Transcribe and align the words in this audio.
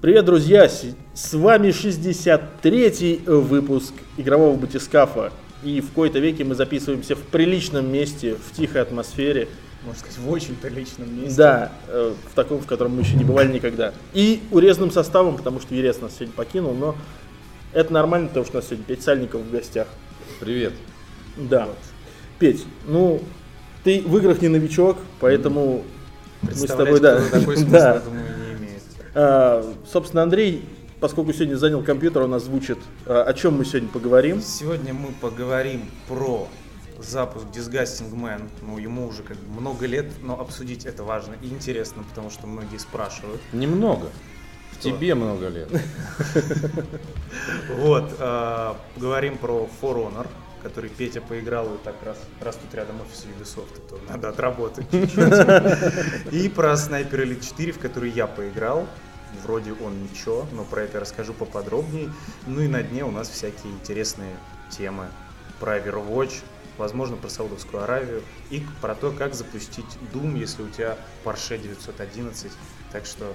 Привет, 0.00 0.26
друзья! 0.26 0.68
С 0.68 1.34
вами 1.34 1.70
63-й 1.70 3.16
выпуск 3.26 3.92
игрового 4.16 4.56
батискафа. 4.56 5.32
И 5.64 5.80
в 5.80 5.90
кои-то 5.90 6.20
веке 6.20 6.44
мы 6.44 6.54
записываемся 6.54 7.16
в 7.16 7.22
приличном 7.22 7.92
месте, 7.92 8.36
в 8.36 8.56
тихой 8.56 8.82
атмосфере. 8.82 9.48
Можно 9.84 9.98
сказать, 9.98 10.18
в 10.18 10.30
очень 10.30 10.54
приличном 10.54 11.20
месте. 11.20 11.36
Да, 11.36 11.72
э, 11.88 12.14
в 12.30 12.34
таком, 12.36 12.60
в 12.60 12.66
котором 12.66 12.94
мы 12.94 13.02
еще 13.02 13.16
не 13.16 13.24
бывали 13.24 13.52
никогда. 13.52 13.92
И 14.14 14.40
урезанным 14.52 14.92
составом, 14.92 15.36
потому 15.36 15.60
что 15.60 15.74
Ерес 15.74 16.00
нас 16.00 16.12
сегодня 16.14 16.32
покинул, 16.32 16.74
но 16.74 16.94
это 17.72 17.92
нормально, 17.92 18.28
потому 18.28 18.46
что 18.46 18.58
у 18.58 18.60
нас 18.60 18.66
сегодня 18.66 18.84
Петь 18.84 19.02
Сальников 19.02 19.40
в 19.40 19.50
гостях. 19.50 19.88
Привет. 20.38 20.74
Да. 21.36 21.70
Петь, 22.38 22.64
ну, 22.86 23.20
ты 23.82 24.00
в 24.02 24.16
играх 24.16 24.40
не 24.42 24.48
новичок, 24.48 24.98
поэтому 25.18 25.82
мы 26.42 26.52
с 26.52 26.66
тобой, 26.66 27.00
да. 27.00 27.20
такой 27.32 27.56
смысл, 27.56 27.72
да. 27.72 27.94
я 27.94 28.00
думаю, 28.00 28.37
собственно, 29.90 30.22
Андрей, 30.22 30.64
поскольку 31.00 31.32
сегодня 31.32 31.56
занял 31.56 31.82
компьютер, 31.82 32.22
он 32.22 32.34
озвучит, 32.34 32.78
а, 33.06 33.22
о 33.22 33.34
чем 33.34 33.58
мы 33.58 33.64
сегодня 33.64 33.88
поговорим. 33.88 34.40
Сегодня 34.40 34.94
мы 34.94 35.12
поговорим 35.20 35.90
про 36.06 36.48
запуск 36.98 37.46
Disgusting 37.52 38.12
Man. 38.14 38.48
Ну, 38.62 38.78
ему 38.78 39.06
уже 39.06 39.22
как 39.22 39.36
бы 39.36 39.60
много 39.60 39.86
лет, 39.86 40.06
но 40.22 40.38
обсудить 40.40 40.86
это 40.86 41.04
важно 41.04 41.34
и 41.42 41.48
интересно, 41.48 42.04
потому 42.08 42.30
что 42.30 42.46
многие 42.46 42.78
спрашивают. 42.78 43.40
Немного. 43.52 44.08
В 44.72 44.80
тебе 44.80 45.14
много 45.14 45.48
лет. 45.48 45.68
Вот, 47.76 48.10
э, 48.18 48.74
поговорим 48.94 49.38
про 49.38 49.68
For 49.80 49.96
Honor, 49.96 50.26
который 50.62 50.90
Петя 50.90 51.20
поиграл, 51.20 51.66
и 51.66 51.78
так 51.84 51.94
раз, 52.04 52.18
раз 52.40 52.56
тут 52.56 52.74
рядом 52.74 52.96
офис 53.00 53.26
Ubisoft, 53.26 53.88
то 53.88 53.98
надо 54.08 54.28
отработать 54.30 54.88
чуть-чуть. 54.90 56.32
И 56.32 56.48
про 56.48 56.72
Sniper 56.72 57.12
Elite 57.12 57.46
4, 57.46 57.72
в 57.72 57.78
который 57.78 58.10
я 58.10 58.26
поиграл. 58.26 58.86
Вроде 59.44 59.72
он 59.72 60.02
ничего, 60.02 60.46
но 60.52 60.64
про 60.64 60.82
это 60.82 61.00
расскажу 61.00 61.32
поподробнее. 61.34 62.12
Ну 62.46 62.60
и 62.60 62.68
на 62.68 62.82
дне 62.82 63.04
у 63.04 63.10
нас 63.10 63.28
всякие 63.28 63.72
интересные 63.72 64.36
темы 64.70 65.08
про 65.60 65.78
Overwatch, 65.78 66.42
возможно, 66.76 67.16
про 67.16 67.28
Саудовскую 67.28 67.82
Аравию 67.82 68.22
и 68.50 68.64
про 68.80 68.94
то, 68.94 69.10
как 69.10 69.34
запустить 69.34 69.86
Doom, 70.12 70.38
если 70.38 70.62
у 70.62 70.68
тебя 70.68 70.96
Porsche 71.24 71.58
911. 71.60 72.52
Так 72.92 73.06
что 73.06 73.34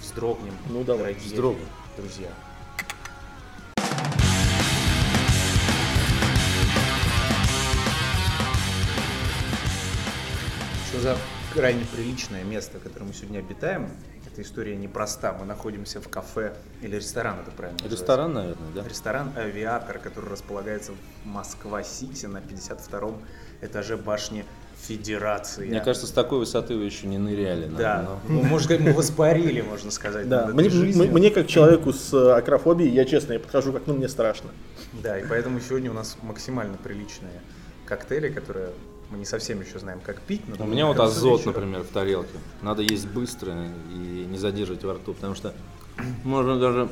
вздрогнем, 0.00 0.54
Ну, 0.68 0.84
давай, 0.84 1.14
дорогие 1.14 1.30
вздрогнем. 1.30 1.66
друзья. 1.96 2.28
Что 10.88 11.00
за 11.00 11.18
крайне 11.52 11.84
приличное 11.84 12.44
место, 12.44 12.78
в 12.78 12.82
котором 12.82 13.08
мы 13.08 13.12
сегодня 13.14 13.38
обитаем? 13.38 13.90
Эта 14.36 14.42
история 14.42 14.76
непроста. 14.76 15.32
Мы 15.32 15.46
находимся 15.46 15.98
в 15.98 16.10
кафе 16.10 16.52
или 16.82 16.96
ресторан, 16.96 17.38
это 17.40 17.50
правильно 17.52 17.78
называется? 17.78 18.02
Ресторан, 18.02 18.34
наверное, 18.34 18.68
да? 18.74 18.84
Ресторан 18.86 19.32
«Авиатор», 19.34 19.98
который 19.98 20.28
располагается 20.28 20.92
в 20.92 21.26
Москва-Сити 21.26 22.26
на 22.26 22.42
52-м 22.42 23.16
этаже 23.62 23.96
башни 23.96 24.44
Федерации. 24.76 25.68
Мне 25.68 25.80
кажется, 25.80 26.06
с 26.06 26.10
такой 26.10 26.40
высоты 26.40 26.76
вы 26.76 26.84
еще 26.84 27.06
не 27.06 27.16
ныряли. 27.16 27.64
да. 27.64 27.96
наверное, 27.96 28.18
Ну, 28.28 28.42
можно 28.42 28.64
сказать, 28.66 28.80
мы 28.82 28.92
воспарили, 28.92 29.62
можно 29.62 29.90
сказать. 29.90 30.28
Да, 30.28 30.48
мне, 30.48 30.68
мне 30.68 31.30
как 31.30 31.46
человеку 31.46 31.94
с 31.94 32.12
э, 32.12 32.32
акрофобией, 32.32 32.92
я 32.92 33.06
честно, 33.06 33.32
я 33.32 33.40
подхожу 33.40 33.72
к 33.72 33.76
окну, 33.76 33.94
мне 33.94 34.06
страшно. 34.06 34.50
Да, 35.02 35.18
и 35.18 35.26
поэтому 35.26 35.60
сегодня 35.60 35.90
у 35.90 35.94
нас 35.94 36.18
максимально 36.20 36.76
приличные 36.76 37.40
коктейли, 37.86 38.28
которые 38.28 38.72
мы 39.10 39.18
не 39.18 39.24
совсем 39.24 39.60
еще 39.60 39.78
знаем, 39.78 40.00
как 40.04 40.20
пить. 40.20 40.42
но 40.48 40.64
У 40.64 40.68
меня 40.68 40.86
вот 40.86 40.98
азот, 40.98 41.40
вечера- 41.40 41.52
например, 41.52 41.82
в 41.82 41.88
тарелке. 41.88 42.38
Надо 42.62 42.82
есть 42.82 43.06
быстро 43.08 43.54
и 43.92 44.26
не 44.28 44.38
задерживать 44.38 44.82
во 44.84 44.94
рту, 44.94 45.14
потому 45.14 45.34
что 45.34 45.54
можно 46.24 46.58
даже 46.58 46.88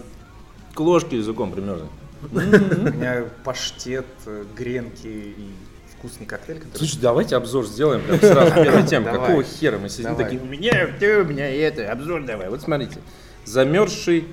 к 0.74 0.80
ложке 0.80 1.16
языком 1.18 1.52
примерно. 1.52 1.88
У 2.30 2.36
меня 2.36 3.24
паштет, 3.44 4.06
э, 4.26 4.44
гренки 4.56 5.06
и 5.06 5.50
вкусный 5.98 6.26
коктейль, 6.26 6.58
который... 6.60 6.78
Слушай, 6.78 6.98
давайте 7.00 7.36
обзор 7.36 7.66
сделаем 7.66 8.02
прям 8.02 8.18
сразу 8.20 8.54
первой 8.54 8.86
темы. 8.86 9.10
Какого 9.10 9.42
хера 9.42 9.78
мы 9.78 9.88
сидим 9.88 10.16
такие, 10.16 10.40
у 10.40 10.44
меня, 10.46 10.88
ты, 10.98 11.20
у 11.20 11.24
меня 11.24 11.50
это, 11.50 11.90
обзор 11.90 12.24
давай. 12.24 12.48
Вот 12.48 12.62
смотрите, 12.62 12.98
замерзший 13.44 14.26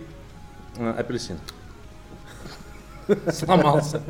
э, 0.78 0.90
апельсин. 0.92 1.38
Сломался. 3.34 4.02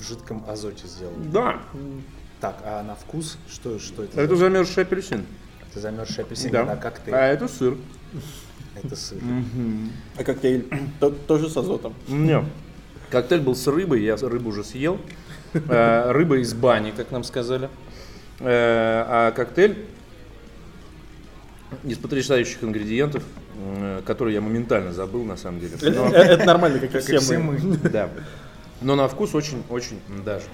В 0.00 0.08
жидком 0.08 0.44
азоте 0.48 0.86
сделан. 0.86 1.30
Да, 1.30 1.60
Так, 2.40 2.56
а 2.64 2.82
на 2.82 2.94
вкус 2.94 3.36
что, 3.50 3.78
что 3.78 4.04
это? 4.04 4.18
это 4.20 4.34
замерзший 4.34 4.84
апельсин. 4.84 5.26
Это 5.70 5.80
замерзший 5.80 6.24
апельсин, 6.24 6.50
Да. 6.50 6.62
а 6.72 6.76
коктейль. 6.76 7.14
А 7.14 7.26
это 7.26 7.48
сыр. 7.48 7.76
Это 8.82 8.96
сыр. 8.96 9.18
А 10.16 10.24
коктейль 10.24 10.66
то- 11.00 11.10
тоже 11.10 11.50
с 11.50 11.56
азотом. 11.56 11.92
Нет. 12.08 12.44
Коктейль 13.10 13.40
был 13.42 13.54
с 13.54 13.66
рыбой, 13.66 14.02
я 14.02 14.16
рыбу 14.16 14.48
уже 14.50 14.64
съел. 14.64 14.98
Э, 15.52 16.12
Рыба 16.12 16.38
из 16.38 16.54
бани, 16.54 16.92
как 16.96 17.10
нам 17.10 17.24
сказали. 17.24 17.68
Э, 18.38 19.04
А 19.06 19.32
коктейль 19.32 19.84
из 21.84 21.98
потрясающих 21.98 22.62
ингредиентов, 22.62 23.22
м, 23.56 24.02
которые 24.04 24.34
я 24.36 24.40
моментально 24.40 24.92
забыл 24.92 25.24
на 25.24 25.36
самом 25.36 25.58
деле. 25.60 25.74
Это, 25.74 25.90
Но- 25.90 26.06
э, 26.08 26.18
это 26.22 26.44
нормально, 26.46 26.78
как 26.78 26.90
и 26.90 26.92
Как 26.92 27.02
и 27.02 27.04
все 27.04 27.18
все 27.18 27.38
мы. 27.38 27.58
мы. 27.58 27.76
Да. 27.90 28.08
Но 28.80 28.96
на 28.96 29.08
вкус 29.08 29.34
очень-очень 29.34 30.00
даже. 30.24 30.46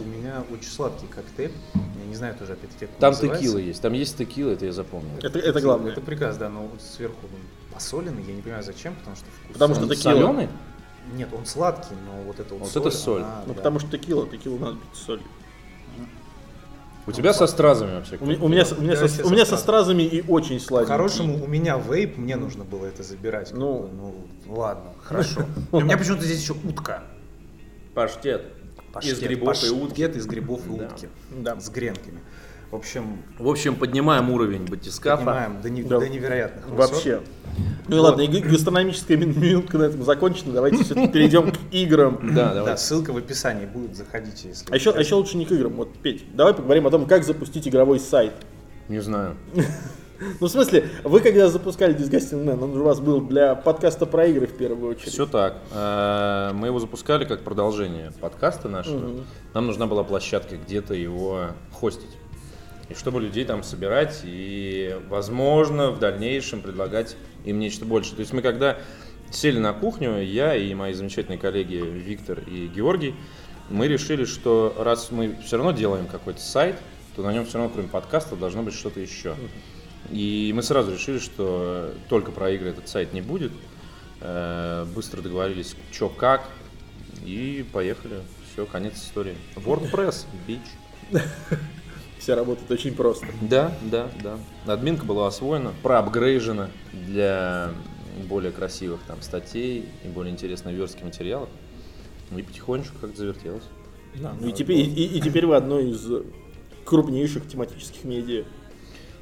У 0.00 0.04
меня 0.04 0.42
очень 0.52 0.68
сладкий 0.70 1.06
коктейль. 1.06 1.52
Я 1.74 2.06
не 2.06 2.14
знаю 2.14 2.34
тоже 2.34 2.54
опять-таки, 2.54 2.86
как 2.86 2.96
Там 2.96 3.12
называется. 3.12 3.42
текила 3.42 3.58
есть, 3.58 3.82
там 3.82 3.92
есть 3.92 4.16
текила, 4.16 4.50
это 4.50 4.66
я 4.66 4.72
запомнил. 4.72 5.16
Это, 5.22 5.38
это 5.38 5.60
главное. 5.60 5.92
Это 5.92 6.00
прекрасно, 6.00 6.40
да, 6.40 6.48
но 6.48 6.62
вот 6.62 6.80
сверху 6.82 7.16
он 7.24 7.40
посоленый, 7.72 8.24
я 8.24 8.34
не 8.34 8.42
понимаю 8.42 8.62
зачем, 8.62 8.94
потому 8.96 9.16
что 9.16 9.26
вкус. 9.26 9.52
Потому 9.52 9.74
что 9.74 9.84
Он 9.84 9.90
текила. 9.90 10.12
соленый? 10.12 10.48
Нет, 11.14 11.28
он 11.32 11.46
сладкий, 11.46 11.94
но 12.06 12.22
вот 12.22 12.38
это 12.40 12.54
вот, 12.54 12.68
Вот 12.74 12.76
это 12.86 12.90
соль. 12.96 13.22
она, 13.22 13.42
Ну, 13.46 13.54
да. 13.54 13.58
потому 13.58 13.78
что 13.78 13.90
текила, 13.96 14.28
текилу 14.28 14.58
надо 14.58 14.76
пить 14.76 14.94
с 14.94 14.98
солью. 15.04 15.24
У 17.06 17.12
тебя 17.12 17.32
со 17.32 17.46
стразами 17.46 17.94
вообще? 17.94 18.18
У 18.20 18.26
меня, 18.26 18.38
у 18.42 18.48
меня, 18.48 18.64
у 18.76 18.82
меня 18.82 18.96
со, 18.96 19.08
все 19.08 19.24
у 19.24 19.30
меня 19.30 19.46
со 19.46 19.52
со 19.56 19.62
стразами 19.62 20.02
и 20.02 20.22
очень 20.28 20.60
сладенький. 20.60 20.88
По-хорошему, 20.92 21.42
у 21.42 21.46
меня 21.46 21.78
вейп, 21.78 22.18
мне 22.18 22.36
нужно 22.36 22.64
было 22.64 22.84
это 22.84 23.02
забирать. 23.02 23.52
Ну. 23.52 23.88
ну 23.94 24.54
ладно, 24.54 24.92
хорошо. 25.02 25.46
У 25.72 25.80
меня 25.80 25.96
почему-то 25.96 26.24
здесь 26.24 26.42
еще 26.42 26.52
утка. 26.52 27.04
Паштет. 28.02 28.42
Паштет, 28.92 29.14
Из 29.14 29.20
грибов 29.20 29.64
и 29.64 29.70
утки. 29.70 29.88
паштет 29.88 30.16
из 30.16 30.26
грибов 30.26 30.60
и 30.66 30.78
Да. 30.78 30.86
утки. 30.86 31.08
Да. 31.36 31.60
С 31.60 31.68
гренками. 31.68 32.20
В 32.70 32.76
общем, 32.76 33.18
В 33.40 33.48
общем, 33.48 33.74
поднимаем 33.74 34.30
уровень 34.30 34.66
батискафа. 34.66 35.24
понимаем 35.24 35.60
до, 35.60 35.68
не- 35.70 35.82
Да. 35.82 35.98
до 35.98 36.08
невероятных 36.08 36.68
высот. 36.68 36.92
Вообще. 36.92 37.20
Ну 37.88 37.96
и 37.96 37.98
ладно, 37.98 38.20
и 38.22 38.40
гастрономическая 38.40 39.16
мин- 39.16 39.36
минутка 39.40 39.78
на 39.78 39.84
этом 39.84 40.04
закончена. 40.04 40.52
Давайте 40.52 40.84
все-таки 40.84 41.08
перейдем 41.08 41.50
к 41.50 41.56
играм. 41.72 42.20
Да, 42.36 42.54
Да, 42.62 42.76
ссылка 42.76 43.12
в 43.12 43.16
описании 43.16 43.66
будет, 43.66 43.96
заходите, 43.96 44.48
если 44.48 44.70
А 44.70 44.76
еще, 44.76 44.92
а 44.92 45.00
еще 45.00 45.16
лучше 45.16 45.36
не 45.36 45.44
к 45.44 45.50
играм. 45.50 45.72
Вот, 45.72 45.92
Петь, 45.98 46.24
давай 46.36 46.54
поговорим 46.54 46.86
о 46.86 46.90
том, 46.90 47.04
как 47.06 47.24
запустить 47.24 47.66
игровой 47.66 47.98
сайт. 47.98 48.32
Не 48.88 49.00
знаю. 49.00 49.34
Ну, 50.40 50.46
в 50.46 50.50
смысле, 50.50 50.88
вы 51.04 51.20
когда 51.20 51.48
запускали 51.48 51.94
Disgusting 51.96 52.44
Man, 52.44 52.62
он 52.62 52.76
у 52.76 52.82
вас 52.82 53.00
был 53.00 53.20
для 53.20 53.54
подкаста 53.54 54.04
про 54.04 54.26
игры 54.26 54.46
в 54.46 54.56
первую 54.56 54.92
очередь. 54.92 55.12
Все 55.12 55.26
так. 55.26 55.58
Э, 55.72 56.50
Мы 56.54 56.68
его 56.68 56.80
запускали 56.80 57.24
как 57.24 57.42
продолжение 57.42 58.12
подкаста 58.20 58.68
нашего. 58.68 59.24
Нам 59.54 59.66
нужна 59.66 59.86
была 59.86 60.02
площадка 60.02 60.56
где-то 60.56 60.94
его 60.94 61.50
хостить. 61.72 62.16
И 62.88 62.94
чтобы 62.94 63.20
людей 63.20 63.44
там 63.44 63.62
собирать 63.62 64.22
и, 64.24 64.96
возможно, 65.08 65.90
в 65.90 65.98
дальнейшем 65.98 66.62
предлагать 66.62 67.16
им 67.44 67.58
нечто 67.58 67.84
больше. 67.84 68.14
То 68.14 68.20
есть 68.20 68.32
мы 68.32 68.42
когда 68.42 68.78
сели 69.30 69.58
на 69.58 69.72
кухню, 69.72 70.22
я 70.22 70.54
и 70.56 70.72
мои 70.74 70.94
замечательные 70.94 71.38
коллеги 71.38 71.76
Виктор 71.76 72.40
и 72.40 72.66
Георгий, 72.66 73.14
мы 73.68 73.86
решили, 73.86 74.24
что 74.24 74.74
раз 74.78 75.10
мы 75.10 75.36
все 75.44 75.58
равно 75.58 75.72
делаем 75.72 76.06
какой-то 76.06 76.40
сайт, 76.40 76.76
то 77.14 77.22
на 77.22 77.32
нем 77.32 77.44
все 77.44 77.58
равно, 77.58 77.72
кроме 77.72 77.88
подкаста, 77.88 78.36
должно 78.36 78.62
быть 78.62 78.74
что-то 78.74 79.00
еще. 79.00 79.34
И 80.10 80.52
мы 80.54 80.62
сразу 80.62 80.92
решили, 80.92 81.18
что 81.18 81.92
только 82.08 82.30
про 82.32 82.50
игры 82.50 82.70
этот 82.70 82.88
сайт 82.88 83.12
не 83.12 83.20
будет. 83.20 83.52
Э, 84.20 84.86
Быстро 84.94 85.20
договорились, 85.22 85.76
что 85.92 86.08
как, 86.08 86.48
и 87.24 87.64
поехали. 87.72 88.20
Все, 88.52 88.64
конец 88.66 88.94
истории. 88.96 89.34
WordPress, 89.56 90.24
бич. 90.46 90.60
Все 92.18 92.34
работает 92.34 92.70
очень 92.70 92.94
просто. 92.94 93.26
Да, 93.42 93.72
да, 93.82 94.10
да. 94.22 94.38
Админка 94.72 95.04
была 95.04 95.28
освоена, 95.28 95.72
проапгрейжена 95.82 96.70
для 96.92 97.70
более 98.28 98.50
красивых 98.50 99.00
там 99.06 99.22
статей 99.22 99.84
и 100.04 100.08
более 100.08 100.32
интересных 100.32 100.74
верстки 100.74 101.04
материалов. 101.04 101.48
Ну 102.30 102.38
И 102.38 102.42
потихонечку 102.42 102.96
как-то 103.00 103.16
завертелось. 103.16 103.62
Да, 104.16 104.34
ну 104.40 104.48
и 104.48 104.52
теперь, 104.52 104.78
и, 104.80 104.82
и- 104.84 105.18
и 105.18 105.20
теперь 105.20 105.46
вы 105.46 105.54
одно 105.54 105.78
из 105.78 106.04
крупнейших 106.84 107.46
тематических 107.46 108.04
медиа. 108.04 108.44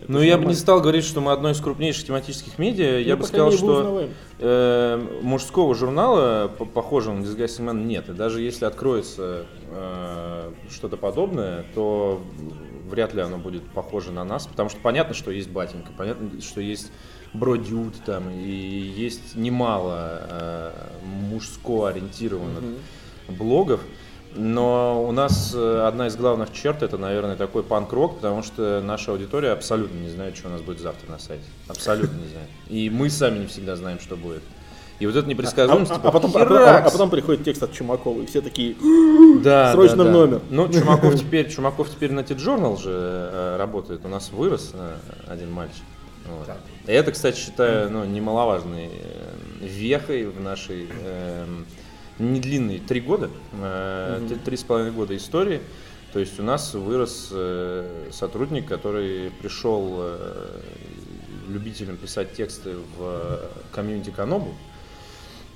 Это 0.03 0.13
Ну, 0.13 0.21
я 0.21 0.37
бы 0.39 0.45
не 0.45 0.55
стал 0.55 0.81
говорить, 0.81 1.05
что 1.05 1.21
мы 1.21 1.33
одно 1.33 1.51
из 1.51 1.61
крупнейших 1.61 2.07
тематических 2.07 2.59
медиа. 2.59 2.99
я 3.01 3.15
Ну, 3.15 3.17
бы 3.17 3.23
по 3.23 3.29
сказал, 3.29 3.53
что 3.53 4.09
э, 4.39 5.19
мужского 5.23 5.75
журнала, 5.75 6.49
по- 6.49 6.65
похожего 6.67 7.15
на 7.15 7.23
Disgusting 7.23 7.65
Man, 7.71 7.85
нет. 7.85 8.09
И 8.09 8.13
даже 8.13 8.41
если 8.43 8.65
откроется 8.67 9.47
э, 9.71 10.51
что-то 10.71 10.97
подобное, 10.97 11.65
то 11.75 12.21
вряд 12.91 13.15
ли 13.15 13.21
оно 13.23 13.39
будет 13.39 13.63
похоже 13.71 14.13
на 14.13 14.25
нас, 14.25 14.47
потому 14.47 14.69
что 14.69 14.79
понятно, 14.81 15.15
что 15.15 15.31
есть 15.31 15.51
батенька, 15.51 15.91
понятно, 15.97 16.41
что 16.41 16.61
есть 16.61 16.93
бродюд 17.35 17.95
там, 18.07 18.31
и 18.31 18.49
есть 18.49 19.35
немало 19.35 20.21
э, 20.31 20.71
мужско 21.31 21.89
ориентированных 21.89 22.63
блогов, 23.29 23.81
но 24.37 25.05
у 25.07 25.13
нас 25.13 25.53
э, 25.55 25.85
одна 25.87 26.07
из 26.09 26.17
главных 26.17 26.53
черт 26.53 26.83
это, 26.83 26.99
наверное, 26.99 27.37
такой 27.37 27.63
панк-рок, 27.63 28.17
потому 28.17 28.43
что 28.43 28.81
наша 28.85 29.13
аудитория 29.13 29.51
абсолютно 29.53 29.99
не 29.99 30.09
знает, 30.11 30.37
что 30.37 30.49
у 30.49 30.51
нас 30.51 30.61
будет 30.61 30.81
завтра 30.81 31.11
на 31.11 31.19
сайте. 31.19 31.45
Абсолютно 31.69 32.17
не 32.17 32.29
знает. 32.29 32.49
И 32.69 32.91
мы 32.91 33.11
сами 33.11 33.39
не 33.41 33.47
всегда 33.47 33.77
знаем, 33.77 33.99
что 34.01 34.17
будет. 34.17 34.43
И 34.99 35.07
вот 35.07 35.15
это 35.15 35.27
А, 35.27 35.29
непредсказуемость, 35.29 35.91
а- 35.93 35.97
типа, 35.97 36.09
а 36.09 36.13
потом, 36.13 36.31
а- 36.35 36.39
херакс! 36.41 36.89
а 36.89 36.91
потом 36.91 37.11
приходит 37.11 37.45
текст 37.45 37.63
от 37.63 37.73
Чумакова, 37.73 38.23
и 38.23 38.27
все 38.27 38.41
такие, 38.41 38.75
Да, 39.43 39.73
Срочно 39.73 39.97
да, 39.99 40.03
в 40.05 40.07
да. 40.07 40.13
номер. 40.13 40.41
Ну, 40.49 40.73
Чумаков 40.73 41.19
теперь, 41.21 41.51
Чумаков 41.51 41.91
теперь 41.91 42.13
на 42.13 42.23
T-Journal 42.23 42.81
же 42.81 42.91
э, 42.93 43.57
работает. 43.59 44.01
У 44.05 44.09
нас 44.09 44.31
вырос 44.33 44.71
э, 44.73 44.97
один 45.29 45.53
мальчик. 45.53 45.83
Вот. 46.27 46.49
Это, 46.87 47.13
кстати, 47.13 47.39
считаю, 47.39 47.91
ну, 47.91 48.05
немаловажной 48.05 48.87
э, 48.91 49.67
вехой 49.67 50.27
в 50.27 50.41
нашей 50.41 50.89
эм, 51.05 51.67
не 52.19 52.41
длинной 52.41 52.79
три 52.79 53.01
года, 53.01 53.31
э, 53.53 54.27
три- 54.45 54.57
с 54.57 54.63
половиной 54.63 54.93
года 54.93 55.17
истории. 55.17 55.61
То 56.13 56.21
есть 56.21 56.41
у 56.41 56.43
нас 56.43 56.73
вырос 56.75 57.29
э, 57.33 58.09
сотрудник, 58.11 58.67
который 58.67 59.31
пришел 59.43 59.97
э, 59.99 60.61
любителям 61.49 61.97
писать 61.97 62.33
тексты 62.33 62.77
в 62.97 63.41
комьюнити 63.73 64.11
Канобу. 64.11 64.55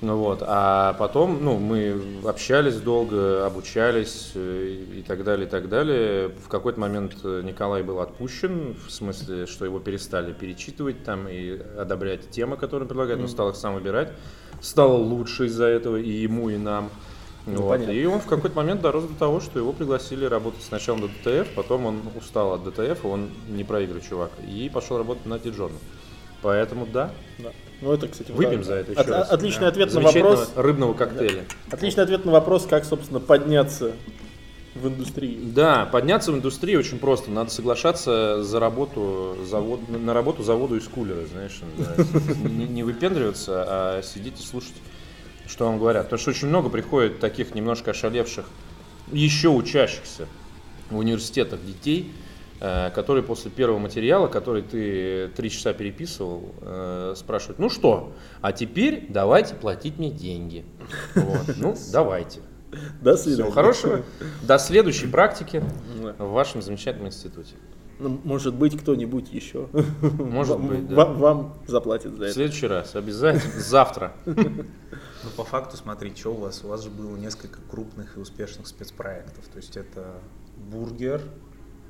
Ну 0.01 0.17
вот, 0.17 0.39
а 0.41 0.93
потом, 0.93 1.43
ну, 1.43 1.59
мы 1.59 2.01
общались 2.25 2.75
долго, 2.77 3.45
обучались 3.45 4.31
и 4.35 5.03
так 5.07 5.23
далее, 5.23 5.45
и 5.45 5.49
так 5.49 5.69
далее. 5.69 6.29
В 6.29 6.47
какой-то 6.47 6.79
момент 6.79 7.23
Николай 7.23 7.83
был 7.83 7.99
отпущен, 7.99 8.75
в 8.87 8.89
смысле, 8.89 9.45
что 9.45 9.63
его 9.63 9.79
перестали 9.79 10.33
перечитывать 10.33 11.03
там 11.03 11.27
и 11.27 11.59
одобрять 11.77 12.31
темы, 12.31 12.57
которые 12.57 12.85
он 12.85 12.87
предлагает, 12.87 13.19
он 13.19 13.27
стал 13.27 13.49
их 13.49 13.55
сам 13.55 13.75
выбирать. 13.75 14.11
Стало 14.61 14.93
лучше 14.97 15.47
из-за 15.47 15.65
этого 15.65 15.97
и 15.97 16.09
ему, 16.09 16.49
и 16.49 16.57
нам. 16.57 16.89
Ну, 17.47 17.61
Вот. 17.63 17.69
понятно. 17.69 17.91
И 17.91 18.05
он 18.05 18.19
в 18.19 18.27
какой-то 18.27 18.55
момент 18.55 18.81
дорос 18.81 19.05
до 19.05 19.15
того, 19.15 19.39
что 19.39 19.57
его 19.57 19.73
пригласили 19.73 20.25
работать 20.25 20.61
сначала 20.63 20.97
на 20.97 21.07
DTF, 21.07 21.49
потом 21.55 21.87
он 21.87 22.01
устал 22.15 22.53
от 22.53 22.63
DTF, 22.63 23.03
он 23.05 23.29
не 23.49 23.63
про 23.63 23.81
игры 23.81 23.99
чувак, 24.01 24.29
и 24.47 24.69
пошел 24.71 24.99
работать 24.99 25.25
на 25.25 25.39
TJournal. 25.39 25.71
Поэтому 26.43 26.85
да, 26.85 27.11
Да. 27.39 27.49
Ну, 27.81 27.91
это, 27.93 28.07
кстати, 28.07 28.31
Выпьем 28.31 28.61
правда. 28.61 28.65
за 28.65 28.73
это 28.75 28.91
От- 28.91 28.99
еще 29.07 29.09
раз. 29.15 29.31
Отличный 29.31 29.67
ответ 29.67 29.91
на 29.93 30.01
вопрос. 30.01 30.51
рыбного 30.55 30.93
коктейля. 30.93 31.45
Отличный 31.71 32.03
ответ 32.03 32.25
на 32.25 32.31
вопрос, 32.31 32.67
как, 32.69 32.85
собственно, 32.85 33.19
подняться 33.19 33.93
в 34.75 34.87
индустрии. 34.87 35.37
Да, 35.41 35.85
подняться 35.85 36.31
в 36.31 36.35
индустрии 36.35 36.75
очень 36.75 36.99
просто. 36.99 37.29
Надо 37.31 37.51
соглашаться 37.51 38.43
за 38.43 38.59
работу, 38.59 39.37
завод, 39.45 39.81
на 39.89 40.13
работу 40.13 40.43
заводу 40.43 40.77
из 40.77 40.87
кулера, 40.87 41.25
знаешь, 41.25 41.59
называется. 41.77 42.37
не, 42.47 42.65
не 42.67 42.83
выпендриваться, 42.83 43.65
а 43.67 44.01
сидеть 44.01 44.39
и 44.39 44.43
слушать, 44.43 44.75
что 45.47 45.65
вам 45.65 45.77
говорят. 45.77 46.05
Потому 46.05 46.19
что 46.19 46.31
очень 46.31 46.47
много 46.47 46.69
приходит 46.69 47.19
таких 47.19 47.53
немножко 47.53 47.91
ошалевших, 47.91 48.45
еще 49.11 49.49
учащихся 49.49 50.27
в 50.89 50.97
университетах 50.97 51.63
детей, 51.65 52.11
э, 52.61 52.91
которые 52.91 53.23
после 53.23 53.51
первого 53.51 53.79
материала, 53.79 54.27
который 54.27 54.61
ты 54.61 55.29
три 55.35 55.49
часа 55.49 55.73
переписывал, 55.73 56.53
э, 56.61 57.13
спрашивают, 57.17 57.59
ну 57.59 57.69
что, 57.69 58.13
а 58.41 58.53
теперь 58.53 59.05
давайте 59.09 59.55
платить 59.55 59.97
мне 59.97 60.11
деньги. 60.11 60.63
Вот. 61.15 61.55
Ну, 61.57 61.75
давайте. 61.91 62.39
До 63.01 63.15
свидания. 63.17 63.43
Всего 63.43 63.51
хорошего. 63.51 64.01
До 64.43 64.57
следующей 64.59 65.07
практики 65.07 65.63
в 66.17 66.31
вашем 66.31 66.61
замечательном 66.61 67.07
институте. 67.07 67.55
Ну, 67.99 68.19
может 68.23 68.55
быть, 68.55 68.75
кто-нибудь 68.79 69.31
еще. 69.31 69.69
Может 70.01 70.55
Вам- 70.57 70.67
быть, 70.67 70.87
да. 70.89 70.95
Вам, 70.95 71.17
вам 71.19 71.53
заплатит 71.67 72.11
за 72.13 72.17
В 72.17 72.21
это. 72.23 72.33
следующий 72.33 72.65
раз, 72.67 72.95
обязательно. 72.95 73.59
Завтра. 73.59 74.13
Ну, 74.25 75.29
по 75.37 75.43
факту, 75.43 75.77
смотри, 75.77 76.11
что 76.15 76.31
у 76.31 76.37
вас? 76.37 76.63
У 76.63 76.67
вас 76.67 76.83
же 76.83 76.89
было 76.89 77.15
несколько 77.15 77.59
крупных 77.69 78.17
и 78.17 78.19
успешных 78.19 78.65
спецпроектов. 78.65 79.45
То 79.49 79.57
есть 79.57 79.77
это 79.77 80.13
бургер, 80.71 81.21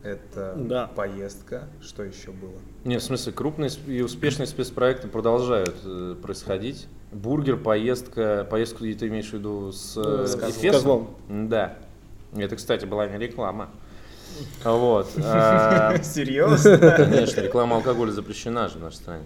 это 0.04 0.54
Да. 0.58 0.88
поездка. 0.88 1.70
Что 1.82 2.04
еще 2.04 2.32
было? 2.32 2.56
Не, 2.84 2.98
в 2.98 3.04
смысле, 3.04 3.32
крупные 3.32 3.70
и 3.88 4.02
успешные 4.02 4.48
спецпроекты 4.48 5.08
продолжают 5.08 5.76
э, 5.86 6.16
происходить. 6.22 6.88
Бургер, 7.12 7.58
поездка, 7.58 8.48
поездку 8.50 8.80
ты 8.80 9.08
имеешь 9.08 9.30
в 9.30 9.34
виду 9.34 9.72
с, 9.72 9.96
С. 9.96 10.36
Эфесом? 10.36 10.72
Козлом. 10.72 11.10
Да. 11.30 11.78
Это, 12.36 12.56
кстати, 12.56 12.86
была 12.86 13.08
не 13.08 13.18
реклама. 13.18 13.70
Вот. 14.64 15.10
а, 15.24 15.98
Серьезно? 16.02 16.78
Конечно, 16.98 17.42
реклама 17.42 17.76
алкоголя 17.76 18.12
запрещена 18.12 18.70
же 18.70 18.78
в 18.80 18.82
нашей 18.82 18.96
стране. 18.96 19.26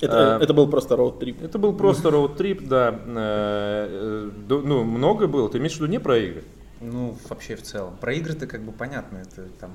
Это, 0.00 0.36
А, 0.36 0.40
это 0.40 0.54
был 0.54 0.68
просто 0.68 0.94
роуд-трип. 0.94 1.42
Это 1.42 1.58
был 1.58 1.72
просто 1.74 2.10
роуд-трип, 2.10 2.66
да. 2.68 2.98
Э, 3.06 4.30
э, 4.30 4.30
Ну, 4.48 4.84
много 4.84 5.26
было. 5.26 5.48
Ты 5.48 5.58
имеешь 5.58 5.72
в 5.74 5.76
виду 5.80 5.86
не 5.86 5.98
про 5.98 6.16
игры? 6.18 6.44
Ну, 6.80 7.16
вообще 7.28 7.56
в 7.56 7.62
целом. 7.62 7.96
Про 8.00 8.14
игры-то 8.14 8.46
как 8.46 8.62
бы 8.62 8.70
понятно, 8.70 9.18
это 9.18 9.48
там 9.60 9.72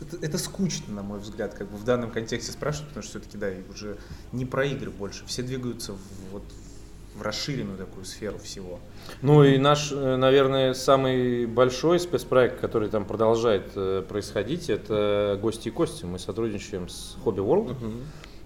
это, 0.00 0.24
это 0.24 0.38
скучно, 0.38 0.94
на 0.94 1.02
мой 1.02 1.18
взгляд, 1.18 1.54
как 1.54 1.70
бы 1.70 1.76
в 1.76 1.84
данном 1.84 2.10
контексте 2.10 2.52
спрашивать, 2.52 2.88
потому 2.88 3.02
что 3.02 3.18
все-таки, 3.18 3.38
да, 3.38 3.50
уже 3.70 3.96
не 4.32 4.44
про 4.44 4.64
игры 4.66 4.90
больше. 4.90 5.24
Все 5.26 5.42
двигаются 5.42 5.92
в, 5.92 5.98
вот, 6.32 6.42
в 7.14 7.22
расширенную 7.22 7.78
такую 7.78 8.04
сферу 8.04 8.38
всего. 8.38 8.78
Ну 9.22 9.44
и 9.44 9.58
наш, 9.58 9.92
э, 9.92 10.16
наверное, 10.16 10.74
самый 10.74 11.46
большой 11.46 11.98
спецпроект, 11.98 12.60
который 12.60 12.88
там 12.88 13.04
продолжает 13.04 13.72
э, 13.74 14.04
происходить, 14.08 14.70
это 14.70 15.38
«Гости 15.40 15.68
и 15.68 15.70
кости». 15.70 16.04
Мы 16.04 16.18
сотрудничаем 16.18 16.88
с 16.88 17.16
Hobby 17.24 17.44
World. 17.44 17.76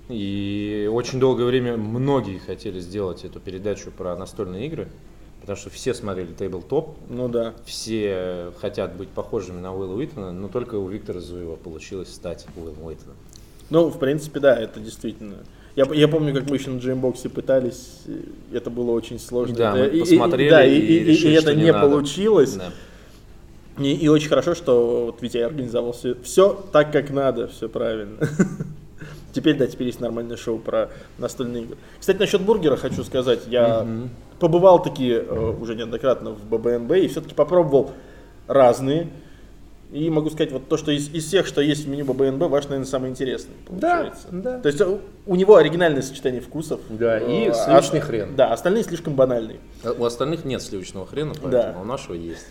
И 0.08 0.90
очень 0.92 1.20
долгое 1.20 1.44
время 1.44 1.76
многие 1.76 2.38
хотели 2.38 2.80
сделать 2.80 3.24
эту 3.24 3.40
передачу 3.40 3.90
про 3.90 4.16
настольные 4.16 4.66
игры, 4.66 4.88
потому 5.42 5.56
что 5.58 5.68
все 5.68 5.92
смотрели 5.92 6.34
Tabletop, 6.34 6.94
Ну 7.10 7.28
да. 7.28 7.52
все 7.66 8.52
хотят 8.60 8.96
быть 8.96 9.10
похожими 9.10 9.60
на 9.60 9.74
Уилла 9.76 9.94
Уитона, 9.94 10.32
но 10.32 10.48
только 10.48 10.76
у 10.76 10.88
Виктора 10.88 11.20
Зуева 11.20 11.56
получилось 11.56 12.08
стать 12.14 12.46
Уиллом 12.56 12.82
Уитоном. 12.82 13.16
Ну, 13.68 13.88
в 13.90 13.98
принципе, 13.98 14.40
да, 14.40 14.56
это 14.56 14.80
действительно. 14.80 15.36
Я, 15.76 15.86
я 15.94 16.06
помню, 16.08 16.34
как 16.34 16.48
мы 16.50 16.56
еще 16.56 16.70
на 16.70 16.78
джеймбоксе 16.78 17.28
пытались, 17.30 18.00
и 18.06 18.54
это 18.56 18.68
было 18.70 18.90
очень 18.90 19.18
сложно. 19.18 19.54
Да, 19.56 19.72
мы 19.74 19.86
И- 19.86 19.96
и- 19.96 20.00
посмотрели 20.00 20.50
да, 20.50 20.64
и, 20.64 20.74
и 20.74 20.80
и- 20.80 20.96
и 20.98 21.04
решили, 21.04 21.32
это 21.34 21.42
что 21.42 21.54
не 21.54 21.64
не 21.64 21.72
надо. 21.72 21.88
получилось. 21.88 22.54
Да. 22.54 22.70
И, 23.82 23.94
и 23.94 24.08
очень 24.08 24.28
хорошо, 24.28 24.54
что 24.54 25.06
вот 25.06 25.22
Витя 25.22 25.38
организовал 25.38 25.92
все, 25.92 26.14
все 26.22 26.52
так, 26.72 26.92
как 26.92 27.08
надо, 27.10 27.48
все 27.48 27.68
правильно. 27.70 28.18
Теперь, 29.32 29.56
да, 29.56 29.66
теперь 29.66 29.86
есть 29.86 29.98
нормальное 29.98 30.36
шоу 30.36 30.58
про 30.58 30.90
настольные 31.16 31.62
игры. 31.62 31.78
Кстати, 31.98 32.18
насчет 32.18 32.42
бургера 32.42 32.76
хочу 32.76 33.02
сказать. 33.02 33.40
Я 33.46 33.86
побывал 34.42 34.82
таки 34.82 35.08
э, 35.12 35.54
уже 35.60 35.76
неоднократно 35.76 36.32
в 36.32 36.44
ББНБ 36.44 36.90
и 36.96 37.06
все-таки 37.08 37.32
попробовал 37.34 37.92
разные. 38.48 39.08
И 39.92 40.08
могу 40.10 40.30
сказать, 40.30 40.50
вот 40.52 40.68
то, 40.68 40.76
что 40.76 40.90
из, 40.90 41.10
из 41.14 41.26
всех, 41.26 41.46
что 41.46 41.60
есть 41.60 41.84
в 41.84 41.88
меню 41.88 42.04
ББНБ, 42.06 42.48
ваш, 42.50 42.64
наверное, 42.64 42.86
самый 42.86 43.10
интересный 43.10 43.54
получается. 43.66 44.26
да. 44.32 44.58
То 44.58 44.66
есть 44.68 44.80
э, 44.80 44.98
у 45.26 45.36
него 45.36 45.54
оригинальное 45.56 46.02
сочетание 46.02 46.40
вкусов. 46.40 46.80
Да, 46.88 47.18
и 47.20 47.48
Э, 47.50 47.54
сливочный 47.54 48.00
а- 48.00 48.02
хрен. 48.02 48.34
Да, 48.34 48.52
остальные 48.52 48.82
слишком 48.84 49.14
банальные. 49.14 49.58
А 49.84 49.92
У 49.92 50.04
остальных 50.04 50.44
нет 50.44 50.60
сливочного 50.62 51.06
хрена, 51.06 51.34
поэтому 51.34 51.52
Да. 51.52 51.74
а 51.78 51.80
у 51.80 51.84
нашего 51.84 52.14
есть. 52.14 52.46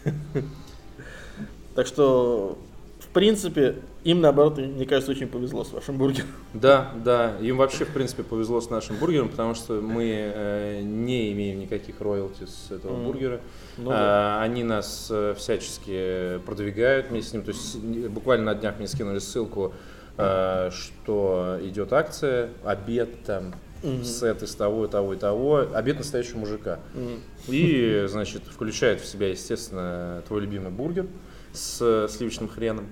Так 1.76 1.88
что, 1.88 2.58
в 3.00 3.08
принципе, 3.08 3.76
им, 4.04 4.22
наоборот, 4.22 4.58
мне 4.58 4.86
кажется, 4.86 5.12
очень 5.12 5.28
повезло 5.28 5.64
с 5.64 5.72
вашим 5.72 5.98
бургером. 5.98 6.28
Да, 6.54 6.92
да, 7.04 7.38
им 7.40 7.58
вообще, 7.58 7.86
в 7.86 7.90
принципе, 7.94 8.24
повезло 8.24 8.60
с 8.60 8.70
нашим 8.70 8.96
бургером, 8.98 9.30
потому 9.30 9.54
что 9.54 9.74
мы 9.82 10.10
э, 10.34 10.82
не 10.82 11.32
имеем 11.34 11.60
никаких 11.60 12.02
роялти 12.02 12.46
с 12.46 12.72
этого 12.72 12.96
Мгм. 12.96 13.06
бургера. 13.06 13.42
Ну 13.78 13.92
А, 13.94 14.42
Они 14.42 14.64
нас 14.64 15.08
э, 15.12 15.36
всячески 15.38 16.40
продвигают 16.46 17.10
вместе 17.10 17.30
с 17.30 17.34
ним. 17.34 17.44
То 17.44 17.52
есть 17.52 17.78
буквально 18.10 18.46
на 18.46 18.56
днях 18.56 18.78
мне 18.80 18.88
скинули 18.88 19.20
ссылку, 19.20 19.74
э, 20.18 20.70
что 20.72 21.60
идет 21.62 21.94
акция, 21.94 22.50
обед 22.64 23.24
там, 23.24 23.54
Мгм. 23.84 24.04
сет 24.04 24.44
из 24.44 24.54
того, 24.56 24.86
и 24.86 24.88
того, 24.90 25.14
и 25.14 25.18
того. 25.18 25.66
Обед 25.74 25.98
настоящего 25.98 26.40
мужика. 26.40 26.80
М. 26.96 27.20
И, 27.48 28.06
значит, 28.08 28.44
включает 28.44 29.00
в 29.02 29.06
себя, 29.06 29.30
естественно, 29.30 30.22
твой 30.28 30.42
любимый 30.42 30.72
бургер 30.72 31.08
с 31.54 32.08
сливочным 32.10 32.48
хреном. 32.48 32.88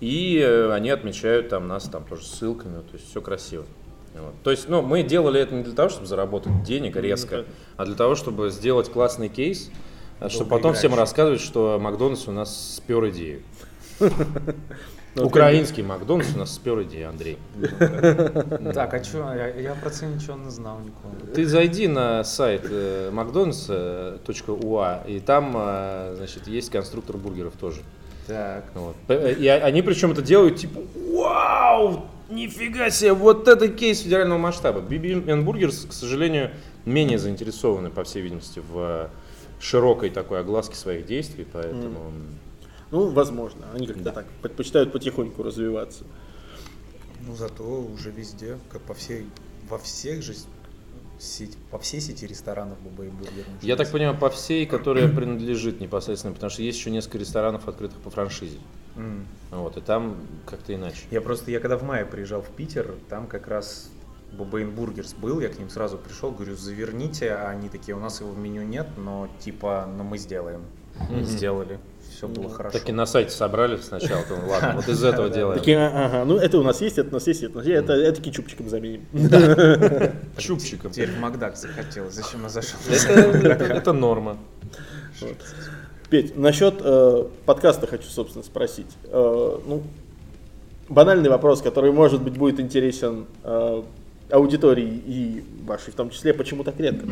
И 0.00 0.38
э, 0.38 0.72
они 0.72 0.90
отмечают 0.90 1.48
там 1.48 1.68
нас 1.68 1.84
там 1.84 2.04
тоже 2.04 2.24
ссылками, 2.24 2.80
то 2.80 2.94
есть 2.94 3.08
все 3.08 3.20
красиво. 3.20 3.64
Вот. 4.14 4.34
То 4.42 4.50
есть, 4.50 4.68
ну, 4.68 4.82
мы 4.82 5.02
делали 5.02 5.40
это 5.40 5.54
не 5.54 5.62
для 5.62 5.74
того, 5.74 5.88
чтобы 5.88 6.06
заработать 6.06 6.62
денег 6.62 6.96
резко, 6.96 7.44
а 7.76 7.84
для 7.84 7.94
того, 7.94 8.14
чтобы 8.14 8.50
сделать 8.50 8.90
классный 8.90 9.28
кейс, 9.28 9.70
а, 10.20 10.28
чтобы 10.28 10.50
потом 10.50 10.72
Долгоиграющий. 10.72 10.88
всем 10.88 10.94
рассказывать, 10.98 11.40
что 11.40 11.78
Макдональдс 11.80 12.28
у 12.28 12.32
нас 12.32 12.76
спер 12.76 13.08
идею. 13.10 13.42
Ну, 15.18 15.24
Украинский 15.24 15.82
Макдональдс 15.82 16.34
у 16.34 16.38
нас 16.38 16.54
спер 16.54 16.82
идею, 16.82 17.08
Андрей. 17.08 17.38
Так, 18.74 18.92
а 18.94 19.02
что? 19.02 19.34
Я, 19.60 19.74
про 19.80 19.90
це 19.90 20.06
нічого 20.06 20.38
не 20.44 20.50
знав 20.50 20.80
ніколи. 20.84 21.14
Ты 21.34 21.46
зайди 21.46 21.88
на 21.88 22.24
сайт 22.24 22.64
э, 22.64 23.10
mcdonalds.ua, 23.10 24.98
и 25.08 25.20
там, 25.20 25.56
э, 25.56 26.14
значит, 26.16 26.48
есть 26.48 26.70
конструктор 26.70 27.16
бургеров 27.16 27.52
тоже. 27.60 27.80
Так. 28.26 28.64
Вот. 28.74 28.96
П- 29.06 29.34
И 29.38 29.46
а- 29.46 29.64
они 29.64 29.82
причем 29.82 30.12
это 30.12 30.22
делают 30.22 30.56
типа, 30.56 30.80
вау, 31.12 32.06
нифига 32.28 32.90
себе, 32.90 33.12
вот 33.12 33.48
это 33.48 33.68
кейс 33.68 34.00
федерального 34.00 34.38
масштаба. 34.38 34.80
BB 34.80 35.24
Burgers, 35.44 35.88
к 35.88 35.92
сожалению, 35.92 36.50
менее 36.84 37.18
заинтересованы, 37.18 37.90
по 37.90 38.04
всей 38.04 38.22
видимости, 38.22 38.60
в 38.70 39.10
широкой 39.60 40.10
такой 40.10 40.40
огласке 40.40 40.74
своих 40.76 41.06
действий, 41.06 41.46
поэтому... 41.50 42.12
Ну, 42.90 43.08
возможно. 43.10 43.66
Они 43.74 43.86
как-то 43.86 44.12
так 44.12 44.26
предпочитают 44.42 44.92
потихоньку 44.92 45.42
развиваться. 45.42 46.04
Ну 47.26 47.34
зато 47.34 47.64
уже 47.64 48.10
везде, 48.10 48.58
как 48.70 48.82
по 48.82 48.94
всей, 48.94 49.26
во 49.68 49.78
всех 49.78 50.22
же 50.22 50.34
сеть, 51.18 51.56
по 51.70 51.78
всей 51.78 52.00
сети 52.00 52.26
ресторанов 52.26 52.78
Буба 52.80 53.04
и 53.04 53.08
Бургер. 53.08 53.44
Я 53.62 53.76
так 53.76 53.90
понимаю, 53.90 54.16
по 54.16 54.30
всей, 54.30 54.66
которая 54.66 55.08
принадлежит 55.08 55.80
непосредственно, 55.80 56.34
потому 56.34 56.50
что 56.50 56.62
есть 56.62 56.78
еще 56.78 56.90
несколько 56.90 57.18
ресторанов, 57.18 57.68
открытых 57.68 57.98
по 57.98 58.10
франшизе. 58.10 58.58
М. 58.96 59.26
Вот, 59.50 59.76
и 59.76 59.80
там 59.80 60.16
как-то 60.46 60.74
иначе. 60.74 61.02
Я 61.10 61.20
просто, 61.20 61.50
я 61.50 61.60
когда 61.60 61.76
в 61.76 61.82
мае 61.82 62.04
приезжал 62.04 62.42
в 62.42 62.48
Питер, 62.48 62.94
там 63.08 63.26
как 63.26 63.46
раз 63.46 63.90
Бубейн 64.32 64.70
Бургерс 64.70 65.14
был, 65.14 65.40
я 65.40 65.48
к 65.48 65.58
ним 65.58 65.70
сразу 65.70 65.98
пришел, 65.98 66.30
говорю, 66.30 66.56
заверните, 66.56 67.32
а 67.32 67.50
они 67.50 67.68
такие, 67.68 67.96
у 67.96 68.00
нас 68.00 68.20
его 68.20 68.32
в 68.32 68.38
меню 68.38 68.62
нет, 68.62 68.86
но 68.96 69.28
типа, 69.40 69.88
но 69.96 70.04
мы 70.04 70.18
сделаем. 70.18 70.62
Сделали, 71.22 71.78
все 72.16 72.28
было 72.28 72.48
хорошо. 72.48 72.78
Так 72.78 72.88
и 72.88 72.92
на 72.92 73.06
сайте 73.06 73.30
собрали 73.30 73.76
сначала, 73.76 74.22
то 74.22 74.34
ладно, 74.48 74.72
вот 74.76 74.88
из 74.88 75.04
этого 75.04 75.28
делаем. 75.30 75.58
Такие, 75.58 75.78
«А, 75.78 76.06
ага, 76.06 76.24
ну 76.24 76.36
это 76.36 76.58
у 76.58 76.62
нас 76.62 76.80
есть, 76.80 76.98
это 76.98 77.10
у 77.10 77.12
нас 77.12 77.26
есть, 77.26 77.42
это 77.42 77.52
у 77.54 77.56
нас 77.58 77.66
есть, 77.66 77.84
это, 77.84 77.92
это 77.92 78.22
кетчупчиком 78.22 78.68
заменим. 78.68 79.06
Чупчиком. 80.38 80.90
Теперь 80.90 81.10
в 81.10 81.18
Макдак 81.18 81.56
захотелось, 81.56 82.14
зачем 82.14 82.42
я 82.42 82.48
зашел? 82.48 82.78
Это, 82.90 83.92
норма. 83.92 84.38
Петь, 86.10 86.36
насчет 86.36 86.74
э, 86.80 87.26
подкаста 87.46 87.86
хочу, 87.86 88.08
собственно, 88.08 88.44
спросить. 88.44 88.86
Э, 89.04 89.58
ну, 89.66 89.82
банальный 90.88 91.28
вопрос, 91.28 91.62
который, 91.62 91.90
может 91.90 92.22
быть, 92.22 92.34
будет 92.34 92.60
интересен 92.60 93.26
э, 93.42 93.82
аудитории 94.30 95.02
и 95.06 95.44
вашей 95.64 95.92
в 95.92 95.96
том 95.96 96.10
числе, 96.10 96.32
почему 96.32 96.62
так 96.62 96.78
редко? 96.78 97.08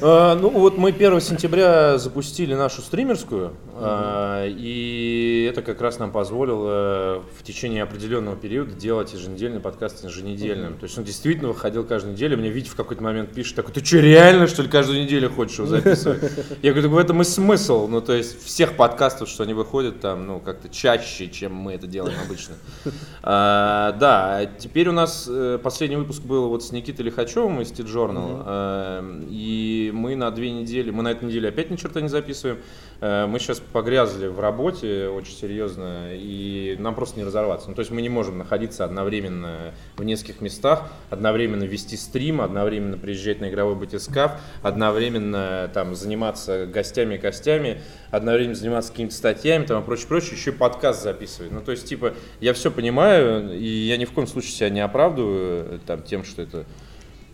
А, 0.00 0.36
Ну 0.36 0.50
вот 0.50 0.78
мы 0.78 0.90
1 0.90 1.20
сентября 1.20 1.98
запустили 1.98 2.54
нашу 2.54 2.82
стримерскую, 2.82 3.52
а, 3.74 4.46
и 4.46 5.48
это 5.50 5.62
как 5.62 5.80
раз 5.80 5.98
нам 5.98 6.12
позволило 6.12 7.22
в 7.38 7.42
течение 7.42 7.82
определенного 7.82 8.36
периода 8.36 8.72
делать 8.72 9.12
еженедельный 9.12 9.60
подкаст 9.60 10.04
еженедельным. 10.04 10.74
То 10.78 10.84
есть 10.84 10.96
он 10.96 11.04
действительно 11.04 11.48
выходил 11.48 11.84
каждую 11.84 12.14
неделю. 12.14 12.38
Мне 12.38 12.50
Витя 12.50 12.68
в 12.68 12.76
какой-то 12.76 13.02
момент 13.02 13.32
пишет, 13.32 13.56
такой, 13.56 13.72
ты 13.72 13.84
что, 13.84 13.98
реально, 13.98 14.46
что 14.46 14.62
ли, 14.62 14.68
каждую 14.68 15.02
неделю 15.02 15.30
хочешь 15.30 15.58
его 15.58 15.66
записывать? 15.66 16.22
Я 16.62 16.72
говорю, 16.72 16.84
так 16.84 16.92
в 16.92 16.98
этом 16.98 17.22
и 17.22 17.24
смысл. 17.24 17.88
Ну, 17.88 18.00
то 18.00 18.12
есть 18.12 18.44
всех 18.44 18.76
подкастов, 18.76 19.28
что 19.28 19.42
они 19.42 19.54
выходят 19.54 20.00
там, 20.00 20.26
ну, 20.26 20.40
как-то 20.40 20.68
чаще, 20.68 21.28
чем 21.28 21.54
мы 21.54 21.72
это 21.74 21.86
делаем 21.86 22.18
обычно. 22.24 22.54
А, 23.26 23.92
Да, 23.92 24.36
а 24.36 24.46
теперь 24.46 24.88
у 24.88 24.92
нас 24.92 25.26
э, 25.30 25.58
последний 25.62 25.96
выпуск 25.96 26.22
был 26.22 26.48
вот 26.48 26.62
с 26.62 26.72
Никитой 26.72 27.06
Лихачевым 27.06 27.62
из 27.62 27.70
T-Journal, 27.70 28.42
э, 28.46 29.24
и 29.64 29.90
мы 29.90 30.16
на 30.16 30.30
две 30.30 30.50
недели, 30.50 30.90
мы 30.90 31.02
на 31.02 31.12
этой 31.12 31.24
неделе 31.24 31.48
опять 31.48 31.70
ни 31.70 31.76
черта 31.76 32.00
не 32.00 32.08
записываем, 32.08 32.58
Э, 33.04 33.26
мы 33.26 33.38
сейчас 33.38 33.60
погрязли 33.60 34.28
в 34.28 34.40
работе 34.40 35.08
очень 35.08 35.34
серьезно, 35.34 36.08
и 36.12 36.74
нам 36.78 36.94
просто 36.94 37.18
не 37.18 37.24
разорваться. 37.24 37.68
Ну, 37.68 37.74
то 37.74 37.80
есть 37.80 37.90
мы 37.90 38.00
не 38.00 38.08
можем 38.08 38.38
находиться 38.38 38.82
одновременно 38.82 39.74
в 39.96 40.04
нескольких 40.04 40.40
местах, 40.40 40.90
одновременно 41.10 41.64
вести 41.64 41.98
стрим, 41.98 42.40
одновременно 42.40 42.96
приезжать 42.96 43.40
на 43.42 43.50
игровой 43.50 43.74
батискаф, 43.74 44.40
одновременно 44.62 45.70
там 45.74 45.94
заниматься 45.94 46.64
гостями 46.66 47.16
и 47.16 47.18
костями, 47.18 47.82
одновременно 48.10 48.54
заниматься 48.54 48.90
какими-то 48.92 49.14
статьями 49.14 49.66
там, 49.66 49.82
и 49.82 49.84
прочее, 49.84 50.08
прочее, 50.08 50.32
еще 50.32 50.50
и 50.50 50.54
подкаст 50.54 51.02
записывать. 51.02 51.52
Ну, 51.52 51.60
то 51.60 51.72
есть, 51.72 51.86
типа, 51.86 52.14
я 52.40 52.54
все 52.54 52.70
понимаю, 52.70 53.54
и 53.54 53.66
я 53.66 53.98
ни 53.98 54.06
в 54.06 54.12
коем 54.12 54.26
случае 54.26 54.52
себя 54.52 54.70
не 54.70 54.80
оправдываю 54.80 55.74
э, 55.74 55.78
там, 55.86 56.02
тем, 56.02 56.24
что 56.24 56.40
это 56.40 56.64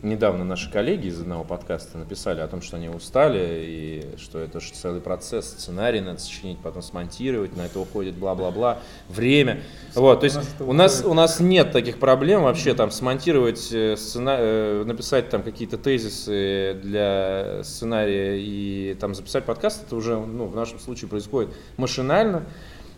Недавно 0.03 0.45
наши 0.45 0.71
коллеги 0.71 1.09
из 1.09 1.21
одного 1.21 1.45
подкаста 1.45 1.99
написали 1.99 2.41
о 2.41 2.49
том, 2.49 2.63
что 2.63 2.79
они 2.79 2.89
устали, 2.89 3.65
и 3.67 4.17
что 4.17 4.39
это 4.39 4.59
же 4.59 4.73
целый 4.73 5.03
процесс, 5.03 5.51
сценарий 5.51 6.01
надо 6.01 6.19
сочинить, 6.21 6.59
потом 6.61 6.81
смонтировать, 6.81 7.55
на 7.55 7.67
это 7.67 7.81
уходит 7.81 8.15
бла-бла-бла, 8.15 8.79
время. 9.11 9.61
Вот, 9.95 10.21
то 10.21 10.25
есть 10.25 10.39
у 10.59 10.73
нас, 10.73 11.05
у 11.05 11.13
нас 11.13 11.39
нет 11.39 11.73
таких 11.73 11.99
проблем 11.99 12.45
вообще 12.45 12.73
там 12.73 12.91
смонтировать 12.91 13.71
э, 13.73 13.97
сцена- 13.97 14.39
э, 14.39 14.85
написать 14.85 15.29
там 15.29 15.43
какие-то 15.43 15.77
тезисы 15.77 16.81
для 16.83 17.61
сценария 17.63 18.41
и 18.41 18.95
там 18.95 19.15
записать 19.15 19.45
подкаст, 19.45 19.85
это 19.87 19.97
уже 19.97 20.17
ну, 20.17 20.47
в 20.47 20.57
нашем 20.57 20.79
случае 20.79 21.11
происходит 21.11 21.51
машинально. 21.77 22.47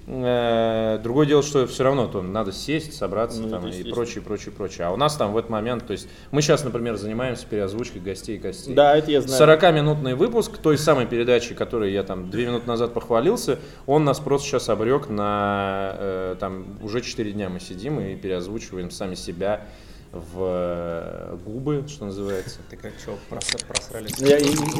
Э, 0.06 0.98
Другое 1.02 1.26
дело, 1.26 1.42
что 1.42 1.66
все 1.66 1.84
равно 1.84 2.08
то 2.08 2.22
надо 2.22 2.50
сесть, 2.52 2.94
собраться 2.94 3.40
Ну, 3.40 3.48
там, 3.50 3.68
и 3.68 3.90
прочее, 3.90 4.22
прочее, 4.22 4.52
прочее. 4.52 4.86
А 4.88 4.90
у 4.90 4.96
нас 4.96 5.16
там 5.16 5.32
в 5.32 5.36
этот 5.36 5.50
момент, 5.50 5.86
то 5.86 5.92
есть 5.92 6.08
мы 6.32 6.42
сейчас, 6.42 6.64
например, 6.64 6.96
занимаемся 6.96 7.46
переозвучкой 7.46 8.00
гостей 8.00 8.36
и 8.36 8.38
гостей. 8.38 8.74
Да, 8.74 8.96
это 8.96 9.10
я 9.12 9.20
знаю. 9.20 9.58
40-минутный 9.58 10.14
выпуск 10.14 10.58
той 10.58 10.76
самой 10.76 11.06
передачи, 11.06 11.54
которой 11.54 11.92
я 11.92 12.02
там 12.02 12.30
две 12.30 12.46
минуты 12.46 12.66
назад 12.66 12.94
похвалился, 12.94 13.58
он 13.86 14.04
нас 14.04 14.18
просто 14.18 14.48
сейчас 14.48 14.68
обрек 14.68 15.08
на 15.08 15.94
э, 15.98 16.36
там 16.40 16.78
уже 16.82 17.00
4 17.00 17.32
дня 17.32 17.48
мы 17.48 17.60
сидим 17.60 18.00
и 18.00 18.16
переозвучиваем 18.16 18.90
сами 18.90 19.14
себя 19.14 19.66
в 20.10 20.36
э, 20.40 21.36
губы, 21.46 21.84
что 21.88 22.06
называется. 22.06 22.58
Так 22.70 22.80
а 22.84 22.90
что, 23.00 23.18
просрались? 23.30 24.18
Я- 24.18 24.38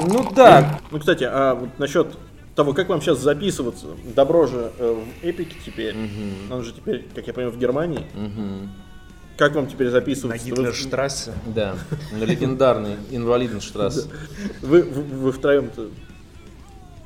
Ну 0.09 0.31
да, 0.35 0.81
Ну, 0.91 0.99
кстати, 0.99 1.25
а 1.25 1.55
вот 1.55 1.79
насчет 1.79 2.09
того, 2.55 2.75
как 2.75 2.89
вам 2.89 3.01
сейчас 3.01 3.19
записываться, 3.19 3.87
добро 4.15 4.47
же 4.47 4.73
э, 4.79 5.03
в 5.23 5.25
Эпике 5.27 5.57
теперь, 5.65 5.97
он 6.51 6.63
же 6.63 6.73
теперь, 6.73 7.07
как 7.15 7.27
я 7.27 7.33
понимаю, 7.33 7.55
в 7.57 7.59
Германии. 7.59 8.07
Как 9.39 9.55
вам 9.55 9.67
теперь 9.67 9.87
На 9.87 9.93
записываться? 9.93 10.45
Вы- 10.45 10.51
Гитлерштрассе. 10.51 11.33
да, 11.47 11.75
на 12.13 12.25
легендарный 12.25 12.97
инвалиденштрасс. 13.11 14.07
Вы, 14.61 14.83
вы, 14.83 15.03
вы 15.03 15.33
втроем-то 15.33 15.89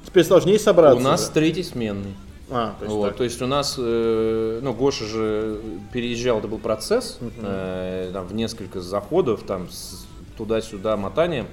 теперь 0.05 0.25
сложнее 0.25 0.59
собраться. 0.59 0.99
У 0.99 1.03
нас 1.03 1.29
да? 1.29 1.35
третий 1.35 1.63
сменный. 1.63 2.15
А, 2.51 2.75
то 2.79 2.85
есть 2.85 2.95
Вот, 2.97 3.09
так. 3.09 3.17
то 3.17 3.25
есть 3.25 3.41
у 3.43 3.47
нас, 3.47 3.77
э, 3.79 4.61
ну, 4.63 4.73
Гоша 4.73 5.05
же 5.05 5.61
переезжал, 5.93 6.39
это 6.41 6.49
был 6.49 6.59
процесс, 6.59 7.19
э, 7.21 8.11
там, 8.13 8.27
в 8.27 8.35
несколько 8.35 8.81
заходов, 8.81 9.43
там, 9.45 9.69
с- 9.71 10.05
туда-сюда 10.37 10.97
мотанием. 10.97 11.47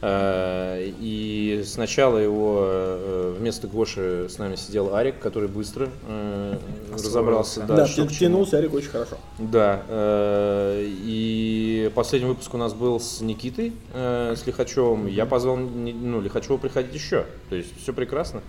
Э, 0.00 0.90
и 1.00 1.62
сначала 1.66 2.18
его 2.18 2.60
э, 2.62 3.34
вместо 3.38 3.66
Гоши 3.66 4.28
с 4.28 4.38
нами 4.38 4.54
сидел 4.54 4.94
Арик, 4.94 5.18
который 5.18 5.48
быстро 5.48 5.88
э, 6.06 6.58
разобрался. 6.92 7.62
Да, 7.62 7.86
что 7.86 8.06
к 8.06 8.10
чему. 8.10 8.30
тянулся, 8.30 8.58
Арик, 8.58 8.74
очень 8.74 8.90
хорошо. 8.90 9.16
Да, 9.38 9.82
э, 9.88 10.84
и 10.86 11.90
последний 11.94 12.28
выпуск 12.28 12.54
у 12.54 12.58
нас 12.58 12.74
был 12.74 13.00
с 13.00 13.20
Никитой, 13.20 13.72
э, 13.92 14.34
с 14.36 14.46
Лихачевым. 14.46 15.06
Я 15.06 15.26
позвал 15.26 15.56
ну, 15.56 16.20
Лихачева 16.20 16.58
приходить 16.58 16.94
еще. 16.94 17.26
То 17.50 17.56
есть 17.56 17.70
все 17.82 17.92
прекрасно. 17.92 18.42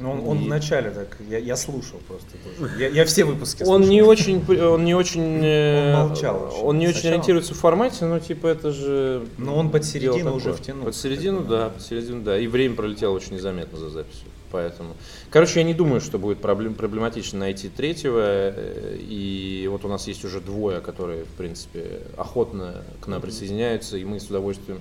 Ну, 0.00 0.12
он, 0.12 0.20
он 0.28 0.38
И- 0.38 0.44
вначале 0.46 0.90
так, 0.90 1.16
я, 1.28 1.38
я 1.38 1.56
слушал 1.56 1.98
просто 2.06 2.28
тоже. 2.58 2.72
Я, 2.78 2.88
я 2.88 3.04
все 3.04 3.24
выпуски 3.24 3.62
Он 3.62 3.82
слушал. 3.82 3.90
не 3.90 4.02
очень, 4.02 4.44
он 4.62 4.84
не 4.84 4.94
очень, 4.94 5.20
Он 5.38 6.08
молчал 6.08 6.48
очень. 6.48 6.64
он 6.64 6.78
не 6.78 6.86
очень 6.86 6.94
Сначала. 6.94 7.14
ориентируется 7.14 7.54
в 7.54 7.58
формате, 7.58 8.04
но 8.04 8.18
типа 8.18 8.46
это 8.46 8.70
же. 8.72 9.26
Но 9.38 9.56
он 9.56 9.70
под 9.70 9.84
середину 9.84 10.34
уже 10.34 10.52
втянул. 10.52 10.84
Под 10.84 10.94
середину, 10.96 11.42
да, 11.44 11.70
под 11.70 11.82
середину, 11.82 12.22
да. 12.22 12.38
И 12.38 12.46
время 12.46 12.74
пролетело 12.76 13.12
очень 13.14 13.34
незаметно 13.34 13.78
за 13.78 13.90
записью. 13.90 14.28
Поэтому. 14.50 14.94
Короче, 15.28 15.60
я 15.60 15.66
не 15.66 15.74
думаю, 15.74 16.00
что 16.00 16.18
будет 16.18 16.38
проблем, 16.40 16.74
проблематично 16.74 17.38
найти 17.40 17.68
третьего. 17.68 18.22
э, 18.24 18.96
И 18.98 19.68
вот 19.70 19.84
у 19.84 19.88
нас 19.88 20.06
есть 20.08 20.24
уже 20.24 20.40
двое, 20.40 20.80
которые, 20.80 21.24
в 21.24 21.32
принципе, 21.36 22.00
охотно 22.16 22.82
к 23.02 23.06
нам 23.08 23.20
присоединяются, 23.20 23.98
и 23.98 24.04
мы 24.06 24.18
с 24.20 24.24
удовольствием 24.30 24.80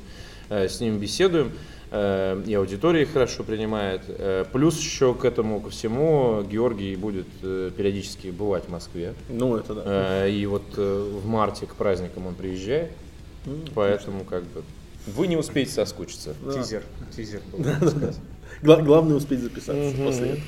с 0.49 0.79
ними 0.79 0.97
беседуем. 0.97 1.51
Э, 1.91 2.41
И 2.45 2.53
аудитория 2.53 3.03
их 3.03 3.13
хорошо 3.13 3.43
принимает. 3.43 4.01
Э, 4.07 4.45
Плюс 4.51 4.77
еще 4.79 5.13
к 5.13 5.23
этому 5.25 5.61
ко 5.61 5.69
всему 5.69 6.43
Георгий 6.43 6.95
будет 6.95 7.27
э, 7.43 7.71
периодически 7.75 8.27
бывать 8.27 8.65
в 8.65 8.69
Москве. 8.69 9.13
Ну, 9.29 9.55
это 9.57 9.73
да. 9.75 9.83
Э, 10.25 10.29
И 10.29 10.45
вот 10.45 10.63
э, 10.77 11.11
в 11.23 11.25
марте 11.27 11.65
к 11.65 11.75
праздникам 11.75 12.27
он 12.27 12.35
приезжает. 12.35 12.91
Поэтому 13.73 14.25
как 14.25 14.43
бы 14.43 14.63
вы 15.05 15.27
не 15.27 15.37
успеете 15.37 15.71
соскучиться. 15.71 16.33
Тизер, 16.53 16.83
тизер 17.15 17.39
был. 17.53 17.63
Гла- 18.61 18.81
главное 18.81 19.15
успеть 19.15 19.39
записаться 19.39 19.95
после 20.03 20.27
этого. 20.29 20.43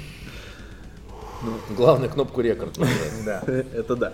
Главное 1.77 2.09
кнопку 2.09 2.41
рекорд. 2.41 2.77
Да. 3.25 3.41
Это 3.47 3.95
да. 3.95 4.13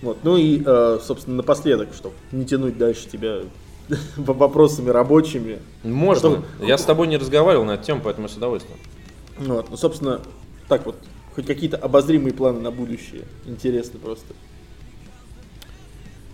Вот. 0.00 0.18
Ну 0.22 0.36
и, 0.38 0.62
э, 0.64 0.98
собственно, 1.04 1.36
напоследок, 1.36 1.88
чтобы 1.94 2.14
не 2.32 2.46
тянуть 2.46 2.78
дальше 2.78 3.06
тебя 3.08 3.40
вопросами 4.16 4.90
рабочими. 4.90 5.58
Можно. 5.82 6.44
Я 6.60 6.78
с 6.78 6.84
тобой 6.84 7.06
не 7.08 7.16
разговаривал 7.16 7.64
на 7.64 7.72
эту 7.72 7.84
тему, 7.84 8.00
поэтому 8.02 8.28
с 8.28 8.36
удовольствием. 8.36 8.78
Вот. 9.38 9.70
Ну, 9.70 9.76
собственно, 9.76 10.20
так 10.68 10.84
вот, 10.86 10.96
хоть 11.34 11.46
какие-то 11.46 11.76
обозримые 11.76 12.34
планы 12.34 12.60
на 12.60 12.70
будущее. 12.70 13.22
Интересно 13.46 13.98
просто. 13.98 14.34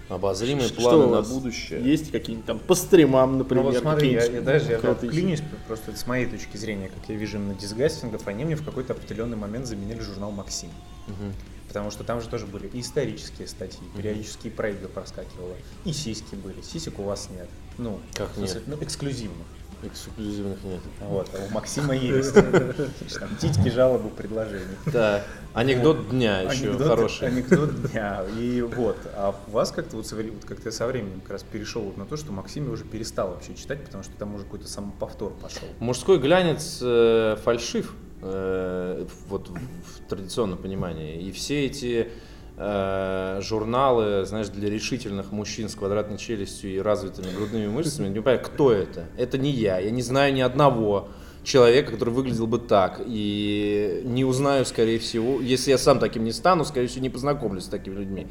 Обозримые 0.08 0.68
Что 0.68 0.82
планы 0.82 1.04
у 1.06 1.10
на 1.10 1.22
будущее. 1.22 1.82
Есть 1.82 2.10
какие-нибудь 2.12 2.46
там 2.46 2.58
по 2.58 2.74
стримам, 2.74 3.32
Ну 3.32 3.38
например? 3.38 3.64
вот 3.64 3.76
смотри, 3.76 4.12
я, 4.12 4.24
я 4.24 4.42
даже 4.42 4.72
я 4.72 4.78
крутые? 4.78 5.10
клянусь, 5.10 5.42
просто 5.66 5.96
с 5.96 6.06
моей 6.06 6.26
точки 6.26 6.58
зрения, 6.58 6.88
как 6.88 7.08
я 7.08 7.16
вижу 7.16 7.38
именно 7.38 7.54
дисгастингов, 7.54 8.26
они 8.28 8.44
мне 8.44 8.54
в 8.54 8.64
какой-то 8.64 8.92
определенный 8.92 9.38
момент 9.38 9.66
заменили 9.66 10.00
журнал 10.00 10.30
«Максим». 10.30 10.68
Мгм. 11.08 11.32
Потому 11.74 11.90
что 11.90 12.04
там 12.04 12.20
же 12.20 12.28
тоже 12.28 12.46
были 12.46 12.68
и 12.68 12.82
исторические 12.82 13.48
статьи, 13.48 13.80
периодически 13.96 14.46
и 14.46 14.50
про 14.50 14.70
игры 14.70 14.86
проскакивало, 14.86 15.56
и 15.84 15.92
сиськи 15.92 16.36
были. 16.36 16.62
Сисек 16.62 17.00
у 17.00 17.02
вас 17.02 17.28
нет. 17.36 17.48
Ну, 17.78 17.98
Как 18.14 18.36
нет? 18.36 18.62
Ну, 18.68 18.76
эксклюзивных. 18.80 19.44
Эксклюзивных 19.82 20.62
нет. 20.62 20.80
Вот, 21.00 21.28
а 21.34 21.44
у 21.44 21.52
Максима 21.52 21.92
есть. 21.96 22.32
Там 22.32 23.36
титьки, 23.40 23.70
жалобы, 23.70 24.10
предложения. 24.10 24.78
Да. 24.86 25.24
Анекдот 25.52 26.10
дня 26.10 26.42
еще 26.42 26.68
Анекдот- 26.68 26.86
хороший. 26.86 27.26
Анекдот 27.26 27.90
дня. 27.90 28.22
И 28.38 28.60
вот, 28.62 28.98
а 29.16 29.34
у 29.48 29.50
вас 29.50 29.72
как-то 29.72 29.96
вот, 29.96 30.08
вот 30.12 30.44
как-то 30.44 30.70
со 30.70 30.86
временем 30.86 31.22
как 31.22 31.32
раз 31.32 31.42
перешел 31.42 31.82
вот 31.82 31.96
на 31.96 32.06
то, 32.06 32.16
что 32.16 32.30
Максим 32.30 32.70
уже 32.70 32.84
перестал 32.84 33.30
вообще 33.30 33.56
читать, 33.56 33.84
потому 33.84 34.04
что 34.04 34.12
там 34.12 34.32
уже 34.36 34.44
какой-то 34.44 34.68
самоповтор 34.68 35.32
пошел. 35.42 35.66
Мужской 35.80 36.20
глянец 36.20 36.78
э, 36.80 37.36
фальшив, 37.42 37.92
вот 38.24 39.48
в, 39.48 40.08
традиционном 40.08 40.58
понимании. 40.58 41.20
И 41.20 41.30
все 41.30 41.66
эти 41.66 42.08
э, 42.56 43.40
журналы, 43.42 44.24
знаешь, 44.24 44.48
для 44.48 44.70
решительных 44.70 45.32
мужчин 45.32 45.68
с 45.68 45.74
квадратной 45.74 46.18
челюстью 46.18 46.74
и 46.74 46.78
развитыми 46.78 47.34
грудными 47.34 47.66
мышцами, 47.66 48.08
не 48.08 48.20
понимаю, 48.20 48.40
кто 48.42 48.72
это? 48.72 49.06
Это 49.18 49.38
не 49.38 49.50
я. 49.50 49.78
Я 49.78 49.90
не 49.90 50.02
знаю 50.02 50.32
ни 50.32 50.40
одного 50.40 51.08
человека, 51.42 51.92
который 51.92 52.10
выглядел 52.10 52.46
бы 52.46 52.58
так. 52.58 53.02
И 53.04 54.02
не 54.04 54.24
узнаю, 54.24 54.64
скорее 54.64 54.98
всего, 54.98 55.40
если 55.40 55.70
я 55.70 55.78
сам 55.78 55.98
таким 55.98 56.24
не 56.24 56.32
стану, 56.32 56.64
скорее 56.64 56.88
всего, 56.88 57.02
не 57.02 57.10
познакомлюсь 57.10 57.64
с 57.64 57.68
такими 57.68 57.94
людьми. 57.94 58.26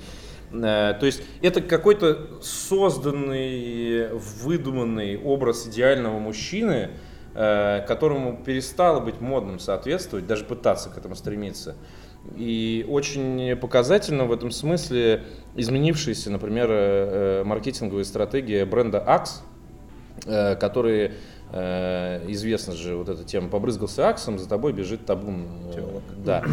Э, 0.52 0.94
То 1.00 1.06
есть 1.06 1.22
это 1.42 1.62
какой-то 1.62 2.40
созданный, 2.42 4.10
выдуманный 4.14 5.18
образ 5.18 5.68
идеального 5.68 6.20
мужчины, 6.20 6.90
э, 6.90 7.13
которому 7.34 8.38
перестало 8.46 9.00
быть 9.00 9.20
модным 9.22 9.60
соответствовать, 9.60 10.28
даже 10.28 10.46
пытаться 10.46 10.90
к 10.90 10.98
этому 10.98 11.16
стремиться. 11.16 11.76
И 12.38 12.86
очень 12.88 13.56
показательно 13.58 14.26
в 14.26 14.32
этом 14.32 14.50
смысле 14.52 15.24
изменившаяся, 15.56 16.32
например, 16.32 16.68
э, 16.70 17.42
э, 17.42 17.44
маркетинговая 17.44 18.06
стратегия 18.06 18.66
бренда 18.66 19.04
Axe, 19.06 19.42
э, 20.26 20.56
который 20.56 21.12
э, 21.52 22.26
известно 22.30 22.74
же 22.76 22.96
вот 22.96 23.10
эта 23.10 23.24
тема, 23.26 23.50
побрызгался 23.50 24.08
аксом, 24.08 24.40
за 24.40 24.48
тобой 24.48 24.72
бежит 24.74 25.06
табун. 25.06 25.48
э, 25.70 25.74
Тёлок. 25.76 26.04
Да. 26.24 26.44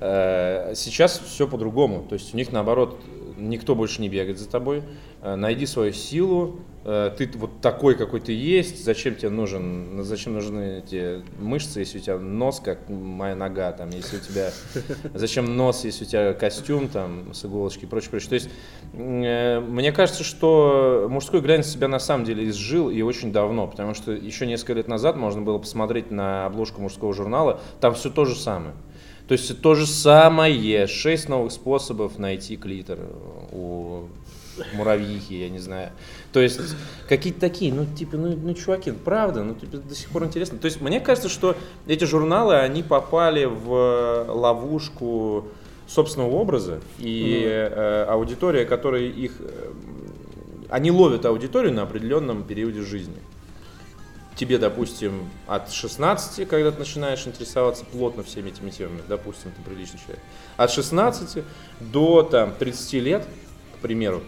Э, 0.00 0.72
Сейчас 0.74 1.18
все 1.18 1.46
по-другому. 1.46 2.06
То 2.08 2.14
есть 2.14 2.32
у 2.32 2.36
них 2.36 2.50
наоборот 2.50 2.98
никто 3.36 3.74
больше 3.74 4.00
не 4.00 4.08
бегает 4.08 4.38
за 4.38 4.48
тобой. 4.48 4.82
Э, 5.22 5.34
Найди 5.36 5.66
свою 5.66 5.92
силу. 5.92 6.60
Э, 6.84 7.10
Ты 7.16 7.28
вот 7.34 7.60
такой, 7.60 7.96
какой 7.96 8.20
ты 8.20 8.32
есть. 8.32 8.84
Зачем 8.84 9.14
тебе 9.14 9.30
нужен, 9.30 10.02
зачем 10.02 10.34
нужны 10.34 10.78
эти 10.78 11.22
мышцы, 11.38 11.80
если 11.80 11.98
у 11.98 12.00
тебя 12.00 12.18
нос, 12.18 12.60
как 12.64 12.88
моя 12.88 13.34
нога, 13.34 13.72
там, 13.72 13.90
если 13.90 14.16
у 14.16 14.20
тебя, 14.20 14.50
зачем 15.14 15.56
нос, 15.56 15.84
если 15.84 16.04
у 16.04 16.06
тебя 16.06 16.32
костюм 16.32 16.88
там 16.88 17.34
с 17.34 17.44
иголочки 17.44 17.84
и 17.84 17.86
прочее, 17.86 18.10
прочее. 18.10 18.28
То 18.28 18.34
есть 18.36 18.50
э, 18.92 19.60
мне 19.60 19.92
кажется, 19.92 20.24
что 20.24 21.08
мужской 21.10 21.40
глянец 21.40 21.66
себя 21.66 21.88
на 21.88 21.98
самом 21.98 22.24
деле 22.24 22.48
изжил 22.48 22.90
и 22.90 23.02
очень 23.02 23.32
давно, 23.32 23.66
потому 23.66 23.94
что 23.94 24.12
еще 24.12 24.46
несколько 24.46 24.74
лет 24.74 24.88
назад 24.88 25.16
можно 25.16 25.42
было 25.42 25.58
посмотреть 25.58 26.10
на 26.10 26.46
обложку 26.46 26.80
мужского 26.80 27.12
журнала, 27.12 27.60
там 27.80 27.94
все 27.94 28.10
то 28.10 28.24
же 28.24 28.34
самое. 28.34 28.74
То 29.28 29.32
есть 29.32 29.60
то 29.60 29.74
же 29.74 29.86
самое, 29.86 30.86
шесть 30.86 31.28
новых 31.28 31.52
способов 31.52 32.18
найти 32.18 32.56
клитор 32.56 32.98
у 33.52 34.04
муравьихи, 34.74 35.34
я 35.34 35.50
не 35.50 35.58
знаю. 35.58 35.90
То 36.32 36.40
есть 36.40 36.58
какие-то 37.08 37.38
такие, 37.38 37.72
ну 37.72 37.84
типа, 37.84 38.16
ну, 38.16 38.34
ну 38.34 38.54
чуваки, 38.54 38.90
правда, 38.90 39.44
ну 39.44 39.54
типа 39.54 39.76
до 39.76 39.94
сих 39.94 40.08
пор 40.08 40.24
интересно. 40.24 40.58
То 40.58 40.64
есть 40.64 40.80
мне 40.80 40.98
кажется, 40.98 41.28
что 41.28 41.56
эти 41.86 42.04
журналы, 42.04 42.56
они 42.56 42.82
попали 42.82 43.44
в 43.44 44.26
ловушку 44.28 45.48
собственного 45.86 46.30
образа, 46.30 46.80
и 46.98 47.44
э, 47.46 48.04
аудитория, 48.08 48.64
которая 48.64 49.02
их... 49.02 49.32
э, 49.40 49.72
они 50.70 50.90
ловят 50.90 51.26
аудиторию 51.26 51.72
на 51.72 51.82
определенном 51.82 52.44
периоде 52.44 52.80
жизни 52.80 53.16
тебе, 54.38 54.58
допустим, 54.58 55.28
от 55.48 55.72
16, 55.72 56.48
когда 56.48 56.70
ты 56.70 56.78
начинаешь 56.78 57.26
интересоваться 57.26 57.84
плотно 57.84 58.22
всеми 58.22 58.50
этими 58.50 58.70
темами, 58.70 59.02
допустим, 59.08 59.50
ты 59.50 59.62
приличный 59.62 59.98
человек, 59.98 60.22
от 60.56 60.70
16 60.70 61.44
до 61.80 62.22
там, 62.22 62.54
30 62.54 62.92
лет, 62.94 63.26
к 63.76 63.82
примеру, 63.82 64.22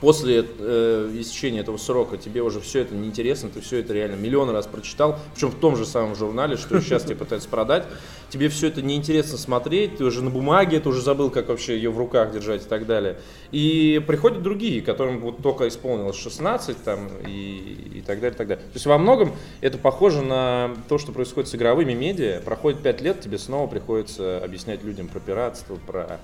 после 0.00 0.44
э, 0.58 1.10
истечения 1.18 1.60
этого 1.60 1.76
срока 1.76 2.16
тебе 2.16 2.42
уже 2.42 2.60
все 2.60 2.80
это 2.80 2.94
неинтересно, 2.94 3.48
ты 3.48 3.60
все 3.60 3.78
это 3.78 3.92
реально 3.92 4.16
миллион 4.16 4.50
раз 4.50 4.66
прочитал, 4.66 5.18
причем 5.34 5.50
в 5.50 5.56
том 5.56 5.76
же 5.76 5.84
самом 5.86 6.14
журнале, 6.14 6.56
что 6.56 6.80
сейчас 6.80 7.04
тебе 7.04 7.16
пытаются 7.16 7.48
продать, 7.48 7.84
тебе 8.30 8.48
все 8.48 8.68
это 8.68 8.82
неинтересно 8.82 9.38
смотреть, 9.38 9.98
ты 9.98 10.04
уже 10.04 10.22
на 10.22 10.30
бумаге, 10.30 10.80
ты 10.80 10.88
уже 10.88 11.00
забыл, 11.00 11.30
как 11.30 11.48
вообще 11.48 11.76
ее 11.76 11.90
в 11.90 11.98
руках 11.98 12.32
держать 12.32 12.64
и 12.64 12.68
так 12.68 12.86
далее. 12.86 13.18
И 13.50 14.02
приходят 14.06 14.42
другие, 14.42 14.82
которым 14.82 15.20
вот 15.20 15.42
только 15.42 15.68
исполнилось 15.68 16.16
16 16.16 16.82
там, 16.84 17.08
и, 17.26 17.98
и 17.98 18.00
так 18.00 18.20
далее, 18.20 18.34
и 18.34 18.38
так 18.38 18.48
далее. 18.48 18.64
То 18.64 18.74
есть 18.74 18.86
во 18.86 18.98
многом 18.98 19.32
это 19.60 19.78
похоже 19.78 20.22
на 20.22 20.76
то, 20.88 20.98
что 20.98 21.12
происходит 21.12 21.48
с 21.48 21.54
игровыми 21.54 21.94
медиа. 21.94 22.40
Проходит 22.44 22.82
5 22.82 23.00
лет, 23.00 23.20
тебе 23.20 23.38
снова 23.38 23.66
приходится 23.66 24.42
объяснять 24.44 24.84
людям 24.84 25.08
про 25.08 25.20
пиратство, 25.20 25.76
про 25.86 26.20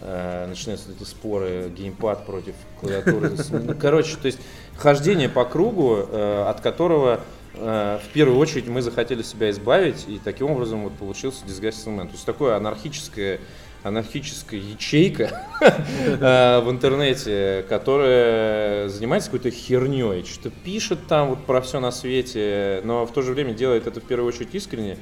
начинаются 0.00 0.88
вот 0.88 0.96
эти 0.96 1.08
споры, 1.08 1.72
геймпад 1.74 2.26
против 2.26 2.54
клавиатуры. 2.80 3.32
Ну, 3.50 3.74
Короче, 3.80 4.16
то 4.16 4.26
есть 4.26 4.38
хождение 4.76 5.28
по 5.28 5.44
кругу, 5.44 5.96
э, 5.96 6.44
от 6.48 6.60
которого 6.60 7.20
э, 7.54 7.98
в 8.02 8.12
первую 8.12 8.38
очередь 8.38 8.66
мы 8.68 8.82
захотели 8.82 9.22
себя 9.22 9.50
избавить, 9.50 10.04
и 10.08 10.20
таким 10.22 10.50
образом 10.50 10.84
вот 10.84 10.94
получился 10.94 11.44
Disguised 11.46 11.86
Element. 11.86 12.06
То 12.06 12.12
есть 12.12 12.26
такое 12.26 12.56
анархическое 12.56 13.40
анархическая 13.84 14.58
ячейка 14.58 15.42
э, 15.60 16.60
в 16.60 16.70
интернете, 16.70 17.66
которая 17.68 18.88
занимается 18.88 19.30
какой-то 19.30 19.54
херней, 19.54 20.24
что-то 20.24 20.50
пишет 20.64 21.06
там 21.06 21.28
вот 21.28 21.44
про 21.44 21.60
все 21.60 21.80
на 21.80 21.92
свете, 21.92 22.80
но 22.84 23.04
в 23.04 23.12
то 23.12 23.20
же 23.20 23.34
время 23.34 23.52
делает 23.52 23.86
это 23.86 24.00
в 24.00 24.04
первую 24.04 24.28
очередь 24.28 24.54
искренне, 24.54 24.96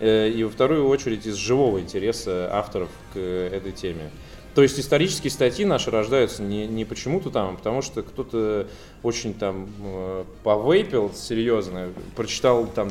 э, 0.00 0.28
и 0.28 0.44
во 0.44 0.50
вторую 0.50 0.86
очередь 0.86 1.24
из 1.24 1.36
живого 1.36 1.80
интереса 1.80 2.50
авторов 2.52 2.90
к 3.14 3.18
этой 3.18 3.72
теме. 3.72 4.10
То 4.56 4.62
есть 4.62 4.80
исторические 4.80 5.30
статьи 5.30 5.66
наши 5.66 5.90
рождаются 5.90 6.42
не, 6.42 6.66
не 6.66 6.86
почему-то 6.86 7.28
там, 7.28 7.50
а 7.52 7.56
потому 7.58 7.82
что 7.82 8.02
кто-то 8.02 8.66
очень 9.02 9.34
там 9.34 9.68
э, 9.84 10.24
повейпил 10.42 11.12
серьезно, 11.14 11.88
прочитал 12.16 12.64
там 12.66 12.88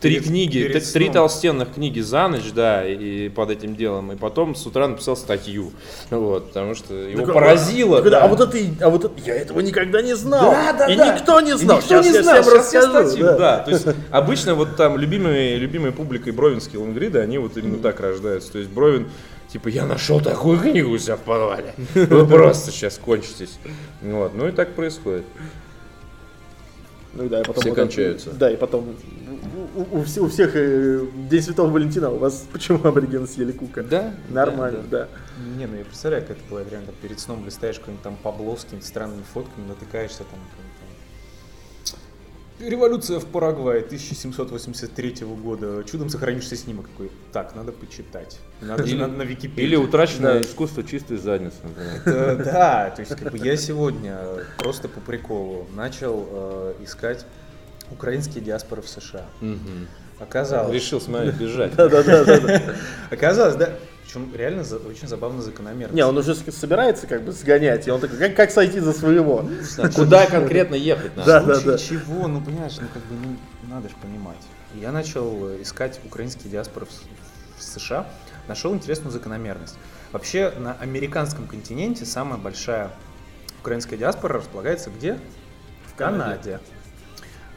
три 0.00 0.14
Перед- 0.16 0.24
книги, 0.26 0.62
перед 0.66 0.92
три 0.92 1.10
толстенных 1.10 1.74
книги 1.74 2.00
за 2.00 2.26
ночь, 2.26 2.50
да, 2.52 2.84
и 2.84 3.28
под 3.28 3.50
этим 3.50 3.76
делом, 3.76 4.10
и 4.12 4.16
потом 4.16 4.56
с 4.56 4.66
утра 4.66 4.88
написал 4.88 5.16
статью, 5.16 5.70
вот, 6.10 6.48
потому 6.48 6.74
что 6.74 6.92
его 6.92 7.24
Так, 7.24 7.34
поразило. 7.34 8.02
так, 8.02 8.10
да. 8.10 8.24
А 8.24 8.26
вот 8.28 8.40
это, 8.40 8.58
и- 8.58 8.70
а 8.80 8.88
вот 8.90 9.04
это, 9.04 9.14
я 9.24 9.36
этого 9.36 9.60
никогда 9.60 10.02
не 10.02 10.16
знал. 10.16 10.50
Да, 10.50 10.72
да, 10.72 10.86
и 10.92 10.96
да. 10.96 11.14
никто 11.16 11.40
не 11.40 11.50
И 11.52 11.54
знал. 11.54 11.76
никто 11.78 11.88
Сейчас 12.02 12.06
не 12.06 12.12
я 12.14 12.22
знал, 12.24 12.42
всем 12.42 12.52
сейчас 12.52 12.72
я 12.72 12.80
расскажу. 12.80 13.08
статью, 13.08 13.24
да. 13.26 13.38
да. 13.38 13.58
То 13.60 13.70
есть 13.70 13.86
обычно 14.10 14.54
вот 14.56 14.74
там 14.76 14.98
любимые, 14.98 15.56
любимой 15.56 15.92
публикой 15.92 16.32
Бровинские 16.32 16.80
лонгриды, 16.80 17.20
они 17.20 17.38
вот 17.38 17.56
именно 17.56 17.78
так 17.78 18.00
рождаются. 18.00 18.50
То 18.52 18.58
есть 18.58 18.70
Бровин, 18.70 19.08
типа, 19.54 19.68
я 19.68 19.86
нашел 19.86 20.20
такую 20.20 20.58
книгу 20.58 20.90
у 20.90 20.98
себя 20.98 21.14
в 21.16 21.20
подвале. 21.20 21.74
Вы 21.94 22.26
просто 22.26 22.72
сейчас 22.72 22.98
кончитесь. 22.98 23.58
Вот, 24.02 24.34
ну 24.34 24.48
и 24.48 24.50
так 24.50 24.74
происходит. 24.74 25.24
Ну 27.12 27.28
да, 27.28 27.40
и 27.40 27.44
потом 27.44 27.60
Все 27.62 27.68
вот 27.70 27.78
это- 27.78 27.86
кончаются. 27.86 28.30
Да, 28.32 28.50
и 28.50 28.56
потом 28.56 28.96
у, 29.76 29.80
у- 29.80 30.00
у 30.00 30.02
все- 30.02 30.22
у 30.22 30.28
всех 30.28 30.56
э, 30.56 31.06
День 31.30 31.40
Святого 31.42 31.70
Валентина, 31.70 32.10
у 32.10 32.18
вас 32.18 32.44
почему 32.52 32.80
аборигены 32.84 33.28
съели 33.28 33.52
кука? 33.52 33.84
Да? 33.84 34.12
Нормально, 34.28 34.80
Да, 34.90 35.06
да. 35.06 35.08
Не, 35.56 35.66
ну 35.68 35.76
я 35.76 35.84
представляю, 35.84 36.22
как 36.26 36.32
это 36.36 36.40
бывает 36.50 36.68
реально, 36.72 36.86
там 36.88 36.96
перед 37.00 37.20
сном 37.20 37.44
листаешь 37.46 37.78
какой-нибудь 37.78 38.02
там 38.02 38.16
Пабло 38.16 38.56
с 38.56 38.64
какими-то 38.64 38.86
странными 38.88 39.22
фотками, 39.32 39.68
натыкаешься 39.68 40.24
там 40.24 40.40
Революция 42.60 43.18
в 43.18 43.26
Парагвае 43.26 43.80
1783 43.82 45.26
года. 45.42 45.82
Чудом 45.90 46.08
сохранившийся 46.08 46.56
снимок 46.56 46.86
какой. 46.92 47.10
Так, 47.32 47.54
надо 47.56 47.72
почитать. 47.72 48.38
Надо 48.60 48.84
Или- 48.84 48.96
на, 48.96 49.08
на 49.08 49.22
Википедию. 49.22 49.66
Или 49.66 49.76
утраченное 49.76 50.34
Да. 50.34 50.40
искусство 50.40 50.84
чистой 50.84 51.16
задницы, 51.16 51.56
например. 51.64 52.02
Э, 52.06 52.36
Да, 52.44 52.90
то 52.94 53.00
есть 53.00 53.16
как 53.16 53.32
бы 53.32 53.38
я 53.38 53.56
сегодня 53.56 54.18
просто 54.58 54.88
по 54.88 55.00
приколу 55.00 55.66
начал 55.74 56.28
э, 56.30 56.74
искать 56.84 57.26
украинские 57.90 58.42
диаспоры 58.44 58.82
в 58.82 58.88
США. 58.88 59.26
Мгм. 59.40 59.88
Оказалось, 60.20 60.72
Решил 60.72 61.00
с 61.00 61.08
моей 61.08 61.32
бежать. 61.32 61.74
Да, 61.76 61.88
да, 61.88 62.04
да, 62.04 62.24
да, 62.24 62.38
да. 62.40 62.62
оказалось, 63.10 63.56
да. 63.56 63.70
Причем 64.14 64.32
реально 64.36 64.62
за- 64.62 64.76
очень 64.78 65.08
забавно 65.08 65.42
закономерно. 65.42 65.94
Не, 65.94 66.06
он 66.06 66.16
уже 66.16 66.34
собирается 66.36 67.08
как 67.08 67.22
бы 67.22 67.32
сгонять, 67.32 67.88
и 67.88 67.90
он 67.90 68.00
такой, 68.00 68.16
как, 68.16 68.36
как 68.36 68.50
сойти 68.52 68.78
за 68.78 68.92
своего? 68.92 69.48
Куда 69.96 70.26
конкретно 70.26 70.76
ехать 70.76 71.16
надо? 71.16 71.26
Да, 71.26 71.40
В 71.42 71.46
да, 71.46 71.60
да. 71.72 71.78
чего, 71.78 72.28
ну 72.28 72.40
понимаешь, 72.40 72.76
ну 72.80 72.86
как 72.92 73.02
бы 73.06 73.16
ну, 73.16 73.36
надо 73.74 73.88
же 73.88 73.96
понимать. 74.00 74.38
Я 74.74 74.92
начал 74.92 75.60
искать 75.60 76.00
украинские 76.04 76.50
диаспоры 76.50 76.86
в 77.58 77.62
США, 77.62 78.06
нашел 78.46 78.72
интересную 78.72 79.12
закономерность. 79.12 79.76
Вообще 80.12 80.52
на 80.58 80.74
американском 80.74 81.48
континенте 81.48 82.04
самая 82.04 82.38
большая 82.38 82.92
украинская 83.60 83.98
диаспора 83.98 84.38
располагается 84.38 84.90
где? 84.96 85.18
В 85.86 85.96
Канаде. 85.96 86.60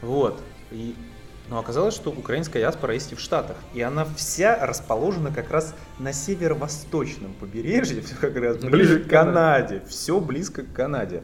Вот. 0.02 0.41
И, 0.72 0.96
но 1.50 1.60
оказалось, 1.60 1.96
что 1.96 2.10
украинская 2.10 2.62
диаспора 2.62 2.94
есть 2.94 3.12
и 3.14 3.16
в 3.16 3.20
Штатах. 3.20 3.56
И 3.74 3.82
она 3.82 4.06
вся 4.16 4.66
расположена 4.66 5.32
как 5.32 5.50
раз 5.52 5.74
на 6.00 6.12
северо-восточном 6.12 7.34
побережье, 7.34 8.02
все 8.06 8.16
как 8.16 8.36
раз 8.36 8.58
ближе, 8.58 8.70
Ближе 8.70 9.00
к 9.00 9.10
Канаде. 9.10 9.68
Канаде. 9.68 9.82
Все 9.88 10.20
близко 10.20 10.64
к 10.64 10.74
Канаде. 10.74 11.24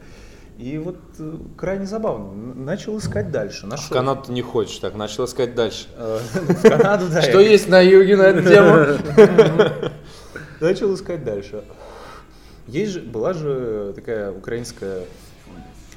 И 0.58 0.78
вот 0.78 0.98
э, 1.18 1.38
крайне 1.58 1.86
забавно. 1.86 2.32
Начал 2.32 2.98
искать 3.00 3.32
дальше. 3.32 3.66
В 3.66 3.70
Нашел. 3.70 3.90
Канаду 3.90 4.24
ты 4.28 4.32
не 4.32 4.44
хочешь, 4.44 4.78
так, 4.78 4.94
начал 4.94 5.26
искать 5.26 5.56
дальше. 5.56 5.88
Э, 5.98 6.20
В 6.34 6.62
Канаду, 6.62 7.08
да. 7.10 7.22
Что 7.22 7.40
есть 7.40 7.68
на 7.68 7.82
юге 7.82 8.16
на 8.16 8.24
эту 8.24 8.44
тему? 8.48 9.90
Начал 10.60 10.94
искать 10.94 11.26
дальше. 11.26 11.64
Есть 12.68 12.94
же, 12.94 13.02
была 13.02 13.34
же 13.34 13.92
такая 13.96 14.32
украинская 14.32 15.04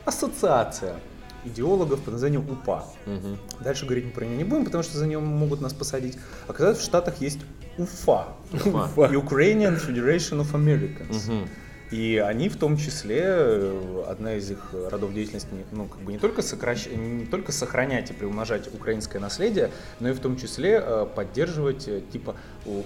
ассоциация 0.05 0.97
идеологов 1.46 2.00
под 2.02 2.14
названием 2.14 2.48
УПА. 2.48 2.85
Мгм. 3.06 3.38
Дальше 3.61 3.85
говорить 3.85 4.04
мы 4.04 4.11
про 4.11 4.24
нее 4.24 4.37
не 4.37 4.44
будем, 4.44 4.64
потому 4.64 4.82
что 4.82 4.98
за 4.98 5.06
нее 5.06 5.18
могут 5.18 5.61
нас 5.61 5.72
посадить. 5.72 6.18
Оказалось, 6.48 6.78
в 6.78 6.82
Штатах 6.82 7.20
есть 7.20 7.40
УФА. 7.78 8.28
Уфа. 8.52 9.06
Ukrainian 9.12 9.76
Federation 9.76 10.40
of 10.40 10.52
Americans. 10.52 11.28
Мгм. 11.28 11.48
И 11.90 12.16
они 12.16 12.48
в 12.48 12.56
том 12.56 12.76
числе, 12.76 13.22
э, 13.24 14.04
одна 14.09 14.35
из 14.35 14.50
их 14.50 14.59
родов 14.90 15.14
деятельности, 15.14 15.48
ну, 15.70 15.87
как 15.87 16.00
бы 16.00 16.12
не 16.12 16.18
только, 16.18 16.42
сокращ... 16.42 16.87
не 16.87 17.26
только 17.26 17.52
сохранять 17.52 18.11
и 18.11 18.14
приумножать 18.14 18.72
украинское 18.74 19.22
наследие, 19.22 19.70
но 20.00 20.09
и 20.09 20.12
в 20.12 20.18
том 20.18 20.37
числе 20.37 20.82
э, 20.82 21.06
поддерживать 21.14 21.87
э, 21.87 22.02
типа 22.12 22.35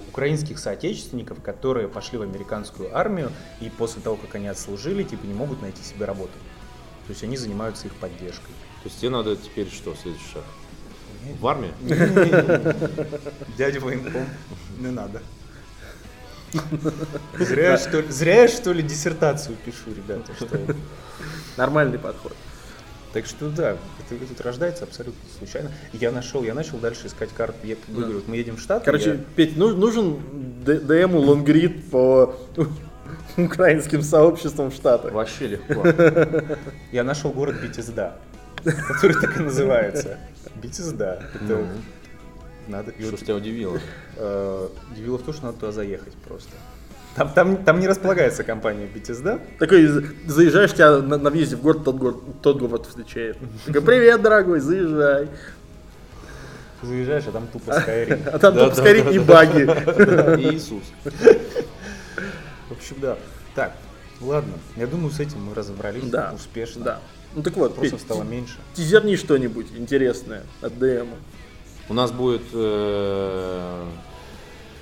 украинских 0.09 0.59
соотечественников, 0.59 1.41
которые 1.41 1.87
пошли 1.87 2.19
в 2.19 2.21
американскую 2.21 2.95
армию 2.95 3.31
и 3.59 3.69
после 3.69 4.03
того, 4.03 4.17
как 4.17 4.35
они 4.35 4.47
отслужили, 4.47 5.01
типа 5.01 5.25
не 5.25 5.33
могут 5.33 5.63
найти 5.63 5.81
себе 5.81 6.05
работу. 6.05 6.33
То 7.07 7.11
есть 7.11 7.23
они 7.23 7.37
занимаются 7.37 7.87
их 7.87 7.93
поддержкой. 7.95 8.51
То 8.83 8.89
есть 8.89 8.99
тебе 8.99 9.09
надо 9.09 9.35
теперь 9.35 9.69
что, 9.69 9.95
следующий 9.95 10.25
шаг? 10.33 10.43
В 11.39 11.47
армию? 11.47 11.73
Дядя 13.57 13.79
военком, 13.79 14.25
не 14.79 14.89
надо. 14.91 15.21
Зря, 17.39 17.77
что 17.77 18.03
зря 18.11 18.41
я, 18.41 18.47
что 18.47 18.73
ли, 18.73 18.81
диссертацию 18.83 19.55
пишу, 19.63 19.93
ребята. 19.95 20.33
Что... 20.35 20.59
Нормальный 21.57 21.99
подход. 21.99 22.33
Так 23.13 23.25
что 23.25 23.49
да, 23.49 23.71
это, 23.71 24.15
это 24.23 24.43
рождается 24.43 24.85
абсолютно 24.85 25.21
случайно. 25.37 25.71
Я 25.93 26.11
нашел, 26.11 26.43
я 26.43 26.53
начал 26.53 26.77
дальше 26.77 27.07
искать 27.07 27.29
карту. 27.33 27.67
Я 27.67 27.75
говорю, 27.89 28.13
вот 28.15 28.27
мы 28.27 28.37
едем 28.37 28.55
в 28.55 28.61
Штаты. 28.61 28.85
Короче, 28.85 29.09
я- 29.09 29.17
Петь, 29.35 29.57
ну- 29.57 29.75
нужен 29.75 30.21
ДМу 30.63 31.19
лонгрид 31.19 31.89
по 31.91 32.35
украинским 33.45 34.01
сообществам 34.01 34.71
в 34.71 34.73
Штатах. 34.73 35.11
Вообще 35.11 35.47
легко. 35.47 35.85
я, 36.91 37.03
нашел 37.03 37.31
город 37.31 37.55
Битизда, 37.61 38.15
который 38.63 39.15
так 39.19 39.37
и 39.39 39.43
называется. 39.43 40.17
Битизда. 40.61 41.23
Это 41.35 41.65
надо. 42.67 42.91
и 42.91 43.03
Что 43.03 43.17
ж 43.17 43.19
тебя 43.21 43.35
удивило? 43.35 43.79
э, 44.17 44.67
удивило 44.91 45.17
в 45.17 45.23
том, 45.23 45.33
что 45.33 45.45
надо 45.47 45.57
туда 45.59 45.71
заехать 45.71 46.13
просто. 46.27 46.51
Там, 47.15 47.29
там, 47.33 47.57
там 47.57 47.79
не 47.81 47.87
располагается 47.87 48.43
компания 48.43 48.85
Битизда. 48.87 49.39
Такой 49.59 49.85
за- 49.85 50.03
заезжаешь, 50.27 50.71
тебя 50.73 50.99
на, 50.99 51.17
на 51.17 51.29
въезде 51.29 51.57
в 51.57 51.61
город 51.61 51.83
тот, 51.83 51.97
город 51.97 52.17
тот 52.41 52.59
город 52.59 52.85
встречает. 52.85 53.37
Такой, 53.65 53.81
привет, 53.81 54.21
дорогой, 54.21 54.59
заезжай. 54.61 55.27
Заезжаешь, 56.81 57.25
а 57.27 57.31
там 57.31 57.47
тупо 57.47 57.71
Skyrim. 57.71 58.29
А 58.33 58.39
там 58.39 58.53
Да, 58.55 58.61
только 58.61 58.75
да, 58.77 58.81
скорее 58.81 59.03
да, 59.03 59.11
и 59.11 59.19
да. 59.19 59.23
баги. 59.25 59.61
Иисус. 60.55 60.83
Общем, 62.81 62.95
да. 62.99 63.17
Так, 63.53 63.75
ладно. 64.19 64.53
Я 64.75 64.87
думаю, 64.87 65.11
с 65.11 65.19
этим 65.19 65.43
мы 65.45 65.53
разобрались 65.53 66.03
Да, 66.09 66.31
успешно. 66.33 66.83
Да. 66.83 66.99
Ну 67.35 67.43
так 67.43 67.55
вот, 67.55 67.79
Петь, 67.79 67.99
стало 68.01 68.23
меньше. 68.23 68.57
тизерни 68.73 69.15
что-нибудь 69.15 69.67
интересное 69.77 70.43
от 70.61 70.77
ДМа. 70.79 71.15
У 71.89 71.93
нас 71.93 72.11
будет 72.11 72.41
э, 72.53 73.85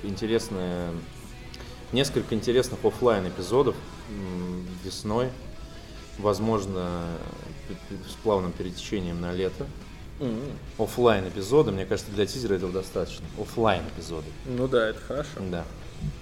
интересные, 0.02 0.90
несколько 1.92 2.34
интересных 2.34 2.82
оффлайн 2.84 3.28
эпизодов 3.28 3.76
весной, 4.82 5.28
возможно, 6.18 7.02
с 8.08 8.14
плавным 8.22 8.52
перетечением 8.52 9.20
на 9.20 9.32
лето. 9.32 9.66
Оффлайн 10.78 11.28
эпизоды, 11.28 11.70
мне 11.70 11.84
кажется, 11.86 12.10
для 12.12 12.26
тизера 12.26 12.54
этого 12.54 12.72
достаточно. 12.72 13.24
Оффлайн 13.38 13.82
эпизоды, 13.94 14.26
Ну 14.46 14.66
да, 14.68 14.88
это 14.88 15.00
хорошо. 15.00 15.28
да. 15.50 15.64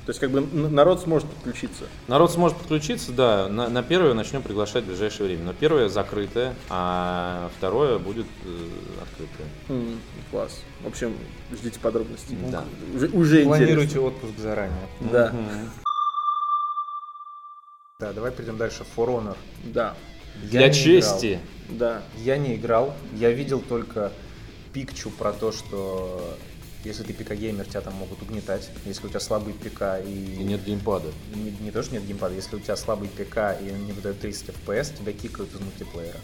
То 0.07 0.11
есть 0.11 0.21
как 0.21 0.31
бы 0.31 0.41
народ 0.41 1.01
сможет 1.03 1.29
подключиться. 1.29 1.85
Народ 2.09 2.33
сможет 2.33 2.57
подключиться, 2.57 3.13
да. 3.13 3.49
На, 3.49 3.69
на 3.69 3.83
первое 3.83 4.15
начнем 4.15 4.43
приглашать 4.43 4.85
в 4.85 4.87
ближайшее 4.87 5.27
время. 5.27 5.45
Но 5.45 5.53
первое 5.53 5.89
закрытое, 5.91 6.55
а 6.71 7.51
второе 7.59 7.99
будет 7.99 8.27
э, 8.47 8.69
открытое. 9.03 9.47
М, 9.69 10.01
Класс. 10.31 10.61
В 10.83 10.87
общем, 10.87 11.15
ждите 11.53 11.79
подробностей. 11.79 12.37
Да. 12.51 12.65
Уже, 12.95 13.09
уже 13.09 13.45
Планируйте 13.45 13.83
интересно. 13.99 14.03
отпуск 14.03 14.39
заранее. 14.39 14.89
Да, 15.01 15.29
Мгм. 15.31 15.71
Да, 18.01 18.13
давай 18.13 18.31
перейдем 18.31 18.57
дальше. 18.57 18.85
For 18.97 19.09
Honor. 19.09 19.37
да, 19.65 19.95
Я 20.45 20.49
Для 20.51 20.61
не 20.61 20.67
играл. 20.69 20.73
чести. 20.85 21.41
да. 21.69 22.03
Я 22.17 22.39
не 22.39 22.55
играл. 22.55 22.95
Я 23.15 23.31
видел 23.33 23.61
только 23.61 24.13
пикчу 24.73 25.11
про 25.11 25.33
то, 25.33 25.51
что 25.53 26.37
если 26.89 27.03
ты 27.03 27.13
ПК-геймер, 27.13 27.67
тебя 27.69 27.83
там 27.83 27.95
могут 27.95 28.21
угнетать. 28.23 28.69
Если 28.87 29.07
у 29.07 29.09
тебя 29.09 29.21
слабый 29.21 29.55
ПК 29.55 29.83
и... 30.05 30.37
И 30.41 30.43
нет 30.43 30.65
геймпада. 30.65 31.09
Не, 31.35 31.51
не 31.61 31.71
то, 31.71 31.83
что 31.83 31.95
нет 31.95 32.07
геймпада, 32.07 32.35
если 32.35 32.57
у 32.57 32.59
тебя 32.59 32.77
слабый 32.77 33.09
ПК 33.09 33.57
и 33.61 33.71
не 33.71 33.93
выдает 33.93 34.21
30 34.21 34.49
FPS, 34.49 34.99
тебя 34.99 35.13
кикают 35.13 35.55
из 35.55 35.61
мультиплеера. 35.61 36.19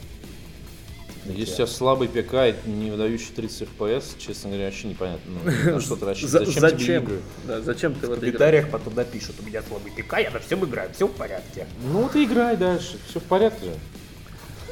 Если 1.27 1.53
у 1.53 1.57
тебя 1.57 1.67
слабый 1.67 2.09
ПК 2.09 2.35
и 2.67 2.71
не 2.71 2.91
выдающий 2.91 3.33
30 3.35 3.69
FPS, 3.69 4.19
честно 4.19 4.51
говоря, 4.51 4.67
вообще 4.67 4.89
непонятно. 4.89 5.33
Ну, 5.45 5.73
на 5.73 5.81
что 5.81 5.97
ты 5.97 6.05
рассчитываешь? 6.05 6.49
За- 6.49 6.61
Зачем, 6.61 7.07
тебе? 7.07 7.19
Да, 7.47 7.61
зачем 7.61 7.95
ты 7.95 8.07
в 8.07 8.11
В 8.11 8.21
комментариях 8.21 8.71
потом 8.71 8.95
напишут, 8.95 9.37
у 9.41 9.47
меня 9.47 9.63
слабый 9.63 9.93
ПК, 9.93 10.19
я 10.19 10.31
на 10.31 10.39
всем 10.39 10.65
играю, 10.65 10.91
все 10.95 11.07
в 11.07 11.13
порядке. 11.13 11.67
Ну 11.93 12.09
ты 12.13 12.25
играй 12.25 12.57
дальше, 12.57 12.99
все 13.09 13.21
в 13.21 13.25
порядке 13.25 13.67
же. 13.67 13.75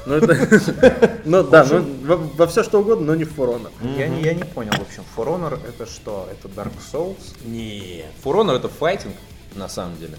Ну, 0.06 0.14
это... 0.14 1.20
Ну, 1.24 1.42
да, 1.44 1.64
ну, 1.64 1.84
во, 2.04 2.16
во 2.16 2.46
все 2.46 2.62
что 2.64 2.80
угодно, 2.80 3.06
но 3.06 3.14
не 3.14 3.24
в 3.24 3.38
For 3.38 3.48
Honor. 3.56 3.70
Я, 3.96 4.08
не, 4.08 4.22
я 4.22 4.34
не 4.34 4.44
понял, 4.44 4.72
в 4.72 4.80
общем, 4.80 5.04
For 5.16 5.26
Honor 5.26 5.58
это 5.66 5.86
что? 5.90 6.28
Это 6.30 6.48
Dark 6.48 6.72
Souls? 6.92 7.16
Нет. 7.44 8.06
For 8.24 8.34
Honor 8.34 8.56
это 8.56 8.68
файтинг, 8.68 9.14
на 9.54 9.68
самом 9.68 9.96
деле. 9.98 10.16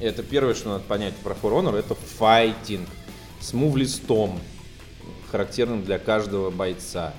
Это 0.00 0.22
первое, 0.22 0.54
что 0.54 0.70
надо 0.70 0.84
понять 0.84 1.14
про 1.16 1.32
For 1.34 1.52
Honor, 1.52 1.78
это 1.78 1.94
файтинг. 1.94 2.88
С 3.40 3.52
мувлистом, 3.54 4.38
характерным 5.30 5.82
для 5.84 5.98
каждого 5.98 6.50
бойца. 6.50 7.14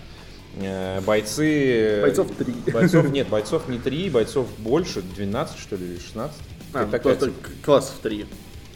Э, 0.58 1.00
Бойцы... 1.02 2.00
Бойцов 2.02 2.28
три. 2.38 2.54
Бойцов 2.72 3.06
нет, 3.12 3.28
бойцов 3.30 3.68
не 3.70 3.80
три, 3.80 4.10
бойцов 4.10 4.48
больше, 4.60 5.02
12 5.02 5.58
что 5.58 5.78
ли, 5.78 5.86
или 5.86 5.98
16. 6.00 6.38
А, 6.74 6.82
Это 6.84 6.92
такая 6.92 7.16
просто 7.16 7.26
типа- 7.28 7.48
к- 7.48 7.66
классов 7.66 7.96
3. 8.04 8.26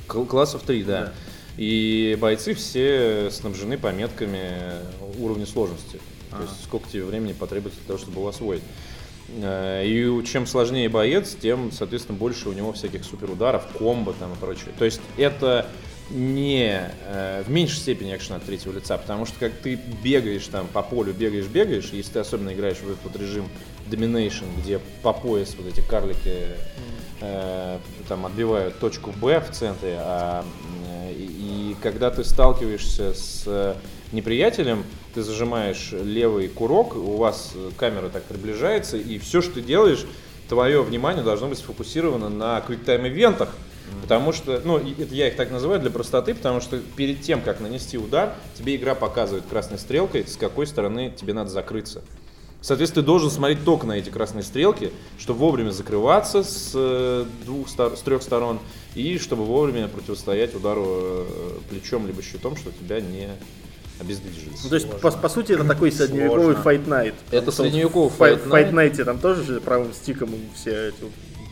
Кл- 0.08 0.26
Классов 0.26 0.62
3, 0.63 0.84
да. 0.84 1.02
Да. 1.02 1.13
И 1.58 2.18
бойцы 2.20 2.54
все 2.54 3.30
снабжены 3.32 3.78
пометками 3.78 4.74
уровня 5.20 5.46
сложности. 5.46 6.00
То 6.32 6.41
есть 6.41 6.63
сколько 6.63 6.89
тебе 6.89 7.04
времени 7.04 7.34
потребуется 7.34 7.80
для 7.80 7.88
того, 7.88 8.00
чтобы 8.00 8.20
его 8.20 8.28
освоить. 8.28 8.63
Э, 9.30 9.84
И 9.86 10.26
чем 10.26 10.46
сложнее 10.48 10.89
боец, 10.89 11.36
тем, 11.39 11.72
соответственно, 11.72 12.18
больше 12.18 12.50
у 12.50 12.54
него 12.54 12.74
всяких 12.74 13.06
суперударов, 13.06 13.65
комбо 13.78 14.13
там 14.13 14.34
и 14.34 14.36
прочее. 14.36 14.74
То 14.78 14.86
есть 14.86 15.02
это 15.18 15.68
не 16.10 16.91
э, 17.06 17.44
в 17.46 17.50
меньшей 17.50 17.78
степени 17.78 18.15
экшен 18.15 18.36
от 18.36 18.44
третьего 18.44 18.74
лица, 18.74 18.98
потому 18.98 19.26
что 19.26 19.39
как 19.39 19.54
ты 19.54 19.80
бегаешь 20.04 20.46
там 20.48 20.68
по 20.68 20.84
полю, 20.84 21.13
бегаешь, 21.13 21.48
бегаешь, 21.48 21.89
если 21.91 22.13
ты 22.13 22.20
особенно 22.20 22.54
играешь 22.54 22.78
в 22.78 22.89
этот 22.89 23.04
вот 23.04 23.15
режим 23.15 23.50
Domination, 23.89 24.46
где 24.62 24.80
по 25.02 25.13
пояс 25.13 25.56
вот 25.58 25.68
эти 25.68 25.82
карлики 25.88 26.50
э, 27.22 27.80
там 28.08 28.26
отбивают 28.26 28.80
точку 28.80 29.12
Б 29.12 29.39
в 29.39 29.52
центре, 29.52 29.98
а, 30.00 30.46
э, 30.89 31.13
и, 31.56 31.76
когда 31.82 32.12
ты 32.12 32.24
сталкиваешься 32.24 33.13
с 33.13 33.78
неприятелем, 34.12 34.84
ты 35.13 35.24
зажимаешь 35.24 35.91
левый 35.91 36.48
курок, 36.48 36.96
у 36.96 37.18
вас 37.18 37.52
э, 37.56 37.72
камера 37.78 38.10
так 38.10 38.24
приближается, 38.24 38.98
и 38.98 39.18
все, 39.18 39.41
что 39.41 39.56
ты 39.56 39.62
делаешь, 39.62 40.06
твое 40.50 40.82
внимание 40.82 41.24
должно 41.24 41.48
быть 41.48 41.58
сфокусировано 41.58 42.30
на 42.30 42.62
квиктайм 42.62 43.08
ивентах, 43.08 43.50
потому 44.02 44.34
что, 44.34 44.62
ну, 44.63 44.78
это 44.78 45.13
я 45.13 45.28
их 45.28 45.36
так 45.36 45.52
называю 45.52 45.80
для 45.80 45.91
простоты, 45.91 46.34
потому 46.36 46.60
что 46.60 46.80
перед 46.96 47.22
тем, 47.22 47.41
как 47.41 47.60
нанести 47.60 47.98
удар, 47.98 48.34
тебе 48.58 48.76
игра 48.76 48.96
показывает 48.96 49.46
красной 49.50 49.78
стрелкой, 49.78 50.28
с 50.28 50.38
какой 50.38 50.68
стороны 50.68 51.13
тебе 51.15 51.34
надо 51.34 51.50
закрыться. 51.50 52.04
Соответственно, 52.62 53.04
ты 53.04 53.06
должен 53.06 53.30
смотреть 53.30 53.63
только 53.63 53.86
на 53.86 53.94
эти 53.94 54.10
красные 54.10 54.44
стрелки, 54.44 54.91
чтобы 55.20 55.39
вовремя 55.39 55.70
закрываться 55.70 56.44
с, 56.44 56.72
э, 56.74 57.26
двух 57.46 57.70
с 57.70 58.02
трех 58.02 58.24
сторон 58.24 58.60
и 58.96 59.20
чтобы 59.20 59.46
вовремя 59.46 59.88
противостоять 59.88 60.56
удару 60.56 60.86
э, 60.88 61.26
плечом 61.70 62.08
либо 62.08 62.22
щитом, 62.24 62.56
что 62.56 62.72
тебя 62.72 63.02
не 63.02 63.30
обездвижили. 64.00 64.52
Ну, 64.63 64.70
то 64.70 64.76
есть, 64.76 64.89
по, 64.89 65.12
по 65.12 65.30
сути, 65.30 65.54
это 65.54 65.63
такой 65.63 65.91
средневековый 65.91 66.56
Сложно. 66.56 66.70
Fight 66.70 66.88
Night. 66.88 67.13
Это 67.32 67.52
средневековый 67.52 68.10
в 68.10 68.20
Fight, 68.20 68.44
Fight 68.44 68.50
Fight 68.50 68.72
Night. 68.72 68.91
Night 68.91 69.04
там 69.04 69.20
тоже 69.20 69.44
же 69.44 69.62
правым 69.62 69.94
стиком 69.94 70.32
все 70.56 70.89
эти 70.89 71.04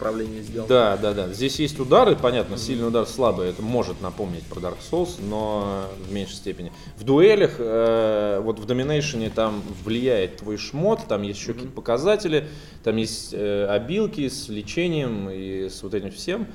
управления 0.03 0.41
сделан. 0.41 0.67
Да, 0.67 0.97
да, 0.97 1.13
да. 1.13 1.29
Здесь 1.29 1.59
есть 1.59 1.79
удары, 1.79 2.15
понятно, 2.15 2.57
сильный 2.57 2.87
удар 2.87 3.05
слабый, 3.05 3.49
это 3.49 3.61
может 3.61 4.01
напомнить 4.01 4.43
про 4.43 4.59
Dark 4.59 4.77
Souls, 4.79 5.15
но 5.21 5.85
в 6.07 6.11
меньшей 6.11 6.35
степени. 6.35 6.71
В 6.97 7.03
дуэлях, 7.03 7.55
э, 7.57 8.39
вот 8.43 8.59
в 8.59 8.65
Доминейшене 8.65 9.29
там 9.29 9.61
влияет 9.83 10.37
твой 10.37 10.57
шмот, 10.57 11.01
там 11.07 11.21
есть 11.21 11.39
еще 11.39 11.53
какие-то 11.53 11.73
показатели, 11.73 12.47
там 12.83 12.97
есть 12.97 13.33
э, 13.33 13.65
обилки 13.67 14.27
с 14.27 14.49
лечением 14.49 15.29
и 15.29 15.69
с 15.69 15.81
вот 15.83 15.93
этим 15.93 16.11
всем. 16.11 16.47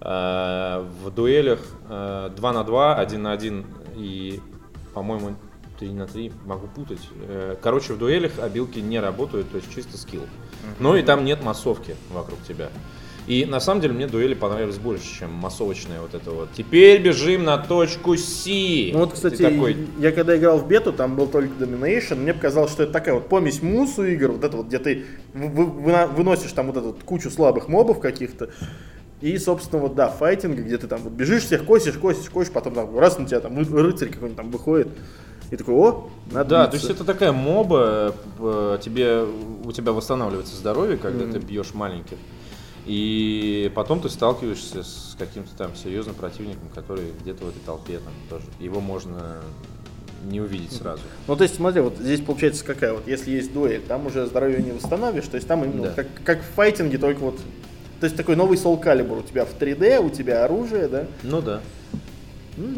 Э, 0.00 0.88
в 1.02 1.10
дуэлях 1.10 1.60
э, 1.88 2.30
2 2.34 2.52
на 2.52 2.64
2, 2.64 2.96
1 2.96 3.22
на 3.22 3.32
1 3.32 3.66
и, 3.96 4.40
по-моему, 4.94 5.36
3 5.78 5.88
на 5.90 6.06
3, 6.06 6.32
могу 6.44 6.66
путать. 6.68 7.00
Э, 7.28 7.56
Короче, 7.60 7.92
в 7.92 7.98
дуэлях 7.98 8.38
обилки 8.38 8.78
не 8.78 8.98
работают, 8.98 9.50
то 9.50 9.56
есть 9.58 9.72
чисто 9.74 9.98
скилл. 9.98 10.22
Но 10.78 10.96
и 10.96 11.02
там 11.02 11.24
нет 11.24 11.42
массовки 11.42 11.96
вокруг 12.12 12.38
тебя. 12.46 12.68
И 13.26 13.46
на 13.46 13.58
самом 13.58 13.80
деле 13.80 13.94
мне 13.94 14.06
дуэли 14.06 14.34
понравились 14.34 14.76
больше, 14.76 15.06
чем 15.20 15.32
массовочная 15.32 16.00
вот 16.02 16.14
это 16.14 16.30
вот. 16.30 16.50
Теперь 16.54 17.00
бежим 17.00 17.44
на 17.44 17.56
точку 17.56 18.16
С. 18.18 18.44
Ну 18.92 18.98
вот, 18.98 19.14
кстати, 19.14 19.36
ты 19.36 19.50
такой, 19.50 19.76
я 19.98 20.12
когда 20.12 20.36
играл 20.36 20.58
в 20.58 20.68
бету, 20.68 20.92
там 20.92 21.16
был 21.16 21.26
только 21.26 21.48
Domination, 21.64 22.16
мне 22.16 22.34
показалось, 22.34 22.70
что 22.70 22.82
это 22.82 22.92
такая 22.92 23.14
вот 23.14 23.30
помесь 23.30 23.62
мусу 23.62 24.04
игр, 24.04 24.32
вот 24.32 24.44
это 24.44 24.56
вот, 24.58 24.66
где 24.66 24.78
ты 24.78 25.06
вы- 25.32 25.64
вы- 25.64 26.06
выносишь 26.08 26.52
там 26.52 26.66
вот 26.66 26.76
эту 26.76 26.86
вот 26.88 27.02
кучу 27.02 27.30
слабых 27.30 27.68
мобов 27.68 27.98
каких-то, 27.98 28.50
и, 29.22 29.38
собственно, 29.38 29.80
вот, 29.80 29.94
да, 29.94 30.08
файтинга, 30.10 30.60
где 30.60 30.76
ты 30.76 30.86
там 30.86 31.00
вот 31.00 31.12
бежишь, 31.14 31.44
всех 31.44 31.64
косишь, 31.64 31.94
косишь, 31.94 32.28
косишь, 32.28 32.52
потом 32.52 32.74
там 32.74 32.98
раз 32.98 33.18
на 33.18 33.24
тебя 33.26 33.40
там 33.40 33.56
рыцарь 33.56 34.10
какой-нибудь 34.10 34.36
там 34.36 34.50
выходит, 34.50 34.88
и 35.50 35.56
такой, 35.56 35.74
о, 35.74 36.08
надо 36.32 36.48
Да, 36.50 36.66
то 36.66 36.72
биться». 36.72 36.88
есть 36.88 37.00
это 37.00 37.04
такая 37.04 37.32
моба, 37.32 38.14
э, 38.38 38.78
тебе, 38.82 39.24
у 39.64 39.72
тебя 39.72 39.92
восстанавливается 39.92 40.56
здоровье, 40.56 40.96
когда 40.96 41.30
ты 41.30 41.38
бьешь 41.38 41.74
маленьких. 41.74 42.16
И 42.86 43.72
потом 43.74 44.00
ты 44.00 44.10
сталкиваешься 44.10 44.82
с 44.82 45.16
каким-то 45.18 45.54
там 45.56 45.74
серьезным 45.74 46.14
противником, 46.14 46.68
который 46.74 47.12
где-то 47.22 47.44
в 47.46 47.48
этой 47.48 47.60
толпе 47.64 47.98
там 47.98 48.12
тоже. 48.28 48.44
Его 48.60 48.80
можно 48.80 49.36
не 50.24 50.40
увидеть 50.40 50.72
сразу. 50.72 51.02
Ну, 51.26 51.36
то 51.36 51.44
есть, 51.44 51.56
смотри, 51.56 51.80
вот 51.82 51.96
здесь 51.98 52.20
получается 52.20 52.64
какая 52.64 52.92
вот, 52.94 53.06
если 53.06 53.30
есть 53.30 53.52
дуэль, 53.52 53.80
там 53.82 54.06
уже 54.06 54.26
здоровье 54.26 54.62
не 54.62 54.72
восстановишь, 54.72 55.26
то 55.26 55.36
есть 55.36 55.46
там 55.46 55.64
именно 55.64 55.82
Да. 55.82 55.88
вот 55.88 55.96
как, 55.96 56.06
как 56.24 56.40
в 56.42 56.54
файтинге, 56.54 56.96
только 56.98 57.20
вот, 57.20 57.36
то 58.00 58.04
есть 58.04 58.16
такой 58.16 58.34
новый 58.36 58.56
Soul 58.56 58.82
Calibur, 58.82 59.20
у 59.20 59.22
тебя 59.22 59.44
в 59.44 59.54
3D, 59.58 59.98
у 59.98 60.08
тебя 60.10 60.44
оружие, 60.44 60.88
да, 60.88 61.06
Ну 61.22 61.42
да. 61.42 61.60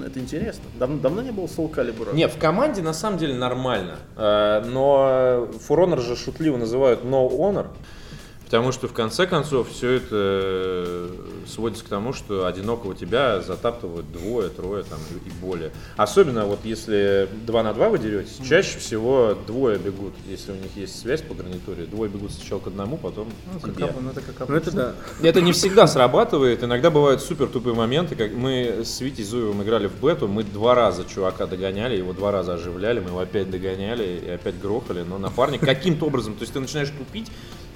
Это 0.06 0.18
интересно. 0.20 0.64
Дав- 0.78 1.00
давно 1.00 1.22
не 1.22 1.32
было 1.32 1.44
Soul 1.46 1.70
Calibur. 1.70 2.14
Не, 2.14 2.28
в 2.28 2.38
команде 2.38 2.82
на 2.82 2.92
самом 2.94 3.18
деле 3.18 3.34
нормально. 3.34 3.96
Э, 4.16 4.62
Но 4.66 5.48
For 5.68 5.76
же 6.00 6.16
шутливо 6.16 6.56
называют 6.56 7.02
No 7.04 7.28
Honor. 7.30 7.66
Потому 8.46 8.70
что 8.70 8.86
в 8.86 8.92
конце 8.92 9.26
концов 9.26 9.68
все 9.70 9.90
это 9.94 10.06
э, 10.12 11.08
сводится 11.48 11.84
к 11.84 11.88
тому, 11.88 12.12
что 12.12 12.46
одинокого 12.46 12.94
тебя 12.94 13.40
затаптывают 13.42 14.10
двое, 14.12 14.48
трое 14.50 14.84
там 14.84 15.00
и 15.24 15.30
более. 15.44 15.72
Особенно 15.96 16.46
вот 16.46 16.60
если 16.62 17.28
2 17.44 17.62
на 17.64 17.74
2 17.74 17.88
вы 17.88 17.98
деретесь, 17.98 18.38
чаще 18.48 18.78
всего 18.78 19.36
двое 19.48 19.78
бегут, 19.78 20.12
если 20.28 20.52
у 20.52 20.54
них 20.54 20.70
есть 20.76 20.96
связь 20.96 21.22
по 21.22 21.34
гарнитуре, 21.34 21.86
двое 21.86 22.08
бегут 22.08 22.30
сначала 22.30 22.60
к 22.60 22.68
одному, 22.68 22.96
потом 22.98 23.28
Ну, 23.52 23.58
к 23.58 23.62
как 23.64 23.74
тебе. 23.74 23.84
об- 23.86 24.00
ну, 24.00 24.10
это 24.10 24.20
как 24.20 24.48
Ну, 24.48 24.54
это 24.54 24.70
да. 24.70 24.94
Это 25.22 25.40
не 25.40 25.50
всегда 25.50 25.88
срабатывает, 25.88 26.62
иногда 26.62 26.90
бывают 26.90 27.22
супер 27.22 27.48
тупые 27.48 27.74
моменты, 27.74 28.14
как 28.14 28.32
мы 28.32 28.82
с 28.84 29.00
Витей 29.00 29.24
Зуевым 29.24 29.64
играли 29.64 29.88
в 29.88 30.00
бету, 30.00 30.28
мы 30.28 30.44
два 30.44 30.76
раза 30.76 31.04
чувака 31.04 31.46
догоняли, 31.46 31.96
его 31.96 32.12
два 32.12 32.30
раза 32.30 32.54
оживляли, 32.54 33.00
мы 33.00 33.08
его 33.08 33.18
опять 33.18 33.50
догоняли 33.50 34.20
и 34.24 34.30
опять 34.30 34.60
грохали, 34.60 35.02
но 35.02 35.18
напарник 35.18 35.62
каким-то 35.62 36.06
образом, 36.06 36.34
то 36.34 36.42
есть 36.42 36.52
ты 36.52 36.60
начинаешь 36.60 36.90
тупить, 36.90 37.26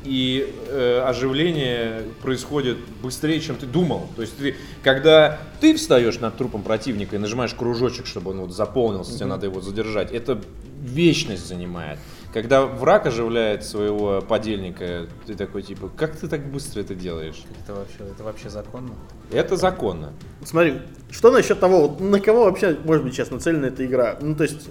и 0.04 0.54
э, 0.68 1.02
оживление 1.06 2.04
происходит 2.22 2.78
быстрее, 3.02 3.40
чем 3.40 3.56
ты 3.56 3.66
думал. 3.66 4.08
То 4.16 4.22
есть 4.22 4.36
ты, 4.36 4.56
когда 4.82 5.38
ты 5.60 5.74
встаешь 5.74 6.18
над 6.20 6.36
трупом 6.36 6.62
противника 6.62 7.16
и 7.16 7.18
нажимаешь 7.18 7.54
кружочек, 7.54 8.06
чтобы 8.06 8.30
он 8.30 8.40
вот 8.40 8.52
заполнился, 8.52 9.14
тебе 9.14 9.26
надо 9.26 9.46
его 9.46 9.60
задержать, 9.60 10.10
это 10.12 10.40
вечность 10.80 11.46
занимает. 11.46 11.98
Когда 12.32 12.64
враг 12.64 13.06
оживляет 13.06 13.64
своего 13.64 14.20
подельника, 14.20 15.08
ты 15.26 15.34
такой 15.34 15.62
типа, 15.62 15.90
как 15.96 16.16
ты 16.16 16.28
так 16.28 16.46
быстро 16.46 16.80
это 16.80 16.94
делаешь? 16.94 17.42
Это 17.62 17.74
вообще, 17.74 17.96
это 18.08 18.22
вообще 18.22 18.48
законно? 18.48 18.94
Это 19.32 19.56
законно. 19.56 20.12
Смотри, 20.44 20.80
что 21.10 21.32
насчет 21.32 21.58
того, 21.58 21.96
на 21.98 22.20
кого 22.20 22.44
вообще, 22.44 22.78
может 22.84 23.04
быть, 23.04 23.14
сейчас 23.14 23.30
нацелена 23.30 23.66
эта 23.66 23.84
игра? 23.84 24.16
Ну, 24.20 24.36
то 24.36 24.44
есть, 24.44 24.68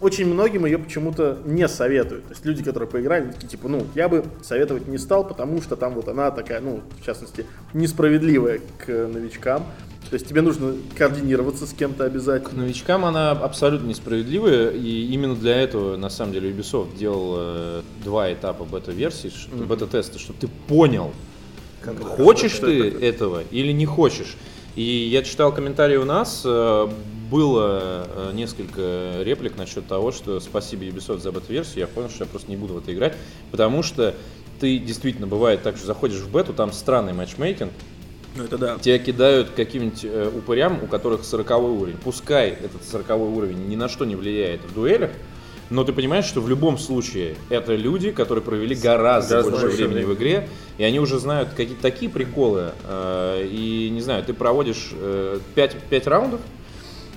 очень 0.00 0.26
многим 0.26 0.64
ее 0.66 0.78
почему-то 0.78 1.38
не 1.44 1.68
советуют. 1.68 2.24
То 2.24 2.30
есть 2.32 2.44
люди, 2.46 2.62
которые 2.62 2.88
поиграли, 2.88 3.30
такие, 3.32 3.48
типа, 3.48 3.68
ну, 3.68 3.86
я 3.94 4.08
бы 4.08 4.24
советовать 4.42 4.88
не 4.88 4.98
стал, 4.98 5.26
потому 5.26 5.60
что 5.62 5.76
там 5.76 5.94
вот 5.94 6.08
она 6.08 6.30
такая, 6.30 6.60
ну, 6.60 6.80
в 7.00 7.04
частности, 7.04 7.46
несправедливая 7.74 8.60
к 8.78 8.88
новичкам. 8.88 9.64
То 10.08 10.14
есть 10.14 10.26
тебе 10.26 10.40
нужно 10.40 10.74
координироваться 10.96 11.66
с 11.66 11.72
кем-то 11.72 12.04
К 12.04 12.06
обязательно. 12.06 12.62
новичкам 12.62 13.04
она 13.04 13.30
абсолютно 13.32 13.86
несправедливая, 13.86 14.70
и 14.70 15.06
именно 15.12 15.36
для 15.36 15.56
этого, 15.60 15.96
на 15.96 16.10
самом 16.10 16.32
деле, 16.32 16.50
Ubisoft 16.50 16.96
делал 16.98 17.34
э, 17.38 17.82
два 18.02 18.32
этапа 18.32 18.64
бета-версии, 18.64 19.28
ш- 19.28 19.48
бета-теста, 19.54 20.18
чтобы 20.18 20.38
ты 20.40 20.48
понял, 20.66 21.12
хочешь 22.16 22.52
Что 22.52 22.66
ты 22.66 22.88
это? 22.88 23.04
этого 23.04 23.42
или 23.50 23.72
не 23.72 23.86
хочешь. 23.86 24.36
И 24.76 24.82
я 24.82 25.22
читал 25.22 25.52
комментарии 25.54 25.96
у 25.96 26.04
нас, 26.04 26.42
э, 26.44 26.88
было 27.30 28.04
э, 28.06 28.30
несколько 28.34 29.22
реплик 29.22 29.56
насчет 29.56 29.86
того, 29.86 30.12
что 30.12 30.40
спасибо 30.40 30.84
Ubisoft 30.84 31.20
за 31.20 31.32
бета-версию, 31.32 31.80
я 31.80 31.86
понял, 31.86 32.10
что 32.10 32.24
я 32.24 32.30
просто 32.30 32.50
не 32.50 32.56
буду 32.56 32.74
в 32.74 32.78
это 32.78 32.92
играть, 32.92 33.16
потому 33.50 33.82
что 33.82 34.14
ты 34.58 34.78
действительно 34.78 35.26
бывает 35.26 35.62
так, 35.62 35.76
что 35.76 35.86
заходишь 35.86 36.18
в 36.18 36.30
бету, 36.30 36.52
там 36.52 36.72
странный 36.72 37.12
матчмейкинг, 37.12 37.72
Ну, 38.36 38.44
это 38.44 38.58
да. 38.58 38.78
Тебя 38.78 38.98
кидают 38.98 39.50
каким-нибудь 39.50 40.04
э, 40.04 40.30
упырям, 40.36 40.82
у 40.82 40.86
которых 40.86 41.24
40 41.24 41.50
уровень. 41.60 41.96
Пускай 41.96 42.50
этот 42.50 42.84
40 42.84 43.10
уровень 43.18 43.68
ни 43.68 43.76
на 43.76 43.88
что 43.88 44.04
не 44.04 44.16
влияет 44.16 44.60
в 44.64 44.74
дуэлях, 44.74 45.10
но 45.70 45.84
ты 45.84 45.92
понимаешь, 45.92 46.24
что 46.24 46.40
в 46.40 46.48
любом 46.48 46.78
случае 46.78 47.36
это 47.48 47.76
люди, 47.76 48.10
которые 48.10 48.44
провели 48.44 48.74
гораздо, 48.74 49.36
Гораздо 49.36 49.50
больше 49.52 49.66
больше 49.66 49.76
времени 49.76 50.04
в 50.04 50.14
игре, 50.14 50.48
и 50.78 50.84
они 50.84 50.98
уже 50.98 51.18
знают 51.18 51.50
какие-то 51.50 51.80
такие 51.80 52.10
приколы. 52.10 52.72
э, 52.88 53.46
и 53.48 53.88
не 53.90 54.00
знаю, 54.00 54.24
ты 54.24 54.34
проводишь 54.34 54.90
э, 54.92 55.38
5, 55.54 55.76
5 55.88 56.06
раундов, 56.08 56.40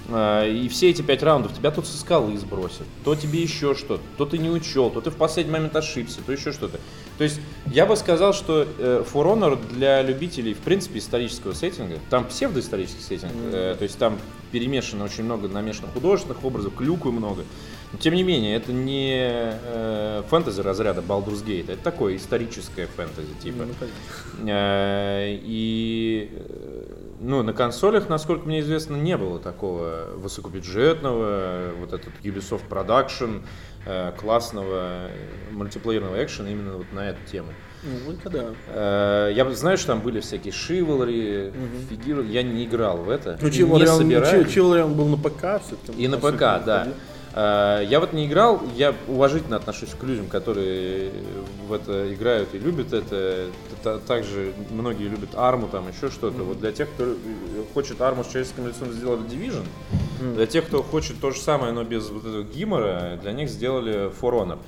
и 0.09 0.67
все 0.69 0.89
эти 0.89 1.01
пять 1.01 1.23
раундов 1.23 1.55
тебя 1.55 1.71
тут 1.71 1.87
со 1.87 1.97
скалы 1.97 2.37
сбросят, 2.37 2.85
то 3.03 3.15
тебе 3.15 3.41
еще 3.41 3.73
что-то, 3.73 4.03
то 4.17 4.25
ты 4.25 4.37
не 4.37 4.49
учел, 4.49 4.89
то 4.89 4.99
ты 5.01 5.09
в 5.11 5.15
последний 5.15 5.53
момент 5.53 5.75
ошибся, 5.75 6.19
то 6.25 6.31
еще 6.31 6.51
что-то. 6.51 6.79
То 7.17 7.23
есть 7.23 7.39
я 7.67 7.85
бы 7.85 7.95
сказал, 7.95 8.33
что 8.33 8.67
э, 8.77 9.03
For 9.11 9.25
Honor 9.25 9.57
для 9.73 10.01
любителей, 10.01 10.53
в 10.53 10.59
принципе, 10.59 10.99
исторического 10.99 11.53
сеттинга, 11.53 11.99
там 12.09 12.25
псевдоисторический 12.25 13.01
сеттинг, 13.01 13.31
э, 13.51 13.75
то 13.77 13.83
есть 13.83 13.97
там 13.97 14.17
перемешано 14.51 15.05
очень 15.05 15.23
много 15.23 15.47
намешанных 15.47 15.93
художественных 15.93 16.43
образов, 16.43 16.75
клюквы 16.75 17.11
много. 17.11 17.43
Но 17.91 17.99
тем 17.99 18.15
не 18.15 18.23
менее, 18.23 18.55
это 18.55 18.73
не 18.73 19.13
э, 19.15 20.23
фэнтези 20.29 20.61
разряда 20.61 21.01
Baldur's 21.01 21.45
Gate, 21.45 21.71
это 21.71 21.83
такое 21.83 22.15
историческое 22.17 22.87
фэнтези 22.87 23.33
типа. 23.41 23.59
Понятно. 23.59 23.87
Э, 24.47 25.37
И 25.43 26.29
э, 26.31 26.62
ну, 27.23 27.41
на 27.41 27.53
консолях, 27.53 28.09
насколько 28.09 28.45
мне 28.45 28.59
известно, 28.59 28.95
не 28.95 29.17
было 29.17 29.39
такого 29.39 30.09
высокобюджетного, 30.15 31.71
вот 31.79 31.93
этот 31.93 32.11
Ubisoft 32.21 32.63
Production, 32.69 33.43
э, 33.85 34.11
классного 34.19 35.07
мультиплеерного 35.51 36.23
экшена 36.23 36.49
именно 36.49 36.77
вот 36.77 36.91
на 36.91 37.09
эту 37.09 37.19
тему. 37.31 37.47
Ну, 37.83 38.13
это 38.13 38.29
да. 38.29 38.45
Э, 38.67 39.31
Я 39.33 39.49
знаю, 39.51 39.77
что 39.77 39.87
там 39.87 40.01
были 40.01 40.19
всякие 40.19 40.51
шивалри, 40.53 41.53
фигуры. 41.89 42.25
Я 42.25 42.43
не 42.43 42.65
играл 42.65 42.97
в 42.97 43.09
это. 43.09 43.37
Ну, 43.41 43.49
он 44.83 44.93
был 44.93 45.07
на 45.07 45.17
ПК 45.17 45.61
все-таки. 45.65 46.01
И 46.01 46.07
на 46.07 46.17
ПК, 46.17 46.39
да. 46.65 46.87
Э, 46.87 46.91
Я 47.35 47.97
вот 47.99 48.13
не 48.13 48.27
играл, 48.27 48.61
я 48.75 48.93
уважительно 49.07 49.55
отношусь 49.55 49.89
к 49.99 50.03
людям, 50.03 50.27
которые 50.27 51.11
в 51.67 51.73
это 51.73 52.13
играют 52.13 52.53
и 52.53 52.59
любят 52.59 52.93
это. 52.93 53.47
Та- 53.81 53.97
Также 53.97 54.53
многие 54.69 55.07
любят 55.07 55.29
арму, 55.35 55.67
там 55.67 55.87
еще 55.89 56.11
что-то. 56.11 56.43
Вот 56.43 56.59
для 56.59 56.71
тех, 56.71 56.87
кто 56.91 57.05
э, 57.05 57.15
хочет 57.73 58.01
арму 58.01 58.23
с 58.23 58.27
человеческим 58.27 58.67
лицом, 58.67 58.91
сделали 58.91 59.21
Division. 59.23 59.65
Для 60.35 60.45
тех, 60.45 60.67
кто 60.67 60.83
хочет 60.83 61.19
то 61.19 61.31
же 61.31 61.39
самое, 61.41 61.73
но 61.73 61.83
без 61.83 62.07
вот 62.09 62.23
этого 62.23 62.43
гимора, 62.43 63.17
для 63.21 63.31
них 63.33 63.49
сделали 63.49 64.11
For 64.21 64.31
Honor. 64.33 64.59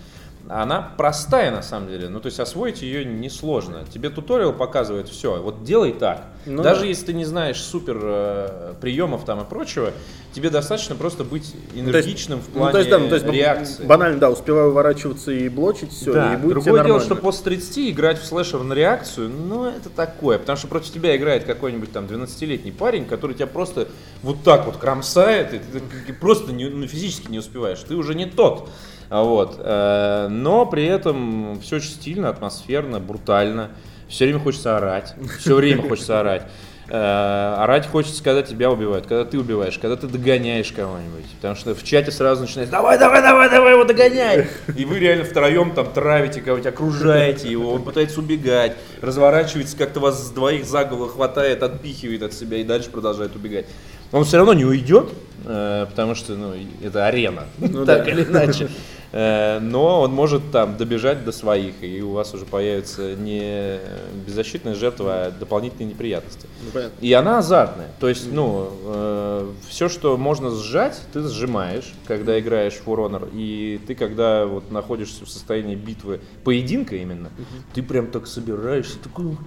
Она 0.47 0.93
простая 0.95 1.49
на 1.49 1.63
самом 1.63 1.88
деле, 1.89 2.08
ну 2.08 2.19
то 2.19 2.27
есть 2.27 2.39
освоить 2.39 2.81
ее 2.84 3.03
несложно. 3.03 3.84
Тебе 3.91 4.10
туториал 4.12 4.53
показывает 4.53 5.10
все, 5.10 5.41
вот 5.41 5.63
делай 5.63 5.91
так. 5.91 6.25
Ну 6.45 6.62
Даже 6.62 6.81
да. 6.81 6.86
если 6.88 7.08
ты 7.08 7.13
не 7.13 7.25
знаешь 7.25 7.60
супер 7.60 7.99
э, 8.03 8.73
приемов 8.79 9.25
там 9.25 9.41
и 9.41 9.45
прочего, 9.45 9.91
тебе 10.34 10.51
достаточно 10.51 10.93
просто 10.95 11.23
быть 11.23 11.55
энергичным 11.73 12.41
в 12.41 12.45
плане 12.49 12.67
ну, 12.67 12.71
то 12.73 12.77
есть, 12.77 12.91
ну, 12.91 13.10
то 13.10 13.15
есть, 13.15 13.25
реакции. 13.25 13.84
банально, 13.86 14.19
да, 14.19 14.29
успеваю 14.29 14.69
уворачиваться 14.69 15.31
и 15.31 15.49
блочить 15.49 15.91
все, 15.91 16.13
Да, 16.13 16.34
и 16.36 16.38
будет 16.38 16.53
другое 16.53 16.73
дело, 16.73 16.77
нормально. 16.84 17.05
что 17.05 17.15
после 17.15 17.43
30 17.45 17.89
играть 17.89 18.19
в 18.19 18.25
слэшер 18.25 18.62
на 18.62 18.73
реакцию, 18.73 19.29
ну 19.29 19.65
это 19.65 19.89
такое, 19.89 20.38
потому 20.38 20.58
что 20.58 20.67
против 20.67 20.93
тебя 20.93 21.15
играет 21.17 21.45
какой-нибудь 21.45 21.91
там 21.91 22.05
12-летний 22.05 22.71
парень, 22.71 23.05
который 23.05 23.34
тебя 23.36 23.47
просто 23.47 23.88
вот 24.21 24.43
так 24.43 24.67
вот 24.67 24.77
кромсает, 24.77 25.53
и 25.55 25.60
ты 26.05 26.13
просто 26.13 26.51
не- 26.53 26.69
ну, 26.69 26.86
физически 26.86 27.31
не 27.31 27.39
успеваешь, 27.39 27.79
ты 27.79 27.95
уже 27.95 28.13
не 28.13 28.27
тот. 28.27 28.69
А 29.10 29.24
Вот. 29.24 29.56
э, 29.60 30.28
Но 30.30 30.65
при 30.65 30.86
этом 30.86 31.60
все 31.62 31.78
очень 31.78 31.89
стильно, 31.89 32.30
атмосферно, 32.30 33.00
брутально. 33.00 33.72
все 34.08 34.26
время 34.26 34.39
хочется 34.39 34.78
орать, 34.78 35.13
все 35.39 35.56
время 35.56 35.82
хочется 35.88 36.20
орать. 36.20 36.44
Э, 36.88 37.56
орать 37.58 37.88
хочется, 37.88 38.24
когда 38.24 38.44
тебя 38.44 38.70
убивают, 38.70 39.08
когда 39.08 39.26
ты 39.26 39.39
убиваешь, 39.39 39.80
когда 39.80 39.96
ты 39.96 40.06
догоняешь 40.06 40.72
кого-нибудь. 40.72 41.26
Потому 41.38 41.56
что 41.56 41.74
в 41.74 41.84
чате 41.84 42.12
сразу 42.12 42.41
начинается 42.41 42.72
«давай, 42.72 43.00
давай, 43.00 43.24
давай, 43.24 43.50
давай 43.50 43.74
его 43.74 43.84
догоняй!» 43.86 44.48
И 44.78 44.86
вы 44.86 45.00
реально 45.00 45.24
втроем 45.24 45.72
там 45.74 45.91
травите 45.91 46.41
кого-нибудь, 46.41 46.72
окружаете 46.72 47.50
его, 47.50 47.72
он 47.74 47.82
пытается 47.82 48.20
убегать, 48.20 48.74
разворачивается, 49.02 49.76
как-то 49.78 50.00
вас 50.00 50.28
с 50.28 50.30
двоих 50.30 50.65
за 50.65 50.86
голову 50.86 51.08
хватает, 51.08 51.63
отпихивает 51.63 52.22
от 52.22 52.34
себя 52.34 52.58
и 52.58 52.63
дальше 52.63 52.91
продолжает 52.91 53.36
убегать. 53.36 53.65
Он 54.12 54.24
все 54.24 54.38
равно 54.38 54.54
не 54.54 54.65
уйдет, 54.65 55.10
э, 55.44 55.88
потому 55.89 56.13
что 56.13 56.34
ну, 56.34 56.54
это 56.84 57.08
арена, 57.08 57.46
Ну 57.58 57.84
так 57.88 58.06
да. 58.06 58.12
или 58.12 58.24
иначе. 58.24 58.70
Э, 59.15 59.60
Но 59.60 60.01
он 60.01 60.12
может 60.12 60.51
там 60.51 60.75
добежать 60.75 61.23
до 61.23 61.32
своих, 61.32 61.82
и 61.82 62.01
у 62.01 62.12
вас 62.12 62.34
уже 62.34 62.45
появится 62.45 63.15
не 63.15 63.80
беззащитная 64.28 64.75
жертва, 64.75 65.13
а 65.13 65.32
дополнительные 65.32 65.88
неприятности. 65.88 66.47
Ну. 66.73 66.82
И 66.99 67.13
она 67.13 67.39
азартная. 67.39 67.88
То 68.01 68.10
есть, 68.10 68.32
ну, 68.32 69.54
все, 69.69 69.88
что 69.88 70.17
можно 70.17 70.51
сжать, 70.51 70.99
ты 71.13 71.21
сжимаешь, 71.23 71.93
когда 72.06 72.38
играешь 72.38 72.73
в 72.73 72.88
Honor. 72.88 73.30
И 73.34 73.80
ты, 73.88 73.95
когда 73.95 74.45
вот 74.45 74.69
находишься 74.69 75.25
в 75.25 75.30
состоянии 75.30 75.75
битвы, 75.75 76.19
поединка 76.43 76.97
именно, 76.97 77.30
ты 77.73 77.82
прям 77.82 78.08
так 78.08 78.28
собираешься, 78.28 78.99
такой... 78.99 79.38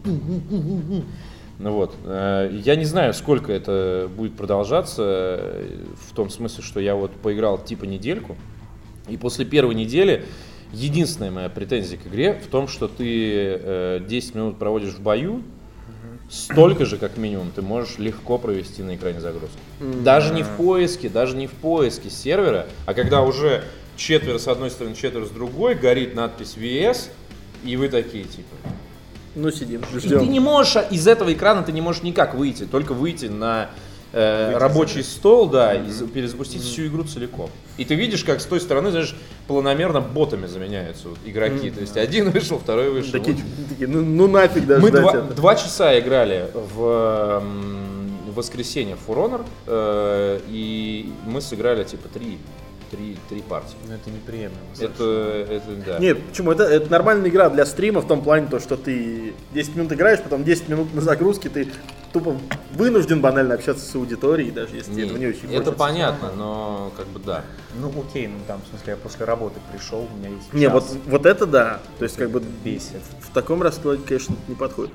Ну 1.59 1.73
вот, 1.73 1.95
э, 2.05 2.61
я 2.65 2.77
не 2.77 2.85
знаю, 2.85 3.13
сколько 3.13 3.53
это 3.53 4.09
будет 4.17 4.37
продолжаться, 4.37 5.03
э, 5.03 5.85
в 6.09 6.15
том 6.15 6.31
смысле, 6.31 6.63
что 6.63 6.79
я 6.79 6.95
вот 6.95 7.11
поиграл 7.11 7.59
типа 7.59 7.85
недельку, 7.85 8.37
и 9.09 9.17
после 9.17 9.45
первой 9.45 9.75
недели 9.75 10.25
единственная 10.73 11.31
моя 11.31 11.49
претензия 11.49 11.99
к 11.99 12.07
игре 12.07 12.35
в 12.35 12.49
том, 12.49 12.69
что 12.69 12.89
ты 12.89 13.59
э, 13.61 14.01
10 14.07 14.35
минут 14.35 14.59
проводишь 14.59 14.95
в 14.95 15.01
бою, 15.01 15.43
столько 16.31 16.85
же, 16.85 16.99
как 16.99 17.17
минимум, 17.17 17.51
ты 17.55 17.63
можешь 17.63 17.99
легко 17.99 18.39
провести 18.39 18.83
на 18.83 18.97
экране 18.97 19.21
загрузку. 19.21 19.59
Даже 19.81 20.35
не 20.35 20.43
в 20.43 20.49
поиске, 20.51 21.09
даже 21.09 21.37
не 21.37 21.47
в 21.47 21.53
поиске 21.53 22.11
сервера, 22.11 22.67
а 22.87 22.95
когда 22.95 23.23
уже 23.23 23.65
четверо 23.97 24.39
с 24.39 24.47
одной 24.47 24.71
стороны, 24.71 24.95
четверо 24.95 25.25
с 25.25 25.31
другой, 25.31 25.75
горит 25.75 26.15
надпись 26.15 26.55
VS, 26.57 27.09
и 27.65 27.77
вы 27.77 27.89
такие 27.89 28.25
типа. 28.25 28.55
Ну, 29.35 29.51
сидим, 29.51 29.83
И 29.95 29.99
ждем. 29.99 30.21
ты 30.21 30.27
не 30.27 30.41
можешь 30.41 30.77
а, 30.77 30.83
из 30.83 31.07
этого 31.07 31.33
экрана 31.33 31.63
ты 31.63 31.71
не 31.73 31.81
можешь 31.81 32.03
никак 32.03 32.35
выйти, 32.35 32.65
только 32.65 32.93
выйти 32.93 33.27
на 33.27 33.71
э, 34.13 34.57
рабочий 34.57 35.03
стол, 35.03 35.49
да, 35.49 35.75
и 35.75 35.89
за- 35.91 36.07
перезапустить 36.07 36.63
всю 36.63 36.87
игру 36.87 37.05
целиком. 37.05 37.51
И 37.77 37.85
ты 37.85 37.95
видишь, 37.95 38.25
как 38.25 38.41
с 38.41 38.45
той 38.45 38.61
стороны, 38.61 38.91
знаешь, 38.91 39.15
планомерно 39.47 40.01
ботами 40.01 40.47
заменяются 40.47 41.09
вот 41.11 41.19
игроки. 41.25 41.71
То 41.71 41.81
есть 41.81 41.97
один 41.97 42.31
вышел, 42.33 42.59
второй 42.59 42.91
вышел. 42.91 43.13
Такие, 43.13 43.37
Вот. 43.37 43.69
такие, 43.69 43.89
ну, 43.89 44.03
ну 44.03 44.27
нафиг 44.27 44.67
даже 44.67 44.81
Мы 44.83 44.91
два, 44.91 45.11
это. 45.13 45.35
два 45.35 45.55
часа 45.57 45.99
играли 45.99 46.51
в 46.55 47.43
воскресенье 48.35 48.97
в 48.97 49.09
For 49.11 49.17
Honor, 49.17 49.45
э, 49.67 50.41
и 50.49 51.13
мы 51.27 51.41
сыграли 51.41 51.83
типа 51.85 52.09
три, 52.09 52.39
три, 52.91 53.17
три 53.29 53.43
партии. 53.43 53.77
Ну, 53.87 53.95
это 53.95 54.11
неприемлемо. 54.11 54.57
Это, 54.79 55.47
это 55.51 55.77
да. 55.87 55.99
Нет, 55.99 56.19
почему? 56.29 56.53
Это, 56.53 56.65
это 56.65 56.91
нормальная 56.91 57.29
игра 57.31 57.49
для 57.51 57.67
стрима 57.67 58.01
в 58.01 58.07
том 58.07 58.23
плане, 58.23 58.47
то, 58.49 58.61
что 58.61 58.77
ты 58.77 59.35
10 59.53 59.77
минут 59.77 59.93
играешь, 59.93 60.21
потом 60.21 60.45
10 60.45 60.69
минут 60.69 60.95
на 60.95 61.01
загрузке, 61.01 61.49
ты 61.49 61.69
тупо 62.13 62.37
вынужден 62.73 63.21
банально 63.21 63.55
общаться 63.55 63.85
с 63.85 63.95
аудиторией, 63.95 64.51
даже 64.51 64.77
если 64.77 64.93
тебе 64.93 65.03
Не, 65.03 65.09
этого 65.09 65.19
не 65.19 65.27
очень 65.27 65.39
это 65.47 65.57
хочется. 65.57 65.73
понятно, 65.73 66.33
но 66.37 66.93
как 66.97 67.07
бы 67.09 67.21
да. 67.21 67.45
Ну 67.81 67.93
окей, 68.01 68.29
ну 68.29 68.39
там, 68.47 68.61
в 68.63 68.69
смысле, 68.69 68.93
я 68.93 68.97
после 68.97 69.25
работы 69.27 69.61
пришел, 69.73 70.09
у 70.13 70.17
меня 70.17 70.31
есть 70.31 70.53
Не, 70.53 70.65
час. 70.67 70.73
вот, 70.73 70.85
вот 71.07 71.27
это 71.27 71.47
да. 71.47 71.81
То 71.99 72.05
есть, 72.05 72.17
как 72.17 72.31
бы 72.31 72.43
бесит. 72.65 73.03
в 73.21 73.33
таком 73.33 73.63
раскладе, 73.63 74.03
конечно, 74.07 74.35
не 74.49 74.55
подходит. 74.55 74.93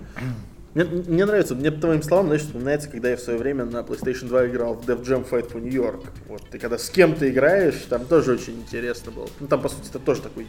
Мне, 0.74 0.86
мне 0.86 1.26
нравится, 1.26 1.54
мне 1.54 1.72
по 1.72 1.80
твоим 1.82 2.02
словам, 2.02 2.28
знаешь, 2.28 2.42
вспоминается, 2.42 2.90
когда 2.90 3.10
я 3.10 3.18
в 3.18 3.20
свое 3.20 3.38
время 3.38 3.66
на 3.66 3.82
PlayStation 3.82 4.28
2 4.28 4.48
играл 4.48 4.74
в 4.74 4.90
Def 4.90 5.04
Jam 5.04 5.28
Fight 5.30 5.52
for 5.52 5.62
New 5.62 5.72
York. 5.72 6.02
Вот, 6.28 6.42
ты 6.50 6.58
когда 6.58 6.80
с 6.80 6.90
кем-то 6.90 7.30
играешь, 7.30 7.76
там 7.90 8.06
тоже 8.06 8.34
очень 8.34 8.56
интересно 8.56 9.12
было. 9.12 9.28
Ну, 9.40 9.48
там, 9.48 9.62
по 9.62 9.70
сути, 9.70 9.90
это 9.90 10.00
тоже 10.00 10.22
такой 10.22 10.48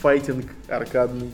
файтинг 0.00 0.46
аркадный, 0.68 1.32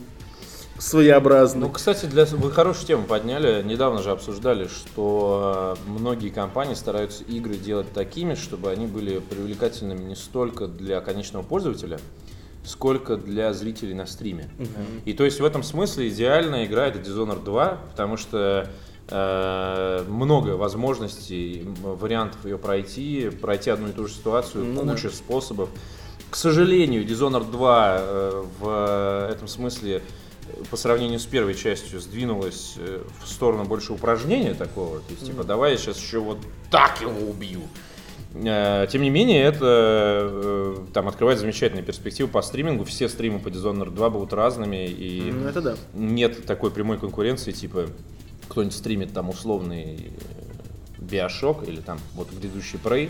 своеобразный. 0.79 1.61
Ну, 1.61 1.69
кстати, 1.69 2.07
для, 2.07 2.25
вы 2.25 2.51
хорошую 2.51 2.87
тему 2.87 3.03
подняли. 3.03 3.61
Недавно 3.61 4.01
же 4.01 4.09
обсуждали, 4.09 4.67
что 4.67 5.77
э, 5.85 5.89
многие 5.89 6.29
компании 6.29 6.73
стараются 6.73 7.23
игры 7.25 7.55
делать 7.55 7.91
такими, 7.93 8.33
чтобы 8.33 8.71
они 8.71 8.87
были 8.87 9.19
привлекательными 9.19 10.03
не 10.03 10.15
столько 10.15 10.65
для 10.65 11.01
конечного 11.01 11.43
пользователя, 11.43 11.99
сколько 12.65 13.17
для 13.17 13.53
зрителей 13.53 13.93
на 13.93 14.05
стриме. 14.05 14.49
И 15.05 15.13
то 15.13 15.25
есть 15.25 15.39
в 15.39 15.45
этом 15.45 15.63
смысле 15.63 16.07
идеальная 16.09 16.65
игра 16.65 16.87
это 16.87 16.99
Dishonored 16.99 17.43
2, 17.43 17.77
потому 17.91 18.17
что 18.17 18.69
э, 19.09 20.05
много 20.07 20.51
возможностей, 20.51 21.67
вариантов 21.81 22.45
ее 22.45 22.57
пройти, 22.57 23.29
пройти 23.41 23.69
одну 23.69 23.89
и 23.89 23.91
ту 23.91 24.07
же 24.07 24.13
ситуацию, 24.13 24.63
Ну 24.65 24.83
да. 24.83 24.93
куча 24.93 25.09
способов. 25.09 25.69
К 26.29 26.35
сожалению, 26.35 27.05
Dishonored 27.05 27.51
2 27.51 27.95
э, 27.99 28.43
в 28.59 29.29
этом 29.31 29.47
смысле 29.47 30.01
э, 30.47 30.63
по 30.71 30.77
сравнению 30.77 31.19
с 31.19 31.25
первой 31.25 31.53
частью 31.53 31.99
сдвинулась 31.99 32.75
э, 32.77 33.03
в 33.23 33.27
сторону 33.29 33.65
больше 33.65 33.93
упражнения 33.93 34.53
такого. 34.53 34.99
То 34.99 35.11
есть, 35.11 35.25
типа, 35.25 35.43
давай 35.43 35.71
я 35.71 35.77
сейчас 35.77 35.97
еще 35.97 36.19
вот 36.19 36.39
так 36.71 37.01
его 37.01 37.29
убью. 37.29 37.61
Э, 38.33 38.87
Тем 38.91 39.01
не 39.03 39.09
менее, 39.09 39.43
это 39.43 39.59
э, 39.65 40.75
там 40.93 41.07
открывает 41.07 41.39
замечательные 41.39 41.83
перспективы 41.83 42.29
по 42.29 42.41
стримингу. 42.41 42.83
Все 42.83 43.07
стримы 43.09 43.39
по 43.39 43.49
Dishonored 43.49 43.91
2 43.91 44.09
будут 44.09 44.33
разными, 44.33 44.87
и 44.87 45.31
Ну, 45.31 45.47
это 45.47 45.61
да. 45.61 45.75
нет 45.93 46.45
такой 46.45 46.71
прямой 46.71 46.97
конкуренции, 46.97 47.51
типа 47.51 47.87
кто-нибудь 48.49 48.75
стримит 48.75 49.13
там 49.13 49.29
условный 49.29 49.95
э, 50.07 51.01
Биошок 51.01 51.67
или 51.67 51.79
там 51.81 51.99
вот 52.15 52.31
грядущий 52.31 52.79
Prey, 52.83 53.09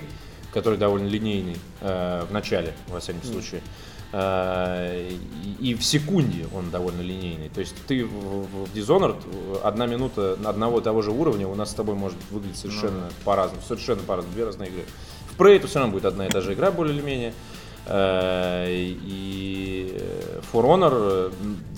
который 0.54 0.78
довольно 0.78 1.08
линейный 1.08 1.56
э, 1.82 2.26
в 2.30 2.32
начале, 2.34 2.74
во 2.90 3.00
всяком 3.00 3.24
случае. 3.24 3.62
Э, 4.12 5.10
и, 5.60 5.70
и 5.72 5.76
в 5.76 5.84
секунде 5.84 6.46
он 6.54 6.70
довольно 6.70 7.02
линейный. 7.02 7.50
То 7.50 7.62
есть 7.62 7.76
ты 7.88 8.06
в, 8.06 8.10
в- 8.12 8.76
Dishonored 8.76 9.22
э, 9.26 9.56
одна 9.64 9.88
минута 9.88 10.38
одного 10.46 10.80
и 10.80 10.84
того 10.84 11.02
же 11.02 11.12
уровня 11.12 11.48
у 11.48 11.56
нас 11.56 11.72
с 11.72 11.74
тобой 11.74 11.96
может 11.96 12.18
выглядеть 12.30 12.58
совершенно 12.58 13.10
по-разному. 13.26 13.62
Совершенно 13.68 14.02
по-разному. 14.04 14.36
Две 14.36 14.46
разные 14.46 14.70
игры. 14.70 14.84
В 15.36 15.40
Prey 15.40 15.56
это 15.58 15.68
все 15.68 15.80
равно 15.80 15.94
будет 15.94 16.06
одна 16.06 16.28
и 16.28 16.30
та 16.30 16.42
же 16.42 16.54
игра, 16.54 16.72
более 16.72 16.96
или 16.96 17.02
менее. 17.02 17.34
Э, 17.86 18.66
И 18.70 19.98
э, 20.00 20.40
For 20.52 20.64
Honor 20.66 21.32
э, 21.32 21.32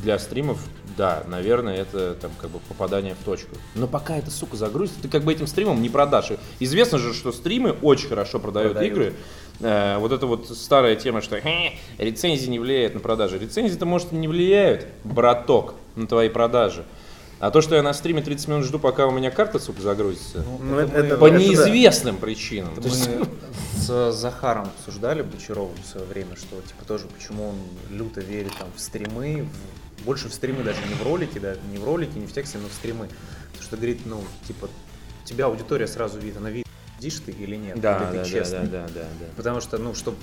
для 0.03 0.19
стримов, 0.19 0.59
да, 0.97 1.23
наверное, 1.27 1.75
это 1.77 2.15
там 2.15 2.31
как 2.39 2.51
бы 2.51 2.59
попадание 2.67 3.15
в 3.19 3.23
точку. 3.25 3.55
Но 3.75 3.87
пока 3.87 4.17
это, 4.17 4.29
сука, 4.31 4.55
загрузится, 4.55 5.01
ты 5.01 5.07
как 5.09 5.23
бы 5.23 5.31
этим 5.33 5.47
стримом 5.47 5.81
не 5.81 5.89
продашь. 5.89 6.31
Известно 6.59 6.97
же, 6.99 7.13
что 7.13 7.31
стримы 7.31 7.75
очень 7.81 8.07
хорошо 8.09 8.39
продают, 8.39 8.73
Продают. 8.73 8.93
игры. 8.93 9.13
Э, 9.61 9.97
Вот 9.97 10.11
это 10.11 10.27
вот 10.27 10.47
старая 10.49 10.95
тема, 10.95 11.21
что 11.21 11.39
«Хе, 11.41 11.73
рецензии 11.97 12.49
не 12.49 12.59
влияют 12.59 12.93
на 12.93 12.99
продажи. 12.99 13.39
Рецензии-то, 13.39 13.85
может, 13.85 14.13
и 14.13 14.15
не 14.15 14.27
влияют, 14.27 14.85
браток, 15.03 15.73
на 15.95 16.07
твои 16.07 16.29
продажи. 16.29 16.83
А 17.39 17.51
то, 17.51 17.61
что 17.61 17.75
я 17.75 17.83
на 17.83 17.93
стриме 17.93 18.21
30 18.21 18.47
минут 18.47 18.63
жду, 18.65 18.79
пока 18.79 19.07
у 19.07 19.11
меня 19.11 19.29
карта, 19.29 19.59
сука, 19.59 19.81
загрузится, 19.81 20.43
Ну, 20.61 20.79
это- 20.79 20.91
мы- 20.93 20.99
это- 20.99 21.17
по 21.17 21.25
это 21.27 21.37
да. 21.37 21.43
неизвестным 21.43 22.17
причинам. 22.17 22.75
То 22.75 22.81
есть- 22.87 23.09
Мы 23.09 23.27
с 23.77 24.11
Захаром 24.13 24.69
обсуждали 24.79 25.21
Бочаровым 25.21 25.75
в 25.83 25.85
свое 25.85 26.05
время, 26.07 26.35
что 26.37 26.61
типа 26.61 26.85
тоже 26.87 27.07
почему 27.07 27.49
он 27.49 27.55
люто 27.89 28.21
верит 28.21 28.53
там 28.57 28.69
в 28.75 28.79
стримы, 28.79 29.47
в- 30.01 30.05
больше 30.05 30.29
в 30.29 30.33
стримы 30.33 30.63
даже 30.63 30.79
не 30.87 30.93
в 30.95 31.03
ролики, 31.03 31.37
да, 31.39 31.55
не 31.71 31.77
в 31.77 31.83
ролики, 31.83 32.17
не 32.17 32.25
в 32.25 32.31
тексте, 32.33 32.57
но 32.57 32.69
в 32.69 32.73
стримы. 32.73 33.09
Потому 33.47 33.63
что 33.63 33.75
говорит, 33.77 34.01
ну, 34.05 34.23
типа, 34.47 34.69
тебя 35.25 35.45
аудитория 35.47 35.87
сразу 35.87 36.19
видит, 36.19 36.37
она 36.37 36.49
видит, 36.51 36.67
сидишь 36.99 37.19
ты 37.25 37.31
или 37.31 37.55
нет, 37.57 37.79
Да, 37.81 37.97
или 37.97 38.05
ты 38.05 38.11
да, 38.13 38.23
да, 38.23 38.29
честный. 38.29 38.59
да, 38.59 38.67
да, 38.67 38.87
да, 38.93 39.05
да. 39.19 39.25
Потому 39.35 39.59
что, 39.61 39.77
ну, 39.77 39.93
чтобы 39.93 40.17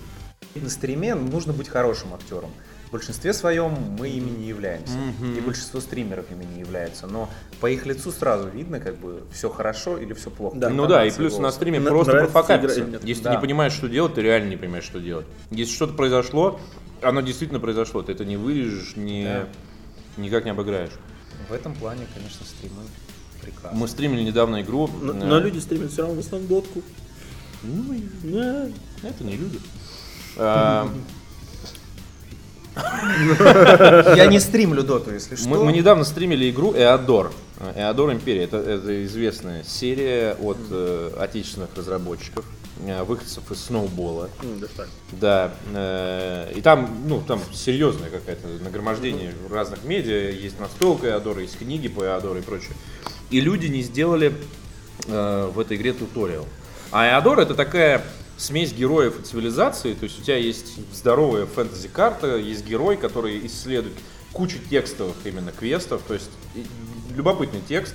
на 0.54 0.70
стриме 0.70 1.14
нужно 1.14 1.52
быть 1.52 1.68
хорошим 1.68 2.14
актером. 2.14 2.50
В 2.92 2.94
большинстве 2.94 3.32
своем 3.32 3.70
мы 3.98 4.10
ими 4.10 4.28
не 4.28 4.48
являемся. 4.48 4.92
И 5.34 5.40
большинство 5.40 5.80
стримеров 5.80 6.30
ими 6.30 6.44
не 6.44 6.60
являются. 6.60 7.06
Но 7.06 7.30
по 7.58 7.70
их 7.70 7.86
лицу 7.86 8.12
сразу 8.12 8.48
видно, 8.50 8.80
как 8.80 8.98
бы 8.98 9.22
все 9.32 9.48
хорошо 9.48 9.96
или 9.96 10.12
все 10.12 10.28
плохо. 10.30 10.58
Да. 10.58 10.68
Ну 10.68 10.86
да, 10.86 11.06
и 11.06 11.10
плюс 11.10 11.32
на 11.36 11.38
голоса. 11.44 11.56
стриме 11.56 11.80
На- 11.80 11.88
просто 11.88 12.12
профокапиться. 12.12 12.86
Если 13.02 13.22
Да. 13.22 13.30
ты 13.30 13.36
не 13.36 13.40
понимаешь, 13.40 13.72
что 13.72 13.88
делать, 13.88 14.12
ты 14.12 14.20
реально 14.20 14.50
не 14.50 14.56
понимаешь, 14.58 14.84
что 14.84 15.00
делать. 15.00 15.24
Если 15.50 15.74
что-то 15.74 15.94
произошло, 15.94 16.60
оно 17.00 17.22
действительно 17.22 17.60
произошло, 17.60 18.02
ты 18.02 18.12
это 18.12 18.26
не 18.26 18.36
вырежешь, 18.36 18.94
не, 18.96 19.24
Да. 19.24 19.48
никак 20.18 20.44
не 20.44 20.50
обыграешь. 20.50 20.92
В 21.48 21.52
этом 21.54 21.74
плане, 21.74 22.06
конечно, 22.14 22.44
стримы 22.44 22.82
прекрасны. 23.40 23.78
Мы 23.80 23.88
стримили 23.88 24.20
недавно 24.22 24.60
игру. 24.60 24.90
Но, 25.00 25.12
э, 25.14 25.16
но 25.16 25.38
люди 25.38 25.60
стримят 25.60 25.92
все 25.92 26.02
равно 26.02 26.16
в 26.16 26.18
основном 26.26 26.46
дотку. 26.46 26.82
Ну, 27.62 27.94
и 27.94 28.02
Да. 28.34 28.68
это 29.02 29.24
не 29.24 29.36
люди. 29.38 29.58
А, 30.36 30.88
Я 34.16 34.26
не 34.26 34.40
стримлю 34.40 34.82
доту, 34.82 35.12
если 35.12 35.36
что. 35.36 35.48
Мы, 35.48 35.64
мы 35.64 35.72
недавно 35.72 36.04
стримили 36.04 36.50
игру 36.50 36.72
Эодор. 36.74 37.32
Эодор 37.76 38.12
Империя. 38.12 38.44
Это, 38.44 38.56
это 38.56 39.04
известная 39.04 39.62
серия 39.64 40.34
от 40.40 40.58
э, 40.70 41.12
отечественных 41.18 41.70
разработчиков. 41.76 42.44
э, 42.86 43.02
выходцев 43.04 43.50
из 43.50 43.64
сноубола. 43.64 44.28
Так. 44.76 44.88
Да, 45.12 45.54
э, 45.74 46.52
и 46.56 46.60
там, 46.60 47.02
ну, 47.06 47.20
там 47.20 47.40
серьезное 47.52 48.10
какое-то 48.10 48.48
нагромождение 48.64 49.34
разных 49.50 49.84
медиа, 49.84 50.30
есть 50.30 50.58
настолка 50.58 51.08
Эодора, 51.08 51.42
есть 51.42 51.58
книги 51.58 51.88
по 51.88 52.02
Эодору 52.02 52.38
и 52.38 52.42
прочее. 52.42 52.72
И 53.30 53.40
люди 53.40 53.66
не 53.66 53.82
сделали 53.82 54.34
э, 55.06 55.50
в 55.54 55.60
этой 55.60 55.76
игре 55.76 55.92
туториал. 55.92 56.46
А 56.90 57.06
Эодор 57.06 57.38
это 57.40 57.54
такая 57.54 58.02
смесь 58.42 58.72
героев 58.72 59.20
и 59.20 59.22
цивилизации, 59.22 59.94
то 59.94 60.04
есть 60.04 60.20
у 60.20 60.22
тебя 60.22 60.36
есть 60.36 60.74
здоровая 60.92 61.46
фэнтези-карта, 61.46 62.36
есть 62.36 62.66
герой, 62.66 62.96
который 62.96 63.46
исследует 63.46 63.94
кучу 64.32 64.58
текстовых 64.70 65.16
именно 65.24 65.52
квестов, 65.52 66.02
то 66.06 66.14
есть 66.14 66.30
любопытный 67.14 67.60
текст, 67.66 67.94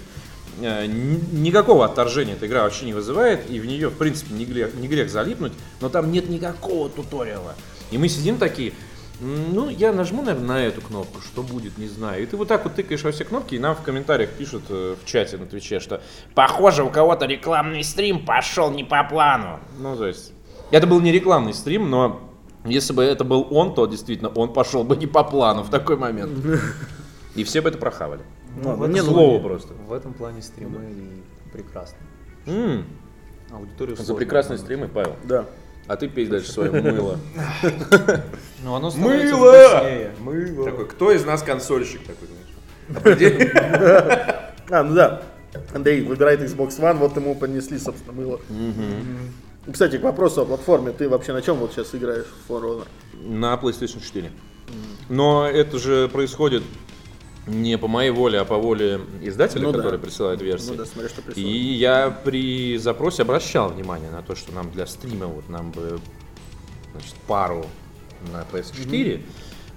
Э, 0.60 0.86
Никакого 0.88 1.86
отторжения 1.86 2.34
эта 2.34 2.48
игра 2.48 2.64
вообще 2.64 2.86
не 2.86 2.94
вызывает, 2.94 3.50
и 3.50 3.60
в 3.60 3.66
нее, 3.66 3.90
в 3.90 3.98
принципе, 3.98 4.34
не 4.34 4.46
грех, 4.46 4.74
не 4.76 4.88
грех 4.88 5.10
залипнуть, 5.10 5.54
но 5.82 5.90
там 5.90 6.12
нет 6.12 6.30
никакого 6.30 6.90
туториала. 6.90 7.56
И 7.92 7.98
мы 7.98 8.10
сидим 8.10 8.38
такие, 8.38 8.74
«М, 9.22 9.54
ну, 9.54 9.70
я 9.70 9.94
нажму, 9.94 10.22
наверное, 10.22 10.48
на 10.48 10.66
эту 10.66 10.82
кнопку, 10.82 11.22
что 11.22 11.44
будет, 11.44 11.78
не 11.78 11.88
знаю. 11.88 12.24
И 12.24 12.26
ты 12.26 12.38
вот 12.38 12.48
так 12.48 12.64
вот 12.64 12.76
тыкаешь 12.76 13.04
во 13.04 13.12
все 13.12 13.24
кнопки, 13.24 13.56
и 13.56 13.60
нам 13.60 13.76
в 13.76 13.82
комментариях 13.82 14.32
пишут 14.32 14.64
э, 14.70 14.96
в 15.02 15.06
чате 15.06 15.38
на 15.38 15.46
Твиче, 15.46 15.80
что 15.80 16.02
похоже, 16.34 16.84
у 16.84 16.90
кого-то 16.90 17.26
рекламный 17.26 17.84
стрим 17.84 18.26
пошел 18.26 18.72
не 18.72 18.84
по 18.84 19.04
плану. 19.04 19.60
Ну, 19.80 19.96
то 19.96 20.08
есть, 20.08 20.34
это 20.72 20.88
был 20.88 21.00
не 21.02 21.12
рекламный 21.12 21.54
стрим, 21.54 21.90
но 21.90 22.22
если 22.66 22.94
бы 22.94 23.04
это 23.04 23.24
был 23.24 23.48
он, 23.52 23.74
то 23.74 23.86
действительно 23.86 24.30
он 24.30 24.54
пошел 24.54 24.84
бы 24.84 24.96
не 24.96 25.08
по 25.08 25.24
плану 25.24 25.64
в 25.64 25.70
такой 25.70 25.98
момент. 25.98 26.32
И 27.36 27.44
все 27.44 27.62
бы 27.62 27.70
это 27.70 27.78
прохавали. 27.78 28.22
В 28.56 28.82
этом 28.82 28.92
не, 28.92 29.02
ну, 29.02 29.12
Слово 29.12 29.40
просто. 29.40 29.74
В 29.88 29.94
этом 29.94 30.14
плане 30.14 30.42
стримы 30.42 30.80
и 30.90 31.52
прекрасны. 31.54 31.98
М, 32.48 32.86
Аудиторию 33.52 33.96
За 33.96 34.14
прекрасные 34.16 34.58
стримы, 34.58 34.88
Павел. 34.88 35.16
Да. 35.24 35.46
А 35.88 35.96
ты 35.96 36.10
пей 36.10 36.26
дальше 36.28 36.52
свое 36.52 36.72
мыло. 36.82 37.18
Ну, 38.64 38.76
оно 38.76 38.92
Мыло! 38.92 39.84
Мыло! 40.20 40.66
Такой, 40.66 40.88
кто 40.88 41.12
из 41.12 41.24
нас 41.26 41.44
консольщик 41.44 42.02
такой? 42.04 42.28
А, 44.70 44.84
ну 44.84 44.96
да. 44.96 45.22
Андрей 45.74 46.02
выбирает 46.02 46.42
Xbox 46.42 46.78
One, 46.80 46.98
вот 46.98 47.16
ему 47.16 47.36
понесли, 47.36 47.80
собственно, 47.80 48.12
мыло. 48.12 48.42
Кстати, 49.72 49.98
к 49.98 50.04
вопросу 50.04 50.42
о 50.42 50.46
платформе. 50.46 50.92
Ты 50.92 51.10
вообще 51.10 51.34
на 51.34 51.42
чем 51.42 51.58
вот 51.58 51.74
сейчас 51.74 51.94
играешь 51.94 52.26
в 52.48 52.52
For 52.52 52.62
Honor? 52.62 52.88
На 53.14 53.56
PlayStation 53.56 54.02
4. 54.02 54.32
Но 55.10 55.48
это 55.48 55.80
же 55.80 56.08
происходит 56.10 56.64
не 57.48 57.78
по 57.78 57.88
моей 57.88 58.12
воле, 58.12 58.40
а 58.40 58.46
по 58.46 58.58
воле 58.58 59.00
издателя, 59.22 59.64
Ну 59.64 59.72
да. 59.72 59.78
который 59.78 60.00
присылает 60.00 60.42
версии. 60.42 60.72
Ну 60.72 60.76
да, 60.76 60.86
смотри, 60.86 61.10
что 61.10 61.22
И 61.40 61.42
я 61.42 62.10
при 62.10 62.78
запросе 62.78 63.22
обращал 63.22 63.70
внимание 63.70 64.12
на 64.12 64.22
то, 64.22 64.36
что 64.36 64.52
нам 64.54 64.70
для 64.72 64.86
стрима 64.86 65.28
вот 65.28 65.48
нам 65.48 65.72
бы 65.72 66.00
значит, 66.92 67.16
пару 67.26 67.66
на 68.34 68.46
PS4, 68.52 69.22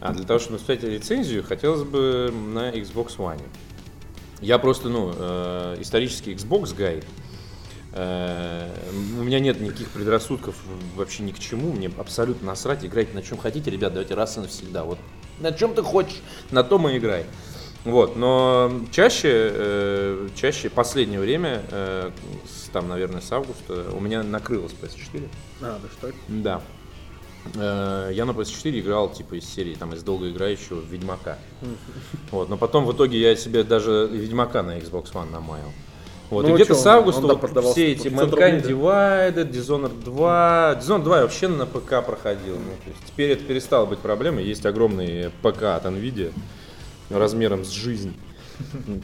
а 0.01 0.13
для 0.13 0.25
того, 0.25 0.41
чтобы 0.41 0.55
написать 0.59 0.83
лицензию, 0.83 1.45
хотелось 1.45 1.83
бы 1.85 2.33
на 2.33 2.71
Xbox 2.71 3.17
One. 3.19 3.41
Я 4.41 4.59
просто, 4.59 4.89
ну, 4.89 5.13
э, 5.15 5.77
исторический 5.81 6.33
Xbox 6.35 6.75
гай. 6.75 7.03
Э, 7.93 8.69
у 9.19 9.23
меня 9.23 9.41
нет 9.41 9.61
никаких 9.61 9.89
предрассудков 9.91 10.55
вообще 10.97 11.23
ни 11.25 11.33
к 11.33 11.39
чему. 11.39 11.73
Мне 11.73 11.91
абсолютно 11.99 12.47
насрать. 12.49 12.85
Играйте 12.85 13.15
на 13.15 13.23
чем 13.23 13.39
хотите, 13.39 13.71
ребят, 13.71 13.93
давайте 13.93 14.15
раз 14.15 14.37
и 14.37 14.41
навсегда. 14.41 14.85
Вот 14.85 14.99
на 15.41 15.53
чем 15.53 15.75
ты 15.75 15.83
хочешь, 15.83 16.21
на 16.51 16.63
том 16.63 16.89
и 16.89 16.99
играй. 16.99 17.25
Вот, 17.85 18.15
но 18.15 18.71
чаще, 18.93 19.31
э, 19.33 20.29
чаще 20.37 20.69
последнее 20.69 21.19
время, 21.19 21.63
э, 21.71 22.11
с- 22.47 22.69
там, 22.69 22.89
наверное, 22.89 23.23
с 23.23 23.33
августа, 23.33 23.87
у 23.95 24.01
меня 24.01 24.23
накрылось 24.23 24.73
PS4. 24.73 25.29
А, 25.63 25.81
да 25.83 25.89
что? 25.89 26.13
Да. 26.29 26.61
Э, 27.55 28.11
Я 28.13 28.27
на 28.27 28.33
PS4 28.33 28.79
играл 28.81 29.09
типа 29.11 29.35
из 29.39 29.47
серии, 29.49 29.75
там, 29.75 29.95
из 29.95 30.03
долгоиграющего 30.03 30.83
Ведьмака. 30.83 31.39
Вот, 32.31 32.51
но 32.51 32.59
потом 32.59 32.85
в 32.85 32.93
итоге 32.93 33.19
я 33.19 33.35
себе 33.35 33.65
даже 33.65 34.07
Ведьмака 34.13 34.63
на 34.63 34.77
Xbox 34.79 35.13
One 35.15 35.31
намаял. 35.31 35.73
Вот, 36.31 36.47
Ну, 36.47 36.53
и 36.53 36.55
где-то 36.55 36.75
с 36.77 36.87
августа 36.87 37.23
вот 37.23 37.65
все 37.73 37.93
эти 37.93 38.09
500 38.09 38.31
Mankind? 38.31 38.63
Divided, 38.63 39.51
Dishonored 39.51 40.05
2. 40.05 40.79
Dishonored 40.81 41.03
2 41.03 41.17
я 41.17 41.23
вообще 41.23 41.49
на 41.49 41.67
ПК 41.67 42.05
проходил. 42.07 42.55
Ну, 42.55 42.71
то 42.85 42.91
есть 42.91 43.05
теперь 43.07 43.33
это 43.33 43.45
перестало 43.45 43.87
быть 43.87 43.99
проблемой. 43.99 44.45
Есть 44.45 44.65
огромный 44.65 45.31
ПК 45.43 45.65
от 45.65 45.87
NVIDIA 45.87 46.33
размером 47.11 47.65
с 47.65 47.71
жизнь, 47.71 48.15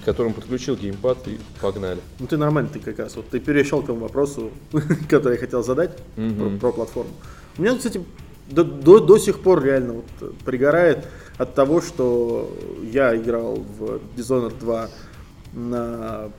к 0.01 0.05
которому 0.05 0.35
подключил 0.35 0.77
геймпад 0.77 1.27
и 1.27 1.39
погнали. 1.61 1.99
Ну 2.21 2.29
ты 2.29 2.37
нормально, 2.37 2.71
ты 2.73 2.79
как 2.79 3.01
раз. 3.01 3.17
Вот 3.17 3.29
ты 3.29 3.41
перешел 3.41 3.83
к 3.83 3.87
тому 3.87 4.01
вопросу, 4.01 4.53
который 5.09 5.35
я 5.35 5.41
хотел 5.41 5.65
задать 5.65 5.97
про, 6.15 6.51
про 6.61 6.73
платформу. 6.73 7.11
У 7.59 7.63
меня, 7.63 7.77
кстати, 7.77 8.01
до, 8.49 8.63
до, 8.63 9.01
до 9.01 9.19
сих 9.19 9.41
пор 9.41 9.65
реально 9.65 9.95
вот 9.95 10.37
пригорает 10.45 11.07
от 11.39 11.55
того, 11.55 11.81
что 11.81 12.57
я 12.93 13.17
играл 13.17 13.57
в 13.57 14.01
Dishonored 14.17 14.61
2 14.61 14.89
на 15.55 16.31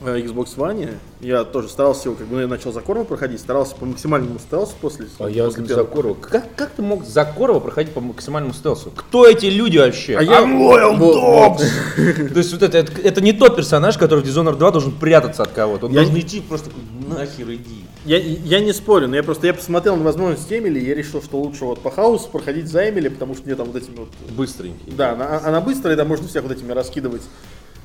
Xbox 0.00 0.56
One. 0.56 0.94
Я 1.20 1.42
тоже 1.44 1.68
старался 1.68 2.08
его, 2.08 2.16
как 2.16 2.26
бы 2.28 2.36
ну, 2.36 2.42
я 2.42 2.46
начал 2.46 2.72
Закорова 2.72 3.04
проходить, 3.04 3.40
старался 3.40 3.74
по 3.74 3.84
максимальному 3.84 4.38
стелсу 4.38 4.74
после, 4.80 5.06
А 5.18 5.28
я 5.28 5.44
после 5.46 5.62
за 5.62 5.68
первого. 5.68 5.86
Закорова. 5.88 6.14
Как, 6.20 6.54
как 6.54 6.70
ты 6.70 6.82
мог 6.82 7.04
Закорова 7.04 7.58
проходить 7.58 7.92
по 7.92 8.00
максимальному 8.00 8.54
стелсу? 8.54 8.92
Кто 8.94 9.26
эти 9.26 9.46
люди 9.46 9.78
вообще? 9.78 10.16
А 10.16 10.22
я- 10.22 10.42
I'm 10.42 10.56
loyal 10.58 10.96
dogs! 10.98 11.64
То 12.32 12.38
есть 12.38 12.52
вот 12.52 12.62
это, 12.62 12.78
это, 12.78 12.92
это 13.00 13.20
не 13.20 13.32
тот 13.32 13.56
персонаж, 13.56 13.98
который 13.98 14.22
в 14.22 14.26
Dishonored 14.28 14.56
2 14.56 14.70
должен 14.70 14.92
прятаться 14.92 15.42
от 15.42 15.50
кого-то. 15.50 15.86
Он 15.86 15.92
Я 15.92 15.98
должен 16.00 16.14
не- 16.14 16.20
идти 16.20 16.40
просто 16.40 16.70
нахер 17.08 17.50
иди. 17.52 17.84
Я, 18.04 18.18
я 18.18 18.60
не 18.60 18.72
спорю, 18.72 19.08
но 19.08 19.16
я 19.16 19.22
просто 19.24 19.48
я 19.48 19.54
посмотрел 19.54 19.96
на 19.96 20.04
возможность 20.04 20.50
Эмили, 20.52 20.78
и 20.78 20.86
я 20.86 20.94
решил, 20.94 21.20
что 21.20 21.38
лучше 21.40 21.64
вот 21.64 21.80
по 21.80 21.90
хаосу 21.90 22.28
проходить 22.30 22.68
за 22.68 22.88
Эмили, 22.88 23.08
потому 23.08 23.34
что 23.34 23.44
мне 23.44 23.56
там 23.56 23.66
вот 23.66 23.76
этими 23.76 23.96
вот 23.96 24.08
Быстренький. 24.30 24.92
Да, 24.92 25.12
она, 25.12 25.40
она 25.44 25.60
быстрая, 25.60 25.96
да, 25.96 26.04
можно 26.04 26.28
всех 26.28 26.44
вот 26.44 26.52
этими 26.52 26.70
раскидывать 26.72 27.22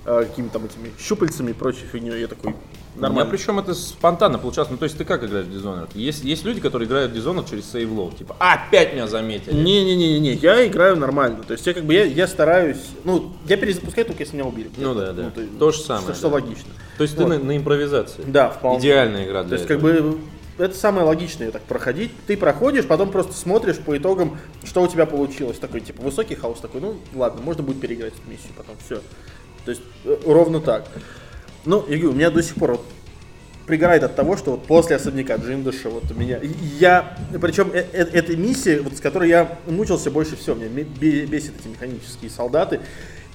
э, 0.05 0.25
какими-то 0.27 0.53
там 0.53 0.65
этими 0.65 0.91
щупальцами 0.99 1.51
и 1.51 1.53
прочей 1.53 1.85
фигней. 1.91 2.19
Я 2.19 2.27
такой, 2.27 2.53
У 2.95 2.99
нормально. 2.99 3.29
причем 3.31 3.59
это 3.59 3.73
спонтанно 3.73 4.37
получалось. 4.39 4.69
Ну, 4.71 4.77
то 4.77 4.85
есть 4.85 4.97
ты 4.97 5.05
как 5.05 5.23
играешь 5.23 5.45
в 5.47 5.49
Dishonored? 5.51 5.89
Есть, 5.95 6.23
есть 6.23 6.43
люди, 6.45 6.61
которые 6.61 6.87
играют 6.87 7.11
в 7.11 7.15
Dishonored 7.15 7.49
через 7.49 7.69
сейвлоу. 7.71 8.11
Типа, 8.11 8.35
«А, 8.39 8.53
опять 8.55 8.93
меня 8.93 9.07
заметили. 9.07 9.53
Не-не-не-не, 9.53 10.33
я 10.33 10.65
играю 10.67 10.95
нормально. 10.97 11.43
То 11.47 11.53
есть 11.53 11.65
я 11.67 11.73
как 11.73 11.83
бы, 11.85 11.93
я, 11.93 12.03
я 12.05 12.27
стараюсь, 12.27 12.81
ну, 13.03 13.31
я 13.47 13.57
перезапускаю 13.57 14.05
только 14.05 14.23
если 14.23 14.35
меня 14.35 14.45
убили. 14.45 14.69
Ну 14.77 14.93
да, 14.93 15.11
да. 15.13 15.29
то 15.29 15.41
есть, 15.41 15.57
То 15.57 15.71
же 15.71 15.79
самое, 15.79 16.05
Что, 16.07 16.15
что 16.15 16.27
да. 16.29 16.33
логично. 16.35 16.69
То 16.97 17.03
есть 17.03 17.15
ты 17.15 17.23
Вот. 17.23 17.29
на, 17.29 17.39
на 17.39 17.57
импровизации. 17.57 18.23
Да, 18.27 18.49
вполне. 18.49 18.79
Идеальная 18.79 19.25
игра 19.25 19.41
То 19.43 19.49
для 19.49 19.57
есть 19.57 19.69
этого. 19.69 19.91
как 19.91 20.01
бы 20.03 20.19
это 20.59 20.75
самое 20.75 21.05
логичное 21.07 21.49
так 21.49 21.63
проходить. 21.63 22.11
Ты 22.27 22.37
проходишь, 22.37 22.85
потом 22.85 23.09
просто 23.09 23.33
смотришь 23.33 23.79
по 23.79 23.97
итогам, 23.97 24.37
что 24.63 24.83
у 24.83 24.87
тебя 24.87 25.07
получилось. 25.07 25.57
Такой, 25.57 25.81
типа, 25.81 26.03
высокий 26.03 26.35
хаос 26.35 26.59
такой, 26.59 26.81
ну 26.81 26.97
ладно, 27.15 27.41
можно 27.41 27.63
будет 27.63 27.81
переиграть 27.81 28.13
эту 28.13 28.29
миссию 28.29 28.51
потом, 28.55 28.75
все. 28.85 29.01
То 29.65 29.71
есть 29.71 29.81
э, 30.05 30.17
ровно 30.25 30.59
так. 30.59 30.87
Ну, 31.65 31.85
я 31.87 31.95
говорю, 31.97 32.11
у 32.11 32.15
меня 32.15 32.29
до 32.29 32.43
сих 32.43 32.55
пор 32.55 32.71
вот 32.73 32.85
пригорает 33.65 34.03
от 34.03 34.15
того, 34.15 34.35
что 34.35 34.51
вот 34.51 34.65
после 34.65 34.97
особняка 34.97 35.37
Джиндыша 35.37 35.89
вот 35.89 36.03
у 36.11 36.13
меня... 36.13 36.39
Я, 36.79 37.17
причем 37.41 37.69
э- 37.73 37.85
э- 37.93 38.09
эта 38.11 38.35
миссия, 38.35 38.81
вот 38.81 38.97
с 38.97 38.99
которой 38.99 39.29
я 39.29 39.57
мучился 39.67 40.11
больше 40.11 40.35
всего, 40.35 40.55
меня 40.55 40.67
ме- 40.67 40.83
бе- 40.83 41.25
бесит 41.25 41.53
эти 41.59 41.69
механические 41.69 42.29
солдаты. 42.29 42.81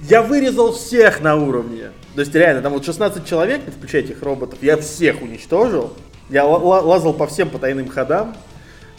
Я 0.01 0.23
вырезал 0.23 0.73
всех 0.75 1.23
на 1.23 1.37
уровне. 1.37 1.91
То 2.15 2.21
есть 2.21 2.35
реально, 2.35 2.61
там 2.63 2.75
вот 2.75 2.85
16 2.85 3.27
человек, 3.27 3.63
не 3.65 3.73
включая 3.73 4.03
этих 4.03 4.23
роботов, 4.23 4.59
я 4.61 4.77
всех 4.77 5.23
уничтожил. 5.23 5.95
Я 6.29 6.45
ла- 6.45 6.59
ла- 6.59 6.81
лазал 6.83 7.15
по 7.15 7.27
всем 7.27 7.49
потайным 7.49 7.89
ходам, 7.89 8.37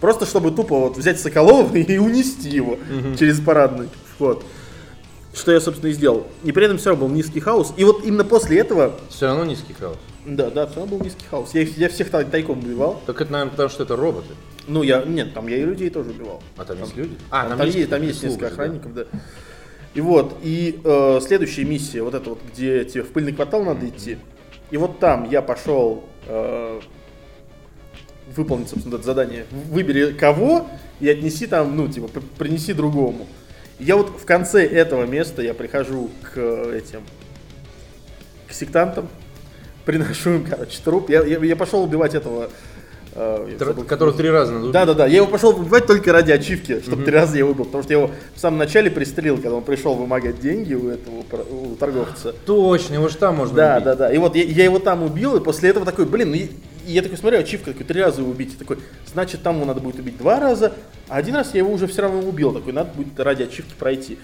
просто 0.01 0.25
чтобы 0.25 0.49
тупо 0.49 0.79
вот 0.79 0.97
взять 0.97 1.19
Соколова 1.19 1.73
и 1.77 1.97
унести 1.99 2.49
его 2.49 2.79
через 3.19 3.39
парадный 3.39 3.89
вход. 4.15 4.43
Что 5.33 5.51
я, 5.51 5.59
собственно, 5.61 5.89
и 5.89 5.93
сделал. 5.93 6.25
И 6.43 6.51
при 6.51 6.65
этом 6.65 6.77
все 6.77 6.89
равно 6.89 7.07
был 7.07 7.13
низкий 7.13 7.39
хаос. 7.39 7.73
И 7.77 7.83
вот 7.83 8.03
именно 8.03 8.23
после 8.25 8.59
этого 8.59 8.95
Все 9.09 9.27
равно 9.27 9.45
низкий 9.45 9.73
хаос. 9.73 9.97
да, 10.25 10.49
да, 10.49 10.65
все 10.67 10.79
равно 10.79 10.97
был 10.97 11.05
низкий 11.05 11.25
хаос. 11.29 11.53
Я, 11.53 11.61
их- 11.61 11.77
я 11.77 11.87
всех 11.89 12.09
тай- 12.09 12.25
тайком 12.25 12.59
убивал. 12.59 12.99
Так 13.05 13.21
это, 13.21 13.31
наверное, 13.31 13.51
потому 13.51 13.69
что 13.69 13.83
это 13.83 13.95
роботы. 13.95 14.33
Ну, 14.67 14.81
я, 14.83 15.03
нет, 15.03 15.33
там 15.33 15.47
я 15.47 15.57
и 15.57 15.63
людей 15.65 15.89
тоже 15.89 16.09
убивал. 16.11 16.41
А 16.57 16.65
там 16.65 16.79
есть 16.79 16.95
люди? 16.95 17.15
А, 17.29 17.47
там, 17.55 17.65
есть, 17.67 17.89
там 17.89 18.01
есть 18.01 18.21
прислуга 18.21 18.45
несколько 18.45 18.49
же, 18.49 18.55
да. 18.57 18.63
охранников, 18.63 18.93
да. 18.93 19.03
И 19.95 20.01
вот, 20.01 20.37
и 20.43 20.79
э, 20.83 21.19
следующая 21.21 21.63
миссия, 21.63 22.01
вот 22.03 22.13
это 22.13 22.29
вот, 22.31 22.39
где 22.51 22.85
тебе 22.85 23.03
в 23.03 23.09
пыльный 23.09 23.33
квартал 23.33 23.63
надо 23.63 23.87
идти. 23.87 24.17
И 24.71 24.77
вот 24.77 24.99
там 24.99 25.27
я 25.29 25.41
пошел 25.41 26.03
э, 26.27 26.79
выполнить, 28.35 28.69
собственно, 28.69 28.95
это 28.95 29.03
задание. 29.05 29.45
Выбери 29.71 30.11
кого 30.13 30.67
и 30.99 31.09
отнеси 31.09 31.47
там, 31.47 31.75
ну, 31.75 31.87
типа, 31.87 32.09
принеси 32.37 32.73
другому. 32.73 33.27
Я 33.79 33.95
вот 33.95 34.09
в 34.21 34.25
конце 34.25 34.65
этого 34.65 35.05
места 35.05 35.41
я 35.41 35.53
прихожу 35.53 36.09
к 36.21 36.33
э, 36.35 36.77
этим, 36.77 37.01
к 38.47 38.53
сектантам, 38.53 39.07
приношу 39.85 40.31
им, 40.31 40.45
короче, 40.45 40.79
труп. 40.83 41.09
Я, 41.09 41.23
я, 41.23 41.37
я 41.39 41.55
пошел 41.55 41.81
убивать 41.83 42.13
этого... 42.13 42.49
э, 43.15 43.55
забыл, 43.57 43.83
Который 43.85 44.13
три 44.13 44.29
раза 44.29 44.51
надо 44.53 44.71
да, 44.71 44.85
да, 44.85 44.93
да. 44.93 45.05
Я 45.07 45.17
его 45.17 45.27
пошел 45.27 45.51
убивать 45.57 45.87
только 45.87 46.11
ради 46.11 46.31
ачивки, 46.31 46.81
чтобы 46.81 47.03
три 47.03 47.13
раза 47.13 47.33
я 47.33 47.39
его 47.39 47.51
убил. 47.51 47.65
Потому 47.65 47.83
что 47.83 47.93
я 47.93 47.99
его 47.99 48.11
в 48.35 48.39
самом 48.39 48.57
начале 48.57 48.91
пристрелил, 48.91 49.37
когда 49.37 49.53
он 49.55 49.63
пришел 49.63 49.95
вымогать 49.95 50.39
деньги 50.41 50.73
у 50.73 50.89
этого 50.89 51.23
у 51.49 51.75
торговца. 51.75 52.33
Точно, 52.45 52.95
его 52.95 53.07
же 53.07 53.15
там 53.17 53.37
можно 53.37 53.55
Да, 53.55 53.73
убить. 53.75 53.85
да, 53.85 53.95
да. 53.95 54.13
И 54.13 54.17
вот 54.17 54.35
я, 54.35 54.43
я 54.43 54.65
его 54.65 54.79
там 54.79 55.03
убил, 55.03 55.37
и 55.37 55.39
после 55.43 55.69
этого 55.69 55.85
такой, 55.85 56.05
блин, 56.05 56.31
ну 56.31 56.37
и 56.89 56.93
я 56.93 57.03
такой 57.03 57.19
смотрю, 57.19 57.39
ачивка 57.39 57.71
такой, 57.71 57.85
три 57.85 58.01
раза 58.01 58.21
его 58.21 58.31
убить. 58.31 58.57
Такой, 58.57 58.79
значит, 59.05 59.43
там 59.43 59.57
его 59.57 59.65
надо 59.65 59.79
будет 59.79 59.99
убить 59.99 60.17
два 60.17 60.39
раза, 60.39 60.73
а 61.07 61.17
один 61.17 61.35
раз 61.35 61.53
я 61.53 61.59
его 61.59 61.71
уже 61.71 61.85
все 61.85 62.01
равно 62.01 62.27
убил. 62.27 62.51
Такой, 62.51 62.73
надо 62.73 62.91
будет 62.95 63.19
ради 63.19 63.43
ачивки 63.43 63.73
пройти. 63.77 64.17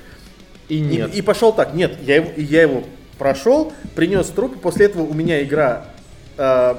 И 0.67 0.79
нет. 0.79 1.13
И, 1.13 1.19
и 1.19 1.21
пошел 1.21 1.53
так, 1.53 1.75
нет, 1.75 1.95
я 2.01 2.15
его, 2.15 2.31
я 2.35 2.63
его 2.63 2.83
прошел, 3.19 3.71
принес 3.95 4.25
труп, 4.27 4.55
и 4.55 4.59
после 4.59 4.87
этого 4.87 5.03
у 5.03 5.13
меня 5.13 5.43
игра, 5.43 5.91
э, 6.37 6.75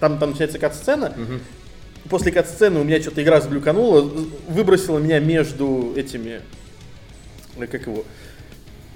там, 0.00 0.18
там 0.18 0.30
начинается 0.30 0.58
кат-сцена, 0.58 1.12
после 2.08 2.32
кат-сцены 2.32 2.80
у 2.80 2.84
меня 2.84 2.98
что-то 3.02 3.22
игра 3.22 3.42
заблюканула, 3.42 4.00
выбросила 4.48 4.98
меня 4.98 5.20
между 5.20 5.92
этими, 5.96 6.40
э, 7.58 7.66
как 7.66 7.86
его, 7.86 8.04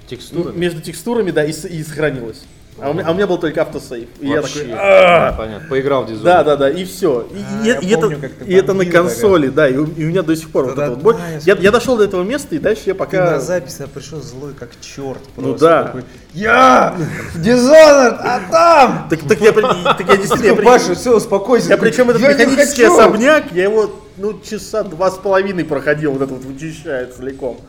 Текстура. 0.07 0.51
между 0.53 0.81
текстурами, 0.81 1.29
да, 1.29 1.45
и, 1.45 1.51
и 1.51 1.83
сохранилась. 1.83 2.45
А 2.77 2.89
у, 2.89 2.93
меня, 2.93 3.05
а 3.07 3.11
у 3.11 3.13
меня 3.13 3.25
был 3.25 3.37
только 3.37 3.61
автосейв. 3.61 4.09
И 4.19 4.27
я 4.27 4.41
такой, 4.41 4.69
«А!» 4.73 5.31
Понятно. 5.37 5.69
Поиграл 5.69 6.03
в 6.03 6.07
дизайн. 6.07 6.23
да, 6.23 6.43
да, 6.43 6.55
да, 6.57 6.69
и 6.69 6.83
все. 6.83 7.25
И, 7.31 7.37
А, 7.37 7.63
и- 7.63 7.67
я 7.67 7.75
и 7.79 7.87
это, 7.91 8.01
помню, 8.01 8.19
как 8.19 8.31
ты 8.33 8.45
и 8.45 8.53
это 8.53 8.73
на 8.73 8.85
консоли, 8.85 9.47
да, 9.47 9.69
и 9.69 9.77
у, 9.77 9.85
и 9.85 10.03
у 10.03 10.07
меня 10.09 10.23
до 10.23 10.35
сих 10.35 10.49
пор 10.49 10.65
вот 10.65 10.75
Да-да, 10.75 10.87
это 10.87 10.95
вот 10.95 11.03
боль. 11.03 11.15
да, 11.15 11.29
я 11.29 11.39
Я, 11.55 11.61
я 11.61 11.71
дошел 11.71 11.95
до 11.97 12.03
этого 12.03 12.23
места, 12.23 12.53
и 12.55 12.59
дальше 12.59 12.81
я 12.87 12.93
Ты 12.93 12.99
пока... 12.99 13.31
на 13.31 13.39
запись 13.39 13.77
я 13.79 13.87
пришел 13.87 14.21
злой 14.21 14.53
как 14.59 14.71
черт 14.81 15.19
Ну 15.37 15.43
просто. 15.43 15.65
да. 15.65 15.83
такой, 15.83 16.03
я! 16.33 16.95
Dishonored, 17.35 18.17
а 18.19 18.41
там! 18.51 19.07
Так, 19.09 19.19
так 19.27 19.39
я, 19.39 19.51
так 19.53 20.09
я 20.09 20.17
действительно... 20.17 20.47
я 20.47 20.55
при- 20.55 20.65
Паша, 20.65 20.95
все, 20.95 21.15
успокойся. 21.15 21.69
Я 21.69 21.77
причем 21.77 22.09
этот 22.09 22.21
механический 22.21 22.83
особняк, 22.83 23.45
я 23.53 23.63
его 23.63 23.89
ну 24.17 24.39
часа 24.41 24.83
два 24.83 25.11
с 25.11 25.15
половиной 25.17 25.63
проходил, 25.65 26.11
вот 26.13 26.21
это 26.21 26.33
вот 26.33 26.43
вычищая 26.43 27.07
целиком. 27.07 27.59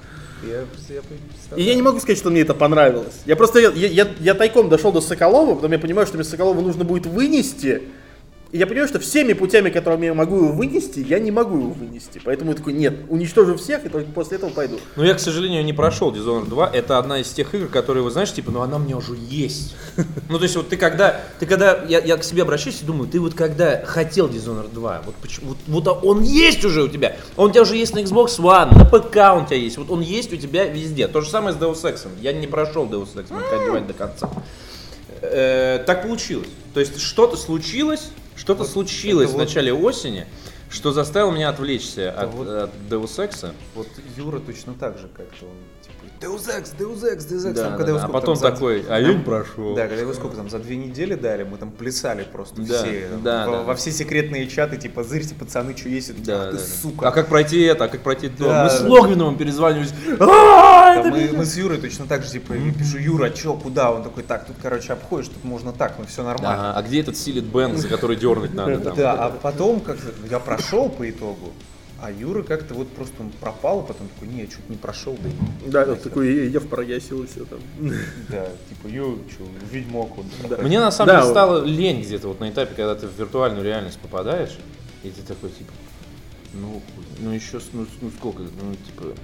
И 1.57 1.63
я 1.63 1.75
не 1.75 1.83
могу 1.83 1.99
сказать, 1.99 2.19
что 2.19 2.31
мне 2.31 2.43
это 2.43 2.55
понравилось. 2.55 3.21
Я 3.25 3.37
просто, 3.37 3.59
я, 3.59 3.71
я, 3.71 4.09
я 4.21 4.35
тайком 4.35 4.69
дошел 4.69 4.93
до 4.93 5.01
Соколова, 5.01 5.55
потом 5.55 5.73
я 5.73 5.79
понимаю, 5.79 6.07
что 6.07 6.17
мне 6.17 6.25
Соколова 6.25 6.61
нужно 6.61 6.85
будет 6.85 7.07
вынести. 7.07 7.83
И 8.53 8.59
я 8.59 8.67
понимаю, 8.67 8.87
что 8.87 9.01
всеми 9.01 9.33
путями, 9.33 9.71
которыми 9.71 10.07
я 10.07 10.15
могу 10.15 10.37
его 10.37 10.53
вынести, 10.53 11.01
я 11.01 11.19
не 11.19 11.33
могу 11.33 11.59
его 11.59 11.71
вынести. 11.71 12.21
Поэтому 12.25 12.53
я 12.53 12.57
такой, 12.57 12.75
нет, 12.75 12.95
уничтожу 13.09 13.57
всех, 13.57 13.85
и 13.85 13.89
только 13.89 14.11
после 14.13 14.37
этого 14.37 14.51
пойду. 14.51 14.79
Но 14.95 15.05
я, 15.05 15.15
к 15.15 15.21
сожалению, 15.21 15.65
не 15.65 15.73
прошел 15.73 16.15
Dishonored 16.15 16.49
2. 16.49 16.71
Это 16.73 16.99
одна 16.99 17.19
из 17.19 17.29
тех 17.31 17.53
игр, 17.55 17.67
которые, 17.67 18.05
вы 18.05 18.11
знаешь, 18.11 18.33
типа, 18.33 18.53
ну 18.53 18.61
она 18.61 18.77
у 18.77 18.79
меня 18.79 18.97
уже 18.97 19.17
есть. 19.17 19.75
Ну, 20.29 20.39
то 20.39 20.45
есть, 20.45 20.57
вот 20.57 20.69
ты 20.69 20.77
когда, 20.77 21.21
ты 21.39 21.47
когда, 21.47 21.85
я, 21.85 22.01
я 22.01 22.17
к 22.17 22.25
себе 22.25 22.43
обращаюсь 22.43 22.83
и 22.83 22.85
думаю, 22.85 23.09
ты 23.09 23.21
вот 23.21 23.35
когда 23.35 23.85
хотел 23.85 24.29
Dishonored 24.29 24.73
2, 24.73 25.03
вот 25.07 25.15
почему, 25.17 25.55
вот, 25.67 25.87
вот 25.87 26.05
он 26.05 26.23
есть 26.23 26.65
уже 26.65 26.83
у 26.83 26.89
тебя. 26.89 27.17
Он 27.37 27.51
у 27.51 27.53
тебя 27.53 27.63
уже 27.63 27.77
есть 27.77 27.95
на 27.95 28.01
Xbox 28.01 28.39
One, 28.39 28.77
на 28.77 28.85
ПК 28.85 29.41
у 29.41 29.47
тебя 29.47 29.57
есть, 29.57 29.79
вот 29.79 29.91
он 29.91 30.01
есть 30.01 30.33
у 30.33 30.37
тебя 30.37 30.65
везде. 30.65 31.07
То 31.09 31.21
же 31.21 31.31
самое 31.31 31.55
с 31.55 31.59
Deus 31.59 31.83
Ex. 31.83 32.07
Я 32.21 32.33
не 32.33 32.47
прошел 32.47 32.87
Deus 32.87 33.15
Ex 33.15 33.29
Divided 33.31 33.87
до 33.87 33.95
конца. 33.95 34.29
Э, 35.23 35.83
так 35.87 36.03
получилось. 36.03 36.49
То 36.75 36.81
есть 36.81 37.01
что-то 37.01 37.37
случилось, 37.37 38.11
что-то 38.37 38.63
Вот 38.63 38.71
случилось 38.71 39.31
в 39.31 39.33
вот- 39.33 39.39
начале 39.39 39.73
осени, 39.73 40.27
что 40.71 40.93
заставило 40.93 41.31
меня 41.33 41.49
отвлечься 41.49 42.11
от, 42.13 42.31
вот- 42.35 42.49
от 42.49 42.71
Deus 42.89 43.17
Ex. 43.19 43.53
Вот 43.75 43.89
Юра 44.17 44.41
точно 44.41 44.75
так 44.75 44.99
же 44.99 45.09
как-то 45.09 45.47
он, 45.47 45.57
Deus 46.21 46.49
Ex, 46.49 46.75
Deus 46.79 47.03
Ex, 47.05 47.19
Deus 47.29 47.45
Ex. 47.47 47.53
Да, 47.53 47.63
Там, 47.63 47.73
да, 47.73 47.77
когда 47.77 47.85
да. 47.85 47.91
его 47.99 47.99
А 48.05 48.09
потом 48.09 48.37
там 48.37 48.37
за- 48.37 48.51
такой, 48.53 48.85
а 48.89 48.99
я 48.99 49.13
не 49.13 49.23
прошел. 49.23 49.75
Да, 49.75 49.87
когда 49.87 50.01
его 50.01 50.15
сколько 50.15 50.37
там, 50.37 50.49
за 50.49 50.59
две 50.59 50.77
недели 50.77 51.15
дали, 51.15 51.43
мы 51.45 51.57
там 51.59 51.71
плясали 51.71 52.25
просто 52.25 52.63
Да, 52.63 52.83
все. 52.83 53.09
да, 53.23 53.47
во, 53.47 53.53
да. 53.59 53.63
во 53.65 53.75
все 53.75 53.93
секретные 53.93 54.47
чаты, 54.47 54.77
типа, 54.79 55.05
зырьте, 55.05 55.35
пацаны, 55.35 55.77
что 55.77 55.89
есть? 55.89 56.23
Да, 56.25 56.45
Ах 56.45 56.51
ты, 56.53 56.57
да, 56.57 56.59
да. 56.63 56.65
сука. 56.83 57.09
А 57.09 57.13
как 57.13 57.29
пройти 57.29 57.61
это, 57.63 57.85
а 57.85 57.89
как 57.89 58.01
пройти 58.01 58.29
то? 58.29 58.45
Да, 58.45 58.65
Мы 58.65 58.71
с 58.71 58.81
да. 58.81 58.89
Логвиновым 58.89 59.37
перезванивались. 59.37 59.93
Да, 60.19 61.03
мы, 61.05 61.31
мы 61.35 61.45
с 61.45 61.57
Юрой 61.57 61.79
точно 61.79 62.07
так 62.07 62.23
же, 62.23 62.31
типа, 62.33 62.55
я 62.55 62.73
пишу, 62.73 62.99
Юра, 62.99 63.31
чё, 63.31 63.55
куда? 63.55 63.93
Он 63.93 64.03
такой, 64.03 64.23
так, 64.23 64.47
тут, 64.47 64.57
короче, 64.63 64.93
обходишь, 64.95 65.29
тут 65.29 65.45
можно 65.45 65.73
так, 65.73 65.95
ну 65.99 66.07
все 66.07 66.23
нормально. 66.23 66.71
Ага, 66.71 66.79
а 66.79 66.83
где 66.83 67.01
этот 67.01 67.17
силит 67.17 67.45
бэнк, 67.45 67.77
за 67.77 67.89
который 67.89 68.17
дернуть 68.17 68.55
надо? 68.55 68.77
Да, 68.97 69.13
а 69.13 69.31
потом 69.31 69.81
как 69.81 69.97
я 70.31 70.39
прошел 70.39 70.89
по 70.89 71.09
итогу, 71.09 71.53
а 72.07 72.11
Юра 72.13 72.45
как-то 72.45 72.75
вот 72.75 72.89
просто 72.89 73.15
он 73.21 73.31
пропал, 73.41 73.81
а 73.81 73.83
потом 73.83 74.07
такой, 74.09 74.29
не, 74.29 74.43
я 74.43 74.47
чуть 74.47 74.69
не 74.71 74.77
прошел, 74.77 75.19
да 75.21 75.29
и 75.29 75.71
Да, 75.71 75.81
нахер». 75.81 75.95
вот 75.95 76.03
такой, 76.05 76.49
я 76.51 76.61
в 76.61 76.69
прогасил 76.69 77.25
и 77.25 77.27
все 77.27 77.45
там. 77.45 77.59
Да, 78.29 78.49
типа, 78.69 78.87
ю, 78.87 79.19
чё, 79.29 79.45
ведьмак 79.73 80.17
он. 80.17 80.27
Мне 80.65 80.79
на 80.79 80.93
самом 80.93 81.09
Да, 81.09 81.15
деле 81.17 81.25
вот. 81.25 81.31
стало 81.33 81.65
лень 81.65 82.03
где-то 82.03 82.29
вот 82.29 82.39
на 82.39 82.49
этапе, 82.51 82.75
когда 82.77 82.95
ты 82.95 83.09
в 83.09 83.19
виртуальную 83.19 83.65
реальность 83.65 83.99
попадаешь, 83.99 84.57
и 85.03 85.11
ты 85.11 85.21
такой 85.23 85.51
типа, 85.51 85.73
ну, 86.55 86.75
хуй, 86.95 87.05
ну 87.19 87.33
еще, 87.33 87.59
ну, 87.73 87.87
ну 88.01 88.11
сколько, 88.17 88.43
ну 88.43 88.75
типа, 88.87 89.15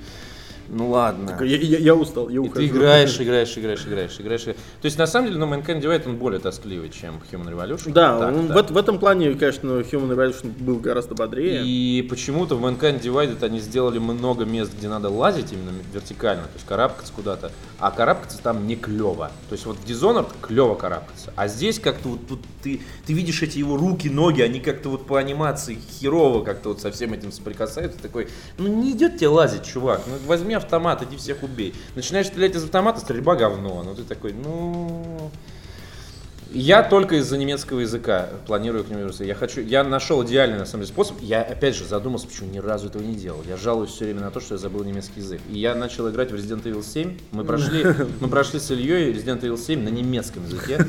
ну 0.69 0.91
ладно. 0.91 1.29
Такой, 1.29 1.49
Я, 1.49 1.57
я- 1.59 1.79
я 1.79 1.95
устал, 1.95 2.29
я 2.29 2.37
И 2.37 2.39
ухожу. 2.39 2.55
ты 2.55 2.67
играешь, 2.67 3.21
играешь, 3.21 3.57
играешь, 3.57 3.87
играешь, 3.87 4.17
играешь. 4.19 4.43
То 4.45 4.55
есть 4.83 4.99
на 4.99 5.07
самом 5.07 5.29
деле, 5.29 5.39
ну, 5.39 5.47
Mankind 5.47 5.81
Divide, 5.81 6.09
он 6.09 6.17
более 6.17 6.41
тоскливый, 6.41 6.91
чем 6.91 7.21
Human 7.31 7.51
Revolution. 7.55 7.93
Да, 7.93 8.19
Так, 8.19 8.35
он 8.35 8.49
да. 8.49 8.63
В, 8.63 8.71
в 8.71 8.77
этом 8.77 8.99
плане, 8.99 9.35
конечно, 9.35 9.69
Human 9.81 10.11
Revolution 10.17 10.53
был 10.63 10.77
гораздо 10.77 11.15
бодрее. 11.15 11.63
И 11.65 12.03
почему-то 12.09 12.57
в 12.57 12.65
Mankind 12.65 13.01
Divided 13.03 13.43
они 13.45 13.61
сделали 13.61 13.99
много 13.99 14.45
мест, 14.45 14.73
где 14.77 14.89
надо 14.89 15.09
лазить 15.09 15.53
именно 15.53 15.71
вертикально, 15.93 16.45
то 16.45 16.55
есть 16.55 16.67
карабкаться 16.67 17.13
куда-то, 17.15 17.51
а 17.79 17.91
карабкаться 17.91 18.39
там 18.43 18.67
не 18.67 18.77
клево. 18.77 19.31
То 19.49 19.55
есть 19.55 19.67
вот 19.67 19.77
в 19.77 19.85
Dishonored 19.85 20.29
клево 20.41 20.75
карабкаться, 20.75 21.33
а 21.37 21.49
здесь 21.49 21.79
как-то 21.79 22.09
вот 22.11 22.27
тут 22.29 22.41
ты, 22.63 22.81
ты 23.07 23.13
видишь 23.13 23.43
эти 23.43 23.59
его 23.59 23.77
руки, 23.77 24.09
ноги, 24.09 24.41
они 24.41 24.61
как-то 24.61 24.89
вот 24.89 25.07
по 25.07 25.19
анимации 25.19 25.79
херово 26.01 26.45
как-то 26.45 26.71
вот 26.71 26.81
со 26.81 26.91
всем 26.93 27.13
этим 27.13 27.33
соприкасаются, 27.33 27.99
такой, 28.01 28.29
ну 28.59 28.69
не 28.69 28.93
идет 28.93 29.17
тебе 29.19 29.29
лазить, 29.29 29.65
чувак, 29.65 30.03
ну 30.07 30.15
возьми 30.27 30.52
автомат, 30.55 31.03
иди 31.03 31.17
всех 31.17 31.43
убей. 31.43 31.75
Начинаешь 31.95 32.27
стрелять 32.27 32.55
из 32.55 32.65
автомата, 32.65 33.01
стрельба 33.01 33.37
говно, 33.37 33.83
ну 33.85 33.95
ты 33.95 34.05
такой, 34.05 34.33
ну... 34.33 35.31
Я 36.55 36.83
только 36.83 37.17
из-за 37.17 37.39
немецкого 37.39 37.81
языка 37.81 38.29
планирую 38.47 38.85
к 38.85 38.89
нему 38.89 39.01
вернуться. 39.01 39.25
Я 39.25 39.35
хочу, 39.35 39.63
я 39.63 39.83
нашел 39.85 40.23
идеальный 40.23 40.59
на 40.59 40.67
самом 40.67 40.85
деле 40.85 40.93
способ. 40.93 41.17
Я 41.23 41.41
опять 41.41 41.75
же 41.75 41.87
задумался, 41.87 42.27
почему 42.27 42.51
ни 42.51 42.59
разу 42.59 42.89
этого 42.89 43.03
не 43.03 43.15
делал. 43.15 43.41
Я 43.49 43.57
жалуюсь 43.57 43.91
все 43.91 44.05
время 44.05 44.21
на 44.21 44.31
то, 44.31 44.39
что 44.41 44.55
я 44.55 44.59
забыл 44.59 44.85
немецкий 44.85 45.21
язык. 45.21 45.41
И 45.51 45.59
я 45.59 45.75
начал 45.75 46.11
играть 46.11 46.31
в 46.31 46.35
Resident 46.35 46.63
Evil 46.65 46.85
7. 46.85 47.19
Мы 47.31 47.45
прошли, 47.45 47.87
мы 48.21 48.29
прошли 48.29 48.61
с 48.61 48.71
Ильей 48.71 49.13
Resident 49.13 49.41
Evil 49.41 49.59
7 49.59 49.83
на 49.83 49.89
немецком 49.89 50.45
языке. 50.45 50.87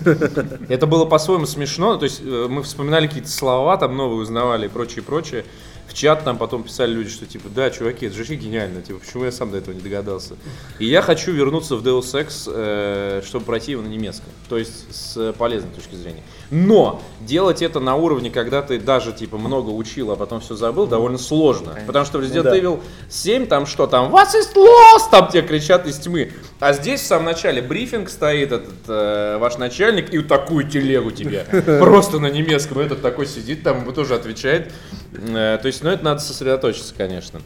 Это 0.68 0.86
было 0.86 1.06
по-своему 1.06 1.46
смешно. 1.46 1.96
То 1.96 2.06
есть 2.06 2.22
э, 2.22 2.48
мы 2.50 2.64
вспоминали 2.64 3.08
какие-то 3.08 3.30
слова 3.30 3.78
там 3.78 3.96
новые 3.96 4.22
узнавали 4.22 4.66
и 4.66 4.70
прочее, 4.70 5.02
прочее. 5.02 5.46
В 5.88 5.94
чат 5.94 6.24
там 6.24 6.38
потом 6.38 6.64
писали 6.64 6.92
люди, 6.92 7.10
что 7.10 7.26
типа, 7.26 7.50
да, 7.54 7.70
чуваки, 7.70 8.06
это 8.06 8.16
же 8.16 8.22
вообще 8.22 8.36
гениально, 8.36 8.82
типа, 8.82 9.00
почему 9.00 9.26
я 9.26 9.32
сам 9.32 9.52
до 9.52 9.58
этого 9.58 9.76
не 9.76 9.82
догадался. 9.82 10.36
И 10.80 10.86
я 10.86 11.02
хочу 11.02 11.32
вернуться 11.32 11.76
в 11.76 11.86
Deus 11.86 12.14
Ex, 12.14 12.52
э, 12.52 13.22
чтобы 13.26 13.46
пройти 13.46 13.74
его 13.74 13.82
на 13.82 13.88
немецком, 13.88 14.30
то 14.50 14.58
есть 14.58 14.94
с 14.94 15.34
полезной 15.34 15.72
точки 15.72 15.96
зрения. 15.96 16.24
Но 16.50 17.02
делать 17.22 17.62
это 17.62 17.80
на 17.80 17.96
уровне, 17.96 18.30
когда 18.30 18.62
ты 18.62 18.80
даже 18.80 19.12
типа 19.12 19.38
много 19.38 19.70
учил, 19.70 20.12
а 20.12 20.16
потом 20.16 20.40
все 20.40 20.56
забыл, 20.56 20.88
довольно 20.88 21.18
сложно. 21.18 21.78
Потому 21.86 22.06
что 22.06 22.20
в 22.20 22.22
Resident 22.22 22.44
Да. 22.44 22.58
Evil 22.58 22.82
7 23.10 23.48
там 23.48 23.66
что 23.66 23.88
там, 23.88 24.12
вас 24.12 24.36
is 24.36 24.56
lost, 24.56 25.10
там 25.12 25.30
тебе 25.30 25.42
кричат 25.42 25.88
из 25.88 25.98
тьмы. 25.98 26.32
А 26.60 26.74
здесь 26.74 27.02
в 27.02 27.06
самом 27.06 27.26
начале 27.26 27.62
брифинг 27.62 28.10
стоит 28.10 28.52
этот 28.52 28.74
э, 28.88 29.38
ваш 29.40 29.58
начальник 29.58 30.14
и 30.14 30.20
вот 30.20 30.28
такую 30.28 30.70
телегу 30.70 31.12
тебе. 31.12 31.46
Просто 31.80 32.20
на 32.20 32.28
немецком 32.28 32.80
этот 32.80 33.02
такой 33.02 33.26
сидит, 33.26 33.64
там 33.64 33.82
ему 33.82 33.92
тоже 33.92 34.16
отвечает. 34.16 34.72
Э, 35.16 35.58
То 35.62 35.68
есть, 35.68 35.84
ну 35.84 35.90
это 35.90 36.04
надо 36.04 36.20
сосредоточиться, 36.22 36.94
конечно. 36.98 37.40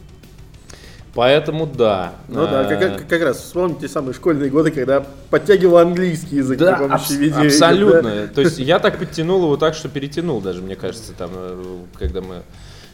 Поэтому 1.13 1.65
да. 1.65 2.13
Ну 2.27 2.45
да, 2.45 2.63
Э, 2.63 2.69
как, 2.79 2.97
как- 2.99 3.07
как 3.07 3.21
раз 3.23 3.37
вспомните 3.37 3.81
те 3.81 3.87
самые 3.89 4.13
школьные 4.13 4.51
годы, 4.51 4.69
когда 4.69 5.03
подтягивал 5.31 5.77
английский 5.79 6.35
язык 6.37 6.59
Да, 6.59 6.73
при 6.75 6.83
помощи 6.83 7.01
абс- 7.05 7.11
видеоигр, 7.15 7.47
абсолютно. 7.47 8.01
да. 8.03 8.27
То 8.27 8.41
есть 8.41 8.59
я 8.59 8.77
так 8.77 8.99
подтянул 8.99 9.41
его 9.43 9.57
так, 9.57 9.73
что 9.73 9.89
перетянул 9.89 10.41
даже, 10.41 10.61
мне 10.61 10.75
кажется, 10.75 11.13
там, 11.13 11.31
э, 11.33 11.77
когда 11.97 12.21
мы 12.21 12.43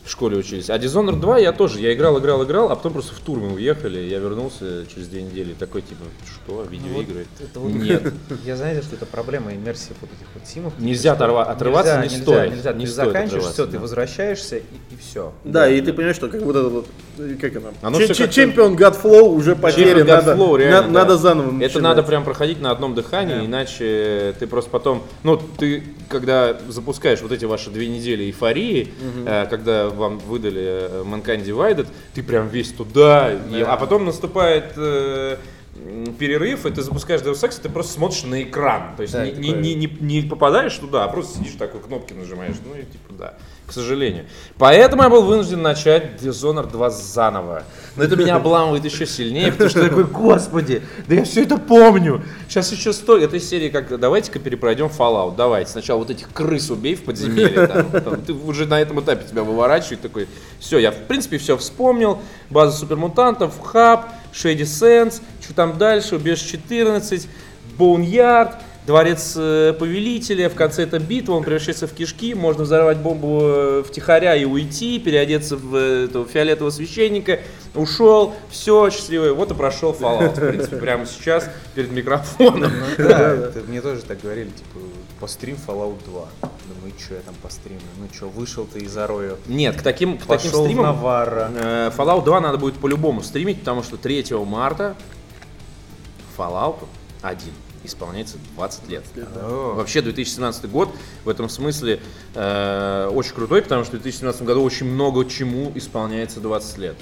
в 0.05 0.09
школе 0.11 0.37
учились. 0.37 0.69
А 0.69 0.77
Dishonored 0.77 1.19
2 1.21 1.37
я 1.39 1.53
тоже, 1.53 1.79
я 1.79 1.93
играл, 1.93 2.19
играл, 2.19 2.43
играл, 2.43 2.69
а 2.71 2.75
потом 2.75 2.91
просто 2.93 3.15
в 3.15 3.19
тур 3.19 3.39
мы 3.39 3.53
уехали, 3.53 3.99
я 3.99 4.19
вернулся 4.19 4.85
через 4.93 5.07
две 5.07 5.21
недели, 5.23 5.53
такой 5.53 5.81
типа, 5.81 6.03
что, 6.25 6.63
видеоигры? 6.63 7.25
Это 7.39 7.59
вот- 7.61 7.71
Нет. 7.71 8.13
Я 8.45 8.57
знаю, 8.57 8.81
что 8.83 8.95
это 8.97 9.05
проблема 9.05 9.53
иммерсии 9.53 9.93
вот 10.01 10.09
этих 10.11 10.27
вот 10.33 10.45
симов. 10.45 10.73
Нельзя 10.77 11.15
что 11.15 11.23
оторва- 11.23 11.43
отрываться 11.45 12.01
нельзя, 12.01 12.07
не 12.09 12.15
нельзя, 12.19 12.23
стоит. 12.33 12.51
Нельзя, 12.53 12.73
Не 12.73 12.85
ты 12.85 12.91
стоит 12.91 13.07
заканчиваешь, 13.07 13.43
все, 13.53 13.65
ты 13.65 13.71
да. 13.71 13.79
возвращаешься 13.79 14.57
и, 14.57 14.61
и 14.61 14.97
все. 14.99 15.31
Да, 15.45 15.69
и 15.69 15.79
ты 15.79 15.93
понимаешь, 15.93 16.17
что 16.17 16.27
как 16.27 16.41
вот 16.41 16.55
это 16.57 16.67
вот, 16.67 16.87
э, 17.19 17.35
как 17.39 17.55
она, 17.55 17.69
Оно 17.81 17.97
как-то- 17.99 18.27
чемпион 18.27 18.75
Godflow 18.75 19.21
уже 19.29 19.55
потерян, 19.55 20.05
надо, 20.05 20.33
God 20.33 20.37
Flow, 20.37 20.51
на- 20.53 20.57
реально, 20.57 20.81
да. 20.93 20.99
надо 20.99 21.17
заново 21.17 21.45
Это 21.47 21.53
начинать. 21.55 21.83
надо 21.83 22.03
прям 22.03 22.25
проходить 22.25 22.59
на 22.59 22.71
одном 22.71 22.93
дыхании, 22.93 23.45
иначе 23.45 24.35
ты 24.37 24.47
просто 24.47 24.69
потом, 24.69 25.03
ну, 25.23 25.37
ты, 25.37 25.83
когда 26.13 26.57
запускаешь 26.69 27.21
вот 27.21 27.31
эти 27.31 27.43
ваши 27.45 27.69
две 27.71 27.87
недели 27.87 28.23
эйфории, 28.25 28.93
э, 29.25 29.47
когда 29.49 29.89
вам 29.89 30.19
выдали 30.19 30.63
э, 30.89 31.03
Mankind 31.03 31.43
Divided, 31.43 31.87
ты 32.13 32.23
прям 32.23 32.47
весь 32.47 32.71
туда, 32.71 33.33
и- 33.33 33.61
а 33.61 33.75
потом 33.77 34.05
наступает 34.05 34.73
э, 34.77 35.37
перерыв, 36.19 36.65
и 36.65 36.69
ты 36.71 36.81
запускаешь 36.83 37.21
Deus 37.21 37.43
Ex, 37.43 37.59
и 37.59 37.63
ты 37.63 37.69
просто 37.69 37.93
смотришь 37.93 38.23
на 38.23 38.43
экран. 38.43 38.95
То 38.95 39.01
есть 39.01 39.13
Да, 39.13 39.25
не, 39.25 39.31
не, 39.49 39.75
не, 39.75 39.87
не- 39.87 40.21
не 40.21 40.21
попадаешь 40.29 40.75
туда, 40.77 41.03
а 41.03 41.07
просто 41.07 41.39
сидишь 41.39 41.55
такой, 41.57 41.81
кнопки 41.81 42.13
нажимаешь. 42.13 42.55
Ну 42.65 42.79
и 42.79 42.83
типа 42.83 43.13
да, 43.17 43.33
к 43.65 43.71
сожалению. 43.71 44.25
Поэтому 44.57 45.03
я 45.03 45.09
был 45.09 45.23
вынужден 45.23 45.61
начать 45.61 46.21
Dishonored 46.21 46.71
2 46.71 46.89
заново. 46.89 47.63
Но 47.95 48.03
это 48.03 48.15
меня 48.15 48.35
обламывает 48.35 48.83
еще 48.85 49.05
сильнее, 49.05 49.51
потому 49.51 49.69
что 49.69 49.81
я 49.81 49.89
такой, 49.89 50.03
господи, 50.05 50.81
да 51.07 51.15
я 51.15 51.23
все 51.23 51.43
это 51.43 51.57
помню. 51.57 52.23
Сейчас 52.47 52.71
еще 52.71 52.91
сто... 52.91 53.17
Этой 53.17 53.39
серии 53.39 53.69
как, 53.69 53.99
давайте-ка 53.99 54.39
перепройдем 54.39 54.87
Fallout, 54.87 55.35
давайте. 55.35 55.71
Сначала 55.71 55.99
вот 55.99 56.09
этих 56.09 56.31
крыс 56.33 56.69
убей 56.69 56.95
в 56.95 57.03
подземелье, 57.03 57.67
там, 57.67 57.91
там, 58.03 58.21
ты 58.21 58.33
уже 58.33 58.65
на 58.65 58.81
этом 58.81 58.99
этапе 58.99 59.25
тебя 59.27 59.43
выворачивает, 59.43 60.01
такой, 60.01 60.27
все, 60.59 60.79
я 60.79 60.91
в 60.91 60.97
принципе 61.07 61.37
все 61.37 61.55
вспомнил, 61.55 62.19
база 62.49 62.77
супермутантов, 62.77 63.59
хаб, 63.61 64.09
Shady 64.33 64.63
Sands, 64.63 65.21
что 65.41 65.53
там 65.53 65.77
дальше, 65.77 66.15
убежище 66.15 66.57
14, 66.57 67.27
Boneyard, 67.77 68.55
Дворец 68.85 69.35
э, 69.37 69.73
Повелителя, 69.79 70.49
в 70.49 70.55
конце 70.55 70.83
это 70.83 70.99
битва, 70.99 71.35
он 71.35 71.43
превращается 71.43 71.87
в 71.87 71.93
кишки, 71.93 72.33
можно 72.33 72.63
взорвать 72.63 72.97
бомбу 72.97 73.39
э, 73.41 73.83
втихаря 73.87 74.35
и 74.35 74.43
уйти, 74.43 74.99
переодеться 74.99 75.55
в 75.55 75.73
э, 75.75 76.05
этого 76.05 76.27
фиолетового 76.27 76.69
священника, 76.69 77.39
ушел, 77.75 78.33
все, 78.49 78.89
счастливый, 78.89 79.31
вот 79.31 79.51
и 79.51 79.53
прошел 79.53 79.95
Fallout, 79.97 80.35
в 80.35 80.49
принципе, 80.49 80.75
прямо 80.75 81.05
сейчас 81.05 81.49
перед 81.75 81.91
микрофоном. 81.91 82.71
Да, 82.97 83.31
это 83.31 83.61
мне 83.67 83.81
тоже 83.81 84.01
так 84.01 84.21
говорили, 84.21 84.49
типа, 84.49 84.79
пострим 85.19 85.55
Fallout 85.65 86.03
2. 86.05 86.27
Думаю, 86.41 86.93
что 86.99 87.15
я 87.15 87.21
там 87.21 87.35
постримлю? 87.41 87.81
Ну 87.97 88.07
что, 88.13 88.27
вышел 88.27 88.65
ты 88.65 88.79
из 88.79 88.97
Арою, 88.97 89.37
Нет, 89.47 89.77
к 89.77 89.81
таким, 89.81 90.17
к 90.17 90.25
таким 90.25 90.51
в 90.51 90.55
стримам 90.55 90.85
Наварра. 90.85 91.51
Fallout 91.97 92.25
2 92.25 92.41
надо 92.41 92.57
будет 92.57 92.75
по-любому 92.75 93.23
стримить, 93.23 93.59
потому 93.59 93.81
что 93.81 93.95
3 93.95 94.25
марта 94.45 94.95
Fallout 96.37 96.79
1 97.21 97.39
исполняется 97.83 98.37
20 98.55 98.89
лет. 98.89 99.03
О, 99.35 99.75
Вообще 99.75 100.01
2017 100.01 100.69
год 100.69 100.89
в 101.23 101.29
этом 101.29 101.49
смысле 101.49 101.99
э, 102.35 103.09
очень 103.13 103.33
крутой, 103.33 103.61
потому 103.61 103.83
что 103.83 103.97
в 103.97 104.01
2017 104.01 104.43
году 104.43 104.63
очень 104.63 104.85
много 104.87 105.25
чему 105.25 105.71
исполняется 105.75 106.39
20 106.39 106.77
лет. 106.77 106.95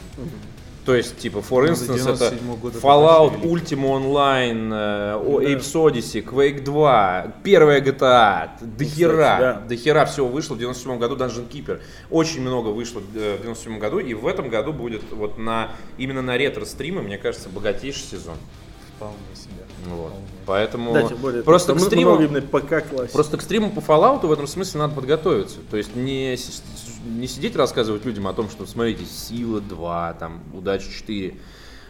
То 0.84 0.96
есть, 0.96 1.16
типа, 1.20 1.38
for 1.48 1.62
Ну, 1.68 1.74
instance, 1.74 2.12
это 2.12 2.34
97-го 2.36 2.56
года 2.56 2.78
это 2.80 2.88
Fallout. 2.88 3.44
Ultima 3.44 3.86
Online, 4.02 4.74
э, 4.74 5.14
о- 5.16 5.40
Apes 5.40 5.74
Odyssey, 5.76 6.26
Quake 6.26 6.64
2, 6.64 7.34
первая 7.44 7.82
GTA, 7.82 8.50
до 8.60 8.84
хера, 8.84 9.38
да. 9.40 9.54
до 9.70 9.76
хера 9.76 10.06
всего 10.08 10.28
вышло 10.28 10.56
в 10.56 10.58
97 10.58 10.98
году, 10.98 11.16
Dungeon 11.18 11.48
Keeper. 11.48 11.82
Очень 12.10 12.42
много 12.42 12.70
вышло 12.70 13.00
э, 13.14 13.38
в 13.38 13.42
97 13.44 13.78
году, 13.78 14.00
и 14.00 14.16
в 14.16 14.26
этом 14.26 14.50
году 14.50 14.74
будет 14.74 15.04
вот 15.12 15.38
на, 15.38 15.70
именно 16.00 16.24
на 16.24 16.36
ретро-стримы, 16.36 17.04
мне 17.04 17.20
кажется, 17.20 17.50
богатейший 17.50 18.02
сезон. 18.02 18.38
вполне 18.96 19.18
себе. 19.36 19.61
Вот. 19.88 20.14
Поэтому 20.46 20.94
Да, 20.94 21.08
более, 21.16 21.44
просто 21.44 21.74
к 21.76 21.80
стриму, 21.80 22.22
именно 22.22 22.42
ПК 22.42 22.88
классики. 22.88 23.14
Просто 23.14 23.38
к 23.38 23.42
стриму 23.42 23.72
по 23.72 23.80
Fallout 23.80 24.26
в 24.26 24.32
этом 24.32 24.48
смысле 24.48 24.82
надо 24.82 24.96
подготовиться. 24.96 25.58
То 25.70 25.78
есть 25.78 25.96
не, 25.96 26.38
не 27.06 27.28
сидеть 27.28 27.56
рассказывать 27.56 28.06
людям 28.06 28.28
о 28.28 28.34
том, 28.34 28.50
что 28.50 28.66
смотрите, 28.66 29.06
Сила 29.06 29.62
2, 29.62 30.14
там, 30.20 30.42
Удача 30.54 30.90
4, 30.90 31.36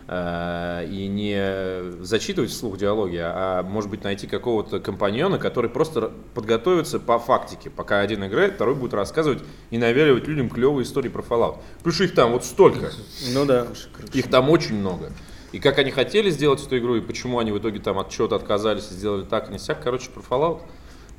э, 0.07 0.87
и 0.89 1.07
не 1.07 2.03
зачитывать 2.03 2.51
вслух 2.51 2.77
диалоги, 2.77 3.19
а 3.21 3.63
может 3.63 3.89
быть 3.89 4.03
найти 4.03 4.27
какого-то 4.27 4.79
компаньона, 4.79 5.37
который 5.37 5.69
просто 5.69 6.11
подготовится 6.33 6.99
по 6.99 7.19
фактике. 7.19 7.69
Пока 7.69 7.99
один 7.99 8.25
играет, 8.25 8.55
второй 8.55 8.75
будет 8.75 8.93
рассказывать 8.93 9.43
и 9.69 9.77
навяливать 9.77 10.27
людям 10.27 10.49
клевые 10.49 10.83
истории 10.83 11.09
про 11.09 11.21
Fallout. 11.21 11.57
Плюс 11.83 11.99
их 12.01 12.13
там 12.13 12.33
вот 12.33 12.45
столько. 12.45 12.91
Ну 13.33 13.45
да. 13.45 13.67
Их 14.13 14.29
там 14.29 14.49
очень 14.49 14.75
много. 14.75 15.11
И 15.51 15.59
как 15.59 15.77
они 15.79 15.91
хотели 15.91 16.29
сделать 16.29 16.65
эту 16.65 16.77
игру, 16.77 16.95
и 16.95 17.01
почему 17.01 17.39
они 17.39 17.51
в 17.51 17.59
итоге 17.59 17.79
там 17.79 17.99
от 17.99 18.09
чего-то 18.09 18.35
отказались 18.35 18.89
и 18.91 18.93
сделали 18.93 19.23
так, 19.25 19.49
и 19.49 19.53
не 19.53 19.59
сяк. 19.59 19.83
Короче, 19.83 20.09
про 20.09 20.21
Fallout 20.21 20.61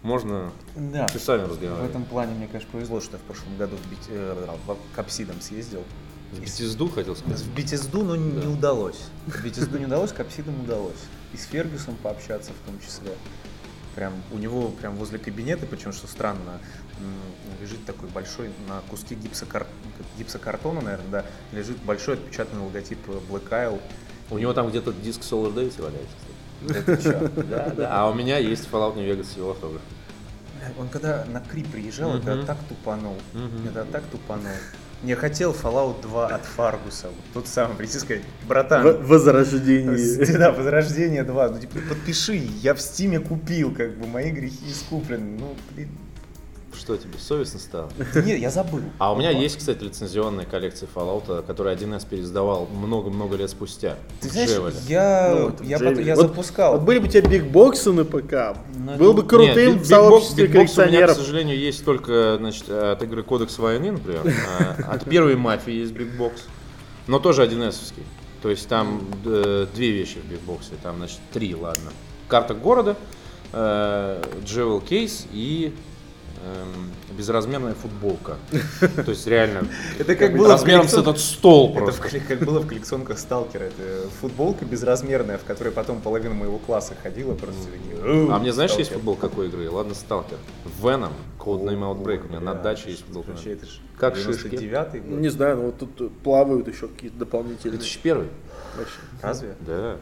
можно 0.03 0.51
Да. 0.75 1.09
часами 1.11 1.45
В 1.45 1.51
разговаривать. 1.51 1.91
этом 1.91 2.05
плане 2.05 2.35
мне, 2.35 2.47
конечно, 2.47 2.71
повезло, 2.73 3.01
что 3.01 3.13
я 3.13 3.19
в 3.19 3.23
прошлом 3.23 3.57
году 3.59 3.77
в, 3.77 3.91
Бит- 3.91 4.09
э, 4.09 4.47
в- 4.67 4.77
к 4.95 4.99
Апсидам 4.99 5.41
съездил. 5.41 5.85
В 6.33 6.41
Бетизду 6.41 6.89
хотел 6.89 7.15
сказать. 7.15 7.41
В 7.41 7.55
Битизду, 7.55 8.03
но 8.05 8.17
не 8.17 8.47
удалось. 8.47 8.99
В 9.27 9.45
Битизду 9.45 9.79
не 9.79 9.85
удалось, 9.85 10.13
к 10.13 10.21
Апсидам 10.21 10.59
удалось. 10.63 10.97
И 11.35 11.37
с 11.37 11.45
Фергюсом 11.45 11.95
пообщаться 12.03 12.53
в 12.53 12.67
том 12.67 12.81
числе. 12.81 13.13
Прям 13.95 14.15
у 14.33 14.39
него 14.39 14.69
прям 14.69 14.97
возле 14.97 15.19
кабинета, 15.19 15.67
причем 15.67 15.93
что 15.93 16.07
странно, 16.07 16.59
лежит 17.61 17.85
такой 17.85 18.09
большой 18.09 18.51
на 18.67 18.81
куске 18.89 19.15
гипсокар- 19.15 19.67
гипсокартона, 20.17 20.81
наверное, 20.81 21.09
да, 21.11 21.25
лежит 21.53 21.77
большой 21.83 22.15
отпечатанный 22.15 22.63
логотип 22.65 22.99
Black 23.31 23.51
Isle. 23.51 23.81
У 24.33 24.39
него 24.39 24.53
там 24.53 24.69
где-то 24.71 24.93
диск 24.93 25.21
Solar 25.21 25.55
Days 25.55 25.75
валяется. 25.81 26.17
Да, 27.51 27.71
да. 27.77 27.89
А 27.91 28.09
у 28.11 28.15
меня 28.15 28.39
есть 28.39 28.69
Fallout 28.71 28.97
New 28.97 29.05
Vegas 29.05 29.25
с 29.35 29.37
его 29.37 29.51
автографом. 29.51 29.87
Он 30.79 30.89
когда 30.89 31.25
на 31.27 31.41
Кри 31.41 31.65
приезжал, 31.65 32.11
Мгм. 32.11 32.19
это 32.29 32.47
так 32.47 32.57
тупанул. 32.69 33.17
Мгм. 33.35 33.69
Это 33.69 33.85
так 33.85 34.05
тупанул. 34.05 34.47
Не 35.03 35.17
хотел 35.17 35.53
Fallout 35.53 36.01
2 36.03 36.29
от 36.29 36.45
Фаргуса. 36.45 37.09
Вот 37.09 37.17
тот 37.35 37.49
самый, 37.49 37.77
прийти 37.77 37.99
сказать, 37.99 38.23
братан, 38.47 38.83
В- 38.87 39.07
Возрождение. 39.09 40.27
Да, 40.39 40.53
Возрождение 40.53 41.25
2. 41.25 41.49
Ну, 41.49 41.59
типа, 41.59 41.79
подпиши, 41.89 42.35
я 42.37 42.75
в 42.75 42.81
Стиме 42.81 43.19
купил, 43.19 43.75
как 43.75 43.99
бы, 43.99 44.07
мои 44.07 44.31
грехи 44.31 44.71
искуплены. 44.71 45.39
Ну, 45.41 45.57
блин. 45.73 45.89
Что 46.77 46.97
тебе, 46.97 47.13
совестно 47.19 47.61
стало? 47.61 47.91
Да 48.15 48.23
нет, 48.23 48.39
я 48.41 48.51
забыл. 48.51 48.81
А 48.99 49.13
у 49.13 49.17
меня 49.17 49.31
есть, 49.31 49.57
кстати, 49.59 49.83
лицензионная 49.85 50.45
коллекция 50.47 50.89
Fallout, 50.93 51.43
которую 51.47 51.77
1С 51.77 52.07
пересдавал 52.09 52.67
много-много 52.67 53.37
лет 53.37 53.51
спустя. 53.51 53.97
Ты 54.21 54.29
знаешь, 54.31 54.51
Джевеле. 54.51 54.75
я, 54.89 55.35
Ну, 55.37 55.45
вот 55.51 55.61
я, 55.63 55.79
потом- 55.79 55.99
я 56.05 56.15
Вот- 56.17 56.23
запускал. 56.29 56.73
Вот 56.75 56.83
были 56.83 56.99
бы 56.99 57.07
у 57.07 57.09
тебя 57.11 57.29
бигбоксы 57.29 57.93
на 57.93 58.05
ПК, 58.05 58.57
Ну, 58.75 58.97
был 58.97 59.13
это- 59.13 59.23
бы 59.23 59.29
крутым 59.29 59.55
Нет, 59.55 59.77
в 59.77 59.83
Big- 59.83 59.85
сообществе 59.85 60.45
Box 60.45 60.49
у 60.49 60.49
меня, 60.49 60.49
к 60.49 60.53
коллекционеров. 60.53 61.17
сожалению, 61.17 61.59
есть 61.59 61.85
только 61.85 62.37
значит, 62.39 62.69
от 62.69 63.03
игры 63.03 63.23
Кодекс 63.23 63.59
войны, 63.59 63.93
например. 63.93 64.23
А 64.59 64.93
От 64.95 65.05
первой 65.05 65.37
мафии 65.37 65.73
есть 65.75 65.93
Big 65.93 66.17
Box, 66.19 66.33
но 67.07 67.19
тоже 67.19 67.43
1С-овский. 67.43 68.03
То 68.43 68.51
есть 68.51 68.67
там 68.69 69.03
э, 69.25 69.67
две 69.75 69.91
вещи 69.93 70.19
в 70.19 70.33
Big 70.33 70.41
Box, 70.47 70.73
там, 70.83 70.97
значит, 70.97 71.19
три, 71.33 71.55
ладно. 71.55 71.93
Карта 72.29 72.55
города, 72.55 72.97
э, 73.53 74.23
Джевел 74.45 74.81
кейс 74.81 75.27
и 75.33 75.73
безразмерная 77.17 77.75
футболка. 77.75 78.37
То 78.81 79.11
есть 79.11 79.27
реально 79.27 79.67
Это 79.99 80.15
как 80.17 80.37
было 80.37 80.49
в 80.49 80.51
размером 80.51 80.89
с 80.89 80.95
этот 80.95 81.19
стол 81.19 81.71
Это 81.71 81.85
просто. 81.85 82.09
колле- 82.09 82.21
как 82.27 82.39
было 82.41 82.61
в 82.61 82.67
коллекционках 82.67 83.19
Сталкера. 83.19 83.65
Это 83.65 84.09
футболка 84.21 84.65
безразмерная, 84.65 85.39
в 85.39 85.45
которой 85.45 85.71
потом 85.71 86.01
половина 86.01 86.35
моего 86.35 86.59
класса 86.59 86.95
ходила. 87.03 87.35
Просто 87.35 87.67
такие, 87.71 88.05
«Оу, 88.05 88.31
А 88.33 88.39
мне 88.39 88.53
знаешь, 88.53 88.71
есть 88.73 88.91
Сталкер». 88.91 88.97
футбол 88.97 89.17
какой 89.17 89.49
игры? 89.49 89.71
Ладно, 89.71 89.95
Сталкер. 89.95 90.39
Venom, 90.83 91.13
Codename 91.39 91.81
Outbreak. 91.95 92.27
У 92.27 92.29
меня 92.29 92.41
на 92.41 92.55
даче 92.55 92.91
есть 92.91 93.05
футболка. 93.05 93.33
Это 93.45 93.67
Как 93.99 94.17
шишки. 94.17 94.47
99-й 94.49 95.01
год. 95.01 95.21
Не 95.21 95.29
знаю, 95.29 95.57
ну 95.59 95.63
вот 95.67 95.79
тут 95.79 96.19
плавают 96.21 96.67
еще 96.69 96.89
какие-то 96.89 97.19
дополнительные. 97.19 97.79
2001 97.79 98.29
вообще. 98.77 98.95
Разве? 99.21 99.55
Да. 99.61 99.97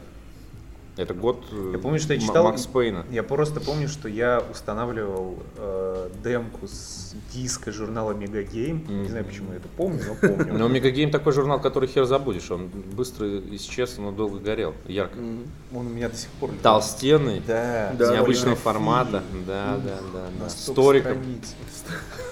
Это 0.97 1.15
год 1.15 1.45
Я 1.73 1.79
помню, 1.79 1.99
что 2.01 2.13
я 2.15 2.21
читал. 2.21 2.45
Макс 2.45 2.67
Пейна. 2.67 3.07
Я 3.11 3.23
просто 3.23 3.61
помню, 3.61 3.89
что 3.89 4.09
я 4.09 4.43
устанавливал 4.51 5.39
э, 5.57 6.11
демку 6.23 6.67
с 6.67 7.15
диска 7.33 7.73
журнала 7.73 8.13
Мегагейм. 8.13 8.85
Не 9.03 9.09
знаю, 9.09 9.25
почему 9.25 9.53
я 9.53 9.59
это 9.59 9.69
помню, 9.77 10.01
но 10.07 10.15
помню. 10.29 10.53
Но 10.59 10.69
Мегагейм 10.69 11.11
такой 11.11 11.33
журнал, 11.33 11.61
который 11.61 11.89
хер 11.89 12.05
забудешь. 12.05 12.51
Он 12.51 12.67
быстро 12.69 13.27
исчез, 13.57 13.97
но 13.99 14.11
долго 14.11 14.41
горел. 14.41 14.75
Ярко. 14.87 15.17
Он 15.19 15.87
у 15.87 15.91
меня 15.91 16.09
до 16.09 16.17
сих 16.17 16.29
пор 16.31 16.51
лежит. 16.51 16.63
Толстенный, 16.63 17.41
Да, 17.47 17.95
Да, 17.97 18.13
необычного 18.13 18.57
формата. 18.57 19.23
Да, 19.47 19.77
да, 19.83 19.99
да. 20.13 20.21
да. 20.39 20.45
На 20.45 20.51
С 20.51 20.65
столько 20.65 20.83
Ториком. 20.83 21.13
страниц. 21.13 21.55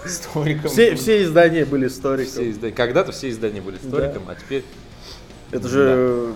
С 0.04 0.18
Ториком. 0.34 0.70
Все, 0.70 0.94
все 0.96 1.22
издания 1.22 1.64
были 1.64 1.88
сториком. 1.88 2.32
Все 2.32 2.50
изда- 2.50 2.72
Когда-то 2.72 3.12
все 3.12 3.30
издания 3.30 3.60
были 3.62 3.76
с 3.78 3.88
Ториком, 3.90 4.24
а 4.28 4.34
теперь... 4.34 4.64
Это 5.52 5.66
же 5.68 6.34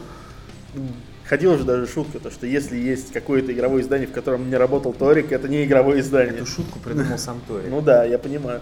ходила 1.32 1.56
же 1.56 1.64
даже 1.64 1.86
шутка, 1.86 2.20
то 2.20 2.30
что 2.30 2.46
если 2.46 2.76
есть 2.76 3.10
какое-то 3.10 3.54
игровое 3.54 3.82
издание, 3.82 4.06
в 4.06 4.12
котором 4.12 4.50
не 4.50 4.56
работал 4.56 4.92
Торик, 4.92 5.32
это 5.32 5.48
не 5.48 5.64
игровое 5.64 6.00
издание. 6.00 6.34
Эту 6.34 6.44
шутку 6.44 6.78
придумал 6.78 7.16
сам 7.16 7.40
Торик. 7.48 7.70
Ну 7.70 7.80
да, 7.80 8.04
я 8.04 8.18
понимаю. 8.18 8.60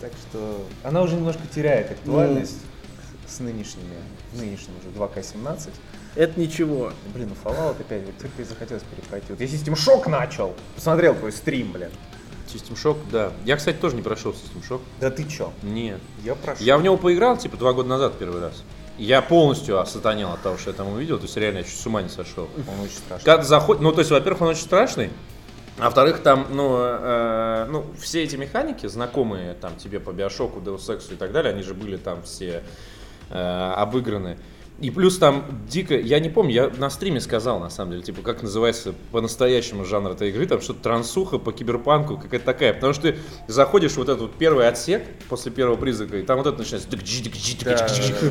Так 0.00 0.10
что 0.12 0.64
она 0.82 1.02
уже 1.02 1.16
немножко 1.16 1.42
теряет 1.54 1.90
актуальность 1.90 2.56
с 3.26 3.40
нынешними, 3.40 3.98
в 4.32 4.38
нынешнем 4.38 4.72
уже 4.80 4.88
2К17. 4.98 5.68
Это 6.14 6.40
ничего. 6.40 6.94
Блин, 7.12 7.28
ну 7.28 7.36
Fallout 7.44 7.78
опять, 7.78 8.06
вот 8.06 8.16
только 8.16 8.40
и 8.40 8.44
захотелось 8.46 8.84
перепройти. 8.84 9.26
Вот 9.28 9.38
я 9.38 9.46
System 9.46 9.74
Shock 9.74 10.08
начал, 10.08 10.54
посмотрел 10.76 11.14
твой 11.14 11.32
стрим, 11.32 11.72
блин. 11.72 11.90
System 12.46 12.74
Shock, 12.74 12.96
да. 13.12 13.32
Я, 13.44 13.58
кстати, 13.58 13.76
тоже 13.76 13.96
не 13.96 14.02
прошел 14.02 14.32
System 14.32 14.66
Shock. 14.66 14.80
Да 14.98 15.10
ты 15.10 15.24
чё? 15.24 15.52
Нет. 15.62 16.00
Я 16.24 16.34
прошел. 16.36 16.64
Я 16.64 16.78
в 16.78 16.82
него 16.82 16.96
поиграл, 16.96 17.36
типа, 17.36 17.58
два 17.58 17.74
года 17.74 17.90
назад 17.90 18.14
первый 18.18 18.40
раз. 18.40 18.62
Я 18.98 19.22
полностью 19.22 19.80
осатанел 19.80 20.32
от 20.32 20.42
того, 20.42 20.58
что 20.58 20.70
я 20.70 20.76
там 20.76 20.88
увидел, 20.88 21.18
то 21.18 21.24
есть 21.24 21.36
реально 21.36 21.58
я 21.58 21.64
чуть 21.64 21.78
с 21.78 21.86
ума 21.86 22.02
не 22.02 22.08
сошел. 22.08 22.48
Он 22.56 22.84
очень 22.84 22.96
страшный. 22.96 23.24
Когда 23.24 23.42
ты 23.42 23.48
заходишь, 23.48 23.82
ну, 23.82 23.92
то 23.92 24.00
есть, 24.00 24.10
во-первых, 24.10 24.42
он 24.42 24.48
очень 24.48 24.62
страшный, 24.62 25.10
а 25.78 25.84
во-вторых, 25.84 26.20
там, 26.22 26.48
ну, 26.50 26.76
э, 26.80 27.66
ну, 27.70 27.86
все 28.00 28.24
эти 28.24 28.34
механики, 28.34 28.86
знакомые 28.86 29.54
там 29.54 29.76
тебе 29.76 30.00
по 30.00 30.10
Биошоку, 30.10 30.58
Deus 30.58 30.88
Ex 30.88 31.12
и 31.12 31.16
так 31.16 31.30
далее, 31.30 31.52
они 31.52 31.62
же 31.62 31.74
были 31.74 31.96
там 31.96 32.24
все 32.24 32.64
э, 33.30 33.72
обыграны. 33.76 34.38
И 34.80 34.90
плюс 34.90 35.18
там 35.18 35.44
дико, 35.68 35.96
я 35.96 36.20
не 36.20 36.28
помню, 36.28 36.52
я 36.52 36.70
на 36.78 36.88
стриме 36.88 37.20
сказал, 37.20 37.58
на 37.58 37.68
самом 37.68 37.92
деле, 37.92 38.04
типа, 38.04 38.22
как 38.22 38.42
называется 38.42 38.94
по-настоящему 39.10 39.84
жанр 39.84 40.12
этой 40.12 40.28
игры, 40.28 40.46
там 40.46 40.60
что-то 40.60 40.80
трансуха 40.84 41.38
по 41.38 41.52
киберпанку, 41.52 42.16
какая-то 42.16 42.46
такая, 42.46 42.74
потому 42.74 42.92
что 42.92 43.02
ты 43.02 43.18
заходишь 43.48 43.92
в 43.92 43.96
вот 43.96 44.08
этот 44.08 44.20
вот 44.20 44.34
первый 44.34 44.68
отсек 44.68 45.02
после 45.28 45.50
первого 45.50 45.76
призрака, 45.76 46.18
и 46.18 46.22
там 46.22 46.38
вот 46.38 46.46
это 46.46 46.58
начинается, 46.58 46.88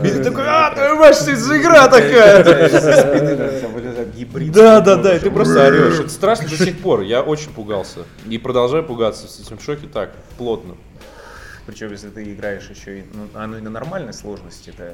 и 0.05 0.09
ты 0.09 0.23
такой, 0.23 0.45
а, 0.47 0.73
твою 0.73 0.95
мать, 0.95 1.15
что 1.17 1.31
это 1.31 1.39
за 1.41 1.57
игра 1.59 1.87
такая? 1.89 2.43
Да, 4.53 4.79
да, 4.79 4.95
да, 4.95 5.15
и 5.15 5.19
ты 5.19 5.29
просто 5.31 5.67
орешь. 5.67 5.99
Это 5.99 6.09
страшно 6.09 6.47
до 6.47 6.57
сих 6.57 6.79
пор. 6.79 7.01
Я 7.01 7.21
очень 7.23 7.51
пугался. 7.51 8.05
И 8.29 8.37
продолжаю 8.37 8.85
пугаться 8.85 9.27
с 9.27 9.39
этим 9.39 9.59
шоке 9.59 9.87
так, 9.91 10.11
плотно. 10.37 10.75
Причем, 11.67 11.91
если 11.91 12.09
ты 12.09 12.33
играешь 12.33 12.69
еще 12.69 13.01
и, 13.01 13.03
ну, 13.13 13.27
оно 13.33 13.57
и 13.57 13.61
на 13.61 13.69
нормальной 13.69 14.13
сложности, 14.13 14.69
это 14.69 14.93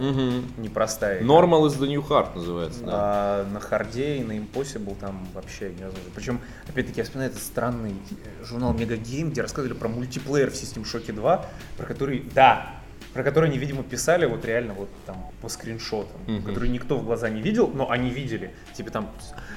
непростая 0.57 1.21
игра. 1.21 1.27
Normal 1.27 1.67
is 1.67 1.79
the 1.79 1.87
new 1.87 2.05
hard 2.05 2.35
называется, 2.35 2.83
да. 2.83 2.91
А 2.91 3.47
на 3.47 3.59
харде 3.59 4.17
и 4.17 4.23
на 4.23 4.31
Impossible 4.33 4.97
там 4.99 5.25
вообще 5.33 5.69
невозможно. 5.69 6.11
Причем, 6.15 6.41
опять-таки, 6.67 6.99
я 6.99 7.03
вспоминаю 7.03 7.31
этот 7.31 7.43
странный 7.43 7.91
э, 7.91 8.43
журнал 8.43 8.73
Game, 8.73 9.29
где 9.29 9.43
рассказывали 9.43 9.77
про 9.77 9.87
мультиплеер 9.87 10.49
в 10.49 10.55
System 10.55 10.83
Shock 10.83 11.13
2, 11.13 11.45
про 11.77 11.85
который, 11.85 12.29
да, 12.33 12.82
про 13.13 13.23
который 13.23 13.49
они, 13.49 13.59
видимо, 13.59 13.83
писали 13.83 14.25
вот 14.25 14.43
реально 14.43 14.73
вот 14.73 14.89
там 15.05 15.17
по 15.41 15.49
скриншотам, 15.49 16.17
Мгм. 16.27 16.43
которые 16.43 16.71
никто 16.71 16.97
в 16.97 17.05
глаза 17.05 17.29
не 17.29 17.41
видел, 17.41 17.69
но 17.73 17.89
они 17.91 18.09
видели. 18.09 18.51
Типа 18.75 18.89
там, 18.91 19.09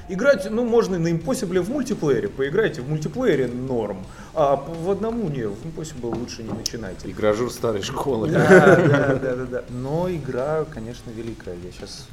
играть, 0.08 0.50
ну, 0.50 0.64
можно 0.64 0.98
на 0.98 1.08
Impossible 1.08 1.60
в 1.60 1.70
мультиплеере, 1.70 2.28
поиграйте 2.28 2.82
в 2.82 2.88
мультиплеере 2.88 3.48
норм, 3.48 4.04
а 4.34 4.56
в 4.56 4.90
одному 4.90 5.28
не, 5.28 5.48
в 5.48 5.64
Impossible 5.64 6.14
лучше 6.18 6.42
не 6.42 6.52
начинайте. 6.52 7.10
Игражур 7.10 7.50
старой 7.50 7.82
школы. 7.82 8.28
Да, 8.30 8.46
да, 8.48 9.14
да, 9.16 9.36
да, 9.36 9.44
да. 9.46 9.64
Но 9.70 10.10
игра, 10.10 10.64
конечно, 10.64 11.10
великая. 11.10 11.54
Я 11.64 11.72
сейчас 11.72 12.06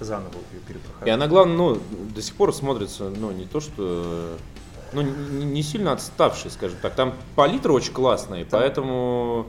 заново 0.00 0.34
ее 0.52 0.60
перепрохожу. 0.66 1.06
И 1.06 1.10
она, 1.10 1.26
главное, 1.28 1.56
ну, 1.56 1.80
до 2.14 2.20
сих 2.22 2.34
пор 2.34 2.54
смотрится, 2.54 3.08
ну, 3.08 3.30
не 3.30 3.46
то, 3.46 3.60
что... 3.60 4.36
Ну, 4.92 5.02
не, 5.02 5.62
сильно 5.62 5.92
отставший, 5.92 6.50
скажем 6.50 6.78
так. 6.80 6.94
Там 6.94 7.14
палитра 7.36 7.72
очень 7.72 7.92
классная, 7.92 8.40
и 8.40 8.44
поэтому 8.44 9.46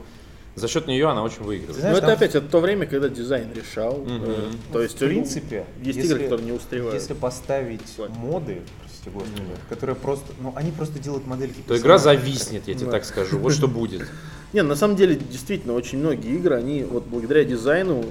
за 0.56 0.68
счет 0.68 0.86
нее 0.86 1.08
она 1.08 1.22
очень 1.22 1.42
выигрывает. 1.42 1.78
знаешь, 1.80 1.92
Ну 1.94 1.98
это 1.98 2.06
там- 2.08 2.16
опять 2.16 2.34
это 2.34 2.46
то 2.48 2.60
время, 2.60 2.86
когда 2.86 3.08
дизайн 3.08 3.48
решал. 3.54 3.96
Мгм. 3.98 4.24
э, 4.26 4.50
То 4.72 4.82
есть 4.82 4.96
в 4.96 4.98
принципе, 4.98 5.64
есть 5.82 5.98
если- 5.98 6.10
игры, 6.10 6.22
которые 6.24 6.46
не 6.46 6.52
устаревают. 6.52 6.94
Если 6.94 7.14
поставить 7.14 7.80
Ладно. 7.98 8.16
моды, 8.16 8.62
прости 8.82 9.10
господи, 9.10 9.42
которые 9.68 9.96
просто, 9.96 10.26
ну, 10.40 10.52
они 10.56 10.70
просто 10.72 10.98
делают 10.98 11.26
модельки. 11.26 11.62
То 11.66 11.76
игра 11.76 11.98
зависнет, 11.98 12.66
я 12.66 12.74
тебе 12.74 12.86
Да. 12.86 12.92
так 12.92 13.04
скажу. 13.04 13.38
Вот 13.38 13.52
что 13.52 13.68
будет. 13.68 14.02
Не, 14.52 14.62
на 14.62 14.74
самом 14.74 14.96
деле, 14.96 15.14
действительно, 15.14 15.74
очень 15.74 15.98
многие 15.98 16.34
игры, 16.34 16.56
они 16.56 16.82
вот 16.82 17.04
благодаря 17.06 17.44
дизайну 17.44 18.04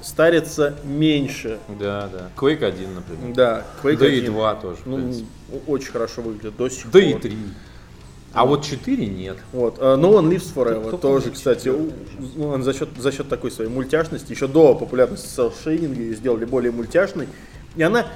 старятся 0.00 0.76
меньше. 0.84 1.58
Да, 1.80 2.08
да. 2.12 2.30
Quake 2.36 2.64
1, 2.64 2.94
например. 2.94 3.34
Да, 3.34 3.64
Quake 3.82 3.96
Да 3.98 4.06
и 4.06 4.18
1, 4.20 4.32
2 4.32 4.54
тоже. 4.54 4.78
ну, 4.84 5.12
очень 5.66 5.90
хорошо 5.90 6.22
выглядит 6.22 6.56
до 6.56 6.68
сих 6.68 6.84
Да 6.90 7.00
пор. 7.00 7.02
и 7.02 7.14
3. 7.14 7.36
А 8.36 8.44
вот 8.44 8.64
4 8.64 9.06
нет. 9.06 9.38
Вот. 9.52 9.78
No 9.78 9.96
One 10.12 10.28
Lives 10.28 10.52
Forever 10.54 10.88
Кто 10.88 10.96
тоже, 10.98 11.30
кстати, 11.30 11.72
ну, 12.36 12.48
он 12.48 12.62
за 12.62 12.74
счет, 12.74 12.90
за 12.98 13.10
счет 13.10 13.28
такой 13.28 13.50
своей 13.50 13.70
мультяшности, 13.70 14.30
еще 14.32 14.46
до 14.46 14.74
популярности 14.74 15.26
селшейдинга 15.28 16.00
ее 16.00 16.14
сделали 16.14 16.44
более 16.44 16.70
мультяшной. 16.70 17.28
И 17.76 17.82
она, 17.82 18.06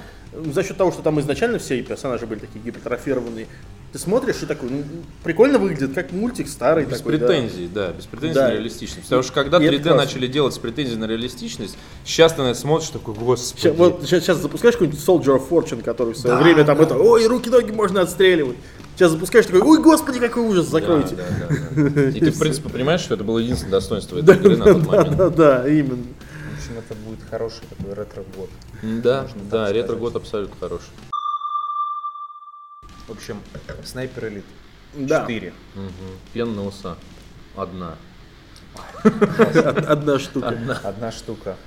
за 0.53 0.63
счет 0.63 0.77
того, 0.77 0.91
что 0.91 1.01
там 1.01 1.19
изначально 1.19 1.57
все 1.59 1.81
персонажи 1.81 2.25
были 2.27 2.39
такие 2.39 2.63
гипертрофированные, 2.63 3.47
ты 3.91 3.99
смотришь 3.99 4.37
и 4.41 4.45
такой, 4.45 4.69
ну, 4.69 4.83
прикольно 5.23 5.57
выглядит, 5.59 5.93
как 5.93 6.13
мультик 6.13 6.47
старый 6.47 6.85
Без 6.85 6.99
такой. 6.99 7.17
да. 7.17 7.27
претензий, 7.27 7.67
да. 7.73 7.91
без 7.91 8.05
претензий 8.05 8.35
Да. 8.35 8.47
на 8.47 8.51
реалистичность. 8.53 9.03
Потому 9.03 9.23
что 9.23 9.33
когда 9.33 9.57
И 9.57 9.65
это 9.65 9.75
3D 9.75 9.81
классно. 9.83 9.97
начали 10.01 10.27
делать 10.27 10.53
с 10.53 10.59
претензией 10.59 10.97
на 10.97 11.05
реалистичность, 11.07 11.77
сейчас 12.05 12.31
ты 12.33 12.41
на 12.41 12.51
это 12.51 12.59
смотришь 12.59 12.87
такой, 12.89 13.15
господи. 13.15 13.61
Ща- 13.63 13.73
вот 13.73 14.01
сейчас, 14.07 14.37
запускаешь 14.37 14.75
какой-нибудь 14.75 14.99
Soldier 14.99 15.37
of 15.37 15.49
Fortune, 15.49 15.81
который 15.83 16.13
в 16.13 16.17
свое 16.17 16.37
Да, 16.37 16.41
время 16.41 16.63
там 16.63 16.77
да, 16.77 16.83
это, 16.83 16.95
ой, 16.97 17.25
руки-ноги 17.27 17.71
можно 17.71 17.99
отстреливать. 18.01 18.55
Сейчас 19.01 19.13
запускаешь 19.13 19.47
такой, 19.47 19.61
ой, 19.61 19.81
господи, 19.81 20.19
какой 20.19 20.43
ужас, 20.43 20.67
Да, 20.67 20.73
закройте. 20.79 21.15
да, 21.15 21.23
да, 21.39 21.89
да. 21.89 22.09
И 22.09 22.19
ты, 22.19 22.29
в 22.29 22.37
принципе, 22.39 22.69
понимаешь, 22.69 23.01
что 23.01 23.15
это 23.15 23.23
было 23.23 23.39
единственное 23.39 23.71
достоинство 23.71 24.19
этой 24.19 24.35
игры 24.35 24.57
на 24.57 24.65
тот 24.65 24.83
Да, 24.83 24.89
момент. 24.91 25.17
да, 25.17 25.29
да, 25.31 25.67
именно. 25.67 26.03
В 26.03 26.55
общем, 26.59 26.77
это 26.77 26.93
будет 26.93 27.19
хороший 27.27 27.61
такой 27.67 27.95
ретро-год. 27.95 28.49
Да, 28.83 29.27
да, 29.49 29.73
ретро-год 29.73 30.15
абсолютно 30.17 30.55
хороший. 30.59 30.91
В 33.07 33.11
общем, 33.11 33.41
Снайпер 33.83 34.27
Элит 34.27 34.45
Да. 34.93 35.21
4. 35.21 35.51
Мгм. 35.73 35.91
Пена 36.33 36.51
на 36.51 36.65
уса. 36.67 36.95
Одна. 37.55 37.95
Одна 39.87 40.19
штука. 40.19 40.79
Одна 40.83 41.11
штука. 41.11 41.57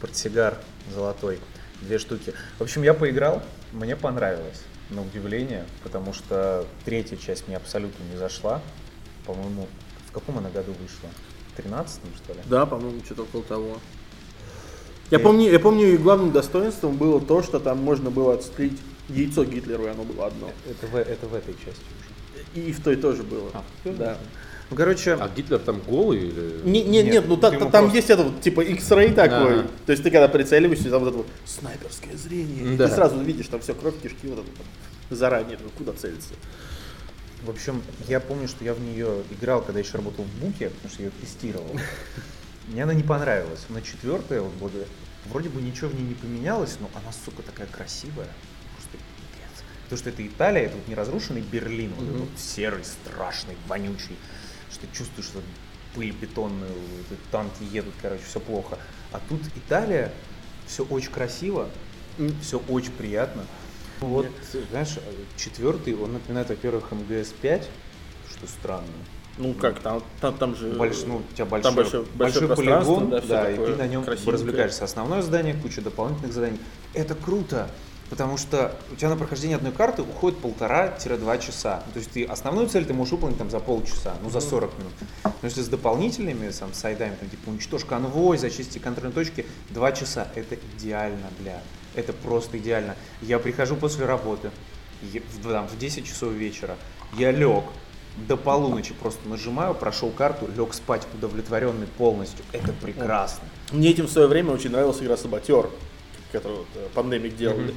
Портсигар 0.00 0.56
золотой. 0.94 1.40
Две 1.82 1.98
штуки. 1.98 2.32
В 2.58 2.62
общем, 2.62 2.82
я 2.84 2.94
поиграл, 2.94 3.42
мне 3.72 3.96
понравилось. 3.96 4.62
На 4.90 5.02
удивление, 5.02 5.64
потому 5.84 6.12
что 6.12 6.66
третья 6.84 7.16
часть 7.16 7.46
мне 7.46 7.56
абсолютно 7.56 8.02
не 8.10 8.16
зашла. 8.16 8.60
По-моему, 9.24 9.68
в 10.08 10.12
каком 10.12 10.38
она 10.38 10.50
году 10.50 10.72
вышла? 10.72 11.08
В 11.52 11.56
13 11.56 12.00
что 12.16 12.32
ли? 12.32 12.40
Да, 12.46 12.66
по-моему, 12.66 13.00
что-то 13.04 13.22
около 13.22 13.42
того. 13.44 13.78
Я 15.12 15.18
И- 15.18 15.22
помню, 15.22 15.50
я 15.50 15.60
помню, 15.60 15.92
и 15.94 15.96
главным 15.96 16.32
достоинством 16.32 16.96
было 16.96 17.20
то, 17.20 17.42
что 17.42 17.60
там 17.60 17.78
можно 17.78 18.10
было 18.10 18.34
отстрелить 18.34 18.80
яйцо 19.08 19.44
Гитлеру, 19.44 19.84
и 19.86 19.88
оно 19.88 20.02
было 20.02 20.26
одно. 20.26 20.50
Это 20.68 20.86
в, 20.86 20.96
это 20.96 21.26
в 21.26 21.34
этой 21.34 21.54
части 21.54 21.82
уже. 22.54 22.60
И 22.66 22.72
в 22.72 22.82
той 22.82 22.96
тоже 22.96 23.22
было. 23.22 23.50
А, 23.54 23.62
да. 23.84 24.18
Ну, 24.70 24.76
короче, 24.76 25.14
А 25.14 25.28
Гитлер 25.28 25.58
там 25.58 25.80
голый 25.80 26.20
или... 26.28 26.60
Не, 26.64 26.84
не, 26.84 27.02
Нет, 27.02 27.12
нет, 27.12 27.24
ну 27.28 27.36
та- 27.36 27.50
ты 27.50 27.56
ему 27.56 27.64
та- 27.66 27.70
там 27.72 27.84
просто- 27.84 27.96
есть 27.96 28.10
это 28.10 28.22
вот, 28.22 28.40
типа 28.40 28.60
X-ray 28.60 29.12
такой. 29.14 29.60
Ага. 29.60 29.68
То 29.84 29.92
есть 29.92 30.04
ты 30.04 30.10
когда 30.12 30.28
прицеливаешься, 30.28 30.90
там 30.90 31.00
вот 31.00 31.08
это 31.08 31.18
вот 31.18 31.26
снайперское 31.44 32.16
зрение. 32.16 32.74
и 32.74 32.76
Да. 32.76 32.86
Ты 32.88 32.94
сразу 32.94 33.20
видишь, 33.20 33.48
там 33.48 33.60
все 33.60 33.74
кровь, 33.74 33.94
кишки, 34.00 34.28
вот 34.28 34.38
это 34.38 34.48
вот 34.56 35.18
заранее, 35.18 35.58
ну, 35.62 35.70
куда 35.76 35.92
целиться. 35.92 36.34
в 37.42 37.50
общем, 37.50 37.82
я 38.06 38.20
помню, 38.20 38.46
что 38.46 38.62
я 38.64 38.74
в 38.74 38.80
нее 38.80 39.22
играл, 39.30 39.62
когда 39.62 39.80
еще 39.80 39.96
работал 39.96 40.24
в 40.24 40.40
Буке, 40.40 40.68
потому 40.70 40.92
что 40.92 41.02
я 41.02 41.08
ее 41.08 41.12
тестировал. 41.20 41.66
Мне 42.68 42.84
она 42.84 42.94
не 42.94 43.02
понравилась. 43.02 43.64
На 43.70 43.82
четвертая, 43.82 44.40
вот 44.42 44.52
благодаря- 44.60 44.86
вроде 45.26 45.48
бы 45.48 45.60
ничего 45.60 45.88
в 45.88 45.94
ней 45.94 46.02
не 46.06 46.14
поменялось, 46.14 46.76
но 46.80 46.88
она, 46.94 47.10
сука, 47.24 47.42
такая 47.42 47.66
красивая. 47.66 48.28
Просто 48.76 48.92
пипец. 48.98 49.64
Потому 49.84 49.98
что 49.98 50.10
это 50.10 50.24
Италия, 50.26 50.62
это 50.66 50.76
вот 50.76 50.86
не 50.86 50.94
разрушенный 50.94 51.40
Берлин, 51.40 51.92
вот 51.96 52.06
этот 52.08 52.20
вот 52.20 52.28
серый, 52.38 52.84
страшный, 52.84 53.56
вонючий, 53.66 54.16
что 54.80 54.96
чувствуешь, 54.96 55.26
что 55.28 55.40
пыль 55.94 56.14
эти 56.22 57.16
танки 57.30 57.62
едут, 57.70 57.94
короче, 58.00 58.22
все 58.28 58.40
плохо. 58.40 58.78
А 59.12 59.20
тут 59.28 59.40
Италия, 59.56 60.12
все 60.66 60.84
очень 60.84 61.10
красиво, 61.10 61.68
все 62.42 62.62
очень 62.68 62.92
приятно. 62.92 63.44
Вот, 64.00 64.26
знаешь, 64.70 64.96
четвертый, 65.36 65.94
он 65.94 66.14
напоминает, 66.14 66.48
во-первых, 66.48 66.84
МГС-5, 66.90 67.64
что 68.30 68.46
странно. 68.46 68.86
Ну 69.36 69.54
как, 69.54 69.80
там, 69.80 70.02
там, 70.20 70.36
там 70.36 70.56
же... 70.56 70.72
Больш- 70.72 71.04
ну, 71.06 71.18
у 71.18 71.34
тебя 71.34 71.44
большой, 71.46 71.70
там 71.70 71.74
большое- 71.84 72.06
большое 72.14 72.46
пространство, 72.46 72.94
полигон, 72.96 73.10
да, 73.10 73.20
да, 73.20 73.50
и 73.50 73.56
ты 73.56 73.76
на 73.76 73.86
нем 73.86 74.04
развлекаешься. 74.04 74.84
Основное 74.84 75.22
здание, 75.22 75.54
куча 75.54 75.80
дополнительных 75.82 76.32
заданий. 76.32 76.58
Это 76.94 77.14
круто, 77.14 77.70
потому 78.10 78.36
что 78.36 78.76
у 78.92 78.96
тебя 78.96 79.08
на 79.08 79.16
прохождение 79.16 79.56
одной 79.56 79.72
карты 79.72 80.02
уходит 80.02 80.38
полтора-два 80.40 81.38
часа. 81.38 81.84
То 81.94 82.00
есть 82.00 82.10
ты 82.10 82.24
основную 82.24 82.68
цель 82.68 82.84
ты 82.84 82.92
можешь 82.92 83.12
выполнить 83.12 83.38
там 83.38 83.50
за 83.50 83.60
полчаса, 83.60 84.14
ну 84.22 84.28
за 84.28 84.40
40 84.40 84.78
минут. 84.78 84.92
Но 85.24 85.32
если 85.42 85.62
с 85.62 85.68
дополнительными 85.68 86.50
там, 86.50 86.74
сайдами, 86.74 87.14
там, 87.14 87.30
типа 87.30 87.48
уничтожь 87.48 87.84
конвой, 87.84 88.36
зачисти 88.36 88.78
контрольные 88.78 89.14
точки, 89.14 89.46
два 89.70 89.92
часа. 89.92 90.28
Это 90.34 90.56
идеально 90.76 91.28
для... 91.38 91.62
Это 91.94 92.12
просто 92.12 92.58
идеально. 92.58 92.96
Я 93.22 93.38
прихожу 93.38 93.76
после 93.76 94.04
работы, 94.04 94.50
в, 95.02 95.42
там, 95.48 95.68
в 95.68 95.78
10 95.78 96.06
часов 96.06 96.32
вечера, 96.32 96.76
я 97.16 97.30
лег, 97.30 97.64
до 98.28 98.36
полуночи 98.36 98.92
просто 98.92 99.26
нажимаю, 99.28 99.74
прошел 99.74 100.10
карту, 100.10 100.48
лег 100.56 100.74
спать 100.74 101.06
удовлетворенный 101.14 101.86
полностью. 101.86 102.44
Это 102.52 102.72
прекрасно. 102.72 103.44
Мне 103.72 103.90
этим 103.90 104.06
в 104.06 104.10
свое 104.10 104.26
время 104.26 104.50
очень 104.50 104.70
нравилась 104.70 105.00
игра 105.00 105.16
Саботер, 105.16 105.70
которую 106.32 106.66
вот, 106.74 106.90
Pandemic 106.94 107.36
делали. 107.36 107.74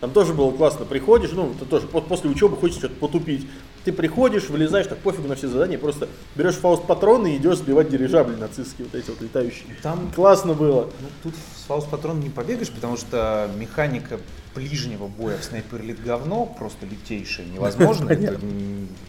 Там 0.00 0.10
тоже 0.12 0.32
было 0.32 0.50
классно. 0.50 0.86
Приходишь, 0.86 1.32
ну, 1.32 1.52
ты 1.58 1.66
тоже 1.66 1.86
по- 1.86 2.00
после 2.00 2.30
учебы 2.30 2.56
хочешь 2.56 2.78
что-то 2.78 2.94
потупить. 2.94 3.46
Ты 3.84 3.92
приходишь, 3.92 4.48
вылезаешь, 4.48 4.86
так 4.86 4.98
пофигу 4.98 5.28
на 5.28 5.34
все 5.34 5.48
задания, 5.48 5.78
просто 5.78 6.08
берешь 6.36 6.56
фауст 6.56 6.86
патроны 6.86 7.34
и 7.34 7.36
идешь 7.38 7.58
сбивать 7.58 7.88
дирижабли 7.88 8.36
нацистские, 8.36 8.86
вот 8.86 9.00
эти 9.00 9.08
вот 9.10 9.20
летающие. 9.20 9.64
Там 9.82 10.10
Классно 10.14 10.54
было. 10.54 10.90
Ну, 11.00 11.08
тут 11.22 11.34
с 11.34 11.64
фаус 11.64 11.84
патрон 11.84 12.20
не 12.20 12.30
побегаешь, 12.30 12.70
потому 12.70 12.96
что 12.96 13.50
механика 13.56 14.20
ближнего 14.54 15.06
боя 15.06 15.38
в 15.38 15.44
снайпер 15.44 15.82
лит 15.82 16.02
говно, 16.02 16.44
просто 16.44 16.84
лютейшее, 16.84 17.48
невозможно. 17.48 18.10
это 18.10 18.38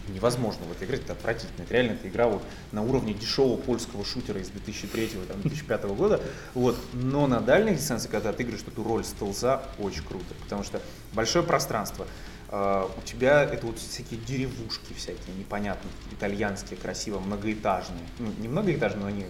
невозможно 0.08 0.64
в 0.66 0.72
этой 0.72 0.86
игре, 0.86 0.98
это 0.98 1.12
отвратительно. 1.12 1.62
Это 1.64 1.74
реально 1.74 1.92
эта 1.92 2.08
игра 2.08 2.28
вот 2.28 2.42
на 2.70 2.82
уровне 2.82 3.12
дешевого 3.12 3.56
польского 3.56 4.04
шутера 4.04 4.40
из 4.40 4.50
2003-2005 4.50 5.96
года. 5.96 6.20
Вот. 6.54 6.76
Но 6.92 7.26
на 7.26 7.40
дальних 7.40 7.78
дистанциях, 7.78 8.12
когда 8.12 8.30
ты 8.30 8.36
отыгрываешь 8.36 8.64
эту 8.66 8.84
роль 8.84 9.04
стелза, 9.04 9.62
очень 9.78 10.04
круто, 10.04 10.34
потому 10.42 10.62
что 10.62 10.80
большое 11.12 11.44
пространство. 11.44 12.06
А, 12.54 12.90
у 12.94 13.00
тебя 13.00 13.44
это 13.44 13.66
вот 13.66 13.78
всякие 13.78 14.20
деревушки 14.20 14.92
всякие 14.92 15.34
непонятные, 15.34 15.90
итальянские, 16.12 16.78
красиво, 16.78 17.18
многоэтажные. 17.18 18.04
Ну, 18.18 18.30
не 18.38 18.46
многоэтажные, 18.46 19.00
но 19.00 19.06
они 19.08 19.26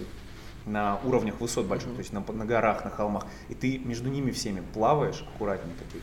на 0.67 0.99
уровнях 1.05 1.41
высот 1.41 1.67
больших, 1.67 1.93
то 1.93 2.01
есть 2.01 2.13
на, 2.13 2.21
на 2.21 2.45
горах, 2.45 2.85
на 2.85 2.91
холмах, 2.91 3.27
и 3.49 3.55
ты 3.55 3.79
между 3.79 4.09
ними 4.11 4.33
всеми 4.33 4.61
плаваешь 4.75 5.25
аккуратненько, 5.35 5.85
ты 5.93 6.01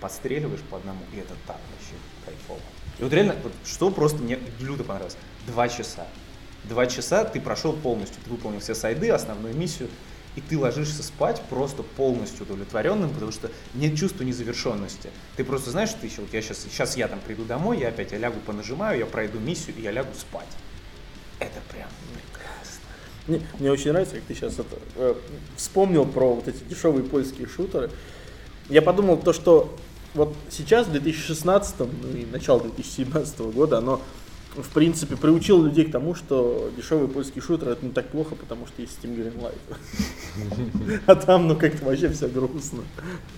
подстреливаешь 0.00 0.62
по 0.62 0.78
одному, 0.78 1.00
и 1.12 1.18
это 1.18 1.34
так 1.46 1.58
вообще 1.70 1.94
кайфово. 2.24 2.60
И 2.98 3.02
вот 3.02 3.12
реально, 3.12 3.36
вот 3.42 3.52
что 3.66 3.90
просто 3.90 4.22
мне 4.22 4.38
люто 4.58 4.82
понравилось, 4.82 5.18
два 5.46 5.68
часа. 5.68 6.06
Два 6.64 6.86
часа 6.86 7.24
ты 7.24 7.38
прошел 7.38 7.74
полностью, 7.74 8.22
ты 8.24 8.30
выполнил 8.30 8.60
все 8.60 8.74
сайды, 8.74 9.10
основную 9.10 9.54
миссию, 9.54 9.90
и 10.36 10.40
ты 10.40 10.58
ложишься 10.58 11.02
спать 11.02 11.42
просто 11.50 11.82
полностью 11.82 12.44
удовлетворенным, 12.44 13.10
потому 13.10 13.32
что 13.32 13.50
нет 13.74 13.96
чувства 13.96 14.24
незавершенности. 14.24 15.10
Ты 15.36 15.44
просто 15.44 15.70
знаешь, 15.70 15.90
что 15.90 16.00
ты 16.00 16.06
еще, 16.06 16.22
вот 16.22 16.32
я 16.32 16.40
сейчас, 16.40 16.60
сейчас 16.60 16.96
я 16.96 17.08
там 17.08 17.20
приду 17.20 17.44
домой, 17.44 17.80
я 17.80 17.88
опять 17.88 18.12
я 18.12 18.18
лягу 18.18 18.40
понажимаю, 18.40 18.98
я 18.98 19.06
пройду 19.06 19.38
миссию, 19.38 19.76
и 19.76 19.82
я 19.82 19.90
лягу 19.90 20.14
спать. 20.18 20.48
Это 21.38 21.60
прям. 21.70 21.88
Мне, 23.26 23.40
мне 23.58 23.70
очень 23.70 23.92
нравится, 23.92 24.16
как 24.16 24.24
ты 24.24 24.34
сейчас 24.34 24.54
это, 24.54 24.78
э, 24.96 25.14
вспомнил 25.56 26.04
про 26.04 26.34
вот 26.34 26.48
эти 26.48 26.64
дешевые 26.64 27.04
польские 27.04 27.46
шутеры. 27.46 27.90
Я 28.68 28.82
подумал 28.82 29.16
то, 29.16 29.32
что 29.32 29.76
вот 30.14 30.34
сейчас, 30.50 30.88
в 30.88 30.92
2016 30.92 31.78
ну 31.78 32.16
и 32.16 32.26
начало 32.26 32.62
2017 32.62 33.38
года, 33.40 33.78
оно 33.78 34.00
в 34.56 34.68
принципе, 34.70 35.16
приучил 35.16 35.62
людей 35.62 35.86
к 35.86 35.92
тому, 35.92 36.14
что 36.14 36.70
дешевый 36.76 37.08
польский 37.08 37.40
шутер 37.40 37.70
это 37.70 37.84
не 37.84 37.92
так 37.92 38.08
плохо, 38.08 38.34
потому 38.34 38.66
что 38.66 38.82
есть 38.82 38.98
Steam 39.02 39.16
Greenlight. 39.16 39.58
А 41.06 41.14
там, 41.14 41.48
ну, 41.48 41.56
как-то 41.56 41.84
вообще 41.84 42.08
все 42.10 42.28
грустно. 42.28 42.82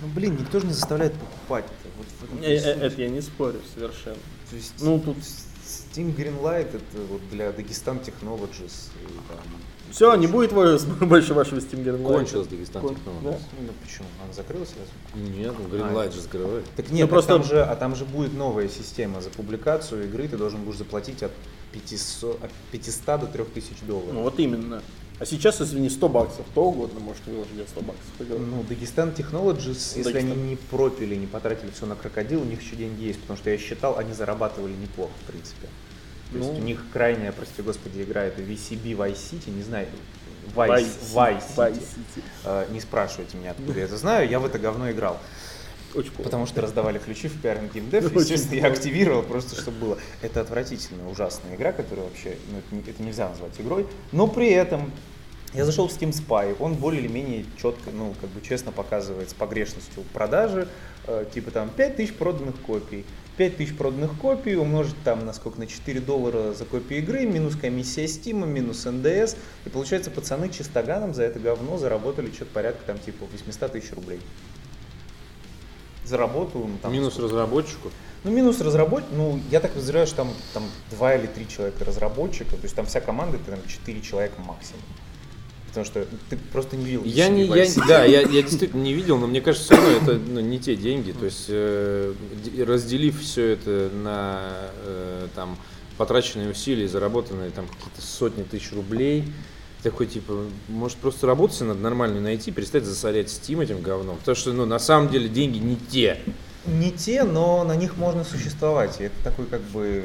Ну, 0.03 0.09
блин, 0.15 0.37
никто 0.39 0.61
же 0.61 0.67
не 0.67 0.73
заставляет 0.73 1.13
покупать 1.15 1.65
это. 1.65 2.45
Э, 2.45 2.55
э, 2.55 2.87
это 2.87 3.01
я 3.01 3.09
не 3.09 3.21
спорю 3.21 3.61
совершенно. 3.75 4.17
То 4.51 4.57
есть, 4.57 4.75
ну, 4.81 5.01
тут 5.01 5.17
Steam 5.19 6.15
Greenlight 6.15 6.69
это 6.69 7.03
вот 7.11 7.21
для 7.31 7.53
Дагестан 7.53 7.99
Technologies. 7.99 8.91
Все, 9.95 10.13
не 10.17 10.27
будет 10.27 10.53
больше 11.01 11.35
вашего 11.35 11.61
Steam 11.61 11.85
Greenlight. 11.85 12.03
Кончилось 12.03 12.49
Дагестан 12.49 12.83
Кон... 12.83 12.95
Technologies. 12.95 13.23
Да. 13.23 13.39
Ну 13.61 13.73
почему? 13.81 14.09
Она 14.25 14.33
закрылась 14.33 14.71
разве? 14.71 15.31
Нет, 15.39 15.55
ну 15.57 15.69
Greenlight 15.69 16.09
а, 16.09 16.11
же 16.11 16.21
закрывает. 16.21 16.65
Так 16.75 16.91
нет, 16.91 17.03
ну, 17.03 17.09
просто... 17.09 17.35
там 17.35 17.45
же, 17.45 17.63
а 17.63 17.77
там 17.77 17.95
же 17.95 18.05
будет 18.05 18.35
новая 18.35 18.69
система 18.69 19.21
за 19.21 19.31
публикацию 19.31 20.07
игры, 20.07 20.27
ты 20.27 20.37
должен 20.37 20.65
будешь 20.65 20.79
заплатить 20.79 21.23
от 21.23 21.31
500, 21.71 22.43
от 22.43 22.51
500 22.73 23.21
до 23.21 23.27
3000 23.29 23.85
долларов. 23.87 24.15
Ну 24.15 24.23
вот 24.23 24.41
именно. 24.41 24.83
А 25.21 25.27
сейчас, 25.27 25.61
извини, 25.61 25.89
100 25.89 26.09
баксов, 26.09 26.45
то 26.57 26.65
угодно 26.65 26.99
может 26.99 27.25
выложить 27.27 27.55
за 27.55 27.69
100 27.69 27.81
баксов. 27.83 28.05
Ну, 28.19 28.65
Дагестан 28.69 29.11
Technologies, 29.11 29.97
если 29.97 30.03
Дагестан. 30.03 30.33
они 30.33 30.43
не 30.43 30.57
пропили, 30.57 31.15
не 31.15 31.29
потратили 31.29 31.71
все 31.71 31.87
на 31.87 31.95
крокодил, 31.95 32.43
у 32.43 32.45
них 32.45 32.61
еще 32.61 32.75
деньги 32.75 33.05
есть, 33.05 33.21
потому 33.21 33.37
что 33.39 33.49
я 33.49 33.59
считал, 33.59 33.97
они 33.97 34.13
зарабатывали 34.13 34.73
неплохо, 34.73 35.13
в 35.23 35.31
принципе. 35.31 35.69
То 36.31 36.39
ну, 36.39 36.45
есть 36.45 36.61
у 36.61 36.63
них 36.63 36.85
крайняя, 36.93 37.33
прости 37.33 37.63
господи, 37.63 38.03
игра 38.03 38.25
это 38.25 38.43
VCB 38.43 38.97
Vice 38.97 39.19
City, 39.33 39.51
не 39.51 39.63
знаю, 39.63 39.87
Vice, 40.55 40.87
Vice, 41.15 41.15
Vice, 41.15 41.57
Vice 41.57 41.75
City. 41.75 42.23
Uh, 42.45 42.73
не 42.73 42.81
спрашивайте 42.81 43.37
меня, 43.37 43.53
откуда 43.53 43.79
я 43.79 43.85
это 43.85 43.97
знаю, 43.97 44.29
я 44.29 44.41
в 44.41 44.47
это 44.47 44.59
говно 44.59 44.91
играл. 44.91 45.19
Очень 45.95 46.11
Потому 46.11 46.47
что 46.47 46.61
раздавали 46.61 46.99
ключи 46.99 47.29
в 47.29 47.41
PR 47.43 47.71
Game 47.73 47.89
Dev, 47.89 48.13
естественно, 48.19 48.55
я 48.55 48.67
активировал 48.67 49.23
просто, 49.23 49.61
чтобы 49.61 49.79
было. 49.79 49.99
Это 50.23 50.41
отвратительная, 50.41 51.07
ужасная 51.07 51.55
игра, 51.55 51.73
которая 51.73 52.07
вообще, 52.07 52.37
ну, 52.51 52.59
это, 52.59 52.91
это 52.91 53.03
нельзя 53.03 53.29
назвать 53.29 53.61
игрой, 53.61 53.87
но 54.11 54.27
при 54.27 54.51
этом 54.51 54.93
я 55.55 55.65
зашел 55.65 55.87
в 55.87 55.93
Steam 55.93 56.11
Spy, 56.11 56.57
он 56.59 56.75
более 56.75 57.01
или 57.01 57.09
менее 57.09 57.45
четко, 57.63 57.91
ну, 57.93 58.15
как 58.21 58.29
бы 58.31 58.41
честно 58.41 58.73
показывает 58.73 59.31
с 59.31 59.35
погрешностью 59.35 60.03
продажи, 60.13 60.69
типа 61.33 61.51
там 61.51 61.71
5000 61.71 62.15
проданных 62.15 62.61
копий. 62.61 63.05
5000 63.37 63.77
проданных 63.77 64.19
копий 64.19 64.55
умножить 64.55 64.95
там 65.03 65.27
на 65.27 65.33
сколько, 65.33 65.59
на 65.59 65.67
4 65.67 66.01
доллара 66.01 66.53
за 66.53 66.65
копию 66.65 67.01
игры, 67.01 67.27
минус 67.27 67.57
комиссия 67.57 68.05
Steam, 68.05 68.47
минус 68.47 68.85
НДС. 68.85 69.37
И 69.65 69.69
получается, 69.71 70.11
пацаны 70.11 70.49
чистоганом 70.49 71.15
за 71.15 71.25
это 71.25 71.41
говно 71.41 71.77
заработали 71.79 72.31
что-то 72.31 72.53
порядка 72.53 72.85
там 72.87 72.99
типа 72.99 73.27
800 73.33 73.73
тысяч 73.73 73.93
рублей. 73.93 74.21
Заработал. 76.05 76.67
Ну, 76.67 76.79
там, 76.81 76.93
минус 76.93 77.15
сколько? 77.15 77.33
разработчику? 77.33 77.91
Ну, 78.25 78.31
минус 78.31 78.61
разработчик, 78.61 79.11
ну, 79.13 79.41
я 79.51 79.61
так 79.61 79.73
подозреваю, 79.73 80.07
что 80.07 80.17
там, 80.17 80.33
там 80.53 80.65
2 80.91 81.15
или 81.17 81.27
3 81.27 81.49
человека 81.49 81.85
разработчика, 81.85 82.57
то 82.57 82.63
есть 82.63 82.75
там 82.75 82.87
вся 82.87 83.01
команда, 83.01 83.37
это 83.37 83.51
там 83.51 83.61
4 83.67 84.01
человека 84.01 84.41
максимум. 84.41 84.83
Потому 85.75 85.87
что 85.87 86.07
ты 86.31 86.37
просто 86.53 86.77
не 86.77 86.85
видел. 86.85 87.03
Я 87.05 87.29
не, 87.29 87.47
я, 87.47 87.67
да, 87.89 88.05
я, 88.05 88.21
я 88.21 88.43
действительно 88.43 88.81
не 88.81 88.93
видел, 88.93 89.19
но 89.19 89.27
мне 89.27 89.41
кажется, 89.41 89.75
все 89.75 89.77
равно 89.77 89.97
это 89.97 90.21
ну, 90.25 90.39
не 90.39 90.61
те 90.61 90.77
деньги. 90.77 91.11
То 91.11 91.25
есть 91.25 91.47
э, 91.49 92.15
разделив 92.65 93.21
все 93.21 93.55
это 93.55 93.91
на 93.93 94.41
э, 94.85 95.27
там 95.35 95.59
потраченные 95.99 96.51
усилия, 96.51 96.87
заработанные 96.87 97.51
там 97.51 97.67
какие-то 97.67 98.03
сотни 98.03 98.45
тысяч 98.45 98.71
рублей, 98.73 99.25
такой 99.83 100.07
типа, 100.07 100.45
может 100.69 100.97
просто 100.99 101.27
работать 101.27 101.61
надо 101.63 101.81
нормально 101.81 102.21
найти, 102.21 102.53
перестать 102.53 102.85
засорять 102.85 103.27
Steam 103.27 103.61
этим 103.61 103.83
говном. 103.83 104.19
Потому 104.19 104.37
что, 104.37 104.53
ну, 104.53 104.67
на 104.67 104.79
самом 104.79 105.09
деле 105.09 105.29
деньги 105.29 105.59
не 105.59 105.75
те. 105.75 106.21
Не 106.67 106.93
те, 106.93 107.25
но 107.25 107.65
на 107.65 107.75
них 107.75 107.97
можно 107.97 108.23
существовать. 108.23 109.01
И 109.01 109.05
это 109.05 109.17
такой 109.25 109.47
как 109.47 109.61
бы 109.63 110.05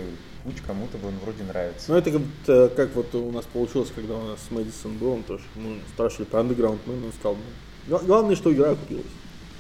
путь 0.50 0.62
кому-то 0.66 0.98
бы 0.98 1.10
он 1.10 1.16
вроде 1.20 1.44
нравится. 1.44 1.92
Ну 1.92 1.98
это 1.98 2.12
как, 2.12 2.76
как 2.76 2.96
вот 2.96 3.14
у 3.16 3.32
нас 3.32 3.46
получилось, 3.46 3.92
когда 3.94 4.16
у 4.16 4.28
нас 4.28 4.40
с 4.48 4.52
Мэдисон 4.52 4.98
был, 4.98 5.12
он 5.14 5.24
тоже, 5.24 5.44
мы 5.56 5.80
спрашивали 5.94 6.26
про 6.26 6.42
Underground, 6.42 6.80
ну, 6.86 6.94
он 6.94 7.14
сказал, 7.14 7.38
ну, 7.88 8.00
главное, 8.00 8.36
что 8.36 8.52
игра 8.52 8.76
купилась. 8.76 9.06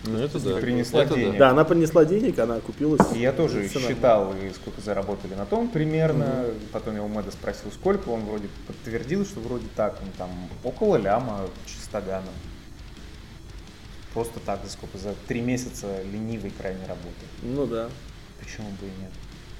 Ну 0.05 0.17
это 0.17 0.39
да. 0.39 0.55
Принесла 0.57 1.03
это 1.03 1.15
денег. 1.15 1.33
Да. 1.33 1.39
да, 1.39 1.49
она 1.49 1.65
принесла 1.65 2.05
денег, 2.05 2.39
она 2.39 2.61
купилась. 2.61 3.05
И 3.13 3.19
я 3.19 3.33
тоже 3.33 3.67
считал, 3.67 4.33
и 4.33 4.49
сколько 4.53 4.79
заработали 4.79 5.35
на 5.35 5.45
том 5.45 5.67
примерно. 5.67 6.23
Mm-hmm. 6.23 6.67
Потом 6.71 6.95
я 6.95 7.03
у 7.03 7.09
Мэда 7.09 7.31
спросил, 7.31 7.69
сколько, 7.71 8.07
он 8.07 8.21
вроде 8.21 8.47
подтвердил, 8.65 9.25
что 9.25 9.41
вроде 9.41 9.67
так, 9.75 9.99
ну 10.01 10.07
там 10.17 10.29
около 10.63 10.95
ляма 10.95 11.41
чистоганом. 11.65 12.33
Просто 14.13 14.39
так, 14.39 14.61
за 14.63 14.71
сколько, 14.71 14.97
за 14.97 15.13
три 15.27 15.41
месяца 15.41 16.01
ленивой 16.03 16.51
крайне 16.57 16.85
работы. 16.87 17.25
Ну 17.43 17.65
да. 17.65 17.89
Почему 18.39 18.69
бы 18.69 18.87
и 18.87 19.01
нет? 19.01 19.11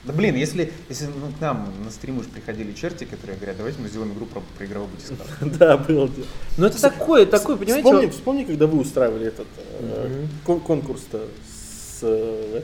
Да 0.09 0.15
блин, 0.15 0.33
если, 0.33 0.73
если 0.89 1.05
ну, 1.05 1.31
к 1.37 1.39
нам 1.39 1.71
на 1.85 1.91
стримы 1.91 2.21
уж 2.21 2.25
приходили 2.25 2.73
черти, 2.73 3.03
которые 3.03 3.37
говорят, 3.37 3.57
давайте 3.57 3.79
мы 3.79 3.89
сделаем 3.89 4.11
игру 4.13 4.25
про, 4.25 4.41
про 4.57 4.65
игровой 4.65 4.89
батискаф. 4.89 5.27
Да, 5.59 5.77
было 5.77 6.09
дело. 6.09 6.25
Ну 6.57 6.65
это 6.65 6.81
такое, 6.81 7.27
такое, 7.27 7.57
понимаете? 7.57 7.83
Вспомни, 7.83 8.09
вспомни, 8.09 8.43
когда 8.43 8.65
вы 8.65 8.79
устраивали 8.79 9.27
этот 9.27 9.45
э, 9.57 10.25
конкурс-то 10.45 11.27
с 11.47 11.99
э, 12.01 12.61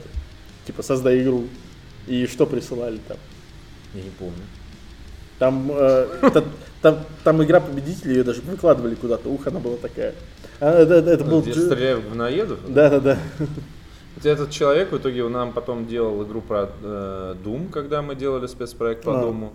типа 0.65 0.81
создай 0.81 1.21
игру. 1.21 1.43
И 2.07 2.25
что 2.25 2.47
присылали 2.47 2.99
там? 3.07 3.17
Я 3.93 4.01
не 4.01 4.09
помню. 4.09 4.41
Там, 5.37 5.69
э, 5.71 6.31
та, 6.33 6.43
там, 6.81 7.05
там 7.23 7.43
игра 7.43 7.59
победителей, 7.59 8.15
ее 8.15 8.23
даже 8.23 8.41
выкладывали 8.41 8.95
куда-то. 8.95 9.29
Ух, 9.29 9.45
она 9.45 9.59
была 9.59 9.77
такая. 9.77 10.15
А, 10.59 10.81
это, 10.81 10.95
это 10.95 11.23
был... 11.23 11.43
Где 11.43 11.53
стреляют 11.53 12.05
в 12.05 12.15
наедов? 12.15 12.57
Да, 12.67 12.89
да, 12.89 12.99
да. 12.99 13.19
Этот 14.24 14.51
человек 14.51 14.91
в 14.91 14.97
итоге 14.97 15.28
нам 15.28 15.51
потом 15.51 15.88
делал 15.88 16.24
игру 16.24 16.41
про 16.41 16.70
э, 16.82 17.36
Doom, 17.43 17.70
когда 17.70 18.01
мы 18.01 18.16
делали 18.16 18.47
спецпроект 18.47 19.03
по 19.03 19.18
а. 19.18 19.22
Думу. 19.22 19.53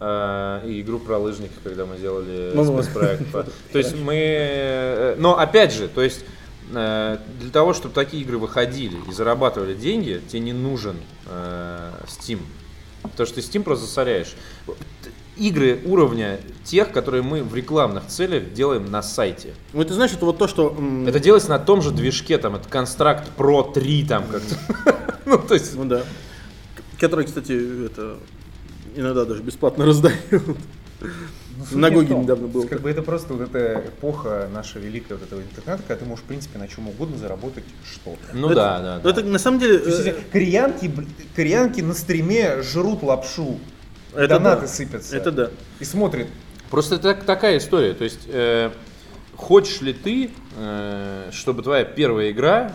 Э, 0.00 0.62
и 0.66 0.80
игру 0.80 0.98
про 0.98 1.18
лыжника, 1.18 1.54
когда 1.62 1.84
мы 1.84 1.98
делали 1.98 2.52
ну, 2.54 2.64
ну. 2.64 2.82
спецпроект. 2.82 3.30
По... 3.30 3.42
То 3.72 3.78
есть 3.78 3.94
мы... 3.96 4.14
Э, 4.16 5.16
но 5.18 5.38
опять 5.38 5.72
же, 5.72 5.88
то 5.88 6.02
есть 6.02 6.24
э, 6.72 7.18
для 7.40 7.50
того, 7.50 7.74
чтобы 7.74 7.94
такие 7.94 8.22
игры 8.22 8.38
выходили 8.38 8.96
и 9.08 9.12
зарабатывали 9.12 9.74
деньги, 9.74 10.22
тебе 10.26 10.40
не 10.40 10.52
нужен 10.52 10.96
э, 11.26 11.90
Steam. 12.06 12.40
Потому 13.02 13.26
что 13.26 13.34
ты 13.36 13.40
Steam 13.40 13.62
просто 13.62 13.86
засоряешь 13.86 14.34
игры 15.38 15.80
уровня 15.84 16.40
тех, 16.64 16.92
которые 16.92 17.22
мы 17.22 17.42
в 17.42 17.54
рекламных 17.54 18.06
целях 18.06 18.52
делаем 18.52 18.90
на 18.90 19.02
сайте. 19.02 19.54
Ну, 19.72 19.82
это 19.82 19.94
значит, 19.94 20.20
вот 20.20 20.38
то, 20.38 20.48
что... 20.48 20.76
Это 21.06 21.20
делается 21.20 21.50
на 21.50 21.58
том 21.58 21.82
же 21.82 21.90
движке, 21.90 22.38
там, 22.38 22.56
это 22.56 22.68
Construct 22.68 23.24
Pro 23.36 23.72
3, 23.72 24.04
там, 24.06 24.24
как-то. 24.26 25.16
ну, 25.26 25.38
то 25.38 25.54
есть... 25.54 25.74
Ну, 25.74 25.84
да. 25.84 26.02
Который, 26.98 27.26
кстати, 27.26 27.86
это 27.86 28.16
иногда 28.96 29.24
даже 29.24 29.42
бесплатно 29.42 29.86
раздают. 29.86 30.18
Ну, 31.00 31.78
на 31.78 31.90
Гоге 31.90 32.14
недавно 32.14 32.46
был. 32.46 32.66
Как 32.68 32.80
бы 32.80 32.90
это 32.90 33.02
просто 33.02 33.34
вот 33.34 33.48
эта 33.48 33.84
эпоха 33.88 34.48
наша 34.52 34.78
великая 34.78 35.14
вот 35.14 35.24
этого 35.24 35.40
интернета, 35.40 35.82
когда 35.86 35.96
ты 35.96 36.04
можешь, 36.04 36.24
в 36.24 36.28
принципе, 36.28 36.58
на 36.58 36.68
чем 36.68 36.88
угодно 36.88 37.16
заработать 37.16 37.64
что-то. 37.84 38.20
Ну 38.32 38.46
это, 38.46 38.54
да, 38.54 38.80
да, 38.80 39.00
да. 39.00 39.10
Это 39.10 39.22
на 39.24 39.38
самом 39.38 39.58
деле... 39.58 39.74
есть, 39.84 40.06
э, 40.06 40.14
кореянки, 40.32 40.90
кореянки 41.34 41.80
на 41.80 41.94
стриме 41.94 42.62
жрут 42.62 43.02
лапшу 43.02 43.58
это 44.24 44.38
донаты 44.38 44.62
да. 44.62 44.68
сыпятся. 44.68 45.16
Это 45.16 45.32
да. 45.32 45.50
И 45.80 45.84
смотрит. 45.84 46.28
Просто 46.70 46.96
это 46.96 47.14
такая 47.14 47.58
история. 47.58 47.94
То 47.94 48.04
есть, 48.04 48.20
э, 48.26 48.70
хочешь 49.36 49.80
ли 49.80 49.92
ты, 49.92 50.30
э, 50.56 51.30
чтобы 51.32 51.62
твоя 51.62 51.84
первая 51.84 52.30
игра 52.30 52.72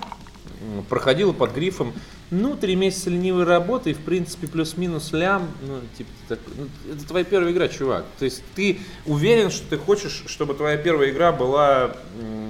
проходила 0.89 1.33
под 1.33 1.53
грифом 1.53 1.93
ну, 2.31 2.55
три 2.55 2.75
месяца 2.75 3.11
ленивой 3.11 3.43
работы 3.43 3.91
и, 3.91 3.93
в 3.93 3.99
принципе, 3.99 4.47
плюс-минус 4.47 5.11
лям, 5.11 5.47
ну, 5.67 5.81
типа, 5.97 6.09
так, 6.29 6.39
ну, 6.57 6.67
это 6.91 7.07
твоя 7.07 7.23
первая 7.23 7.51
игра, 7.51 7.67
чувак. 7.67 8.05
То 8.17 8.25
есть 8.25 8.41
ты 8.55 8.79
уверен, 9.05 9.51
что 9.51 9.69
ты 9.69 9.77
хочешь, 9.77 10.23
чтобы 10.25 10.55
твоя 10.55 10.77
первая 10.77 11.11
игра 11.11 11.31
была, 11.31 11.95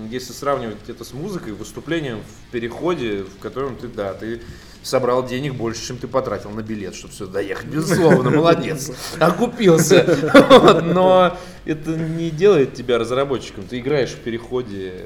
если 0.10 0.32
сравнивать 0.32 0.78
это 0.88 1.04
с 1.04 1.12
музыкой, 1.12 1.52
выступлением 1.52 2.20
в 2.22 2.52
переходе, 2.52 3.24
в 3.24 3.40
котором 3.40 3.76
ты, 3.76 3.90
да, 3.90 4.14
ты 4.14 4.42
собрал 4.84 5.26
денег 5.26 5.56
больше, 5.56 5.86
чем 5.88 5.98
ты 5.98 6.08
потратил 6.08 6.50
на 6.52 6.62
билет, 6.62 6.94
чтобы 6.96 7.14
сюда 7.14 7.34
доехать. 7.34 7.66
Безусловно, 7.68 8.30
молодец. 8.30 8.92
Окупился. 9.20 10.82
Но 10.84 11.38
это 11.66 11.92
не 11.92 12.30
делает 12.30 12.74
тебя 12.74 12.98
разработчиком. 12.98 13.64
Ты 13.64 13.80
играешь 13.80 14.12
в 14.12 14.18
переходе 14.20 15.06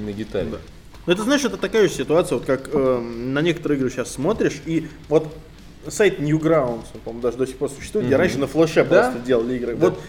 на 0.00 0.12
гитаре. 0.12 0.48
Ну, 1.06 1.12
это, 1.12 1.22
знаешь, 1.22 1.44
это 1.44 1.56
такая 1.56 1.88
же 1.88 1.94
ситуация, 1.94 2.36
вот 2.38 2.46
как 2.46 2.68
э, 2.72 2.98
на 3.00 3.40
некоторые 3.40 3.78
игры 3.78 3.90
сейчас 3.90 4.10
смотришь, 4.10 4.60
и 4.66 4.88
вот 5.08 5.32
сайт 5.86 6.18
Newgrounds, 6.18 6.86
он, 6.94 7.00
по-моему, 7.04 7.22
даже 7.22 7.36
до 7.36 7.46
сих 7.46 7.56
пор 7.58 7.70
существует, 7.70 8.06
где 8.06 8.16
Мгм. 8.16 8.22
раньше 8.22 8.38
на 8.38 8.46
флеше 8.48 8.84
Да? 8.84 9.04
просто 9.04 9.24
делали 9.24 9.54
игры. 9.54 9.76
Да. 9.76 9.90
Вот 9.90 10.00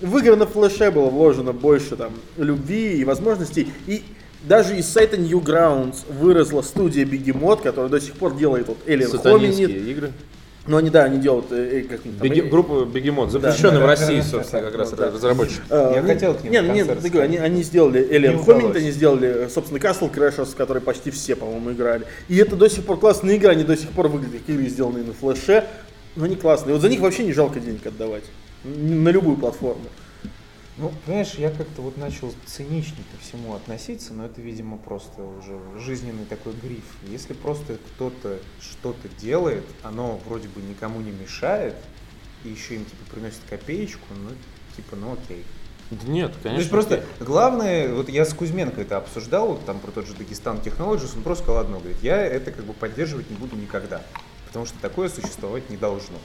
в 0.00 0.16
игры 0.18 0.36
на 0.36 0.46
флеше 0.46 0.92
было 0.92 1.10
вложено 1.10 1.52
больше 1.52 1.96
там 1.96 2.12
любви 2.36 2.92
и 2.98 3.04
возможностей, 3.04 3.68
и 3.88 4.04
даже 4.46 4.76
из 4.76 4.86
сайта 4.86 5.16
Newgrounds 5.16 5.96
выросла 6.08 6.62
студия 6.62 7.04
Бегемот, 7.04 7.62
которая 7.62 7.90
до 7.90 8.00
сих 8.00 8.14
пор 8.14 8.36
делает 8.36 8.68
вот 8.68 8.78
Alien 8.86 9.10
Hominid. 9.22 9.90
игры. 9.90 10.12
Ну, 10.66 10.78
они, 10.78 10.88
да, 10.88 11.04
они 11.04 11.18
делают 11.18 11.46
э, 11.50 11.80
э, 11.80 11.82
как 11.82 12.00
там, 12.00 12.12
Беге- 12.12 12.46
э, 12.46 12.48
группа 12.48 12.86
Бегемот, 12.86 13.30
запрещенная 13.30 13.80
да, 13.80 13.84
в 13.84 13.86
России, 13.86 14.16
да, 14.16 14.22
собственно, 14.22 14.62
да, 14.62 14.68
как 14.70 14.78
раз 14.78 14.90
да. 14.92 15.10
разработчик. 15.10 15.60
Э, 15.68 15.92
Я 15.96 16.02
хотел 16.02 16.32
к 16.34 16.42
ним 16.42 16.52
Не, 16.52 16.62
в 16.62 16.66
ну, 16.66 16.72
не, 16.72 16.78
концерт 16.78 17.00
ты 17.02 17.08
говорю, 17.10 17.24
они, 17.28 17.36
они 17.36 17.62
сделали 17.62 18.08
Alien 18.10 18.42
Homing, 18.46 18.74
они 18.74 18.90
сделали, 18.90 19.48
собственно, 19.52 19.76
Castle 19.78 20.10
Crashers, 20.10 20.52
в 20.52 20.56
который 20.56 20.80
почти 20.80 21.10
все, 21.10 21.36
по-моему, 21.36 21.72
играли. 21.72 22.06
И 22.28 22.36
это 22.38 22.56
до 22.56 22.70
сих 22.70 22.84
пор 22.84 22.98
классная 22.98 23.36
игра, 23.36 23.50
они 23.50 23.64
до 23.64 23.76
сих 23.76 23.90
пор 23.90 24.08
выглядят 24.08 24.40
как 24.40 24.54
игры, 24.54 24.66
сделанные 24.68 25.04
на 25.04 25.12
флеше, 25.12 25.64
но 26.16 26.24
они 26.24 26.36
классные. 26.36 26.72
Вот 26.72 26.80
за 26.80 26.88
них 26.88 27.00
вообще 27.00 27.24
не 27.24 27.34
жалко 27.34 27.60
денег 27.60 27.86
отдавать. 27.86 28.24
На 28.64 29.10
любую 29.10 29.36
платформу. 29.36 29.84
Ну, 30.76 30.92
понимаешь, 31.06 31.34
я 31.34 31.50
как-то 31.50 31.82
вот 31.82 31.96
начал 31.96 32.34
циничнее 32.46 33.04
ко 33.12 33.22
всему 33.22 33.54
относиться, 33.54 34.12
но 34.12 34.26
это, 34.26 34.40
видимо, 34.40 34.76
просто 34.76 35.22
уже 35.22 35.60
жизненный 35.78 36.24
такой 36.24 36.52
гриф. 36.54 36.84
Если 37.08 37.32
просто 37.32 37.76
кто-то 37.76 38.40
что-то 38.60 39.08
делает, 39.20 39.64
оно 39.84 40.20
вроде 40.26 40.48
бы 40.48 40.60
никому 40.62 41.00
не 41.00 41.12
мешает, 41.12 41.76
и 42.42 42.48
еще 42.48 42.74
им 42.74 42.84
типа 42.84 43.04
приносит 43.10 43.40
копеечку, 43.48 44.04
ну, 44.18 44.30
типа, 44.76 44.96
ну 44.96 45.12
окей. 45.12 45.44
Да 45.90 46.08
Нет, 46.08 46.32
То 46.32 46.38
конечно. 46.40 46.58
есть 46.58 46.70
просто 46.70 47.04
главное, 47.20 47.92
вот 47.94 48.08
я 48.08 48.24
с 48.24 48.34
Кузьменко 48.34 48.80
это 48.80 48.96
обсуждал, 48.96 49.48
вот 49.48 49.64
там 49.66 49.78
про 49.78 49.92
тот 49.92 50.08
же 50.08 50.14
Дагестан 50.14 50.58
Technologies, 50.58 51.16
он 51.16 51.22
просто 51.22 51.44
сказал 51.44 51.60
одно, 51.60 51.78
говорит, 51.78 52.02
я 52.02 52.16
это 52.20 52.50
как 52.50 52.64
бы 52.64 52.72
поддерживать 52.72 53.30
не 53.30 53.36
буду 53.36 53.54
никогда, 53.54 54.02
потому 54.46 54.66
что 54.66 54.76
такое 54.80 55.08
существовать 55.08 55.70
не 55.70 55.76
должно. 55.76 56.16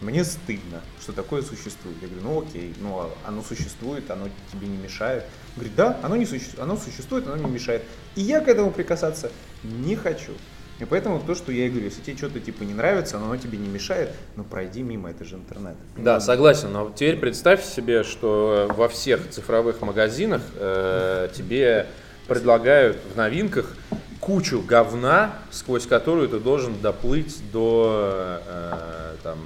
Мне 0.00 0.24
стыдно, 0.24 0.82
что 1.00 1.12
такое 1.12 1.42
существует. 1.42 1.96
Я 2.02 2.08
говорю, 2.08 2.24
ну 2.24 2.42
окей, 2.42 2.74
ну 2.80 2.98
а 2.98 3.10
оно 3.26 3.42
существует, 3.42 4.10
оно 4.10 4.28
тебе 4.52 4.66
не 4.66 4.76
мешает. 4.76 5.24
Говорит, 5.54 5.74
да, 5.74 5.98
оно, 6.02 6.16
не 6.16 6.26
суще... 6.26 6.50
оно 6.58 6.76
существует, 6.76 7.26
оно 7.26 7.36
не 7.36 7.50
мешает. 7.50 7.82
И 8.14 8.20
я 8.20 8.40
к 8.40 8.48
этому 8.48 8.70
прикасаться 8.70 9.30
не 9.62 9.96
хочу. 9.96 10.32
И 10.78 10.84
поэтому 10.84 11.20
то, 11.20 11.34
что 11.34 11.50
я 11.52 11.66
и 11.66 11.70
говорю, 11.70 11.86
если 11.86 12.02
тебе 12.02 12.16
что-то 12.18 12.38
типа 12.38 12.62
не 12.64 12.74
нравится, 12.74 13.18
но 13.18 13.26
оно 13.26 13.36
тебе 13.38 13.56
не 13.56 13.68
мешает, 13.68 14.10
ну 14.36 14.44
пройди 14.44 14.82
мимо, 14.82 15.10
это 15.10 15.24
же 15.24 15.36
интернет. 15.36 15.76
Да, 15.96 16.20
согласен, 16.20 16.70
но 16.70 16.92
теперь 16.94 17.16
представь 17.16 17.64
себе, 17.64 18.04
что 18.04 18.70
во 18.76 18.88
всех 18.88 19.30
цифровых 19.30 19.80
магазинах 19.80 20.42
э, 20.54 21.30
тебе 21.34 21.86
предлагают 22.28 22.98
в 23.14 23.16
новинках 23.16 23.74
кучу 24.20 24.60
говна, 24.60 25.38
сквозь 25.50 25.86
которую 25.86 26.28
ты 26.28 26.40
должен 26.40 26.78
доплыть 26.80 27.40
до 27.52 28.40
э, 28.46 29.14
там 29.22 29.38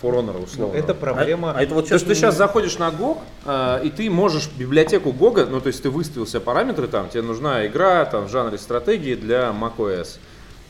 For 0.00 0.14
Honor 0.14 0.34
Ну, 0.38 0.44
условно. 0.44 0.76
это 0.76 0.94
проблема. 0.94 1.52
А, 1.52 1.58
а 1.58 1.62
это 1.62 1.74
вот 1.74 1.88
То 1.88 1.94
есть 1.94 2.06
ты 2.06 2.14
сейчас 2.14 2.36
заходишь 2.36 2.78
на 2.78 2.88
GOG, 2.88 3.18
э, 3.44 3.80
и 3.84 3.90
ты 3.90 4.08
можешь 4.10 4.48
библиотеку 4.56 5.10
GOG, 5.10 5.46
ну 5.46 5.60
то 5.60 5.68
есть 5.68 5.82
ты 5.82 5.90
выставил 5.90 6.26
себе 6.26 6.40
параметры, 6.40 6.86
там 6.86 7.08
тебе 7.08 7.22
нужна 7.22 7.66
игра 7.66 8.04
там, 8.04 8.26
в 8.26 8.30
жанре 8.30 8.58
стратегии 8.58 9.14
для 9.14 9.50
macOS. 9.50 10.18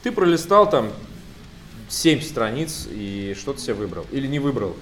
Ты 0.02 0.12
пролистал 0.12 0.68
там 0.68 0.90
7 1.88 2.20
страниц 2.20 2.88
и 2.90 3.36
что-то 3.38 3.60
себе 3.60 3.74
выбрал. 3.74 4.06
Или 4.10 4.26
не 4.26 4.38
выбрал. 4.38 4.74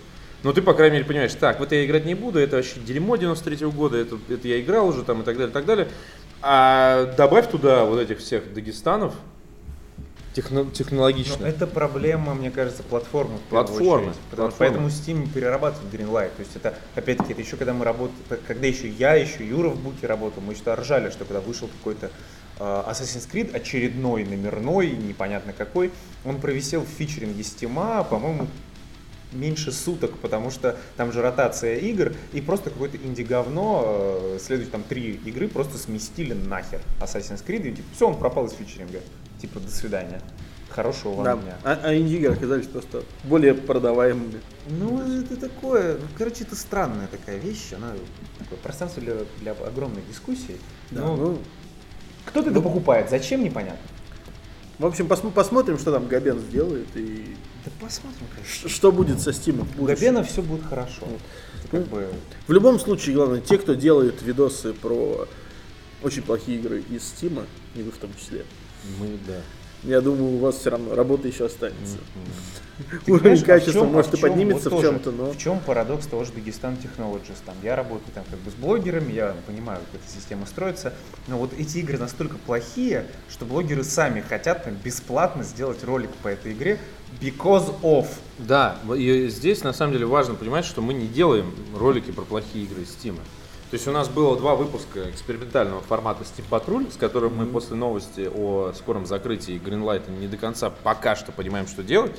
Но 0.43 0.53
ты, 0.53 0.63
по 0.63 0.75
крайней 0.75 0.95
мере, 0.99 1.07
понимаешь, 1.07 1.35
так, 1.35 1.59
в 1.59 1.63
это 1.63 1.75
я 1.75 1.85
играть 1.85 2.05
не 2.05 2.15
буду, 2.15 2.39
это 2.39 2.57
вообще 2.57 2.79
дерьмо 2.81 3.17
93 3.17 3.67
года, 3.69 3.97
это, 3.97 4.17
это 4.29 4.47
я 4.47 4.61
играл 4.61 4.89
уже 4.89 5.03
там 5.03 5.23
и 5.23 5.25
так 5.25 5.37
далее, 5.37 5.51
и 5.51 5.53
так 5.53 5.65
далее. 5.65 5.89
А 6.43 7.13
добавь 7.17 7.51
туда 7.51 7.85
вот 7.85 7.99
этих 7.99 8.19
всех 8.19 8.53
Дагестанов, 8.53 9.15
техно- 10.37 10.71
технологично. 10.71 11.45
это 11.45 11.67
проблема, 11.67 12.35
мне 12.35 12.51
кажется, 12.51 12.83
платформы. 12.83 13.39
Платформы, 13.49 14.09
очередь. 14.09 14.21
Потому 14.31 14.51
что 14.51 14.59
платформы. 14.59 14.89
поэтому 14.89 14.89
Steam 14.89 15.33
перерабатывает 15.33 15.93
Greenlight. 15.93 16.31
То 16.37 16.41
есть 16.41 16.57
это, 16.57 16.75
опять-таки, 16.95 17.33
это 17.33 17.43
еще 17.43 17.57
когда 17.57 17.73
мы 17.73 17.85
работали, 17.85 18.17
когда 18.47 18.67
еще 18.67 18.89
я, 18.89 19.15
еще 19.15 19.47
Юра 19.47 19.71
в 19.71 19.81
Буке 19.81 20.07
работал, 20.07 20.43
мы 20.43 20.55
что 20.55 20.75
ржали, 20.77 21.11
что 21.11 21.25
когда 21.25 21.41
вышел 21.41 21.69
какой-то 21.69 22.11
э, 22.59 22.63
Assassin's 22.63 23.29
Creed, 23.31 23.55
очередной, 23.55 24.25
номерной, 24.25 24.91
непонятно 24.91 25.53
какой, 25.53 25.91
он 26.25 26.41
провисел 26.41 26.83
в 26.83 26.89
фичеринге 26.89 27.43
Steam, 27.43 28.07
по-моему, 28.09 28.47
меньше 29.33 29.73
суток, 29.73 30.17
потому 30.19 30.51
что 30.51 30.77
там 30.97 31.13
же 31.13 31.21
ротация 31.21 31.77
игр, 31.77 32.13
и 32.33 32.41
просто 32.41 32.71
какое-то 32.71 32.97
инди-говно, 32.97 33.83
э, 33.87 34.39
следующие 34.41 34.73
там 34.73 34.83
три 34.83 35.21
игры 35.25 35.49
просто 35.49 35.79
сместили 35.79 36.33
нахер 36.33 36.81
Assassin's 37.01 37.45
Creed, 37.45 37.69
и 37.69 37.77
типа, 37.77 37.89
все, 37.95 38.09
он 38.09 38.19
пропал 38.19 38.47
из 38.47 38.53
фичеринга. 38.53 39.01
Типа, 39.47 39.61
до 39.61 39.71
свидания. 39.71 40.21
Хорошего 40.71 41.15
вам 41.15 41.25
Да. 41.25 41.37
дня. 41.37 41.57
А, 41.63 41.81
а 41.85 41.97
инди-игры 41.97 42.33
оказались 42.35 42.67
просто 42.67 43.05
более 43.25 43.55
продаваемыми. 43.55 44.41
Ну, 44.69 45.01
это 45.21 45.37
такое, 45.37 45.95
ну, 45.95 46.07
короче, 46.19 46.43
это 46.45 46.57
странная 46.57 47.07
такая 47.07 47.39
вещь, 47.39 47.73
она 47.73 47.93
такое 48.39 48.59
пространство 48.59 49.01
для, 49.01 49.15
для 49.41 49.53
огромной 49.53 50.03
дискуссии. 50.09 50.57
Да, 50.91 51.03
Но 51.03 51.17
ну, 51.17 51.39
кто-то 52.25 52.51
это 52.51 52.61
покупает, 52.61 53.09
зачем, 53.09 53.45
непонятно. 53.45 53.79
в 54.79 54.85
общем, 54.87 55.07
посмо- 55.07 55.31
посмотрим, 55.31 55.79
что 55.79 55.93
там 55.93 56.09
Габен 56.09 56.41
сделает 56.41 56.89
и 56.97 57.37
Да 57.65 57.71
посмотрим, 57.81 58.27
конечно. 58.35 58.69
что 58.69 58.91
будет 58.93 59.21
со 59.21 59.31
Steam. 59.31 59.63
в 59.63 59.77
будущем. 59.77 59.87
Габена 59.87 60.25
все 60.25 60.43
будет 60.43 60.65
хорошо. 60.67 61.07
Это 61.61 61.69
как 61.69 61.87
бы... 61.87 62.09
В 62.49 62.53
любом 62.53 62.81
случае, 62.81 63.15
главное, 63.15 63.41
те, 63.41 63.57
кто 63.57 63.75
делает 63.75 64.21
видосы 64.21 64.73
про 64.75 65.27
очень 66.03 66.23
плохие 66.23 66.59
игры 66.59 66.83
из 66.91 67.03
Steam, 67.03 67.47
и 67.77 67.83
вы 67.83 67.93
в 67.93 67.97
том 67.97 68.11
числе, 68.19 68.45
Мы, 68.99 69.19
да. 69.27 69.41
я 69.83 70.01
думаю, 70.01 70.35
у 70.35 70.39
вас 70.39 70.57
все 70.57 70.71
равно 70.71 70.95
работа 70.95 71.29
еще 71.29 71.47
останется. 71.47 71.99
Ты 73.07 73.13
Уровень 73.13 73.43
а 73.43 73.47
качества, 73.47 73.73
чем- 73.73 73.83
а 73.85 73.93
может, 73.93 74.11
в 74.11 74.15
и 74.15 74.21
чем 74.21 74.29
поднимется 74.29 74.71
вот 74.71 74.79
в 74.79 74.83
чем-то, 74.83 75.11
но... 75.11 75.33
В 75.33 75.39
чем 75.39 75.61
парадокс 75.61 76.07
того 76.07 76.25
же 76.25 76.33
Дагестан 76.33 76.75
Technologies? 76.75 77.39
Там, 77.47 77.55
я 77.63 77.75
работаю 77.75 78.11
там 78.15 78.25
как 78.31 78.39
бы 78.41 78.51
с 78.51 78.55
блогерами, 78.55 79.13
я 79.13 79.35
понимаю, 79.47 79.81
как 79.93 80.01
эта 80.03 80.13
система 80.13 80.45
строится, 80.47 80.93
но 81.27 81.39
вот 81.39 81.53
эти 81.57 81.79
игры 81.79 81.97
настолько 81.97 82.37
плохие, 82.37 83.07
что 83.31 83.47
блогеры 83.47 83.83
сами 83.83 84.21
хотят 84.21 84.65
там 84.65 84.75
бесплатно 84.75 85.43
сделать 85.43 85.83
ролик 85.85 86.11
по 86.23 86.29
этой 86.29 86.53
игре 86.53 86.79
because 87.21 87.73
of. 87.83 88.09
Да, 88.39 88.79
и 88.95 89.29
здесь 89.29 89.65
на 89.65 89.73
самом 89.73 89.95
деле 89.95 90.07
важно 90.07 90.35
понимать, 90.35 90.67
что 90.67 90.83
мы 90.83 90.93
не 90.93 91.07
делаем 91.07 91.55
ролики 91.75 92.11
про 92.11 92.23
плохие 92.23 92.65
игры 92.65 92.83
из 92.83 92.89
Steam. 92.89 93.19
То 93.71 93.75
есть 93.75 93.89
у 93.89 93.91
нас 93.91 94.09
было 94.09 94.37
два 94.37 94.55
выпуска 94.55 95.11
экспериментального 95.11 95.81
формата 95.81 96.23
Steam 96.23 96.45
Patrol, 96.49 96.93
с 96.93 96.97
которым 96.97 97.37
мы 97.37 97.47
после 97.47 97.75
новости 97.75 98.31
о 98.33 98.73
скором 98.77 99.07
закрытии 99.07 99.61
Greenlight 99.63 100.09
не 100.21 100.29
до 100.29 100.37
конца 100.37 100.71
пока 100.71 101.17
что 101.17 101.33
понимаем, 101.33 101.67
что 101.67 101.83
делать. 101.83 102.13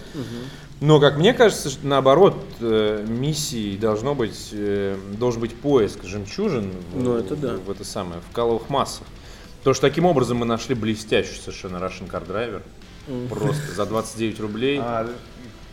Но, 0.82 1.00
как 1.00 1.16
мне 1.18 1.34
кажется, 1.34 1.70
что, 1.70 1.88
наоборот, 1.88 2.36
э, 2.60 3.06
миссией 3.08 3.78
должно 3.78 4.14
быть, 4.14 4.50
э, 4.52 4.98
должен 5.18 5.40
быть 5.40 5.56
поиск 5.56 6.04
жемчужин 6.04 6.72
в, 6.94 7.02
Ну, 7.02 7.16
это 7.16 7.36
да. 7.38 7.54
в 7.56 7.72
это 7.72 7.86
самое, 7.86 8.20
в 8.30 8.34
каловых 8.34 8.70
массах. 8.70 9.08
Потому 9.60 9.74
что 9.74 9.88
таким 9.88 10.06
образом 10.06 10.38
мы 10.38 10.46
нашли 10.46 10.76
блестящий 10.76 11.40
совершенно 11.40 11.78
Russian 11.78 12.10
Car 12.12 12.28
Driver. 12.28 12.62
Просто 13.30 13.72
за 13.74 13.86
29 13.86 14.40
рублей. 14.42 14.80
А, 14.82 15.08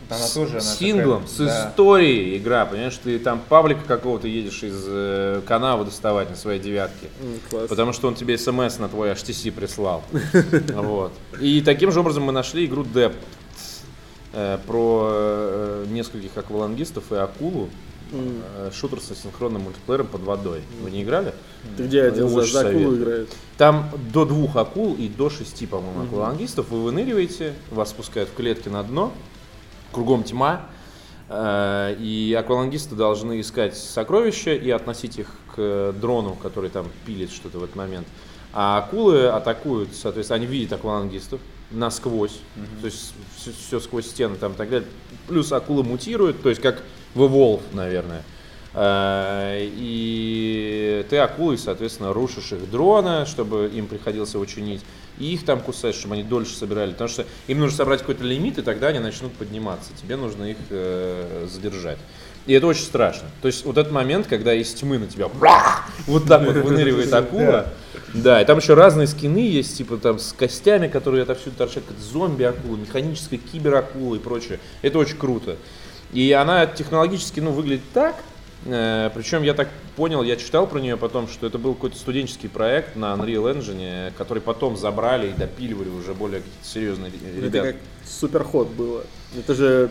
она 0.09 0.19
С 0.19 0.33
тоже, 0.33 0.51
она 0.53 0.61
синглом, 0.61 1.23
такая, 1.23 1.35
с 1.35 1.37
да. 1.37 1.69
историей 1.69 2.37
игра, 2.37 2.65
понимаешь, 2.65 2.99
ты 3.03 3.17
там 3.17 3.41
паблика 3.47 3.81
какого-то 3.87 4.27
едешь 4.27 4.61
из 4.63 4.83
э, 4.87 5.41
канавы 5.47 5.85
доставать 5.85 6.29
на 6.29 6.35
своей 6.35 6.59
девятке. 6.59 7.09
Класс. 7.49 7.67
Потому 7.69 7.91
что 7.91 8.07
он 8.07 8.15
тебе 8.15 8.37
смс 8.37 8.77
на 8.77 8.87
твой 8.87 9.11
HTC 9.11 9.51
прислал. 9.51 10.03
Вот. 10.75 11.13
И 11.39 11.61
таким 11.61 11.91
же 11.91 11.99
образом 11.99 12.23
мы 12.23 12.31
нашли 12.31 12.65
игру 12.65 12.83
Dept 12.83 13.15
э, 14.33 14.59
про 14.67 15.07
э, 15.11 15.85
нескольких 15.89 16.37
аквалангистов 16.37 17.11
и 17.11 17.15
акулу. 17.15 17.69
Э, 18.11 18.69
Шутер 18.73 19.01
со 19.01 19.15
синхронным 19.15 19.63
мультиплеером 19.63 20.07
под 20.07 20.21
водой. 20.21 20.61
Вы 20.81 20.91
не 20.91 21.03
играли? 21.03 21.33
Ты 21.77 21.83
где 21.83 22.03
один 22.03 22.29
за, 22.29 22.43
за 22.43 22.69
акулу 22.69 22.95
играет? 22.95 23.29
Там 23.57 23.89
до 24.13 24.25
двух 24.25 24.55
акул 24.55 24.93
и 24.95 25.07
до 25.07 25.29
шести, 25.29 25.65
по-моему, 25.65 26.03
аквалангистов. 26.03 26.69
Вы 26.69 26.81
выныриваете, 26.81 27.53
вас 27.71 27.89
спускают 27.89 28.29
в 28.29 28.33
клетки 28.33 28.69
на 28.69 28.83
дно, 28.83 29.11
кругом 29.95 30.23
тьма. 30.23 30.67
э, 31.29 31.95
И 31.99 32.35
аквалангисты 32.37 32.95
должны 32.95 33.39
искать 33.41 33.75
сокровища 33.75 34.53
и 34.53 34.69
относить 34.69 35.17
их 35.17 35.31
к 35.55 35.93
дрону, 35.99 36.35
который 36.35 36.69
там 36.69 36.87
пилит 37.05 37.31
что-то 37.31 37.59
в 37.59 37.63
этот 37.63 37.75
момент. 37.75 38.07
А 38.53 38.77
акулы 38.77 39.27
атакуют, 39.27 39.89
соответственно, 39.93 40.35
они 40.37 40.45
видят 40.45 40.73
аквалангистов 40.73 41.39
насквозь, 41.71 42.39
то 42.79 42.85
есть 42.85 43.13
все, 43.35 43.79
сквозь 43.79 44.05
стены 44.05 44.35
там 44.35 44.53
и 44.53 44.55
так 44.55 44.69
далее. 44.69 44.87
Плюс 45.27 45.51
акулы 45.51 45.83
мутируют, 45.83 46.41
то 46.41 46.49
есть 46.49 46.61
как 46.61 46.83
в 47.15 47.23
Evolve, 47.23 47.61
наверное. 47.73 48.23
И 48.77 51.05
ты 51.09 51.17
акулой, 51.17 51.57
соответственно, 51.57 52.13
рушишь 52.13 52.51
их 52.51 52.69
дрона, 52.69 53.25
чтобы 53.25 53.71
им 53.73 53.87
приходилось 53.87 54.33
его 54.33 54.45
чинить, 54.45 54.81
и 55.17 55.33
их 55.33 55.45
там 55.45 55.61
кусать, 55.61 55.95
чтобы 55.95 56.15
они 56.15 56.23
дольше 56.23 56.55
собирали. 56.55 56.91
Потому 56.91 57.07
что 57.07 57.25
им 57.47 57.59
нужно 57.59 57.77
собрать 57.77 58.01
какой-то 58.01 58.23
лимит, 58.23 58.57
и 58.57 58.61
тогда 58.61 58.87
они 58.87 58.99
начнут 58.99 59.33
подниматься. 59.33 59.91
Тебе 60.01 60.17
нужно 60.17 60.51
их 60.51 60.57
э, 60.69 61.47
задержать. 61.49 61.99
И 62.47 62.53
это 62.53 62.67
очень 62.67 62.83
страшно. 62.83 63.27
То 63.41 63.47
есть 63.47 63.65
вот 63.65 63.77
этот 63.77 63.91
момент, 63.91 64.27
когда 64.27 64.53
из 64.53 64.71
тьмы 64.73 64.99
на 64.99 65.07
тебя 65.07 65.29
вот 66.07 66.27
так 66.27 66.45
вот 66.45 66.55
выныривает 66.55 67.11
акула. 67.13 67.73
Да, 68.13 68.41
и 68.41 68.45
там 68.45 68.59
еще 68.59 68.75
разные 68.75 69.07
скины 69.07 69.39
есть, 69.39 69.77
типа 69.77 69.97
там 69.97 70.19
с 70.19 70.31
костями, 70.31 70.87
которые 70.87 71.23
отовсюду 71.23 71.57
торчат, 71.57 71.83
как 71.87 71.97
зомби-акула, 71.97 72.77
механическая 72.77 73.39
киберакула 73.39 74.15
и 74.15 74.19
прочее. 74.19 74.59
Это 74.81 74.99
очень 74.99 75.17
круто. 75.17 75.57
И 76.13 76.31
она 76.31 76.65
технологически, 76.65 77.39
ну, 77.39 77.51
выглядит 77.51 77.83
так, 77.93 78.15
э, 78.15 78.34
причем 78.65 79.43
я 79.43 79.53
так 79.53 79.69
понял, 79.95 80.23
я 80.23 80.35
читал 80.35 80.65
про 80.67 80.79
нее 80.79 80.97
потом, 80.97 81.27
что 81.27 81.45
это 81.45 81.57
был 81.59 81.75
какой-то 81.75 81.97
студенческий 81.97 82.49
проект 82.49 82.95
на 82.95 83.13
Unreal 83.13 83.55
Engine, 83.55 84.11
который 84.17 84.41
потом 84.41 84.75
забрали 84.75 85.29
и 85.29 85.33
допиливали 85.33 85.89
уже 85.89 86.13
более 86.13 86.39
какие-то 86.41 86.67
серьезные 86.67 87.11
Это 87.11 87.45
ребята. 87.45 87.67
как 87.73 87.81
суперход 88.09 88.69
было. 88.69 89.03
Это 89.37 89.53
же 89.53 89.89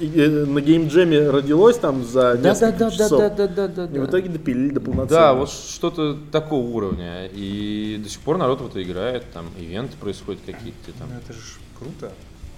э, 0.00 0.04
на 0.28 0.60
геймджеме 0.60 1.30
родилось 1.30 1.78
там 1.78 2.04
за 2.04 2.34
Да, 2.34 2.36
да, 2.36 2.48
несколько 2.50 2.78
да, 2.78 2.90
да, 2.90 2.90
часов. 2.90 3.18
да, 3.20 3.30
да, 3.30 3.46
да, 3.48 3.68
да, 3.68 3.84
И 3.84 3.98
в 3.98 4.04
да. 4.04 4.10
итоге 4.10 4.28
допилили 4.28 4.70
до 4.70 4.80
полноценного. 4.80 5.26
Да, 5.26 5.34
вот 5.34 5.50
что-то 5.50 6.14
такого 6.30 6.66
уровня. 6.66 7.26
И 7.32 7.98
до 8.02 8.08
сих 8.10 8.20
пор 8.20 8.36
народ 8.36 8.60
в 8.60 8.66
это 8.66 8.82
играет, 8.82 9.24
там 9.32 9.46
ивенты 9.58 9.96
происходят 9.96 10.42
какие-то 10.44 10.92
там. 10.98 11.08
Ну 11.10 11.18
это 11.18 11.32
же 11.32 11.40
круто. 11.78 12.12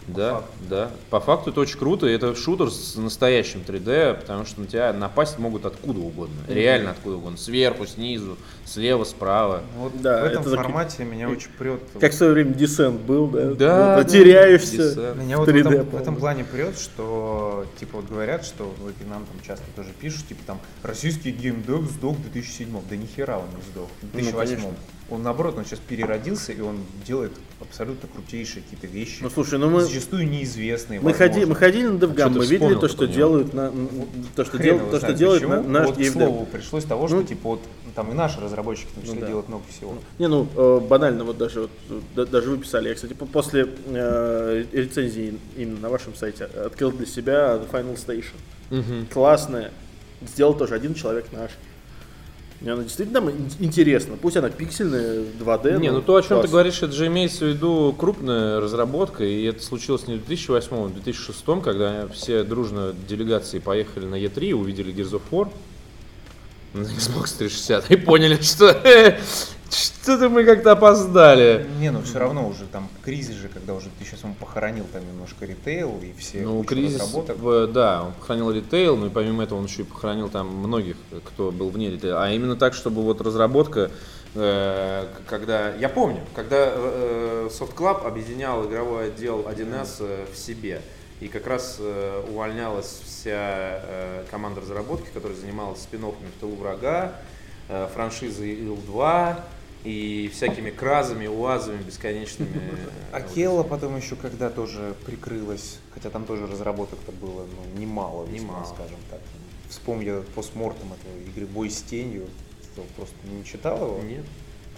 Да, 0.06 0.34
факту. 0.34 0.48
да. 0.68 0.90
По 1.10 1.20
факту 1.20 1.50
это 1.50 1.60
очень 1.60 1.78
круто. 1.78 2.06
и 2.06 2.12
Это 2.12 2.34
шутер 2.34 2.70
с 2.70 2.96
настоящим 2.96 3.62
3D, 3.66 4.20
потому 4.20 4.44
что 4.44 4.60
на 4.60 4.66
тебя 4.66 4.92
напасть 4.92 5.38
могут 5.38 5.64
откуда 5.66 6.00
угодно. 6.00 6.34
Реально 6.48 6.92
откуда 6.92 7.16
угодно. 7.16 7.38
Сверху, 7.38 7.86
снизу, 7.86 8.36
слева, 8.64 9.04
справа. 9.04 9.62
Ну, 9.76 9.82
Вот 9.84 10.00
Да, 10.00 10.22
в 10.22 10.24
этом 10.24 10.42
это 10.42 10.50
так- 10.50 10.60
формате 10.60 11.04
меня 11.04 11.28
очень 11.28 11.50
прет. 11.58 11.80
Как 12.00 12.12
в 12.12 12.16
свое 12.16 12.32
время 12.32 12.52
Descent 12.52 12.98
был, 12.98 13.26
да? 13.28 13.54
Да, 13.54 13.96
Вот, 13.96 14.04
да, 14.06 14.10
теряешься. 14.10 14.76
Descent. 14.76 15.18
Меня 15.18 15.38
вот 15.38 15.48
в 15.48 15.50
3D 15.50 15.60
этом, 15.74 15.88
в 15.90 15.94
этом 16.00 16.16
плане 16.16 16.44
прет, 16.44 16.78
что 16.78 17.66
типа 17.78 17.98
вот 17.98 18.08
говорят, 18.08 18.44
что 18.44 18.64
вот 18.82 18.94
и 19.00 19.04
нам 19.04 19.24
там 19.26 19.40
часто 19.46 19.64
тоже 19.76 19.90
пишут, 20.00 20.26
типа 20.28 20.40
там 20.46 20.60
российский 20.82 21.30
геймдев 21.30 21.82
сдох 21.90 22.16
в 22.16 22.22
2007 22.32 22.80
Да 22.88 22.96
нихера 22.96 23.36
он 23.38 23.44
не 23.56 23.62
сдох. 23.72 23.88
В 24.02 24.12
2008 24.12 24.54
конечно. 24.56 24.74
Он 25.10 25.22
наоборот, 25.24 25.56
он 25.58 25.64
сейчас 25.64 25.80
переродился 25.80 26.52
и 26.52 26.60
он 26.60 26.78
делает 27.04 27.32
абсолютно 27.60 28.08
крутейшие 28.08 28.62
какие-то 28.62 28.86
вещи. 28.86 29.18
Ну 29.22 29.28
слушай, 29.30 29.58
ну 29.58 29.68
мы, 29.68 29.82
Зачастую 29.82 30.28
неизвестные. 30.28 31.00
мы, 31.00 31.12
ходи, 31.12 31.44
мы 31.44 31.56
ходили 31.56 31.86
на 31.88 31.96
А 31.96 31.98
DevGam, 31.98 32.14
что 32.14 32.28
ты 32.32 32.38
мы 32.38 32.46
видели 32.46 32.74
то, 32.76 32.88
что 32.88 33.06
делают 33.08 33.52
на, 33.52 33.72
то, 34.36 34.44
что, 34.44 34.56
Хрен 34.58 34.62
дел- 34.64 34.76
его 34.76 34.90
то, 34.90 34.98
что 34.98 35.06
почему. 35.08 35.50
на- 35.54 35.62
наш 35.62 35.86
Вот, 35.88 36.06
слову, 36.06 36.46
пришлось 36.46 36.84
того, 36.84 37.08
что 37.08 37.16
Ну, 37.16 37.22
типа 37.24 37.48
вот 37.48 37.60
там 37.96 38.10
и 38.12 38.14
наши 38.14 38.40
разработчики 38.40 38.86
в 38.88 38.94
том 38.94 39.02
числе 39.02 39.14
Ну 39.16 39.20
да. 39.22 39.26
делают 39.26 39.48
много 39.48 39.64
всего. 39.68 39.94
Не, 40.20 40.28
ну, 40.28 40.46
э, 40.56 40.80
банально, 40.88 41.24
вот 41.24 41.38
даже, 41.38 41.62
вот, 41.62 41.70
да- 42.14 42.24
даже 42.26 42.50
вы 42.50 42.58
писали, 42.58 42.88
я, 42.90 42.94
кстати, 42.94 43.12
по- 43.14 43.26
после 43.26 43.66
э, 43.86 44.64
рецензии 44.72 45.34
именно 45.56 45.80
на 45.80 45.88
вашем 45.88 46.14
сайте 46.14 46.44
открыл 46.44 46.92
для 46.92 47.06
себя 47.06 47.56
The 47.56 47.68
Final 47.70 47.96
Station. 47.96 49.06
Классная. 49.12 49.72
Сделал 50.26 50.54
тоже 50.54 50.74
один 50.74 50.94
человек 50.94 51.26
наш. 51.32 51.50
Мне 52.60 52.72
она 52.72 52.82
действительно 52.82 53.20
там 53.20 53.30
ин- 53.30 53.48
интересна. 53.58 54.16
Пусть 54.20 54.36
она 54.36 54.50
пиксельная, 54.50 55.24
2D. 55.38 55.80
Не, 55.80 55.90
ну 55.92 56.02
то, 56.02 56.16
о 56.16 56.20
чем 56.22 56.28
ты 56.28 56.34
класс. 56.42 56.50
говоришь, 56.50 56.82
это 56.82 56.92
же 56.92 57.06
имеется 57.06 57.46
в 57.46 57.48
виду 57.48 57.94
крупная 57.98 58.60
разработка, 58.60 59.24
и 59.24 59.44
это 59.44 59.62
случилось 59.62 60.06
не 60.06 60.14
в 60.16 60.26
2008, 60.26 60.68
а 60.72 60.84
в 60.88 60.92
2006, 60.94 61.62
когда 61.62 62.06
все 62.08 62.44
дружно 62.44 62.94
делегации 63.08 63.60
поехали 63.60 64.04
на 64.04 64.16
E3 64.16 64.48
и 64.48 64.52
увидели 64.52 64.92
Gears 64.92 65.12
of 65.12 65.22
War 65.30 65.48
на 66.74 66.82
Xbox 66.82 67.36
360 67.38 67.90
и 67.90 67.96
поняли, 67.96 68.38
что 68.42 68.70
что-то 69.70 70.28
мы 70.28 70.44
как-то 70.44 70.72
опоздали. 70.72 71.66
Не, 71.78 71.90
ну 71.90 72.02
все 72.02 72.18
равно 72.18 72.46
уже 72.48 72.66
там 72.66 72.88
кризис 73.04 73.36
же, 73.36 73.48
когда 73.48 73.74
уже 73.74 73.86
ты 73.98 74.04
сейчас 74.04 74.24
он 74.24 74.34
похоронил 74.34 74.84
там 74.92 75.06
немножко 75.06 75.44
ритейл 75.46 75.98
и 76.02 76.12
все 76.18 76.40
Ну, 76.42 76.62
кризис, 76.64 77.00
разработок. 77.00 77.36
в- 77.38 77.66
да, 77.68 78.02
он 78.04 78.12
похоронил 78.12 78.50
ритейл, 78.50 78.96
но 78.96 79.06
и 79.06 79.10
помимо 79.10 79.42
этого 79.44 79.58
он 79.58 79.66
еще 79.66 79.82
и 79.82 79.84
похоронил 79.84 80.28
там 80.28 80.48
многих, 80.48 80.96
кто 81.24 81.50
был 81.52 81.70
вне 81.70 81.90
ритейла. 81.90 82.24
А 82.24 82.30
именно 82.30 82.56
так, 82.56 82.74
чтобы 82.74 83.02
вот 83.02 83.20
разработка, 83.20 83.90
э, 84.34 85.06
когда, 85.28 85.74
я 85.74 85.88
помню, 85.88 86.20
когда 86.34 86.56
э, 86.74 87.48
Soft 87.50 87.74
Club 87.74 88.06
объединял 88.06 88.66
игровой 88.66 89.06
отдел 89.08 89.40
1С 89.48 89.96
э, 90.00 90.26
в 90.32 90.36
себе, 90.36 90.82
и 91.20 91.28
как 91.28 91.46
раз 91.46 91.76
э, 91.78 92.22
увольнялась 92.30 93.00
вся 93.04 93.82
э, 93.84 94.24
команда 94.30 94.62
разработки, 94.62 95.08
которая 95.12 95.36
занималась 95.36 95.82
спин 95.82 96.00
в 96.06 96.14
тылу 96.40 96.56
врага, 96.56 97.12
э, 97.68 97.86
франшизой 97.94 98.54
Ил-2 98.64 99.36
и 99.84 100.30
всякими 100.32 100.70
кразами, 100.70 101.26
уазами 101.26 101.82
бесконечными. 101.82 102.50
Акела 103.12 103.62
потом 103.62 103.96
еще 103.96 104.16
когда 104.16 104.50
тоже 104.50 104.94
прикрылась, 105.06 105.78
хотя 105.94 106.10
там 106.10 106.24
тоже 106.24 106.46
разработок-то 106.46 107.12
было 107.12 107.46
ну, 107.46 107.80
немало, 107.80 108.24
весьма, 108.26 108.48
Немало. 108.48 108.64
скажем 108.64 108.98
так. 109.10 109.20
Вспомню 109.68 110.24
постмортом 110.34 110.92
этой 110.92 111.30
игры 111.30 111.46
«Бой 111.46 111.70
с 111.70 111.80
тенью», 111.82 112.26
просто 112.96 113.14
не 113.30 113.44
читал 113.44 113.76
его. 113.98 114.00
Нет. 114.02 114.24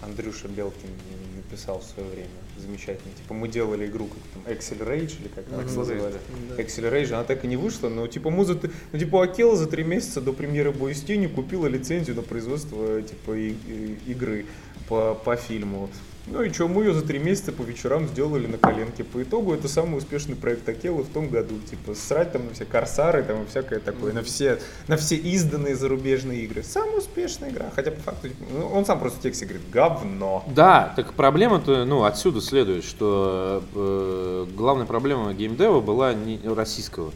Андрюша 0.01 0.49
Белкин 0.49 0.89
написал 1.37 1.79
в 1.79 1.83
свое 1.85 2.09
время 2.09 2.27
замечательно. 2.57 3.13
Типа 3.15 3.33
мы 3.33 3.47
делали 3.47 3.85
игру 3.85 4.07
как 4.07 4.17
там 4.43 4.53
Excel 4.53 4.85
Rage 4.85 5.21
или 5.21 5.29
как 5.29 5.45
она 5.51 5.63
Excel 5.63 5.67
Rage, 5.67 5.77
называется. 5.77 6.19
да. 6.49 6.61
Excel 6.61 6.91
Rage, 6.91 7.13
она 7.13 7.23
так 7.23 7.45
и 7.45 7.47
не 7.47 7.55
вышла, 7.55 7.87
но 7.87 8.05
типа 8.07 8.29
муза, 8.29 8.59
ну 8.91 8.99
типа 8.99 9.23
Акела 9.23 9.55
за 9.55 9.65
три 9.67 9.83
месяца 9.85 10.19
до 10.19 10.33
премьеры 10.33 10.71
Бой 10.71 10.93
с 10.93 11.01
тенью 11.01 11.29
купила 11.29 11.67
лицензию 11.67 12.17
на 12.17 12.21
производство 12.21 13.01
типа 13.01 13.31
и- 13.31 13.51
и- 13.53 13.97
игры 14.07 14.45
по, 14.87 15.15
по 15.15 15.35
фильму. 15.35 15.89
Ну 16.25 16.41
и 16.41 16.51
что, 16.53 16.69
мы 16.69 16.85
ее 16.85 16.93
за 16.93 17.01
три 17.01 17.19
месяца 17.19 17.51
по 17.51 17.63
вечерам 17.63 18.07
сделали 18.07 18.47
на 18.47 18.57
коленке. 18.57 19.03
По 19.03 19.21
итогу 19.21 19.53
это 19.53 19.67
самый 19.67 19.97
успешный 19.97 20.35
проект 20.35 20.67
Акелы 20.69 21.03
в 21.03 21.09
том 21.09 21.27
году. 21.27 21.55
Типа 21.69 21.95
срать 21.95 22.31
там 22.31 22.45
на 22.45 22.53
все 22.53 22.63
корсары 22.63 23.23
там 23.23 23.43
и 23.43 23.45
всякое 23.45 23.79
такое, 23.79 24.13
на 24.13 24.23
все, 24.23 24.59
на 24.87 24.95
все 24.95 25.17
изданные 25.17 25.75
зарубежные 25.75 26.43
игры. 26.45 26.63
Самая 26.63 26.99
успешная 26.99 27.49
игра. 27.49 27.71
Хотя 27.75 27.91
по 27.91 27.99
факту, 27.99 28.29
ну, 28.51 28.67
он 28.67 28.85
сам 28.85 28.99
просто 28.99 29.19
в 29.19 29.21
тексте 29.21 29.45
говорит, 29.45 29.69
говно. 29.69 30.45
Да, 30.47 30.93
так 30.95 31.13
проблема-то, 31.13 31.83
ну, 31.83 32.05
отсюда 32.05 32.39
следует, 32.39 32.85
что 32.85 33.61
э, 33.75 34.45
главная 34.55 34.85
проблема 34.85 35.33
геймдева 35.33 35.81
была 35.81 36.13
не 36.13 36.39
российского 36.45 37.11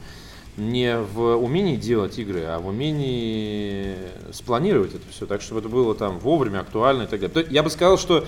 не 0.57 0.97
в 0.97 1.35
умении 1.35 1.75
делать 1.75 2.17
игры, 2.17 2.43
а 2.45 2.59
в 2.59 2.67
умении 2.67 3.95
спланировать 4.31 4.95
это 4.95 5.03
все 5.11 5.25
так, 5.25 5.41
чтобы 5.41 5.59
это 5.61 5.69
было 5.69 5.93
там 5.95 6.19
вовремя, 6.19 6.59
актуально 6.59 7.03
и 7.03 7.07
так 7.07 7.19
далее. 7.19 7.47
Я 7.49 7.63
бы 7.63 7.69
сказал, 7.69 7.97
что 7.97 8.25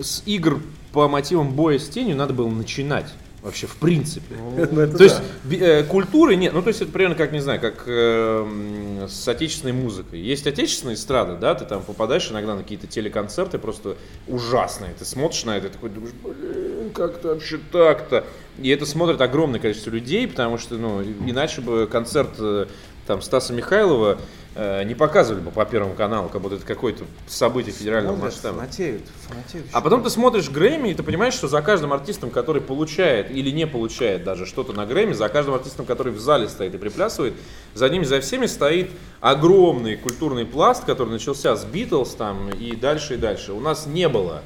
с 0.00 0.22
игр 0.24 0.60
по 0.92 1.08
мотивам 1.08 1.52
боя 1.52 1.78
с 1.78 1.88
тенью 1.88 2.16
надо 2.16 2.32
было 2.32 2.48
начинать. 2.48 3.12
Вообще, 3.44 3.66
в 3.66 3.76
принципе. 3.76 4.34
Ну, 4.72 4.80
это 4.80 4.96
То 4.96 5.04
есть 5.04 5.20
да. 5.44 5.56
э, 5.56 5.84
культуры 5.84 6.34
нет. 6.34 6.54
Ну, 6.54 6.62
то 6.62 6.68
есть 6.68 6.80
это 6.80 6.90
примерно 6.90 7.14
как, 7.14 7.30
не 7.30 7.40
знаю, 7.40 7.60
как 7.60 7.84
э, 7.86 8.42
м, 8.42 9.06
с 9.06 9.28
отечественной 9.28 9.74
музыкой. 9.74 10.18
Есть 10.18 10.46
отечественная 10.46 10.94
эстрада, 10.94 11.36
да, 11.36 11.54
ты 11.54 11.66
там 11.66 11.82
попадаешь 11.82 12.30
иногда 12.30 12.54
на 12.54 12.62
какие-то 12.62 12.86
телеконцерты 12.86 13.58
просто 13.58 13.96
ужасные. 14.26 14.94
Ты 14.98 15.04
смотришь 15.04 15.44
на 15.44 15.58
это 15.58 15.68
такой 15.68 15.90
думаешь, 15.90 16.14
блин, 16.22 16.90
как-то 16.94 17.28
вообще 17.28 17.60
так-то. 17.70 18.24
И 18.58 18.70
это 18.70 18.86
смотрит 18.86 19.20
огромное 19.20 19.60
количество 19.60 19.90
людей, 19.90 20.26
потому 20.26 20.56
что, 20.56 20.76
ну, 20.76 21.02
иначе 21.02 21.60
бы 21.60 21.86
концерт 21.86 22.30
э, 22.38 22.66
там 23.06 23.20
Стаса 23.20 23.52
Михайлова 23.52 24.18
не 24.56 24.94
показывали 24.94 25.40
бы 25.42 25.50
по 25.50 25.64
Первому 25.64 25.94
каналу, 25.94 26.28
как 26.28 26.40
будто 26.40 26.56
это 26.56 26.66
какое-то 26.66 27.04
событие 27.26 27.72
федерального 27.72 28.14
Смотрят, 28.14 28.34
масштаба. 28.34 28.58
Фанатеют, 28.58 29.02
фанатеют. 29.28 29.66
А 29.72 29.80
потом 29.80 30.02
ты 30.02 30.10
смотришь 30.10 30.48
Грэмми, 30.48 30.90
и 30.90 30.94
ты 30.94 31.02
понимаешь, 31.02 31.34
что 31.34 31.48
за 31.48 31.60
каждым 31.62 31.92
артистом, 31.92 32.30
который 32.30 32.62
получает 32.62 33.30
или 33.30 33.50
не 33.50 33.66
получает 33.66 34.22
даже 34.22 34.46
что-то 34.46 34.72
на 34.72 34.86
Грэмми, 34.86 35.12
за 35.12 35.28
каждым 35.28 35.54
артистом, 35.54 35.86
который 35.86 36.12
в 36.12 36.20
зале 36.20 36.48
стоит 36.48 36.74
и 36.74 36.78
приплясывает, 36.78 37.34
за 37.74 37.88
ними, 37.88 38.04
за 38.04 38.20
всеми 38.20 38.46
стоит 38.46 38.90
огромный 39.20 39.96
культурный 39.96 40.46
пласт, 40.46 40.84
который 40.84 41.10
начался 41.10 41.56
с 41.56 41.64
Битлз 41.64 42.14
там 42.14 42.50
и 42.50 42.76
дальше 42.76 43.14
и 43.14 43.16
дальше. 43.16 43.52
У 43.52 43.60
нас 43.60 43.86
не 43.86 44.08
было 44.08 44.42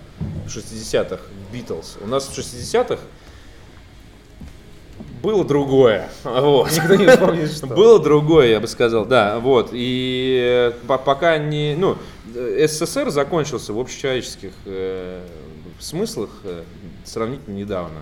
в 0.47 0.49
60-х 0.49 1.21
Битлз. 1.53 1.99
У 2.03 2.07
нас 2.07 2.27
в 2.27 2.39
60-х 2.39 2.99
было 5.23 5.45
другое. 5.45 6.09
Вот. 6.25 6.71
Никто 6.73 6.95
не 6.95 7.07
вспомнит, 7.07 7.53
что. 7.53 7.67
Было 7.67 7.99
другое, 8.03 8.49
я 8.49 8.61
бы 8.61 8.67
сказал, 8.67 9.05
да, 9.07 9.39
вот. 9.39 9.71
И 9.73 10.71
э, 10.73 10.87
по- 10.87 10.99
пока 10.99 11.39
не, 11.39 11.75
ну, 11.79 11.97
э, 12.35 12.67
СССР 12.69 13.11
закончился 13.11 13.73
в 13.73 13.79
общечеловеческих 13.79 14.53
э, 14.67 15.21
смыслах 15.81 16.31
э, 16.45 16.63
сравнительно 17.05 17.55
недавно. 17.55 18.01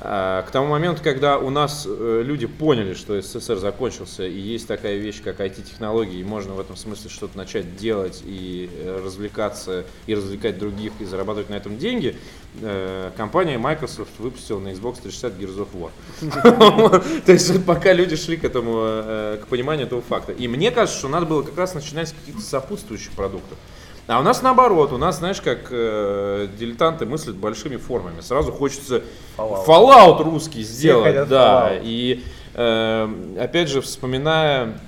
А, 0.00 0.42
к 0.42 0.50
тому 0.50 0.68
моменту, 0.68 1.02
когда 1.02 1.38
у 1.38 1.50
нас 1.50 1.84
э, 1.88 2.22
люди 2.24 2.46
поняли, 2.46 2.94
что 2.94 3.20
СССР 3.20 3.56
закончился, 3.56 4.24
и 4.24 4.38
есть 4.38 4.68
такая 4.68 4.96
вещь, 4.96 5.20
как 5.22 5.40
IT-технологии, 5.40 6.20
и 6.20 6.24
можно 6.24 6.54
в 6.54 6.60
этом 6.60 6.76
смысле 6.76 7.10
что-то 7.10 7.36
начать 7.36 7.76
делать 7.76 8.22
и 8.24 8.70
э, 8.72 9.00
развлекаться, 9.04 9.84
и 10.06 10.14
развлекать 10.14 10.58
других, 10.58 10.92
и 11.00 11.04
зарабатывать 11.04 11.50
на 11.50 11.54
этом 11.54 11.78
деньги, 11.78 12.16
э, 12.60 13.10
компания 13.16 13.58
Microsoft 13.58 14.12
выпустила 14.18 14.60
на 14.60 14.68
Xbox 14.68 15.02
360 15.02 15.32
Gears 15.32 15.66
of 15.66 15.90
War. 16.20 17.20
То 17.26 17.32
есть 17.32 17.64
пока 17.64 17.92
люди 17.92 18.14
шли 18.14 18.36
к 18.36 18.44
этому, 18.44 18.72
к 19.42 19.46
пониманию 19.48 19.86
этого 19.86 20.02
факта. 20.02 20.32
И 20.32 20.46
мне 20.46 20.70
кажется, 20.70 20.98
что 20.98 21.08
надо 21.08 21.26
было 21.26 21.42
как 21.42 21.56
раз 21.58 21.74
начинать 21.74 22.08
с 22.08 22.12
каких-то 22.12 22.42
сопутствующих 22.42 23.12
продуктов. 23.12 23.58
А 24.08 24.20
у 24.20 24.22
нас 24.22 24.40
наоборот, 24.40 24.90
у 24.92 24.96
нас, 24.96 25.18
знаешь, 25.18 25.42
как 25.42 25.68
э, 25.70 26.48
дилетанты 26.58 27.04
мыслят 27.04 27.36
большими 27.36 27.76
формами. 27.76 28.22
Сразу 28.22 28.52
хочется 28.52 29.02
Fallout, 29.36 29.66
Fallout 29.66 30.22
русский 30.22 30.62
сделать, 30.62 31.28
да. 31.28 31.72
Fallout. 31.72 31.80
И 31.84 32.24
э, 32.54 33.08
опять 33.38 33.68
же, 33.68 33.82
вспоминая 33.82 34.80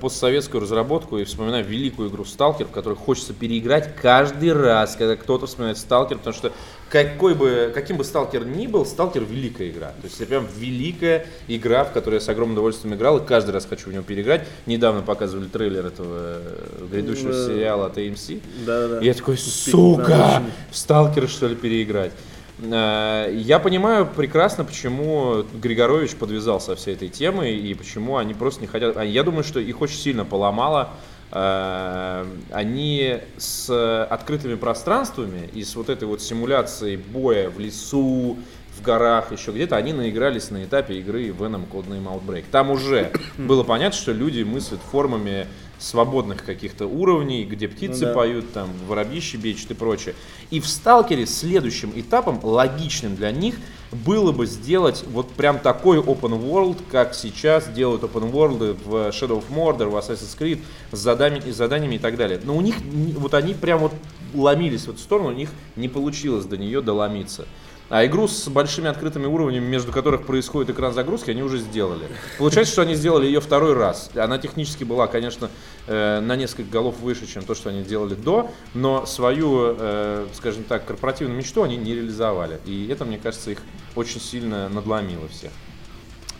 постсоветскую 0.00 0.60
разработку 0.60 1.18
и 1.18 1.24
вспоминая 1.24 1.62
великую 1.62 2.10
игру 2.10 2.24
Сталкер, 2.24 2.66
в 2.66 2.70
которой 2.70 2.94
хочется 2.94 3.32
переиграть 3.32 3.94
каждый 3.96 4.52
раз, 4.52 4.96
когда 4.96 5.16
кто-то 5.16 5.46
вспоминает 5.46 5.78
Сталкер, 5.78 6.18
потому 6.18 6.34
что 6.34 6.52
какой 6.94 7.34
бы, 7.34 7.72
каким 7.74 7.96
бы 7.96 8.04
Сталкер 8.04 8.46
ни 8.46 8.66
был, 8.66 8.86
Сталкер 8.86 9.24
великая 9.24 9.70
игра. 9.70 9.88
То 9.88 10.04
есть 10.04 10.20
это 10.20 10.26
прям 10.26 10.46
великая 10.56 11.26
игра, 11.48 11.84
в 11.84 11.92
которую 11.92 12.20
я 12.20 12.24
с 12.24 12.28
огромным 12.28 12.54
удовольствием 12.54 12.94
играл, 12.94 13.18
и 13.18 13.26
каждый 13.26 13.50
раз 13.50 13.66
хочу 13.66 13.90
в 13.90 13.92
него 13.92 14.04
переиграть. 14.04 14.46
Недавно 14.66 15.02
показывали 15.02 15.48
трейлер 15.48 15.86
этого 15.86 16.38
э, 16.38 16.86
грядущего 16.92 17.32
сериала 17.32 17.86
от 17.86 17.98
AMC. 17.98 18.40
Да, 18.64 18.88
да. 18.88 19.00
И 19.00 19.06
я 19.06 19.14
такой, 19.14 19.36
сука, 19.38 20.42
в 20.70 20.76
Сталкера 20.76 21.26
что 21.26 21.48
ли 21.48 21.56
переиграть? 21.56 22.12
Э, 22.58 23.30
я 23.32 23.58
понимаю 23.58 24.06
прекрасно, 24.06 24.64
почему 24.64 25.44
Григорович 25.54 26.16
подвязал 26.16 26.60
со 26.60 26.76
всей 26.76 26.94
этой 26.94 27.08
темой 27.08 27.56
и 27.56 27.74
почему 27.74 28.16
они 28.16 28.34
просто 28.34 28.62
не 28.62 28.66
хотят. 28.66 28.96
А 28.96 29.04
я 29.04 29.22
думаю, 29.22 29.44
что 29.44 29.60
их 29.60 29.80
очень 29.80 29.98
сильно 29.98 30.24
поломало 30.24 30.90
Э, 31.36 32.24
они 32.52 33.18
с 33.36 34.04
открытыми 34.04 34.54
пространствами 34.54 35.50
и 35.52 35.64
с 35.64 35.74
вот 35.74 35.88
этой 35.88 36.06
вот 36.06 36.22
симуляцией 36.22 36.96
боя 36.96 37.50
в 37.50 37.58
лесу, 37.58 38.38
в 38.78 38.82
горах, 38.82 39.32
еще 39.32 39.50
где-то, 39.50 39.76
они 39.76 39.92
наигрались 39.92 40.50
на 40.50 40.64
этапе 40.64 40.98
игры 41.00 41.28
Venom 41.28 41.64
Codename 41.70 42.06
Outbreak. 42.06 42.44
Там 42.52 42.70
уже 42.70 43.10
было 43.38 43.64
понятно, 43.64 43.98
что 43.98 44.12
люди 44.12 44.44
мыслят 44.44 44.80
формами 44.92 45.48
свободных 45.78 46.44
каких-то 46.44 46.86
уровней, 46.86 47.44
где 47.44 47.68
птицы 47.68 48.06
ну, 48.06 48.06
да. 48.08 48.14
поют, 48.14 48.52
там, 48.52 48.70
воробьи 48.88 49.20
щебечут 49.20 49.70
и 49.70 49.74
прочее. 49.74 50.14
И 50.50 50.60
в 50.60 50.66
Сталкере 50.66 51.26
следующим 51.26 51.92
этапом, 51.94 52.40
логичным 52.42 53.16
для 53.16 53.30
них, 53.30 53.56
было 53.92 54.32
бы 54.32 54.46
сделать 54.46 55.04
вот 55.06 55.30
прям 55.30 55.58
такой 55.58 55.98
open 55.98 56.40
world, 56.42 56.78
как 56.90 57.14
сейчас 57.14 57.68
делают 57.68 58.02
open 58.02 58.32
world 58.32 58.76
в 58.84 59.08
Shadow 59.10 59.42
of 59.42 59.44
Mordor, 59.50 59.88
в 59.88 59.96
Assassin's 59.96 60.36
Creed, 60.38 60.60
с 60.90 60.98
заданиями, 60.98 61.50
с 61.50 61.56
заданиями 61.56 61.96
и 61.96 61.98
так 61.98 62.16
далее. 62.16 62.40
Но 62.42 62.56
у 62.56 62.60
них, 62.60 62.76
вот 63.16 63.34
они 63.34 63.54
прям 63.54 63.80
вот 63.80 63.92
ломились 64.34 64.86
в 64.86 64.90
эту 64.90 64.98
сторону, 64.98 65.28
у 65.28 65.32
них 65.32 65.50
не 65.76 65.88
получилось 65.88 66.44
до 66.46 66.56
нее 66.56 66.80
доломиться. 66.80 67.46
А 67.90 68.06
игру 68.06 68.28
с 68.28 68.48
большими 68.48 68.88
открытыми 68.88 69.26
уровнями, 69.26 69.66
между 69.66 69.92
которых 69.92 70.24
происходит 70.24 70.70
экран 70.70 70.94
загрузки, 70.94 71.30
они 71.30 71.42
уже 71.42 71.58
сделали. 71.58 72.08
Получается, 72.38 72.72
что 72.72 72.82
они 72.82 72.94
сделали 72.94 73.26
ее 73.26 73.40
второй 73.40 73.74
раз. 73.74 74.10
Она 74.14 74.38
технически 74.38 74.84
была, 74.84 75.06
конечно, 75.06 75.50
э, 75.86 76.20
на 76.20 76.34
несколько 76.34 76.70
голов 76.70 76.98
выше, 77.00 77.26
чем 77.26 77.44
то, 77.44 77.54
что 77.54 77.68
они 77.68 77.82
делали 77.82 78.14
до, 78.14 78.50
но 78.72 79.04
свою, 79.04 79.76
э, 79.78 80.26
скажем 80.32 80.64
так, 80.64 80.86
корпоративную 80.86 81.36
мечту 81.36 81.62
они 81.62 81.76
не 81.76 81.94
реализовали. 81.94 82.58
И 82.64 82.88
это, 82.88 83.04
мне 83.04 83.18
кажется, 83.18 83.50
их 83.50 83.58
очень 83.94 84.20
сильно 84.20 84.70
надломило 84.70 85.28
всех. 85.28 85.50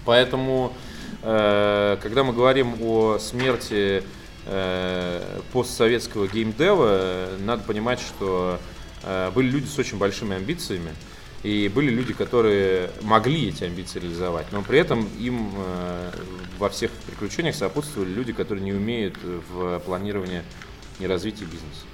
Поэтому, 0.07 0.73
э, 1.23 1.99
когда 2.03 2.25
мы 2.25 2.33
говорим 2.33 2.77
о 2.81 3.19
смерти 3.19 4.03
э, 4.47 5.41
постсоветского 5.53 6.27
геймдева, 6.27 7.29
надо 7.41 7.63
понимать, 7.65 8.01
что 8.01 8.59
э, 9.03 9.31
были 9.35 9.51
люди 9.51 9.67
с 9.67 9.79
очень 9.79 9.99
большими 9.99 10.37
амбициями, 10.37 10.93
и 11.45 11.69
были 11.69 11.91
люди, 11.91 12.15
которые 12.15 12.91
могли 13.03 13.51
эти 13.51 13.65
амбиции 13.65 14.01
реализовать, 14.01 14.47
но 14.51 14.63
при 14.63 14.79
этом 14.79 15.07
им 15.21 15.53
э, 15.55 16.11
во 16.59 16.71
всех 16.71 16.91
приключениях 17.07 17.55
сопутствовали 17.55 18.09
люди, 18.09 18.33
которые 18.33 18.65
не 18.65 18.73
умеют 18.73 19.17
в 19.23 19.79
планировании 19.81 20.43
и 20.99 21.07
развитии 21.07 21.45
бизнеса. 21.45 21.85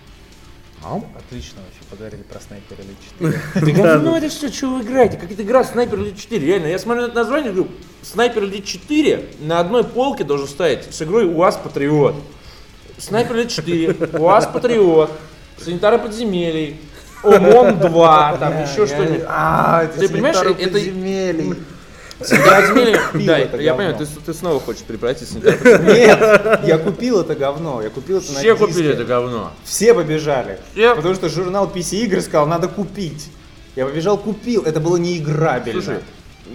Ау? 0.84 1.04
Отлично 1.16 1.60
вообще 1.62 1.84
подарили 1.90 2.22
про 2.22 2.40
Снайпер 2.40 2.76
Elite 2.78 3.34
4. 3.64 3.82
Да 3.82 3.98
ну 3.98 4.14
это 4.14 4.30
что, 4.30 4.50
что 4.52 4.68
вы 4.68 4.82
играете? 4.82 5.18
Как 5.18 5.30
это 5.30 5.42
игра 5.42 5.64
Снайпер 5.64 5.98
Elite 5.98 6.16
4? 6.16 6.46
Реально, 6.46 6.68
я 6.68 6.78
смотрю 6.78 7.02
на 7.02 7.06
это 7.06 7.16
название 7.16 7.50
и 7.50 7.54
говорю, 7.54 7.70
Снайпер 8.02 8.44
Elite 8.44 8.62
4 8.62 9.30
на 9.40 9.58
одной 9.58 9.82
полке 9.82 10.22
должен 10.22 10.46
стоять 10.46 10.94
с 10.94 11.02
игрой 11.02 11.26
УАЗ 11.26 11.56
Патриот. 11.58 12.14
Снайпер 12.98 13.36
Elite 13.36 13.48
4, 13.48 14.18
УАЗ 14.20 14.46
Патриот, 14.46 15.10
Санитары 15.58 15.98
подземелий, 15.98 16.80
ОМОН 17.22 17.78
2, 17.80 18.36
там 18.38 18.62
еще 18.62 18.86
что-нибудь. 18.86 19.24
А, 19.26 19.86
ты 19.86 20.08
понимаешь, 20.08 20.36
это... 20.36 20.54
подземелий. 20.54 21.54
Да, 22.20 23.38
я 23.38 23.46
понимаю, 23.46 23.96
ты, 23.96 24.04
ты 24.04 24.34
снова 24.34 24.60
хочешь 24.60 24.82
превратиться 24.82 25.38
Нет, 25.38 26.60
я 26.64 26.76
купил 26.76 27.22
это 27.22 27.34
говно, 27.34 27.80
я 27.80 27.88
купил 27.88 28.18
это 28.18 28.26
Все 28.26 28.54
купили 28.54 28.90
это 28.90 29.06
говно. 29.06 29.52
Все 29.64 29.94
побежали. 29.94 30.58
Все. 30.72 30.94
Потому 30.94 31.14
что 31.14 31.30
журнал 31.30 31.72
PC 31.74 31.96
игр 32.02 32.20
сказал, 32.20 32.46
надо 32.46 32.68
купить. 32.68 33.30
Я 33.74 33.86
побежал, 33.86 34.18
купил, 34.18 34.64
это 34.64 34.80
было 34.80 34.98
неиграбельно. 34.98 35.80
Слушай, 35.80 36.00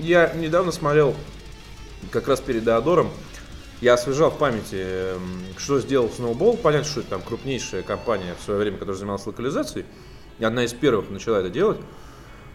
я 0.02 0.32
недавно 0.36 0.72
смотрел, 0.72 1.16
как 2.12 2.28
раз 2.28 2.42
перед 2.42 2.64
Деодором, 2.64 3.10
я 3.82 3.96
освежал 3.96 4.30
в 4.30 4.38
памяти, 4.38 4.76
эм, 4.76 5.44
что 5.58 5.80
сделал 5.80 6.12
Snowball. 6.16 6.58
Понятно, 6.58 6.88
что 6.88 7.00
это 7.00 7.10
там 7.10 7.22
крупнейшая 7.22 7.82
компания 7.82 8.36
в 8.40 8.44
свое 8.44 8.60
время, 8.60 8.78
которая 8.78 8.98
занималась 8.98 9.26
локализацией 9.26 9.86
одна 10.44 10.66
из 10.66 10.74
первых 10.74 11.10
начала 11.10 11.38
это 11.38 11.49
делать. 11.49 11.80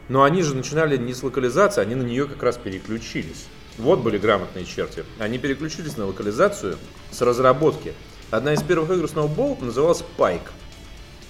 Но 0.09 0.25
они 0.25 0.43
же 0.43 0.55
начинали 0.55 0.97
не 0.97 1.15
с 1.15 1.23
локализации, 1.23 1.81
они 1.81 1.95
на 1.95 2.03
нее 2.03 2.27
как 2.27 2.43
раз 2.43 2.59
переключились. 2.59 3.47
Вот 3.79 4.01
были 4.01 4.19
грамотные 4.19 4.65
черти. 4.65 5.05
Они 5.19 5.39
переключились 5.39 5.97
на 5.97 6.07
локализацию 6.07 6.77
с 7.11 7.23
разработки. 7.23 7.95
Одна 8.31 8.55
из 8.55 8.63
первых 8.63 8.91
игр 8.91 9.05
Snowball 9.05 9.65
называлась 9.65 10.05
Pike, 10.19 10.51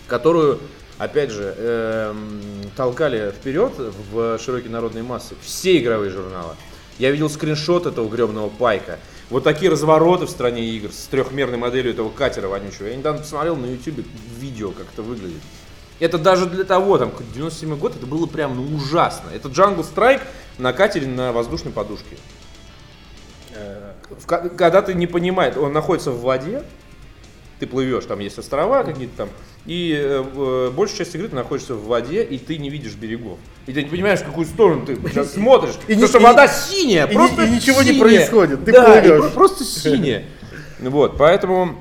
которую, 0.08 0.60
опять 0.98 1.30
же, 1.30 1.54
эм, 1.56 2.40
толкали 2.76 3.30
вперед 3.30 3.72
в 4.12 4.38
широкие 4.38 4.70
народные 4.70 5.04
массы 5.04 5.34
все 5.42 5.78
игровые 5.78 6.10
журналы. 6.10 6.56
Я 6.98 7.10
видел 7.10 7.30
скриншот 7.30 7.86
этого 7.86 8.08
гребного 8.08 8.50
Пайка. 8.50 8.98
Вот 9.30 9.44
такие 9.44 9.70
развороты 9.70 10.26
в 10.26 10.30
стране 10.30 10.64
игр 10.70 10.90
с 10.92 11.06
трехмерной 11.06 11.56
моделью 11.56 11.92
этого 11.92 12.10
катера 12.10 12.48
вонючего. 12.48 12.88
Я 12.88 12.96
недавно 12.96 13.22
посмотрел 13.22 13.56
на 13.56 13.66
YouTube 13.66 14.04
видео, 14.38 14.72
как 14.72 14.86
это 14.92 15.02
выглядит. 15.02 15.40
Это 16.00 16.18
даже 16.18 16.46
для 16.46 16.64
того, 16.64 16.98
там, 16.98 17.12
97 17.34 17.76
год, 17.76 17.94
это 17.96 18.06
было 18.06 18.26
прям 18.26 18.56
ну, 18.56 18.76
ужасно. 18.76 19.28
Это 19.32 19.48
Jungle 19.48 19.86
Strike 19.86 20.22
на 20.58 20.72
катере 20.72 21.06
на 21.06 21.32
воздушной 21.32 21.72
подушке. 21.72 22.16
Э, 23.54 23.92
когда 24.28 24.82
ты 24.82 24.94
не 24.94 25.06
понимаешь, 25.06 25.56
он 25.56 25.72
находится 25.72 26.10
в 26.10 26.22
воде, 26.22 26.64
ты 27.58 27.66
плывешь, 27.66 28.06
там 28.06 28.18
есть 28.20 28.38
острова 28.38 28.82
какие-то 28.82 29.16
там, 29.16 29.28
и 29.66 29.94
э, 29.94 30.24
э, 30.34 30.70
большая 30.74 30.98
часть 30.98 31.14
игры 31.14 31.28
ты 31.28 31.34
находишься 31.34 31.74
в 31.74 31.84
воде, 31.84 32.24
и 32.24 32.38
ты 32.38 32.56
не 32.56 32.70
видишь 32.70 32.94
берегов. 32.94 33.38
И 33.66 33.72
ты 33.74 33.82
не 33.82 33.90
понимаешь, 33.90 34.20
в 34.20 34.24
какую 34.24 34.46
сторону 34.46 34.86
ты 34.86 34.96
сейчас 35.10 35.32
смотришь, 35.34 35.74
и 35.86 35.92
потому 35.92 36.08
что 36.08 36.20
вода 36.20 36.48
синяя, 36.48 37.06
просто 37.06 37.44
и 37.44 37.50
ничего 37.50 37.82
не 37.82 37.92
происходит, 37.92 38.64
ты 38.64 38.72
да, 38.72 39.00
плывешь. 39.00 39.32
просто 39.32 39.64
синяя. 39.64 40.24
Вот, 40.80 41.18
поэтому 41.18 41.78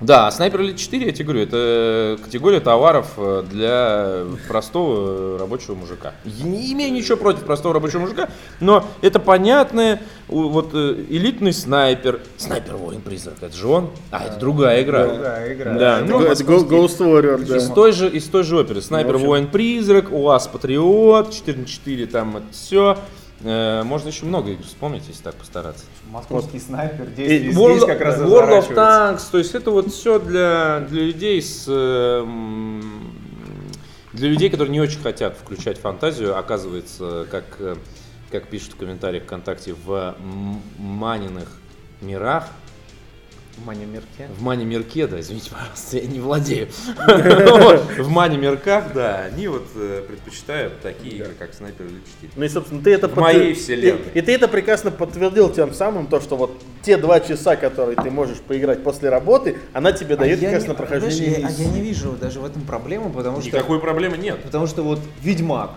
да, 0.00 0.30
Снайпер 0.30 0.60
Elite 0.60 0.76
4, 0.76 1.06
я 1.06 1.12
тебе 1.12 1.24
говорю, 1.24 1.42
это 1.42 2.18
категория 2.22 2.60
товаров 2.60 3.14
э, 3.16 3.42
для 3.50 4.24
простого 4.46 5.38
рабочего 5.38 5.74
мужика. 5.74 6.12
Я 6.24 6.44
не 6.44 6.72
имею 6.72 6.92
ничего 6.92 7.16
против 7.16 7.42
простого 7.42 7.74
рабочего 7.74 8.00
мужика, 8.00 8.28
но 8.60 8.84
это 9.02 9.18
понятное, 9.18 10.00
вот 10.28 10.70
э, 10.72 11.04
элитный 11.08 11.52
снайпер, 11.52 12.20
снайпер 12.36 12.76
воин 12.76 13.00
призрак, 13.00 13.36
это 13.40 13.56
же 13.56 13.66
он, 13.66 13.90
а 14.12 14.24
это 14.26 14.38
другая 14.38 14.84
игра. 14.84 15.06
Другая 15.06 15.54
игра. 15.54 15.74
Да, 15.74 16.00
ну, 16.06 16.20
это 16.20 16.44
Ghost 16.44 16.98
Warrior, 16.98 17.44
да. 17.44 17.56
Из 17.56 17.68
той 17.68 17.90
же, 17.90 18.08
из 18.08 18.24
той 18.24 18.44
же 18.44 18.56
оперы, 18.56 18.80
снайпер 18.80 19.16
воин 19.16 19.48
призрак, 19.48 20.12
УАЗ 20.12 20.46
Патриот, 20.46 21.32
4 21.32 21.58
на 21.58 21.66
4, 21.66 22.06
там 22.06 22.36
это 22.36 22.46
все. 22.52 22.98
Э, 23.40 23.82
можно 23.84 24.08
еще 24.08 24.26
много 24.26 24.50
игр 24.50 24.64
вспомнить, 24.64 25.04
если 25.06 25.22
так 25.22 25.34
постараться. 25.34 25.84
Московский 26.10 26.58
снайпер, 26.58 27.06
здесь, 27.06 27.54
World, 27.54 27.76
здесь 27.76 27.86
как 27.86 28.00
раз 28.00 28.20
World 28.20 28.60
of 28.60 28.74
Tanks, 28.74 29.22
то 29.30 29.38
есть 29.38 29.54
это 29.54 29.70
вот 29.70 29.92
все 29.92 30.18
для, 30.18 30.86
для 30.88 31.02
людей 31.02 31.40
с 31.40 31.66
для 34.12 34.28
людей, 34.30 34.50
которые 34.50 34.72
не 34.72 34.80
очень 34.80 35.00
хотят 35.00 35.36
включать 35.36 35.78
фантазию, 35.78 36.36
оказывается, 36.36 37.26
как, 37.30 37.44
э, 37.60 37.76
как 38.30 38.48
пишут 38.48 38.72
в 38.72 38.76
комментариях 38.76 39.24
ВКонтакте, 39.24 39.74
в 39.74 40.16
маниных 40.78 41.48
мирах 42.00 42.48
В 43.62 43.66
Мане-Мерке. 43.66 44.28
В 44.36 44.42
мане 44.42 44.64
мирке, 44.64 45.06
да, 45.06 45.20
извините, 45.20 45.50
пожалуйста, 45.52 45.96
я 45.98 46.06
не 46.06 46.20
владею. 46.20 46.68
В 47.98 48.08
мане 48.08 48.38
мирках, 48.38 48.92
да, 48.94 49.24
они 49.24 49.48
вот 49.48 49.66
э, 49.74 50.04
предпочитают 50.06 50.80
такие 50.80 51.16
игры, 51.16 51.32
как 51.38 51.54
Снайпер 51.54 51.86
4. 51.86 52.32
Ну 52.36 52.44
и, 52.44 52.48
собственно, 52.48 52.82
ты 52.82 52.92
это 52.92 53.08
В 53.08 53.16
моей 53.16 53.54
вселенной. 53.54 54.00
И, 54.14 54.20
ты 54.20 54.32
это 54.32 54.48
прекрасно 54.48 54.90
подтвердил 54.90 55.50
тем 55.50 55.74
самым, 55.74 56.06
то, 56.06 56.20
что 56.20 56.36
вот 56.36 56.60
те 56.82 56.96
два 56.96 57.20
часа, 57.20 57.56
которые 57.56 57.96
ты 57.96 58.10
можешь 58.10 58.38
поиграть 58.38 58.82
после 58.82 59.08
работы, 59.08 59.56
она 59.72 59.92
тебе 59.92 60.16
дает 60.16 60.40
как 60.40 60.52
раз 60.52 60.66
на 60.66 60.74
прохождение 60.74 61.40
я, 61.40 61.48
миссии. 61.48 61.62
я 61.62 61.68
не 61.70 61.80
вижу 61.80 62.12
даже 62.12 62.40
в 62.40 62.44
этом 62.44 62.62
проблемы, 62.62 63.10
потому 63.10 63.40
что... 63.40 63.48
Никакой 63.48 63.80
проблемы 63.80 64.18
нет. 64.18 64.42
Потому 64.42 64.66
что 64.66 64.82
вот 64.82 65.00
Ведьмак. 65.22 65.70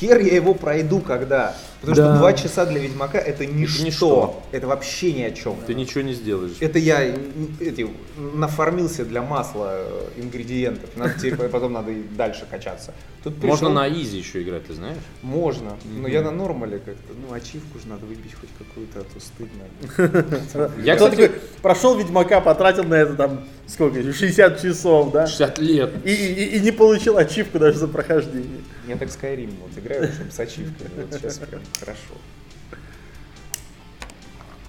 Хер 0.00 0.20
я 0.20 0.34
его 0.34 0.54
пройду 0.54 1.00
когда. 1.00 1.54
Потому 1.80 1.96
Да. 1.96 2.10
что 2.10 2.18
два 2.18 2.32
часа 2.32 2.64
для 2.66 2.80
Ведьмака 2.80 3.18
это 3.18 3.44
ничто. 3.46 3.84
ничто. 3.84 4.42
Это 4.52 4.66
вообще 4.66 5.12
ни 5.12 5.22
о 5.22 5.30
чем. 5.30 5.56
Ты 5.66 5.74
ничего 5.74 6.00
не 6.00 6.14
сделаешь. 6.14 6.56
Это 6.60 6.78
я 6.78 7.02
эти, 7.02 7.86
нафармился 8.16 9.04
для 9.04 9.22
масла 9.22 9.74
э, 9.76 10.08
ингредиентов. 10.16 10.90
Надо 10.96 11.14
теперь 11.20 11.48
потом 11.48 11.72
надо 11.74 11.90
и 11.92 12.02
дальше 12.02 12.46
качаться. 12.50 12.94
Тут 13.22 13.34
Можно 13.42 13.68
пришел- 13.68 13.72
на 13.72 13.88
изи 13.88 14.18
еще 14.18 14.42
играть, 14.42 14.66
ты 14.66 14.74
знаешь? 14.74 14.98
Можно. 15.22 15.76
Но 15.84 16.08
я 16.08 16.22
на 16.22 16.30
нормале 16.30 16.78
как-то. 16.78 17.12
Ну, 17.14 17.32
ачивку 17.34 17.78
же 17.78 17.86
надо 17.88 18.06
выбить 18.06 18.34
хоть 18.34 18.50
какую-то, 18.58 19.00
а 19.00 19.04
то 19.04 19.20
стыдно. 19.20 20.74
Я, 20.82 20.96
кстати, 20.96 21.10
такой 21.16 21.40
прошел 21.62 21.96
Ведьмака, 21.96 22.40
потратил 22.40 22.84
на 22.84 22.94
это 22.94 23.14
там, 23.14 23.44
сколько, 23.66 24.02
60 24.12 24.60
часов, 24.62 25.12
да? 25.12 25.26
60 25.26 25.58
лет. 25.58 25.90
И, 26.04 26.10
и- 26.12 26.56
и 26.56 26.60
не 26.60 26.70
получил 26.70 27.16
ачивку 27.18 27.58
даже 27.58 27.78
за 27.78 27.88
прохождение. 27.88 28.60
Я 28.86 28.96
так 28.96 29.08
Skyrim 29.08 29.54
вот 29.60 29.70
играю, 29.82 30.12
чтобы 30.12 30.30
с 30.30 30.38
ачивками. 30.40 30.90
Вот 30.96 31.14
сейчас 31.14 31.38
прям 31.38 31.60
хорошо. 31.80 32.00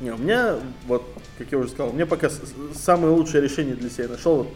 Не, 0.01 0.11
у 0.11 0.17
меня, 0.17 0.55
вот, 0.87 1.03
как 1.37 1.51
я 1.51 1.57
уже 1.57 1.69
сказал, 1.69 1.93
мне 1.93 2.05
пока 2.05 2.29
самое 2.73 3.13
лучшее 3.13 3.41
решение 3.41 3.75
для 3.75 3.89
себя 3.89 4.09
нашел, 4.09 4.35
вот, 4.37 4.47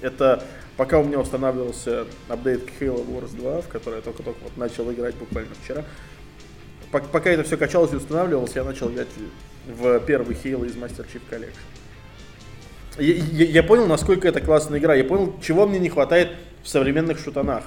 это 0.00 0.42
пока 0.76 0.98
у 0.98 1.04
меня 1.04 1.20
устанавливался 1.20 2.06
апдейт 2.28 2.64
к 2.64 2.82
Halo 2.82 3.06
Wars 3.06 3.36
2, 3.36 3.62
в 3.62 3.68
который 3.68 3.96
я 3.96 4.00
только-только 4.02 4.38
вот 4.42 4.56
начал 4.56 4.90
играть 4.92 5.14
буквально 5.14 5.50
вчера. 5.62 5.84
Пок- 6.90 7.08
Пока 7.12 7.30
это 7.30 7.44
все 7.44 7.56
качалось 7.56 7.92
и 7.92 7.96
устанавливалось, 7.96 8.56
я 8.56 8.64
начал 8.64 8.90
играть 8.90 9.08
в 9.68 10.00
первый 10.00 10.34
Halo 10.34 10.66
из 10.66 10.74
Master 10.74 11.06
Chief 11.06 11.20
Collection. 11.30 11.52
Я, 12.98 13.14
я- 13.14 13.44
я 13.46 13.62
понял, 13.62 13.86
насколько 13.86 14.28
это 14.28 14.40
классная 14.40 14.78
игра. 14.78 14.94
Я 14.94 15.04
понял, 15.04 15.34
чего 15.42 15.66
мне 15.66 15.78
не 15.78 15.88
хватает 15.88 16.30
в 16.62 16.68
современных 16.68 17.18
шутанах. 17.18 17.64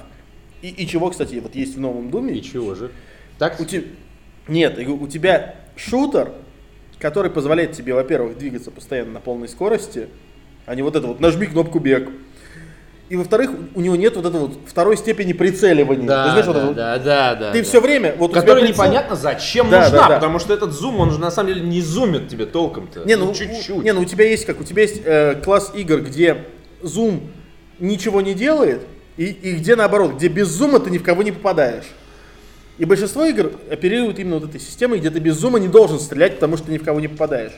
И, 0.62 0.68
и 0.68 0.86
чего, 0.86 1.10
кстати, 1.10 1.36
вот 1.36 1.54
есть 1.54 1.76
в 1.76 1.80
новом 1.80 2.10
Думе. 2.10 2.34
И 2.34 2.42
чего 2.42 2.74
же? 2.74 2.90
Так, 3.38 3.60
У 3.60 3.64
те- 3.64 3.84
Нет, 4.48 4.78
у 4.78 5.06
тебя 5.08 5.56
шутер, 5.76 6.32
который 6.98 7.30
позволяет 7.30 7.72
тебе, 7.72 7.92
во-первых, 7.94 8.38
двигаться 8.38 8.70
постоянно 8.70 9.12
на 9.12 9.20
полной 9.20 9.48
скорости, 9.48 10.08
а 10.66 10.74
не 10.74 10.82
вот 10.82 10.94
это 10.96 11.06
вот 11.08 11.20
нажми 11.20 11.46
кнопку 11.46 11.78
бег. 11.80 12.08
И 13.08 13.14
во-вторых, 13.14 13.50
у 13.76 13.80
него 13.80 13.94
нет 13.94 14.16
вот 14.16 14.26
этого 14.26 14.46
вот 14.48 14.58
второй 14.66 14.96
степени 14.96 15.32
прицеливания. 15.32 16.02
Ты 16.02 16.06
да, 16.08 16.30
знаешь, 16.30 16.46
вот 16.46 16.52
да, 16.54 16.58
это 16.58 16.66
вот- 16.66 16.76
да, 16.76 16.98
да, 16.98 17.34
да, 17.36 17.52
Ты 17.52 17.58
да. 17.58 17.64
все 17.64 17.80
время, 17.80 18.16
вот 18.18 18.32
Которая 18.34 18.64
прицел- 18.64 18.68
непонятно 18.84 19.14
зачем 19.14 19.70
Да, 19.70 19.82
нужна, 19.84 19.98
да, 20.00 20.08
да. 20.08 20.14
потому 20.16 20.40
что 20.40 20.52
этот 20.52 20.72
зум, 20.72 20.98
он 20.98 21.12
же 21.12 21.20
на 21.20 21.30
самом 21.30 21.54
деле 21.54 21.60
не 21.66 21.80
зумит 21.82 22.26
тебе 22.28 22.46
толком-то. 22.46 23.04
Не, 23.04 23.14
ну, 23.16 23.32
чуть-чуть. 23.32 23.70
у- 23.70 23.82
не, 23.82 23.92
ну 23.92 24.00
у 24.00 24.04
тебя 24.04 24.28
есть 24.28 24.44
как, 24.44 24.60
у 24.60 24.64
тебя 24.64 24.82
есть 24.82 25.02
э, 25.04 25.36
класс 25.44 25.70
игр, 25.74 26.00
где 26.00 26.46
зум 26.82 27.30
ничего 27.78 28.20
не 28.22 28.34
делает, 28.34 28.82
и, 29.16 29.26
и 29.26 29.52
где 29.52 29.76
наоборот, 29.76 30.14
где 30.14 30.26
без 30.26 30.48
зума 30.48 30.80
ты 30.80 30.90
ни 30.90 30.98
в 30.98 31.04
кого 31.04 31.22
не 31.22 31.30
попадаешь. 31.30 31.84
И 32.78 32.84
большинство 32.84 33.24
игр 33.24 33.52
оперируют 33.70 34.18
именно 34.18 34.40
вот 34.40 34.48
этой 34.48 34.60
системой, 34.60 34.98
где 34.98 35.10
ты 35.10 35.20
без 35.20 35.36
зума 35.36 35.60
не 35.60 35.68
должен 35.68 36.00
стрелять, 36.00 36.34
потому 36.34 36.56
что 36.56 36.66
ты 36.66 36.72
ни 36.72 36.78
в 36.78 36.84
кого 36.84 36.98
не 37.00 37.08
попадаешь. 37.08 37.52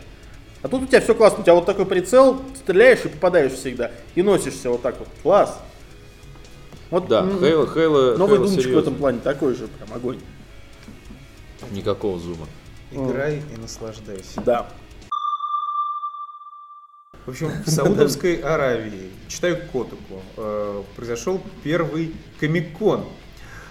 А 0.62 0.68
тут 0.68 0.82
у 0.82 0.86
тебя 0.86 1.00
все 1.00 1.14
классно, 1.14 1.40
у 1.40 1.42
тебя 1.42 1.54
вот 1.54 1.66
такой 1.66 1.86
прицел, 1.86 2.40
стреляешь 2.56 3.04
и 3.04 3.08
попадаешь 3.08 3.52
всегда, 3.52 3.92
и 4.14 4.22
носишься 4.22 4.70
вот 4.70 4.82
так 4.82 4.98
вот. 4.98 5.08
Класс. 5.22 5.58
Вот 6.90 7.06
Да, 7.06 7.20
м, 7.20 7.38
Хейла, 7.38 7.66
Хейла, 7.72 8.16
новый 8.16 8.38
Хейла 8.38 8.50
думчик 8.50 8.72
в 8.74 8.78
этом 8.78 8.94
плане 8.96 9.20
такой 9.20 9.54
же, 9.54 9.68
прям 9.68 9.92
огонь. 9.94 10.18
Никакого 11.70 12.18
зума. 12.18 12.46
Играй 12.90 13.42
и 13.54 13.60
наслаждайся. 13.60 14.40
Да. 14.44 14.68
В 17.26 17.30
общем, 17.30 17.50
в 17.64 17.68
Саудовской 17.70 18.36
Аравии, 18.42 19.10
читаю 19.28 19.58
Котуку, 19.70 20.22
э, 20.38 20.82
произошел 20.96 21.42
первый 21.62 22.14
комик-кон. 22.40 23.04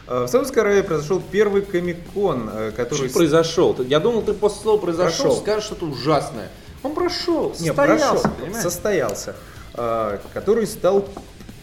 Э, 0.07 0.25
В 0.25 0.27
Саудовской 0.27 0.61
Аравии 0.61 0.81
произошел 0.83 1.19
первый 1.31 1.63
комик-кон, 1.63 2.49
э, 2.53 2.71
который... 2.71 3.09
Что 3.09 3.17
произошел? 3.17 3.75
Я 3.81 3.99
думал, 3.99 4.21
ты 4.21 4.33
после 4.33 4.61
слова 4.61 4.77
произошел, 4.79 5.25
Прошел. 5.25 5.41
скажешь 5.41 5.63
что-то 5.65 5.85
ужасное. 5.87 6.49
Он 6.83 6.93
прошел, 6.93 7.55
Не, 7.59 7.67
состоялся, 7.67 8.21
прошел, 8.23 8.31
понимаешь? 8.39 8.63
состоялся, 8.63 9.35
э, 9.73 10.19
который 10.33 10.67
стал, 10.67 11.07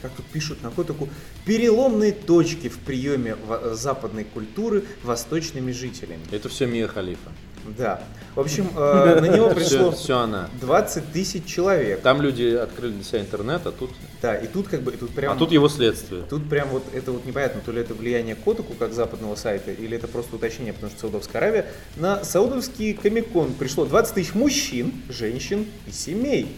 как 0.03 0.13
тут 0.13 0.27
пишут 0.27 0.63
на 0.63 0.71
Котуку, 0.71 1.09
переломной 1.47 2.13
точки 2.13 2.69
в 2.69 2.79
приеме 2.79 3.37
западной 3.73 4.25
культуры 4.25 4.85
восточными 5.03 5.73
жителями. 5.73 6.23
Это 6.31 6.49
все 6.49 6.67
Мия 6.67 6.89
Халифа. 6.89 7.31
Да. 7.77 8.03
В 8.35 8.41
общем, 8.41 8.69
э, 8.77 9.21
на 9.21 9.27
него 9.27 9.51
пришло 9.51 9.93
Все, 9.93 10.19
она. 10.19 10.51
20 10.61 11.13
тысяч 11.13 11.45
человек. 11.45 12.01
Там 12.01 12.21
люди 12.21 12.55
открыли 12.55 12.93
для 12.93 13.05
себя 13.05 13.21
интернет, 13.21 13.65
а 13.65 13.71
тут, 13.71 13.91
Да, 14.21 14.35
и 14.35 14.49
тут 14.49 14.67
как 14.67 14.83
бы, 14.83 14.93
и 14.93 14.97
тут 14.97 15.15
прям... 15.15 15.33
а 15.33 15.37
тут 15.37 15.53
его 15.53 15.69
следствие. 15.69 16.25
Тут 16.29 16.49
прям 16.49 16.69
вот 16.69 16.83
это 16.93 17.13
вот 17.13 17.25
непонятно, 17.25 17.61
то 17.65 17.71
ли 17.71 17.81
это 17.81 17.95
влияние 17.95 18.35
Котуку 18.35 18.75
как 18.75 18.93
западного 18.93 19.37
сайта, 19.37 19.71
или 19.71 19.97
это 19.97 20.09
просто 20.09 20.35
уточнение, 20.35 20.73
потому 20.73 20.91
что 20.91 21.03
Саудовская 21.03 21.43
Аравия. 21.43 21.67
На 21.97 22.25
саудовский 22.25 22.95
комикон 22.95 23.55
пришло 23.55 23.85
20 23.85 24.15
тысяч 24.15 24.35
мужчин, 24.35 24.93
женщин 25.09 25.67
и 25.87 25.93
семей, 25.93 26.49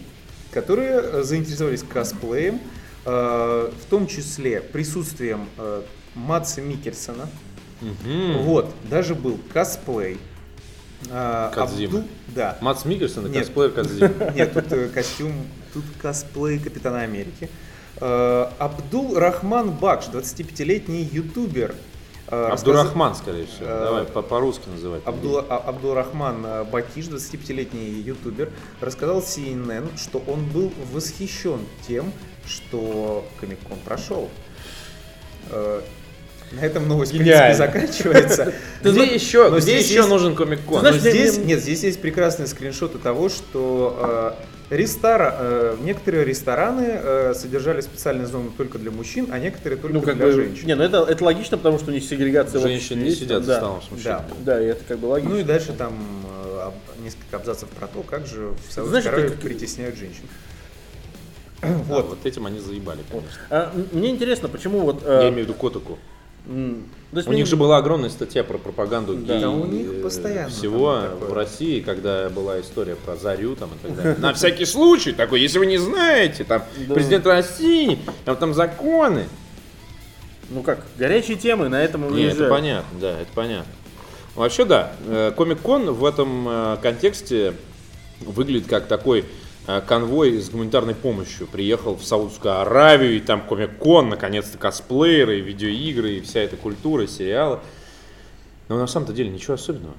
которые 0.51 0.99
э, 0.99 1.23
заинтересовались 1.23 1.83
косплеем, 1.83 2.59
э, 3.05 3.71
в 3.71 3.89
том 3.89 4.07
числе 4.07 4.61
присутствием 4.61 5.47
э, 5.57 5.83
Матса 6.15 6.61
Микельсона. 6.61 7.29
Мгм. 7.81 8.39
Вот, 8.39 8.73
даже 8.89 9.13
был 9.13 9.39
косплей. 9.53 10.17
Э, 11.09 11.51
Кодзима. 11.53 11.99
Абдул- 11.99 12.07
да. 12.29 12.57
Матс 12.61 12.85
Микельсон 12.85 13.27
и 13.27 13.29
Нет. 13.29 13.45
косплеер 13.45 13.71
Кодзима. 13.71 14.31
Нет, 14.35 14.53
тут 14.53 14.71
э, 14.71 14.87
костюм, 14.89 15.31
тут 15.73 15.83
косплей 16.01 16.59
Капитана 16.59 17.01
Америки. 17.01 17.49
Э, 18.01 18.47
Абдул 18.59 19.15
Рахман 19.17 19.71
Бакш, 19.71 20.05
25-летний 20.07 21.03
ютубер. 21.03 21.75
э, 22.29 22.45
Абдурахман, 22.51 23.15
скорее 23.15 23.45
всего. 23.45 23.67
Давай 23.67 24.05
по- 24.05 24.21
по-русски 24.21 24.67
называть. 24.69 25.01
Абдул, 25.05 25.37
А- 25.37 25.57
Абдурахман 25.67 26.45
э, 26.45 26.63
Бакиш, 26.65 27.05
25-летний 27.05 28.01
ютубер, 28.01 28.51
рассказал 28.81 29.19
CNN, 29.19 29.97
что 29.97 30.21
он 30.27 30.43
был 30.49 30.73
восхищен 30.91 31.59
тем, 31.87 32.11
что 32.45 33.25
Комик-кон 33.39 33.77
прошел. 33.85 34.29
На 36.51 36.61
этом 36.61 36.87
новость, 36.87 37.11
в 37.11 37.15
принципе, 37.15 37.35
Гениально. 37.35 37.57
заканчивается. 37.57 38.53
Где 38.83 39.13
еще, 39.13 39.49
но 39.49 39.57
где 39.57 39.61
здесь 39.73 39.85
еще 39.87 39.95
есть- 39.97 40.09
нужен 40.09 40.33
комик-кон? 40.35 40.81
Но 40.81 40.91
здесь, 40.93 41.37
нет, 41.37 41.59
здесь 41.59 41.83
есть 41.83 41.99
прекрасные 42.01 42.47
скриншоты 42.47 42.99
того, 42.99 43.27
что 43.27 44.37
э, 44.71 44.75
рестора- 44.75 45.35
э, 45.39 45.75
некоторые 45.83 46.23
рестораны 46.23 46.85
э, 46.89 47.33
содержали 47.35 47.81
специальные 47.81 48.27
зоны 48.27 48.49
только 48.55 48.79
для 48.79 48.91
мужчин, 48.91 49.27
а 49.31 49.39
некоторые 49.39 49.77
только 49.77 49.93
Ну, 49.97 50.01
как 50.01 50.15
для 50.15 50.27
бы, 50.27 50.31
женщин. 50.31 50.67
не, 50.67 50.75
ну 50.75 50.83
это, 50.83 50.99
это 51.09 51.21
логично, 51.25 51.57
потому 51.57 51.79
что 51.79 51.91
у 51.91 51.93
них 51.93 52.03
сегрегация 52.05 52.61
Женщины 52.61 53.01
не 53.03 53.11
сидят 53.11 53.43
за 53.43 53.51
да. 53.53 53.57
столом 53.57 53.81
с 53.81 53.91
мужчинами. 53.91 54.23
Да, 54.45 54.61
и 54.63 54.67
это 54.67 54.81
как 54.87 54.99
бы 54.99 55.07
логично. 55.07 55.33
Ну 55.35 55.39
и 55.41 55.43
дальше 55.43 55.73
там 55.73 55.93
э, 56.53 56.69
несколько 57.03 57.35
абзацев 57.35 57.67
про 57.69 57.87
то, 57.87 58.03
как 58.03 58.25
же 58.25 58.53
в 58.69 58.71
Саудовской 58.73 59.11
Аравии 59.11 59.29
как- 59.31 59.39
притесняют 59.41 59.97
женщин. 59.97 60.23
Да, 61.61 61.67
Вот. 61.89 62.07
вот 62.09 62.25
этим 62.25 62.45
они 62.45 62.59
заебали, 62.59 62.99
конечно. 63.09 63.37
А, 63.49 63.71
м- 63.75 63.87
мне 63.91 64.11
интересно, 64.11 64.47
почему 64.47 64.79
вот... 64.79 65.01
э, 65.03 65.19
Я 65.23 65.29
имею 65.29 65.45
в 65.45 65.49
виду 65.49 65.53
Котаку. 65.55 65.97
То 66.47 67.17
есть 67.17 67.27
У 67.27 67.33
них 67.33 67.45
же 67.45 67.57
была 67.57 67.77
огромная 67.77 68.09
статья 68.09 68.43
про 68.43 68.57
пропаганду 68.57 69.15
Да. 69.15 69.33
гей, 69.33 69.41
Да, 69.41 69.49
у 69.49 69.65
них 69.65 69.87
э, 69.87 70.01
постоянно 70.01 70.49
всего 70.49 71.01
в 71.19 71.33
России, 71.33 71.81
когда 71.81 72.29
была 72.29 72.61
история 72.61 72.95
про 72.95 73.15
Зарю 73.17 73.55
там 73.55 73.69
и 73.69 73.77
так 73.87 73.95
далее. 73.95 74.15
На 74.19 74.33
всякий 74.33 74.65
случай 74.65 75.11
такой, 75.11 75.41
если 75.41 75.59
вы 75.59 75.65
не 75.65 75.77
знаете, 75.77 76.43
там 76.45 76.63
Да. 76.87 76.93
президент 76.93 77.25
России, 77.25 77.99
там, 78.23 78.37
там 78.37 78.53
законы. 78.53 79.27
Ну 80.49 80.63
как, 80.63 80.85
горячие 80.97 81.35
темы, 81.37 81.67
на 81.67 81.81
этом 81.83 82.03
выезжают. 82.07 82.39
это 82.39 82.49
понятно, 82.49 82.99
да, 83.01 83.11
это 83.21 83.29
понятно. 83.33 83.71
Вообще, 84.35 84.63
да, 84.63 84.93
э, 85.05 85.33
Комик-кон 85.35 85.91
в 85.91 86.05
этом 86.05 86.47
э, 86.47 86.77
контексте 86.81 87.53
выглядит 88.21 88.67
как 88.67 88.87
такой 88.87 89.21
э, 89.21 89.23
конвой 89.87 90.39
с 90.39 90.49
гуманитарной 90.49 90.95
помощью. 90.95 91.47
Приехал 91.47 91.95
в 91.95 92.03
Саудовскую 92.03 92.61
Аравию, 92.61 93.17
и 93.17 93.19
там 93.19 93.41
Комик-кон, 93.41 94.09
наконец-то 94.09 94.57
косплееры, 94.57 95.39
и 95.39 95.41
видеоигры, 95.41 96.13
и 96.13 96.21
вся 96.21 96.39
эта 96.41 96.55
культура, 96.55 97.03
и 97.03 97.07
сериалы. 97.07 97.59
Но 98.69 98.77
на 98.77 98.87
самом-то 98.87 99.13
деле 99.13 99.29
ничего 99.29 99.55
особенного. 99.55 99.95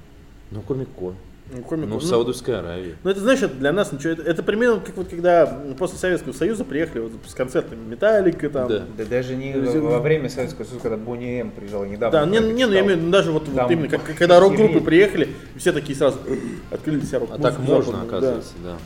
Ну, 0.50 0.62
Комик-кон. 0.62 1.14
Ну, 1.50 1.62
комик- 1.62 1.88
Ну, 1.88 1.98
в 1.98 2.02
ну, 2.02 2.08
Саудовской 2.08 2.58
Аравии. 2.58 2.94
Ну, 3.02 3.10
это, 3.10 3.20
знаешь, 3.20 3.40
это 3.40 3.54
для 3.54 3.72
нас 3.72 3.90
ничего. 3.90 4.12
Это, 4.12 4.22
это 4.22 4.42
примерно 4.42 4.80
как 4.80 4.96
вот 4.98 5.08
когда 5.08 5.46
после 5.78 5.96
Советского 5.96 6.34
Союза 6.34 6.64
приехали 6.64 7.00
вот 7.00 7.12
с 7.26 7.34
концертами 7.34 7.80
Металлика 7.88 8.50
там. 8.50 8.68
Да. 8.68 8.84
Да 8.96 9.04
даже 9.06 9.34
не 9.34 9.52
Э, 9.52 9.80
во 9.80 10.00
время 10.00 10.28
Советского 10.28 10.64
Союза, 10.64 10.82
когда 10.82 10.96
Бонни 10.98 11.40
М 11.40 11.50
приезжала 11.50 11.84
недавно. 11.84 12.20
Да, 12.20 12.26
не, 12.26 12.38
не, 12.52 12.66
ну 12.66 12.72
я 12.72 12.80
имею 12.80 12.98
в 12.98 13.00
виду 13.00 13.10
даже 13.10 13.32
вот, 13.32 13.48
вот 13.48 13.56
Там 13.56 13.70
именно, 13.70 13.88
как, 13.88 14.04
когда 14.16 14.40
рок-группы 14.40 14.80
приехали, 14.80 15.30
все 15.56 15.72
такие 15.72 15.96
сразу 15.96 16.18
открыли 16.70 17.00
себя 17.00 17.20
рок 17.20 17.30
А 17.32 17.38
так 17.38 17.58
можно, 17.60 18.02
оказывается, 18.02 18.52
да. 18.62 18.76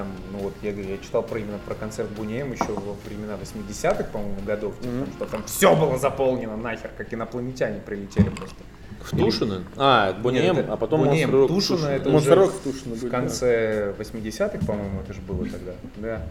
Там, 0.00 0.08
ну 0.32 0.38
вот 0.38 0.54
я 0.62 0.72
говорю, 0.72 0.88
я 0.88 0.98
читал 0.98 1.22
про 1.22 1.38
именно 1.38 1.58
про 1.58 1.74
концерт 1.74 2.08
Бунеем 2.10 2.52
еще 2.52 2.72
во 2.72 2.94
времена 3.04 3.34
80-х, 3.34 4.04
по-моему, 4.04 4.40
годов, 4.46 4.74
типа, 4.80 4.92
Мгм. 4.94 5.12
что 5.12 5.26
там 5.26 5.44
все 5.44 5.76
было 5.76 5.98
заполнено 5.98 6.56
нахер, 6.56 6.90
как 6.96 7.12
инопланетяне 7.12 7.80
прилетели 7.80 8.30
просто. 8.30 8.56
В 9.02 9.16
Тушино? 9.16 9.64
А, 9.76 10.10
это 10.10 10.72
а 10.72 10.76
потом 10.76 11.00
Бунеем, 11.04 11.30
Монстр 11.30 11.36
Рок 11.36 11.48
Тушино 11.48 11.86
это 11.88 12.10
Монстр 12.10 12.38
уже 12.38 12.52
Тушино 12.64 12.94
В 12.94 13.10
конце 13.10 13.94
80-х, 13.98 14.66
по-моему, 14.66 15.00
это 15.00 15.12
же 15.12 15.20
было 15.20 15.46
тогда, 15.46 15.72
да. 15.96 16.22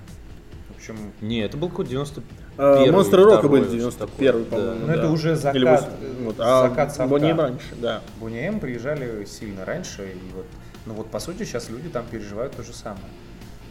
В 0.73 0.77
общем, 0.77 0.95
Не, 1.21 1.41
это 1.41 1.57
был 1.57 1.69
какой-то 1.69 1.91
90 1.91 2.23
А, 2.57 2.77
Первый, 2.77 2.91
Монстры 2.91 3.23
Рока 3.23 3.47
были 3.47 3.63
что 3.63 3.71
91 3.73 4.45
такое. 4.45 4.45
по-моему. 4.45 4.79
ну 4.81 4.87
да. 4.87 4.93
это 4.95 5.09
уже 5.09 5.35
закат, 5.35 5.55
Или 5.55 6.23
вот, 6.23 6.35
а 6.39 6.69
закат 6.69 6.95
совка. 6.95 7.07
Бонни 7.07 7.31
раньше, 7.31 7.75
да. 7.75 8.01
Бунеем 8.19 8.59
приезжали 8.59 9.25
сильно 9.25 9.65
раньше, 9.65 10.13
и 10.13 10.35
вот, 10.35 10.45
ну 10.85 10.93
вот 10.93 11.11
по 11.11 11.19
сути 11.19 11.43
сейчас 11.43 11.69
люди 11.69 11.89
там 11.89 12.05
переживают 12.09 12.55
то 12.55 12.63
же 12.63 12.73
самое. 12.73 13.03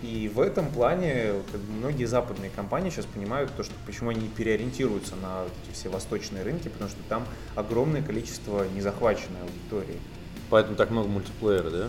И 0.03 0.31
в 0.33 0.41
этом 0.41 0.70
плане 0.70 1.33
как 1.51 1.61
бы, 1.61 1.73
многие 1.73 2.05
западные 2.05 2.51
компании 2.51 2.91
сейчас 2.91 3.07
понимают 3.07 3.51
то, 3.57 3.62
что 3.65 3.73
почему 3.87 4.11
они 4.11 4.29
переориентируются 4.29 5.16
на 5.16 5.43
вот 5.45 5.53
эти 5.66 5.75
все 5.75 5.89
восточные 5.89 6.43
рынки, 6.45 6.69
потому 6.69 6.89
что 6.89 7.01
там 7.09 7.25
огромное 7.57 8.03
количество 8.03 8.65
незахваченной 8.75 9.41
аудитории, 9.43 9.99
Поэтому 10.51 10.77
так 10.77 10.91
много 10.91 11.09
мультиплеера, 11.09 11.70
да? 11.70 11.89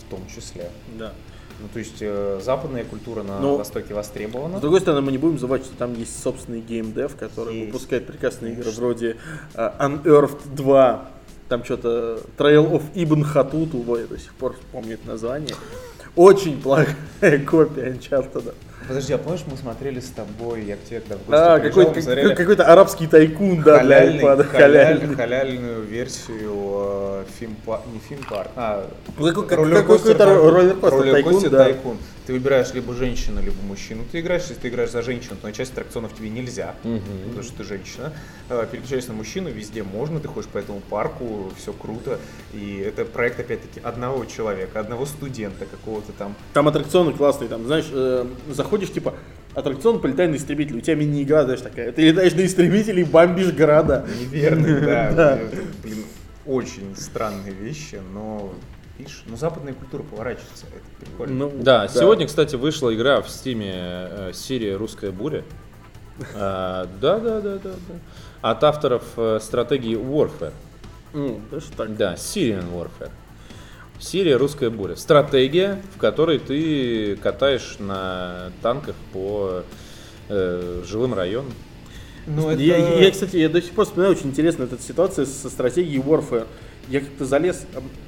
в 0.00 0.10
том 0.10 0.20
числе. 0.28 0.70
да. 0.98 1.12
Ну 1.58 1.68
то 1.72 1.78
есть 1.78 1.96
э, 2.00 2.38
западная 2.44 2.84
культура 2.84 3.22
на 3.22 3.40
Но- 3.40 3.56
Востоке 3.56 3.94
востребована. 3.94 4.58
С 4.58 4.60
другой 4.60 4.82
стороны, 4.82 5.00
мы 5.00 5.10
не 5.10 5.16
будем 5.16 5.38
забывать, 5.38 5.64
что 5.64 5.74
там 5.74 5.94
есть 5.94 6.22
собственный 6.22 6.60
геймдев, 6.60 7.16
который 7.16 7.56
Есть. 7.56 7.72
выпускает 7.72 8.06
прекрасные 8.06 8.52
игры 8.52 8.70
вроде 8.72 9.16
а, 9.54 9.74
Unearthed 9.88 10.54
2, 10.54 11.08
там 11.48 11.64
что-то 11.64 12.20
Trail 12.36 12.70
of 12.70 12.82
Ibn 12.94 13.24
Hatut, 13.32 13.88
ой, 13.88 14.00
я 14.02 14.06
до 14.06 14.18
сих 14.18 14.34
пор 14.34 14.54
помню 14.70 14.94
это 14.94 15.08
название. 15.08 15.54
Очень 16.16 16.60
плохая 16.62 16.94
копия 17.46 17.92
Uncharted. 17.92 18.54
Подожди, 18.88 19.12
а 19.12 19.18
помнишь, 19.18 19.40
мы 19.50 19.56
смотрели 19.56 19.98
с 20.00 20.10
тобой, 20.10 20.62
я 20.64 20.76
к 20.76 20.84
тебе 20.84 21.00
когда 21.00 21.16
в 21.16 21.26
гости 21.26 21.32
А, 21.42 21.58
приезжал, 21.58 21.84
какой-то, 21.92 22.34
какой-то 22.36 22.64
арабский 22.72 23.06
тайкун, 23.08 23.62
да, 23.62 23.82
для 23.82 23.98
халяльный- 24.00 24.22
iPad, 24.22 24.48
халяль- 24.48 25.14
халяльную 25.16 25.82
версию 25.82 26.52
э, 26.54 27.24
фильм-па- 27.38 27.82
не 27.92 27.98
фильм-парк, 27.98 28.48
а 28.54 28.88
Ну, 29.18 29.26
какой- 29.26 29.46
как- 29.48 29.58
роллер-костер 29.58 30.16
какой-то 30.16 30.40
Роллер-костер 30.50 31.12
тайкун, 31.12 31.50
да. 31.50 31.64
тайкун. 31.64 31.98
Ты 32.26 32.32
выбираешь 32.32 32.74
либо 32.74 32.92
женщину, 32.92 33.40
либо 33.40 33.56
мужчину. 33.62 34.04
Ты 34.10 34.18
играешь, 34.20 34.42
если 34.42 34.54
ты 34.54 34.68
играешь 34.68 34.90
за 34.90 35.02
женщину, 35.02 35.36
то 35.40 35.46
на 35.46 35.52
часть 35.52 35.72
аттракционов 35.72 36.12
тебе 36.16 36.28
нельзя, 36.28 36.74
потому 36.82 37.42
что 37.42 37.58
ты 37.58 37.64
женщина. 37.64 38.12
Э, 38.48 38.66
Переключаешься 38.70 39.10
на 39.10 39.16
мужчину, 39.16 39.48
везде 39.48 39.84
можно, 39.84 40.18
ты 40.18 40.26
ходишь 40.26 40.48
по 40.50 40.58
этому 40.58 40.80
парку, 40.80 41.52
все 41.56 41.72
круто. 41.72 42.18
И 42.52 42.82
это 42.84 43.04
проект, 43.04 43.38
опять-таки, 43.38 43.80
одного 43.80 44.24
человека, 44.24 44.80
одного 44.80 45.06
студента 45.06 45.66
какого-то 45.66 46.12
там. 46.12 46.34
Там 46.52 46.66
аттракционы 46.66 47.12
классные, 47.12 47.48
там, 47.48 47.64
знаешь, 47.64 47.86
э, 47.92 48.26
заходишь, 48.48 48.92
типа, 48.92 49.14
аттракцион 49.54 50.00
полетай 50.00 50.26
на 50.26 50.34
истребитель, 50.34 50.78
у 50.78 50.80
тебя 50.80 50.96
мини-игра, 50.96 51.44
знаешь, 51.44 51.60
такая, 51.60 51.92
ты 51.92 52.02
летаешь 52.02 52.34
на 52.34 52.44
истребителе 52.44 53.02
и 53.02 53.04
бомбишь 53.04 53.52
города. 53.52 54.04
Неверный, 54.20 54.80
да. 55.14 55.38
Блин, 55.84 56.04
очень 56.44 56.94
странные 56.96 57.52
вещи, 57.52 58.00
но 58.12 58.52
видишь, 58.98 59.22
ну 59.26 59.36
западная 59.36 59.74
культура 59.74 60.02
поворачивается, 60.02 60.66
это 60.74 61.04
прикольно. 61.06 61.34
Ну, 61.34 61.52
Да, 61.62 61.88
сегодня, 61.88 62.26
кстати, 62.26 62.56
вышла 62.56 62.94
игра 62.94 63.20
в 63.22 63.28
стиме 63.28 63.72
э, 63.74 64.30
серия 64.34 64.76
«Русская 64.76 65.10
буря». 65.10 65.44
А, 66.34 66.88
Да, 67.00 67.18
да, 67.18 67.40
да, 67.40 67.54
да, 67.58 67.70
да. 67.70 67.94
От 68.42 68.64
авторов 68.64 69.04
э, 69.16 69.38
стратегии 69.42 69.96
Warfare. 69.96 70.52
Ну, 71.12 71.40
даже 71.50 71.66
так. 71.76 71.96
Да, 71.96 72.14
Syrian 72.14 72.70
Warfare. 72.72 73.10
Сирия 73.98 74.36
«Русская 74.36 74.70
буря». 74.70 74.96
Стратегия, 74.96 75.82
в 75.94 75.98
которой 75.98 76.38
ты 76.38 77.16
катаешь 77.16 77.76
на 77.78 78.50
танках 78.62 78.94
по 79.12 79.62
э, 80.28 80.82
жилым 80.86 81.14
районам. 81.14 81.52
Ну, 82.26 82.50
Я, 82.50 82.76
я- 82.76 83.04
я, 83.04 83.10
кстати, 83.10 83.36
я 83.36 83.48
до 83.48 83.62
сих 83.62 83.72
пор 83.72 83.84
вспоминаю, 83.86 84.16
очень 84.16 84.30
интересно 84.30 84.64
эта 84.64 84.78
ситуация 84.82 85.24
со 85.26 85.48
стратегией 85.48 86.00
Warfare. 86.02 86.46
Я 86.88 87.00
как-то 87.00 87.24
залез 87.24 87.66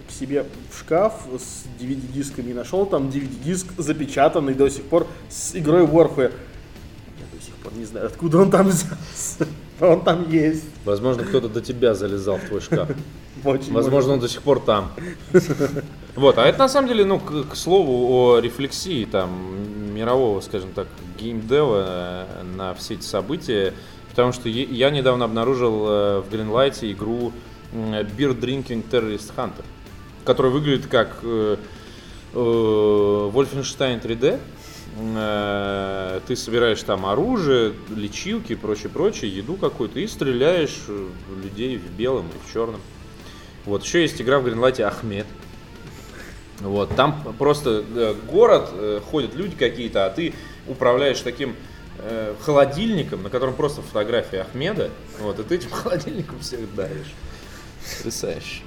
к 0.08 0.12
себе 0.12 0.44
в 0.70 0.78
шкаф 0.78 1.26
с 1.38 1.66
DVD-дисками 1.80 2.50
и 2.50 2.54
нашел 2.54 2.86
там 2.86 3.08
DVD-диск 3.08 3.66
запечатанный 3.76 4.54
до 4.54 4.68
сих 4.68 4.84
пор 4.84 5.06
с 5.28 5.54
игрой 5.56 5.84
Warfare. 5.84 6.32
Я 7.18 7.36
до 7.38 7.44
сих 7.44 7.54
пор 7.54 7.72
не 7.74 7.84
знаю, 7.84 8.06
откуда 8.06 8.38
он 8.38 8.50
там 8.50 8.68
взялся. 8.68 9.46
Но 9.80 9.92
Он 9.92 10.02
там 10.02 10.30
есть. 10.30 10.64
Возможно, 10.84 11.24
кто-то 11.24 11.48
до 11.48 11.60
тебя 11.60 11.94
залезал 11.94 12.36
в 12.36 12.44
твой 12.48 12.60
шкаф. 12.60 12.88
Очень 13.44 13.72
Возможно, 13.72 14.14
он 14.14 14.20
до 14.20 14.28
сих 14.28 14.42
пор 14.42 14.60
там. 14.60 14.92
Вот, 16.16 16.36
а 16.36 16.46
это 16.46 16.58
на 16.58 16.68
самом 16.68 16.88
деле, 16.88 17.04
ну, 17.04 17.20
к, 17.20 17.50
к 17.50 17.54
слову 17.54 18.08
о 18.12 18.40
рефлексии 18.40 19.04
там 19.04 19.94
мирового, 19.94 20.40
скажем 20.40 20.70
так, 20.72 20.88
геймдева 21.16 21.84
э, 21.86 22.42
на 22.56 22.74
все 22.74 22.94
эти 22.94 23.04
события, 23.04 23.72
потому 24.10 24.32
что 24.32 24.48
я 24.48 24.90
недавно 24.90 25.26
обнаружил 25.26 25.86
э, 25.86 26.20
в 26.22 26.34
Greenlight 26.34 26.90
игру 26.90 27.32
Beer 27.72 28.38
Drinking 28.38 28.88
Terrorist 28.88 29.32
Hunter, 29.36 29.64
которая 30.24 30.52
выглядит 30.52 30.86
как 30.86 31.18
э, 31.22 31.56
э, 32.32 32.36
Wolfenstein 32.36 34.02
3D. 34.02 34.40
Э, 34.98 36.20
Ты 36.26 36.36
собираешь 36.36 36.82
там 36.82 37.06
оружие, 37.06 37.74
лечилки 37.94 38.52
и 38.52 38.56
прочее, 38.56 38.88
прочее, 38.88 39.34
еду 39.34 39.54
какую-то 39.54 40.00
и 40.00 40.06
стреляешь 40.06 40.78
э, 40.88 41.08
людей 41.42 41.76
в 41.76 41.90
белом 41.92 42.26
и 42.28 42.48
в 42.48 42.52
черном. 42.52 42.80
Вот, 43.64 43.84
еще 43.84 44.02
есть 44.02 44.20
игра 44.20 44.38
в 44.38 44.44
Гринлайте 44.44 44.84
Ахмед. 44.84 45.26
Вот, 46.60 46.94
там 46.96 47.22
просто 47.38 47.84
э, 47.94 48.14
город, 48.30 48.70
э, 48.72 49.00
ходят 49.10 49.34
люди 49.34 49.54
какие-то, 49.56 50.06
а 50.06 50.10
ты 50.10 50.34
управляешь 50.66 51.20
таким 51.20 51.54
э, 51.98 52.34
холодильником, 52.40 53.22
на 53.22 53.30
котором 53.30 53.54
просто 53.54 53.82
фотография 53.82 54.40
Ахмеда, 54.40 54.90
вот, 55.20 55.38
и 55.38 55.42
ты 55.44 55.56
этим 55.56 55.70
холодильником 55.70 56.40
всех 56.40 56.74
давишь. 56.74 57.14
Потрясающе. 57.96 58.62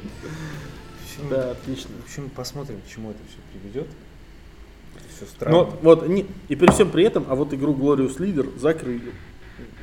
Общем, 1.03 1.29
Да, 1.29 1.51
отлично. 1.51 1.91
В 2.01 2.05
общем, 2.05 2.29
посмотрим, 2.29 2.81
к 2.81 2.89
чему 2.91 3.11
это 3.11 3.19
все 3.29 3.37
приведет. 3.51 3.87
Все 5.15 5.25
странно. 5.25 5.57
Но 5.57 5.79
вот, 5.81 6.07
не- 6.07 6.25
и 6.49 6.55
при 6.55 6.69
всем 6.71 6.89
при 6.89 7.03
этом, 7.05 7.25
а 7.29 7.35
вот 7.35 7.53
игру 7.53 7.73
Glorious 7.73 8.17
Leader 8.17 8.57
закрыли. 8.59 9.11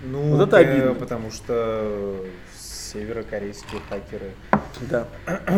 ну, 0.04 0.36
вот 0.36 0.48
это 0.48 0.58
обидно. 0.58 0.94
Потому 0.94 1.30
что 1.30 2.24
северокорейские 2.58 3.80
хакеры. 3.88 4.32
Да. 4.90 5.08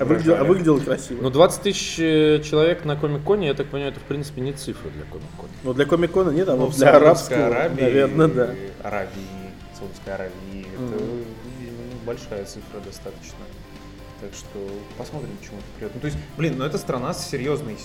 А 0.00 0.06
выглядело, 0.06 0.38
а 0.38 0.44
выглядело 0.44 0.80
красиво. 0.80 1.20
Ну, 1.20 1.28
20 1.28 1.62
тысяч 1.64 1.98
э, 1.98 2.40
человек 2.42 2.86
на 2.86 2.96
Комик-Коне, 2.96 3.48
я 3.48 3.52
так 3.52 3.66
понимаю, 3.66 3.92
это, 3.92 4.00
в 4.00 4.04
принципе, 4.04 4.40
не 4.40 4.54
цифра 4.54 4.88
для 4.88 5.02
Комик-Кона. 5.02 5.50
Но 5.64 5.74
для 5.74 5.84
комик-кона 5.84 6.30
нет, 6.30 6.48
а 6.48 6.52
Ну, 6.56 6.64
вот 6.64 6.72
в 6.74 6.78
для 6.78 6.96
арабского, 6.96 7.48
Аравии, 7.48 7.78
наверное, 7.82 8.28
да. 8.28 8.54
Аравии, 8.82 9.10
Саудовской 9.78 10.14
Аравии, 10.14 10.66
это 10.72 10.80
Мгм. 10.80 10.96
ну, 10.96 11.24
большая 12.04 12.44
цифра 12.44 12.80
достаточно. 12.84 13.38
Так 14.20 14.30
что 14.34 14.58
посмотрим, 14.96 15.30
к 15.40 15.44
чему 15.44 15.58
это 15.58 15.66
придет. 15.76 15.92
Ну, 15.94 16.00
то 16.00 16.06
есть, 16.06 16.18
блин, 16.36 16.54
ну 16.58 16.64
это 16.64 16.78
страна 16.78 17.12
с 17.12 17.28
серьезной 17.28 17.76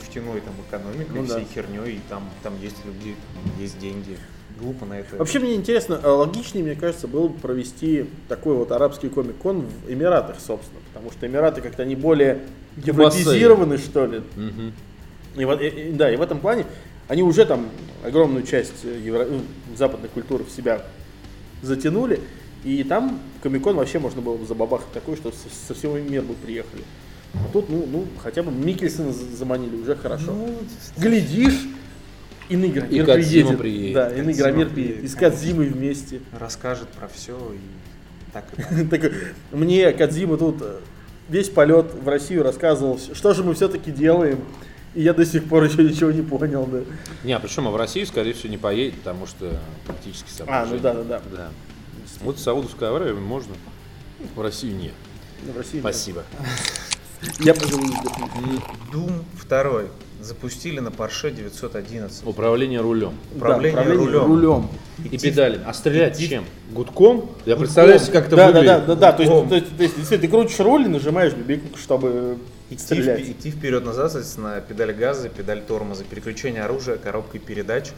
нефтяной 0.00 0.40
там 0.40 0.54
экономикой, 0.68 1.12
Ну 1.14 1.26
да. 1.26 1.36
всей 1.36 1.46
херней, 1.54 1.96
и 1.96 2.00
там, 2.08 2.28
там 2.42 2.60
есть 2.60 2.76
люди, 2.84 3.14
там 3.44 3.60
есть 3.62 3.78
деньги. 3.78 4.18
Глупо 4.58 4.86
на 4.86 4.94
это. 5.00 5.16
Вообще 5.16 5.38
мне 5.38 5.54
интересно, 5.54 6.00
а 6.02 6.08
логичнее, 6.14 6.64
мне 6.64 6.74
кажется, 6.74 7.06
было 7.06 7.28
бы 7.28 7.38
провести 7.38 8.06
такой 8.28 8.56
вот 8.56 8.72
арабский 8.72 9.10
комик-кон 9.10 9.60
в 9.66 9.92
Эмиратах, 9.92 10.36
собственно. 10.40 10.80
Потому 10.92 11.12
что 11.12 11.26
Эмираты 11.26 11.60
как-то 11.60 11.82
они 11.82 11.94
более 11.94 12.40
европезированы, 12.76 13.76
что 13.78 14.06
ли. 14.06 14.22
Мгм. 14.34 14.72
И, 15.36 15.44
вот- 15.44 15.60
и- 15.60 15.68
и- 15.68 15.92
да, 15.92 16.10
и 16.10 16.16
в 16.16 16.22
этом 16.22 16.40
плане 16.40 16.64
они 17.08 17.22
уже 17.22 17.44
там 17.44 17.68
огромную 18.02 18.44
часть 18.46 18.82
евро- 18.84 19.26
ну, 19.26 19.42
западной 19.76 20.08
культуры 20.08 20.44
в 20.44 20.50
себя 20.50 20.82
затянули. 21.62 22.20
И 22.66 22.82
там 22.82 23.20
комик-кон 23.44 23.76
вообще 23.76 24.00
можно 24.00 24.20
было 24.20 24.36
бы 24.36 24.44
забабахать 24.44 24.90
такой, 24.92 25.14
что 25.16 25.30
со, 25.30 25.36
со 25.68 25.72
всего 25.72 25.96
мира 25.98 26.22
бы 26.22 26.34
приехали. 26.34 26.82
А 27.34 27.38
тут, 27.52 27.70
ну, 27.70 27.86
ну, 27.90 28.06
хотя 28.20 28.42
бы 28.42 28.50
Микельсона 28.50 29.12
за- 29.12 29.36
заманили, 29.36 29.76
уже 29.76 29.94
хорошо. 29.94 30.32
Ну, 30.32 30.52
Глядишь, 30.96 31.60
и 32.48 32.54
Игромир 32.56 32.84
И 32.86 33.02
приедет. 33.04 33.58
приедет. 33.58 33.94
Да, 33.94 34.08
и 34.08 34.16
Кодзима 34.16 34.32
Игромир 34.32 34.68
приедет. 34.70 35.04
И 35.04 35.08
с. 35.08 35.14
Кадзимой 35.14 35.68
вместе. 35.68 36.20
расскажет 36.38 36.88
про 36.88 37.06
все 37.06 37.36
и 37.54 38.32
так 38.32 38.46
и 38.72 38.84
так. 38.90 39.12
Мне 39.52 39.92
Кадзима 39.92 40.36
тут 40.36 40.56
э, 40.60 40.78
весь 41.28 41.48
полет 41.48 41.86
в 41.94 42.08
Россию 42.08 42.42
рассказывал, 42.42 42.98
что 42.98 43.32
же 43.32 43.44
мы 43.44 43.54
все-таки 43.54 43.92
делаем. 43.92 44.40
И 44.94 45.02
я 45.02 45.12
до 45.12 45.24
сих 45.26 45.44
пор 45.44 45.62
еще 45.64 45.84
ничего 45.84 46.10
не 46.10 46.22
понял, 46.22 46.66
да. 46.66 46.80
Не, 47.22 47.32
а 47.34 47.38
причем 47.38 47.68
а 47.68 47.70
в 47.70 47.76
Россию, 47.76 48.06
скорее 48.08 48.32
всего, 48.32 48.48
не 48.50 48.58
поедет, 48.58 48.94
потому 48.98 49.26
что 49.26 49.56
политические 49.86 50.32
А, 50.48 50.66
соображения. 50.66 50.76
ну 50.76 50.82
да, 50.82 50.94
да, 50.94 51.02
да. 51.04 51.22
Да. 51.36 51.48
Вот 52.22 52.36
в 52.38 52.40
Саудовскую 52.40 52.94
Аравию 52.94 53.20
можно, 53.20 53.54
в 54.34 54.40
Россию 54.40 54.76
нет. 54.76 54.92
Ну, 55.44 55.52
в 55.52 55.56
России 55.58 55.74
нет. 55.76 55.82
Спасибо. 55.82 56.24
Я, 57.40 57.54
пожалуй, 57.54 57.86
вздохну. 57.86 58.30
Doom 58.92 59.22
2 59.48 59.82
запустили 60.22 60.80
на 60.80 60.88
Porsche 60.88 61.30
911. 61.30 62.26
Управление 62.26 62.80
рулем. 62.80 63.14
Управление, 63.34 63.84
Да, 63.84 63.92
рулем. 63.94 64.24
рулем. 64.26 64.68
И 65.10 65.18
педали. 65.18 65.60
А 65.66 65.72
стрелять 65.74 66.18
чем? 66.18 66.44
Гудком? 66.72 67.30
Я 67.44 67.56
представляю 67.56 68.00
себе, 68.00 68.12
как 68.12 68.26
это 68.28 68.36
да, 68.36 68.52
да, 68.52 68.58
выглядит. 68.60 68.86
да, 68.86 68.86
да, 68.86 68.94
да, 68.94 69.12
то 69.12 69.22
есть, 69.22 69.32
Гудком. 69.32 69.48
то 69.50 69.54
есть, 69.56 69.76
то 69.76 69.82
есть, 69.82 69.94
если 69.98 70.16
ты 70.16 70.28
крутишь 70.28 70.58
руль 70.60 70.84
и 70.84 70.88
нажимаешь 70.88 71.32
бибик, 71.34 71.76
чтобы 71.76 72.38
Идти, 72.70 72.82
стрелять. 72.82 73.20
впе- 73.20 73.30
идти 73.32 73.50
вперед-назад, 73.50 74.10
соответственно, 74.12 74.60
педаль 74.66 74.92
газа, 74.94 75.28
педаль 75.28 75.62
тормоза, 75.62 76.02
переключение 76.04 76.62
оружия, 76.64 76.96
коробкой 76.96 77.40
передач. 77.40 77.90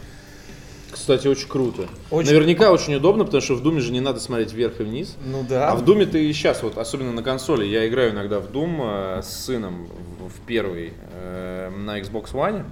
Кстати, 0.91 1.27
очень 1.27 1.49
круто. 1.49 1.89
Очень. 2.11 2.31
Наверняка 2.31 2.73
очень 2.73 2.95
удобно, 2.95 3.25
потому 3.25 3.41
что 3.41 3.55
в 3.55 3.63
Думе 3.63 3.81
же 3.81 3.93
не 3.93 4.01
надо 4.01 4.21
смотреть 4.21 4.53
вверх 4.53 4.81
и 4.81 4.85
вниз. 4.85 5.17
Ну 5.25 5.45
да. 5.49 5.71
А 5.71 5.77
в 5.77 5.85
Думе 5.85 6.07
ты 6.07 6.29
и 6.29 6.33
сейчас, 6.33 6.63
вот 6.63 6.79
особенно 6.79 7.13
на 7.13 7.23
консоли, 7.23 7.65
я 7.65 7.87
играю 7.89 8.13
иногда 8.13 8.41
в 8.41 8.51
Doom 8.51 9.19
э, 9.19 9.23
с 9.23 9.45
сыном 9.45 9.89
в, 10.19 10.47
первый 10.47 10.93
э, 11.13 11.71
на 11.71 12.01
Xbox 12.01 12.33
One. 12.33 12.65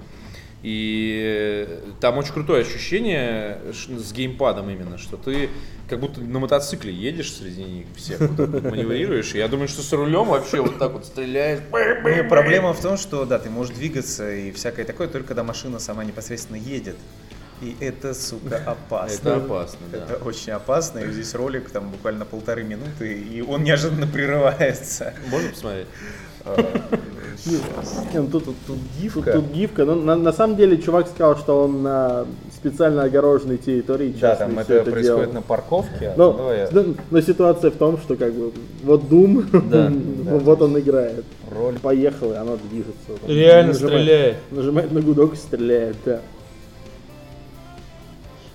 И 0.63 1.67
там 2.01 2.17
очень 2.17 2.33
крутое 2.33 2.63
ощущение 2.63 3.61
с 3.71 4.11
геймпадом 4.11 4.69
именно, 4.69 4.97
что 4.97 5.15
ты 5.15 5.49
как 5.87 5.99
будто 5.99 6.19
на 6.19 6.39
мотоцикле 6.39 6.91
едешь 6.91 7.31
среди 7.31 7.63
них 7.63 7.85
всех, 7.95 8.19
вот 8.19 8.35
так 8.35 8.49
вот 8.49 8.63
маневрируешь. 8.63 9.35
И 9.35 9.37
я 9.37 9.47
думаю, 9.47 9.67
что 9.67 9.81
с 9.81 9.93
рулем 9.93 10.27
вообще 10.27 10.59
вот 10.59 10.79
так 10.79 10.93
вот 10.93 11.05
стреляешь. 11.05 11.59
Ну, 11.71 12.29
проблема 12.29 12.73
в 12.73 12.81
том, 12.81 12.97
что 12.97 13.25
да, 13.25 13.37
ты 13.39 13.49
можешь 13.49 13.75
двигаться 13.75 14.33
и 14.33 14.51
всякое 14.51 14.83
такое, 14.83 15.07
только 15.07 15.27
когда 15.29 15.43
машина 15.43 15.79
сама 15.79 16.03
непосредственно 16.03 16.57
едет. 16.57 16.97
И 17.61 17.75
это, 17.79 18.13
сука, 18.13 18.61
опасно. 18.65 19.29
Это 19.29 19.35
опасно, 19.37 19.79
да. 19.91 19.97
Это 19.97 20.23
очень 20.23 20.51
опасно, 20.51 20.99
и 20.99 21.11
здесь 21.11 21.33
ролик 21.33 21.69
там 21.71 21.89
буквально 21.89 22.23
полторы 22.25 22.63
минуты, 22.63 23.13
и 23.13 23.41
он 23.41 23.63
неожиданно 23.63 24.05
прерывается. 24.05 25.13
Можно 25.31 25.49
посмотреть? 25.49 25.87
Не, 27.45 28.19
ну 28.21 28.27
тут, 28.27 28.45
тут, 28.45 28.55
тут 28.65 28.77
Гифка. 28.99 29.21
Тут, 29.21 29.33
тут 29.33 29.51
гифка. 29.53 29.85
Но 29.85 29.95
на, 29.95 30.15
на 30.15 30.33
самом 30.33 30.55
деле 30.55 30.77
чувак 30.77 31.07
сказал, 31.07 31.37
что 31.37 31.63
он 31.65 31.83
на 31.83 32.25
специально 32.53 33.03
огороженной 33.03 33.57
территории 33.57 34.13
Да, 34.19 34.35
там 34.35 34.57
это 34.57 34.81
происходит 34.83 35.03
делал. 35.03 35.33
на 35.33 35.41
парковке. 35.41 36.13
Но, 36.17 36.51
я- 36.53 36.69
но- 37.11 37.21
ситуация 37.21 37.69
в 37.71 37.75
том, 37.75 37.97
что 37.99 38.15
как 38.15 38.33
бы 38.33 38.51
вот 38.83 39.03
Doom, 39.03 39.45
Да, 39.69 39.89
да. 40.31 40.37
вот 40.37 40.61
он 40.61 40.79
играет. 40.79 41.25
Роль. 41.51 41.77
Поехал, 41.79 42.33
и 42.33 42.35
оно 42.35 42.57
движется. 42.57 43.27
Реально 43.27 43.73
нажимает- 43.73 44.01
стреляет. 44.03 44.37
Нажимает 44.51 44.91
на 44.91 45.01
гудок 45.01 45.33
и 45.33 45.37
стреляет, 45.37 45.95
да. 46.05 46.21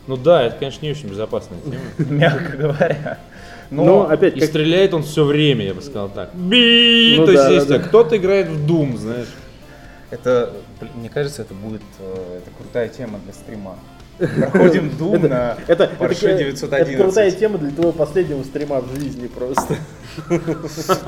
Ну 0.06 0.16
да, 0.16 0.42
это, 0.42 0.56
конечно, 0.56 0.84
не 0.84 0.90
очень 0.92 1.08
безопасная 1.08 1.58
тема. 1.60 2.10
Мягко 2.10 2.56
говоря. 2.56 3.18
Но, 3.70 3.84
Но 3.84 4.10
опять 4.10 4.36
И 4.36 4.40
как 4.40 4.50
стреляет 4.50 4.92
он 4.92 5.02
все 5.02 5.24
время, 5.24 5.64
я 5.64 5.74
бы 5.74 5.80
сказал 5.80 6.10
так. 6.10 6.34
Би! 6.34 7.14
Ну 7.16 7.24
То 7.24 7.32
есть 7.32 7.44
да, 7.44 7.50
есть 7.50 7.68
да, 7.68 7.78
так, 7.78 7.88
кто-то 7.88 8.16
играет 8.18 8.48
в 8.48 8.70
Doom, 8.70 8.98
знаешь. 8.98 9.28
это, 10.10 10.52
блин, 10.78 10.92
мне 10.96 11.08
кажется, 11.08 11.40
это 11.42 11.54
будет 11.54 11.80
э, 11.98 12.38
это 12.38 12.50
крутая 12.58 12.88
тема 12.88 13.18
для 13.24 13.32
стрима. 13.32 13.78
Проходим 14.18 14.90
Doom 14.90 15.26
на 15.26 15.56
это, 15.66 15.90
Porsche 15.98 16.28
это, 16.28 16.44
911. 16.44 16.72
это 16.72 17.02
крутая 17.02 17.30
тема 17.30 17.56
для 17.56 17.70
твоего 17.70 17.92
последнего 17.92 18.42
стрима 18.42 18.80
в 18.80 18.94
жизни 18.94 19.26
просто. 19.26 19.76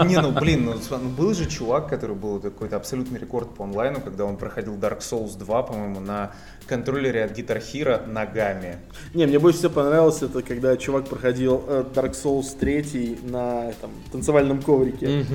Не, 0.04 0.20
ну 0.20 0.32
блин, 0.32 0.64
ну, 0.64 0.74
ну, 0.90 1.08
был 1.10 1.34
же 1.34 1.46
чувак, 1.46 1.88
который 1.88 2.16
был 2.16 2.40
какой-то 2.40 2.76
абсолютный 2.76 3.18
рекорд 3.18 3.54
по 3.54 3.64
онлайну, 3.64 4.00
когда 4.00 4.24
он 4.24 4.36
проходил 4.36 4.74
Dark 4.74 5.00
Souls 5.00 5.38
2, 5.38 5.62
по-моему, 5.62 6.00
на 6.00 6.32
контроллере 6.66 7.24
от 7.24 7.38
Guitar 7.38 7.60
Hero 7.60 8.06
ногами. 8.06 8.78
Не, 9.12 9.26
мне 9.26 9.38
больше 9.38 9.58
всего 9.58 9.72
понравилось 9.72 10.22
это, 10.22 10.42
когда 10.42 10.76
чувак 10.76 11.06
проходил 11.06 11.62
э, 11.66 11.84
Dark 11.94 12.12
Souls 12.12 12.56
3 12.58 13.18
на 13.24 13.70
этом, 13.70 13.90
танцевальном 14.12 14.62
коврике. 14.62 15.26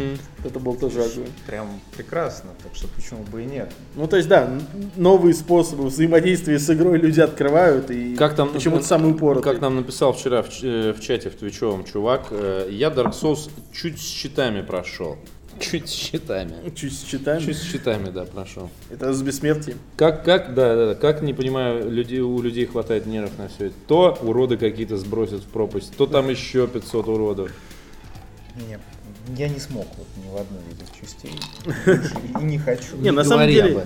Это 0.43 0.59
был 0.59 0.75
тоже 0.75 1.03
огонь. 1.03 1.29
Прям 1.45 1.67
прекрасно, 1.95 2.51
так 2.63 2.75
что 2.75 2.87
почему 2.87 3.23
бы 3.23 3.43
и 3.43 3.45
нет. 3.45 3.71
Ну, 3.95 4.07
то 4.07 4.17
есть, 4.17 4.29
да, 4.29 4.49
новые 4.95 5.33
способы 5.33 5.85
взаимодействия 5.85 6.59
с 6.59 6.69
игрой 6.69 6.97
люди 6.97 7.19
открывают, 7.19 7.91
и 7.91 8.15
Как 8.15 8.35
там, 8.35 8.49
почему-то 8.49 8.83
самый 8.83 9.11
упоротый. 9.11 9.51
Как 9.51 9.61
нам 9.61 9.75
написал 9.75 10.13
вчера 10.13 10.41
в, 10.41 10.49
э, 10.63 10.93
в 10.93 11.01
чате 11.01 11.29
в 11.29 11.35
Твичевом 11.35 11.83
чувак, 11.83 12.27
э, 12.31 12.67
я 12.71 12.89
Dark 12.89 13.11
Souls 13.11 13.49
чуть 13.73 13.99
с 13.99 14.03
щитами 14.03 14.61
прошел. 14.61 15.17
Чуть 15.59 15.89
с 15.89 15.91
щитами. 15.91 16.53
Чуть 16.75 16.93
с 16.93 17.03
читами. 17.03 17.41
Чуть 17.41 17.57
с 17.57 17.63
щитами, 17.63 18.09
да, 18.09 18.25
прошел. 18.25 18.69
Это 18.89 19.13
с 19.13 19.21
бессмертием. 19.21 19.77
Как, 19.97 20.23
как, 20.23 20.53
да, 20.53 20.75
да, 20.75 20.85
да, 20.87 20.95
как, 20.95 21.21
не 21.21 21.33
понимаю, 21.33 21.89
людей, 21.91 22.21
у 22.21 22.41
людей 22.41 22.65
хватает 22.65 23.05
нервов 23.05 23.37
на 23.37 23.49
все 23.49 23.65
это. 23.67 23.75
То 23.87 24.17
уроды 24.21 24.57
какие-то 24.57 24.97
сбросят 24.97 25.43
в 25.43 25.47
пропасть, 25.47 25.95
то 25.97 26.05
там 26.05 26.29
еще 26.29 26.67
500 26.67 27.07
уродов. 27.07 27.51
Не, 28.55 28.79
я 29.37 29.49
не 29.49 29.59
смог 29.59 29.87
вот 29.97 30.07
ни 30.17 30.29
в 30.29 30.37
одной 30.39 30.61
из 30.71 30.81
этих 30.81 31.01
частей. 31.01 32.39
И 32.41 32.43
не 32.43 32.57
хочу. 32.57 32.95
Не, 32.97 33.11
на 33.11 33.23
самом 33.23 33.47
деле. 33.47 33.85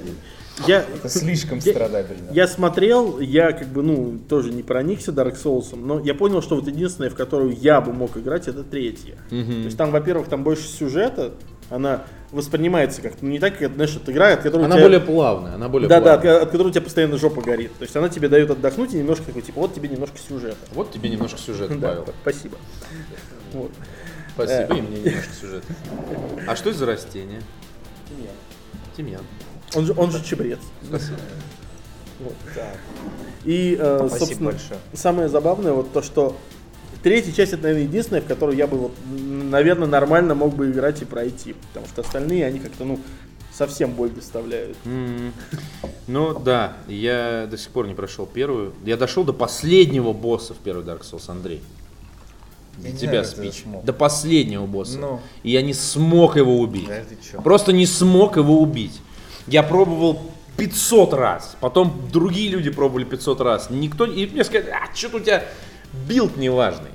Я, 0.67 0.79
Это 0.93 1.09
слишком 1.09 1.57
Я- 1.59 1.71
страдабельно. 1.73 2.29
я 2.31 2.47
смотрел, 2.47 3.19
я 3.19 3.51
как 3.53 3.67
бы, 3.69 3.81
ну, 3.81 4.19
тоже 4.29 4.51
не 4.51 4.63
проникся 4.63 5.11
Dark 5.11 5.35
Souls, 5.41 5.75
но 5.75 5.99
я 5.99 6.13
понял, 6.13 6.41
что 6.41 6.55
вот 6.55 6.67
единственное, 6.67 7.09
в 7.09 7.15
которую 7.15 7.55
я 7.59 7.81
бы 7.81 7.91
мог 7.93 8.15
играть, 8.17 8.47
это 8.47 8.63
третья. 8.63 9.15
То 9.29 9.35
есть 9.35 9.77
там, 9.77 9.91
во-первых, 9.91 10.27
там 10.27 10.43
больше 10.43 10.67
сюжета, 10.67 11.33
она 11.69 12.03
воспринимается 12.31 13.01
как 13.01 13.13
ну, 13.21 13.29
не 13.29 13.39
так, 13.39 13.57
как, 13.57 13.73
знаешь, 13.73 13.93
вот 13.93 14.07
игра, 14.09 14.33
от 14.33 14.41
которой 14.41 14.65
Она 14.65 14.75
тебя- 14.75 14.85
более 14.85 14.99
плавная, 14.99 15.53
она 15.55 15.69
более 15.69 15.87
Да, 15.87 16.01
да, 16.01 16.13
от, 16.15 16.21
плавная. 16.21 16.41
от 16.43 16.51
которой 16.51 16.67
у 16.67 16.71
тебя 16.71 16.81
постоянно 16.81 17.17
жопа 17.17 17.41
горит. 17.41 17.71
То 17.77 17.83
есть 17.83 17.95
она 17.95 18.09
тебе 18.09 18.27
дает 18.27 18.49
отдохнуть 18.51 18.93
и 18.93 18.97
немножко 18.97 19.25
такой, 19.25 19.41
типа, 19.43 19.59
вот 19.61 19.73
тебе 19.73 19.87
немножко 19.89 20.17
сюжета. 20.17 20.57
Вот 20.73 20.91
тебе 20.91 21.09
немножко 21.09 21.37
сюжета, 21.39 21.75
Да, 21.75 21.87
Павел. 21.89 22.05
спасибо. 22.21 22.57
Вот. 23.53 23.71
Спасибо, 24.33 24.75
и 24.75 24.81
мне 24.81 24.99
немножко 24.99 25.33
сюжета. 25.39 25.65
А 26.47 26.55
что 26.55 26.69
это 26.71 26.79
за 26.79 26.85
растение? 26.87 27.41
Тимьян. 28.97 29.21
Он 29.75 29.85
же, 29.85 29.93
он 29.97 30.11
же 30.11 30.23
чебрец. 30.23 30.59
Спасибо. 30.83 31.17
Вот. 32.19 32.33
И, 33.43 33.77
э, 33.79 33.97
Спасибо 33.99 34.25
собственно, 34.25 34.51
большое. 34.51 34.79
самое 34.93 35.29
забавное 35.29 35.73
вот 35.73 35.91
то, 35.91 36.01
что 36.01 36.37
третья 37.01 37.31
часть 37.33 37.53
это, 37.53 37.63
наверное, 37.63 37.83
единственная, 37.83 38.21
в 38.21 38.25
которую 38.25 38.57
я 38.57 38.67
бы, 38.67 38.77
вот, 38.77 38.91
наверное, 39.05 39.87
нормально 39.87 40.35
мог 40.35 40.55
бы 40.55 40.71
играть 40.71 41.01
и 41.01 41.05
пройти. 41.05 41.53
Потому 41.53 41.87
что 41.87 42.01
остальные, 42.01 42.45
они 42.45 42.59
как-то, 42.59 42.85
ну, 42.85 42.99
совсем 43.53 43.91
боль 43.91 44.09
доставляют. 44.09 44.77
Ну 46.07 46.39
да, 46.39 46.77
я 46.87 47.47
до 47.49 47.57
сих 47.57 47.69
пор 47.69 47.87
не 47.87 47.93
прошел 47.93 48.25
первую. 48.25 48.73
Я 48.85 48.97
дошел 48.97 49.23
до 49.23 49.33
последнего 49.33 50.13
босса 50.13 50.53
в 50.53 50.57
первый 50.57 50.85
Dark 50.85 51.01
Souls, 51.01 51.29
Андрей. 51.29 51.61
Для 52.77 52.89
Я 52.89 52.97
тебя 52.97 53.23
спич. 53.23 53.63
До 53.83 53.93
последнего 53.93 54.65
босса. 54.65 54.97
Ну. 54.97 55.19
И 55.43 55.51
я 55.51 55.61
не 55.61 55.73
смог 55.73 56.37
его 56.37 56.57
убить. 56.57 56.87
Да? 56.87 57.41
Просто 57.41 57.71
не 57.71 57.85
смог 57.85 58.37
его 58.37 58.59
убить. 58.59 58.99
Я 59.47 59.63
пробовал 59.63 60.21
500 60.57 61.13
раз. 61.13 61.55
Потом 61.59 61.93
другие 62.11 62.49
люди 62.49 62.69
пробовали 62.69 63.03
500 63.03 63.41
раз. 63.41 63.69
Никто... 63.69 64.05
И 64.05 64.27
мне 64.27 64.43
сказали, 64.43 64.71
а 64.71 64.95
что-то 64.95 65.17
у 65.17 65.19
тебя 65.19 65.43
билд 66.07 66.37
неважный. 66.37 66.89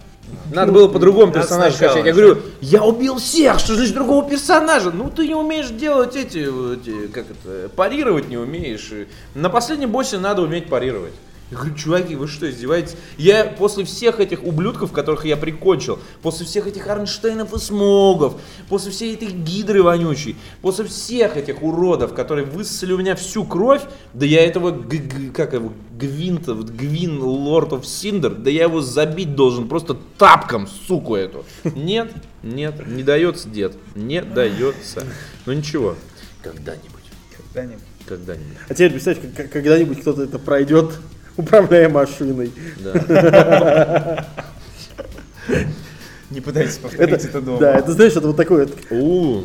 Надо 0.52 0.72
было 0.72 0.88
по-другому 0.88 1.32
персонажа 1.32 1.76
сначала 1.76 2.02
качать. 2.02 2.06
Я 2.06 2.12
говорю, 2.12 2.42
я 2.60 2.84
убил 2.84 3.16
всех, 3.16 3.58
что 3.58 3.74
значит 3.74 3.94
другого 3.94 4.28
персонажа? 4.28 4.90
Ну 4.90 5.10
ты 5.10 5.26
не 5.26 5.34
умеешь 5.34 5.68
делать 5.68 6.16
эти, 6.16 6.38
эти, 6.74 7.06
как 7.08 7.26
это, 7.30 7.68
парировать 7.70 8.28
не 8.28 8.36
умеешь. 8.36 8.90
На 9.34 9.48
последнем 9.48 9.90
боссе 9.90 10.18
надо 10.18 10.42
уметь 10.42 10.68
парировать. 10.68 11.14
Я 11.50 11.56
говорю, 11.56 11.74
чуваки, 11.76 12.14
вы 12.14 12.28
что, 12.28 12.50
издеваетесь? 12.50 12.94
Я 13.16 13.44
после 13.44 13.84
всех 13.84 14.20
этих 14.20 14.44
ублюдков, 14.44 14.92
которых 14.92 15.24
я 15.24 15.34
прикончил, 15.38 15.98
после 16.20 16.44
всех 16.44 16.66
этих 16.66 16.86
Арнштейнов 16.86 17.54
и 17.54 17.58
Смогов, 17.58 18.38
после 18.68 18.90
всей 18.92 19.14
этой 19.14 19.28
гидры 19.28 19.82
вонючей, 19.82 20.36
после 20.60 20.84
всех 20.84 21.38
этих 21.38 21.62
уродов, 21.62 22.12
которые 22.12 22.44
высосали 22.44 22.92
у 22.92 22.98
меня 22.98 23.16
всю 23.16 23.44
кровь, 23.44 23.80
да 24.12 24.26
я 24.26 24.44
этого, 24.44 24.72
г- 24.72 24.98
г- 24.98 25.30
как 25.32 25.54
его, 25.54 25.72
Гвинта, 25.98 26.52
Гвин 26.52 27.20
Лорд 27.22 27.72
оф 27.72 27.86
Синдер, 27.86 28.34
да 28.34 28.50
я 28.50 28.64
его 28.64 28.82
забить 28.82 29.34
должен 29.34 29.68
просто 29.68 29.96
тапком, 30.18 30.68
суку 30.86 31.16
эту. 31.16 31.46
Нет, 31.64 32.12
нет, 32.42 32.86
не 32.86 33.02
дается, 33.02 33.48
дед, 33.48 33.74
не 33.94 34.20
дается. 34.20 35.02
Ну 35.46 35.54
ничего, 35.54 35.96
когда-нибудь, 36.42 36.92
Когда-нибудь. 37.36 37.82
когда-нибудь, 38.06 38.56
А 38.68 38.74
теперь 38.74 38.90
представь, 38.92 39.18
как- 39.20 39.32
как- 39.34 39.50
когда-нибудь 39.50 40.00
кто-то 40.02 40.22
это 40.24 40.38
пройдет, 40.38 40.92
управляя 41.38 41.88
машиной. 41.88 42.52
да. 42.78 44.26
Не 46.30 46.42
пытайтесь 46.42 46.76
повторить 46.76 47.24
это, 47.24 47.40
дома. 47.40 47.58
Да, 47.58 47.78
это 47.78 47.92
знаешь, 47.92 48.12
это 48.14 48.26
вот 48.26 48.36
такое, 48.36 48.66
вот, 48.66 48.76
У, 48.90 49.44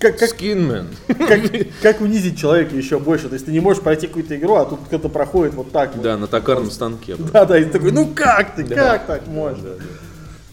как, 0.00 0.18
как, 0.18 0.30
Скинмен. 0.30 0.88
как, 1.06 1.40
как 1.80 2.00
унизить 2.00 2.36
человека 2.36 2.74
еще 2.74 2.98
больше. 2.98 3.28
То 3.28 3.34
есть 3.34 3.46
ты 3.46 3.52
не 3.52 3.60
можешь 3.60 3.80
пройти 3.82 4.08
какую-то 4.08 4.34
игру, 4.36 4.56
а 4.56 4.64
тут 4.64 4.80
кто-то 4.86 5.08
проходит 5.08 5.54
вот 5.54 5.70
так 5.70 5.94
вот. 5.94 6.02
Да, 6.02 6.16
на 6.16 6.26
токарном 6.26 6.72
станке. 6.72 7.14
Да, 7.32 7.44
да, 7.44 7.56
и 7.56 7.64
ты 7.64 7.70
такой, 7.70 7.92
ну 7.92 8.08
как 8.12 8.56
ты, 8.56 8.64
как 8.64 9.06
так 9.06 9.28
можно? 9.28 9.74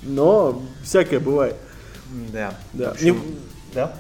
Но 0.03 0.61
всякое 0.83 1.19
бывает. 1.19 1.55
Да. 2.31 2.53
Да. 2.73 2.91
Общем, 2.91 3.15
Не- 3.15 3.21
да? 3.73 3.95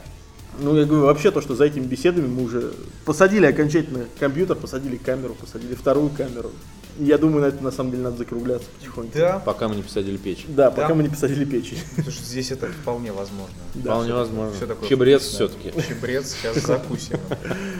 Ну, 0.59 0.75
я 0.75 0.85
говорю, 0.85 1.05
вообще 1.05 1.31
то, 1.31 1.41
что 1.41 1.55
за 1.55 1.65
этими 1.65 1.85
беседами 1.85 2.27
мы 2.27 2.43
уже 2.43 2.73
посадили 3.05 3.45
окончательно 3.45 4.05
компьютер, 4.19 4.55
посадили 4.55 4.97
камеру, 4.97 5.35
посадили 5.39 5.73
вторую 5.73 6.09
камеру. 6.09 6.51
Я 6.99 7.17
думаю, 7.17 7.41
на 7.41 7.45
это 7.47 7.63
на 7.63 7.71
самом 7.71 7.91
деле 7.91 8.03
надо 8.03 8.17
закругляться 8.17 8.67
потихоньку. 8.77 9.17
Да, 9.17 9.39
Пока 9.43 9.67
мы 9.67 9.75
не 9.75 9.81
посадили 9.83 10.17
печь. 10.17 10.45
Да, 10.47 10.69
пока 10.71 10.89
Да. 10.89 10.93
мы 10.95 11.03
не 11.03 11.09
посадили 11.09 11.43
печи. 11.45 11.77
потому 11.95 12.11
что 12.11 12.23
здесь 12.23 12.51
это 12.51 12.67
вполне 12.67 13.11
возможно. 13.11 13.55
Вполне 13.73 14.13
возможно. 14.13 14.55
Всё 14.55 14.67
такое 14.67 14.87
Чебрец 14.89 15.21
вкусное. 15.23 15.47
все-таки. 15.49 15.87
Чебрец 15.87 16.35
сейчас 16.35 16.57
закусим. 16.63 17.19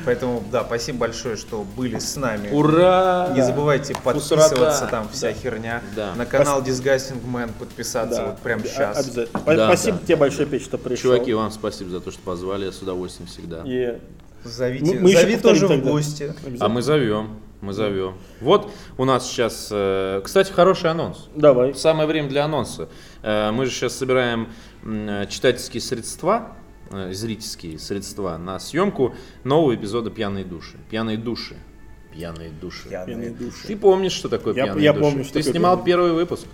Поэтому, 0.05 0.43
да, 0.51 0.63
спасибо 0.63 0.99
большое, 0.99 1.35
что 1.37 1.63
были 1.77 1.99
с 1.99 2.15
нами. 2.15 2.49
Ура! 2.51 3.31
Не 3.35 3.41
забывайте 3.43 3.95
подписываться, 4.03 4.87
там 4.89 5.07
вся 5.11 5.31
херня. 5.33 5.81
Да. 5.95 6.15
На 6.15 6.25
канал 6.25 6.61
Disgusting 6.63 7.23
Man 7.25 7.51
подписаться 7.57 8.17
Да, 8.17 8.25
вот 8.27 8.39
прямо 8.39 8.63
а- 8.63 8.67
сейчас. 8.67 8.97
Обязательно. 9.05 9.41
Да, 9.45 9.67
Спасибо 9.67 9.97
да. 9.99 10.05
тебе 10.05 10.15
большое, 10.17 10.47
Печь, 10.47 10.63
что 10.63 10.77
пришел. 10.77 11.13
Чуваки, 11.13 11.33
вам 11.33 11.51
спасибо 11.51 11.89
за 11.91 11.99
то, 12.01 12.11
что 12.11 12.21
позвали. 12.21 12.65
Я 12.65 12.71
с 12.71 12.81
удовольствием 12.81 13.27
всегда. 13.27 13.61
И 13.65 13.97
Зовите, 14.43 14.95
Мы- 14.95 14.99
мы 14.99 15.09
еще 15.11 15.21
зови 15.21 15.37
тоже 15.37 15.67
в 15.67 15.81
гости. 15.81 16.33
А 16.59 16.67
мы 16.67 16.81
зовем. 16.81 17.39
Мы 17.63 17.71
зовем. 17.71 18.15
Вот 18.41 18.69
у 18.97 19.05
нас 19.05 19.25
сейчас, 19.25 19.69
э, 19.71 20.19
кстати, 20.21 20.51
хороший 20.51 20.91
анонс. 20.91 21.29
Давай. 21.33 21.73
Самое 21.73 22.09
время 22.09 22.27
для 22.27 22.43
анонса. 22.43 22.89
Э, 23.21 23.51
Мы 23.51 23.65
же 23.67 23.71
сейчас 23.71 23.95
собираем 23.95 24.49
э, 24.83 25.27
читательские 25.29 25.79
средства, 25.79 26.57
зрительские 26.91 27.79
средства 27.79 28.35
на 28.37 28.59
съемку 28.59 29.15
нового 29.45 29.73
эпизода 29.75 30.11
«Пьяные 30.11 30.43
души». 30.43 30.75
«Пьяные 30.89 31.17
души». 31.17 31.55
«Пьяные 32.11 32.49
души». 32.49 32.89
Пьяные 32.89 33.29
души. 33.29 33.65
Ты 33.65 33.77
помнишь, 33.77 34.11
что 34.11 34.27
такое 34.27 34.53
Я- 34.53 34.65
«Пьяные 34.65 34.83
я 34.83 34.91
души»? 34.93 35.03
помню, 35.05 35.23
что 35.23 35.33
Ты 35.35 35.43
снимал 35.43 35.77
«Пьяные 35.77 35.85
первый 35.85 36.11
выпуск? 36.11 36.45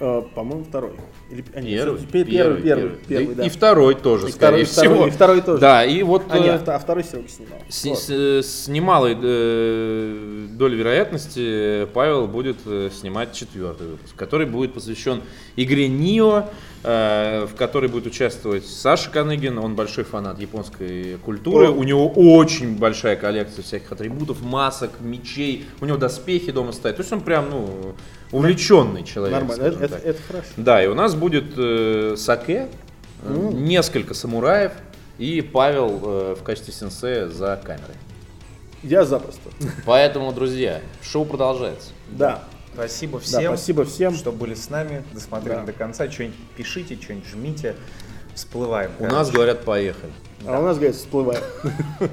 Э, 0.00 0.22
По-моему, 0.34 0.64
второй. 0.64 0.92
Или, 1.30 1.44
а, 1.54 1.60
нет, 1.60 1.80
Первый, 1.84 2.00
пе- 2.06 2.24
первый, 2.24 2.62
первый, 2.62 2.90
первый, 3.08 3.34
Да. 3.34 3.44
И 3.44 3.48
второй 3.48 3.94
тоже, 3.96 4.28
И 4.28 4.30
скорее 4.32 4.64
второй, 4.64 4.92
всего. 4.94 5.06
и 5.06 5.10
второй 5.10 5.40
тоже. 5.42 5.60
Да, 5.60 5.84
и 5.84 6.02
вот 6.04 6.22
А, 6.30 6.38
э, 6.38 6.40
нет, 6.40 6.68
а 6.68 6.78
второй 6.78 7.02
Серега 7.02 7.28
снимал. 7.28 7.58
С, 7.68 7.84
Вот. 7.84 7.98
с- 7.98 8.10
э, 8.10 8.42
с 8.42 8.68
немалой 8.68 9.16
э, 9.20 10.46
долей 10.52 10.76
вероятности 10.76 11.86
Павел 11.94 12.28
будет 12.28 12.58
э, 12.66 12.90
снимать 12.92 13.32
четвертый 13.32 13.88
выпуск, 13.88 14.14
который 14.14 14.46
будет 14.46 14.72
посвящен 14.72 15.20
игре 15.56 15.88
Нио, 15.88 16.44
э, 16.44 16.44
в 16.82 17.50
которой 17.58 17.88
будет 17.88 18.06
участвовать 18.06 18.66
Саша 18.66 19.10
Каныгин, 19.10 19.58
он 19.58 19.74
большой 19.74 20.04
фанат 20.04 20.38
японской 20.38 21.16
культуры, 21.24 21.68
О. 21.68 21.72
у 21.72 21.82
него 21.82 22.08
очень 22.08 22.76
большая 22.78 23.16
коллекция 23.16 23.62
всяких 23.64 23.90
атрибутов, 23.90 24.42
масок, 24.42 24.92
мечей, 25.00 25.66
у 25.80 25.86
него 25.86 25.96
доспехи 25.98 26.52
дома 26.52 26.70
стоят, 26.72 26.96
то 26.96 27.02
есть 27.02 27.12
он 27.12 27.20
прям, 27.20 27.50
ну, 27.50 27.94
увлеченный 28.30 29.02
человек. 29.04 29.38
Нормально, 29.40 29.62
это, 29.62 29.84
это- 29.84 29.96
это 29.96 30.22
хорошо. 30.22 30.48
Да, 30.56 30.82
и 30.84 30.86
у 30.86 30.94
нас 30.94 31.14
будет 31.16 31.46
э, 31.56 32.14
саке, 32.16 32.68
э, 33.24 33.50
несколько 33.52 34.14
самураев 34.14 34.72
и 35.18 35.40
Павел 35.40 36.00
э, 36.04 36.36
в 36.38 36.42
качестве 36.44 36.72
сенсея 36.72 37.26
за 37.26 37.60
камерой. 37.62 37.96
Я 38.84 39.04
запросто. 39.04 39.50
Поэтому, 39.84 40.32
друзья, 40.32 40.80
шоу 41.02 41.24
продолжается. 41.24 41.90
Да. 42.10 42.44
Спасибо 42.78 43.18
Да, 43.18 43.24
всем, 43.24 43.56
спасибо 43.56 43.84
всем. 43.84 44.14
что 44.14 44.30
были 44.30 44.54
с 44.54 44.70
нами, 44.70 45.02
досмотрели 45.12 45.56
Да. 45.56 45.64
до 45.64 45.72
конца. 45.72 46.08
Что-нибудь 46.08 46.36
пишите, 46.56 46.94
что-нибудь 46.94 47.26
жмите. 47.26 47.74
Всплываем. 48.36 48.92
У 49.00 49.06
нас 49.06 49.32
говорят, 49.32 49.64
поехали. 49.64 50.12
А 50.46 50.60
у 50.60 50.62
нас, 50.62 50.76
говорит, 50.76 50.94
всплывает. 50.94 51.42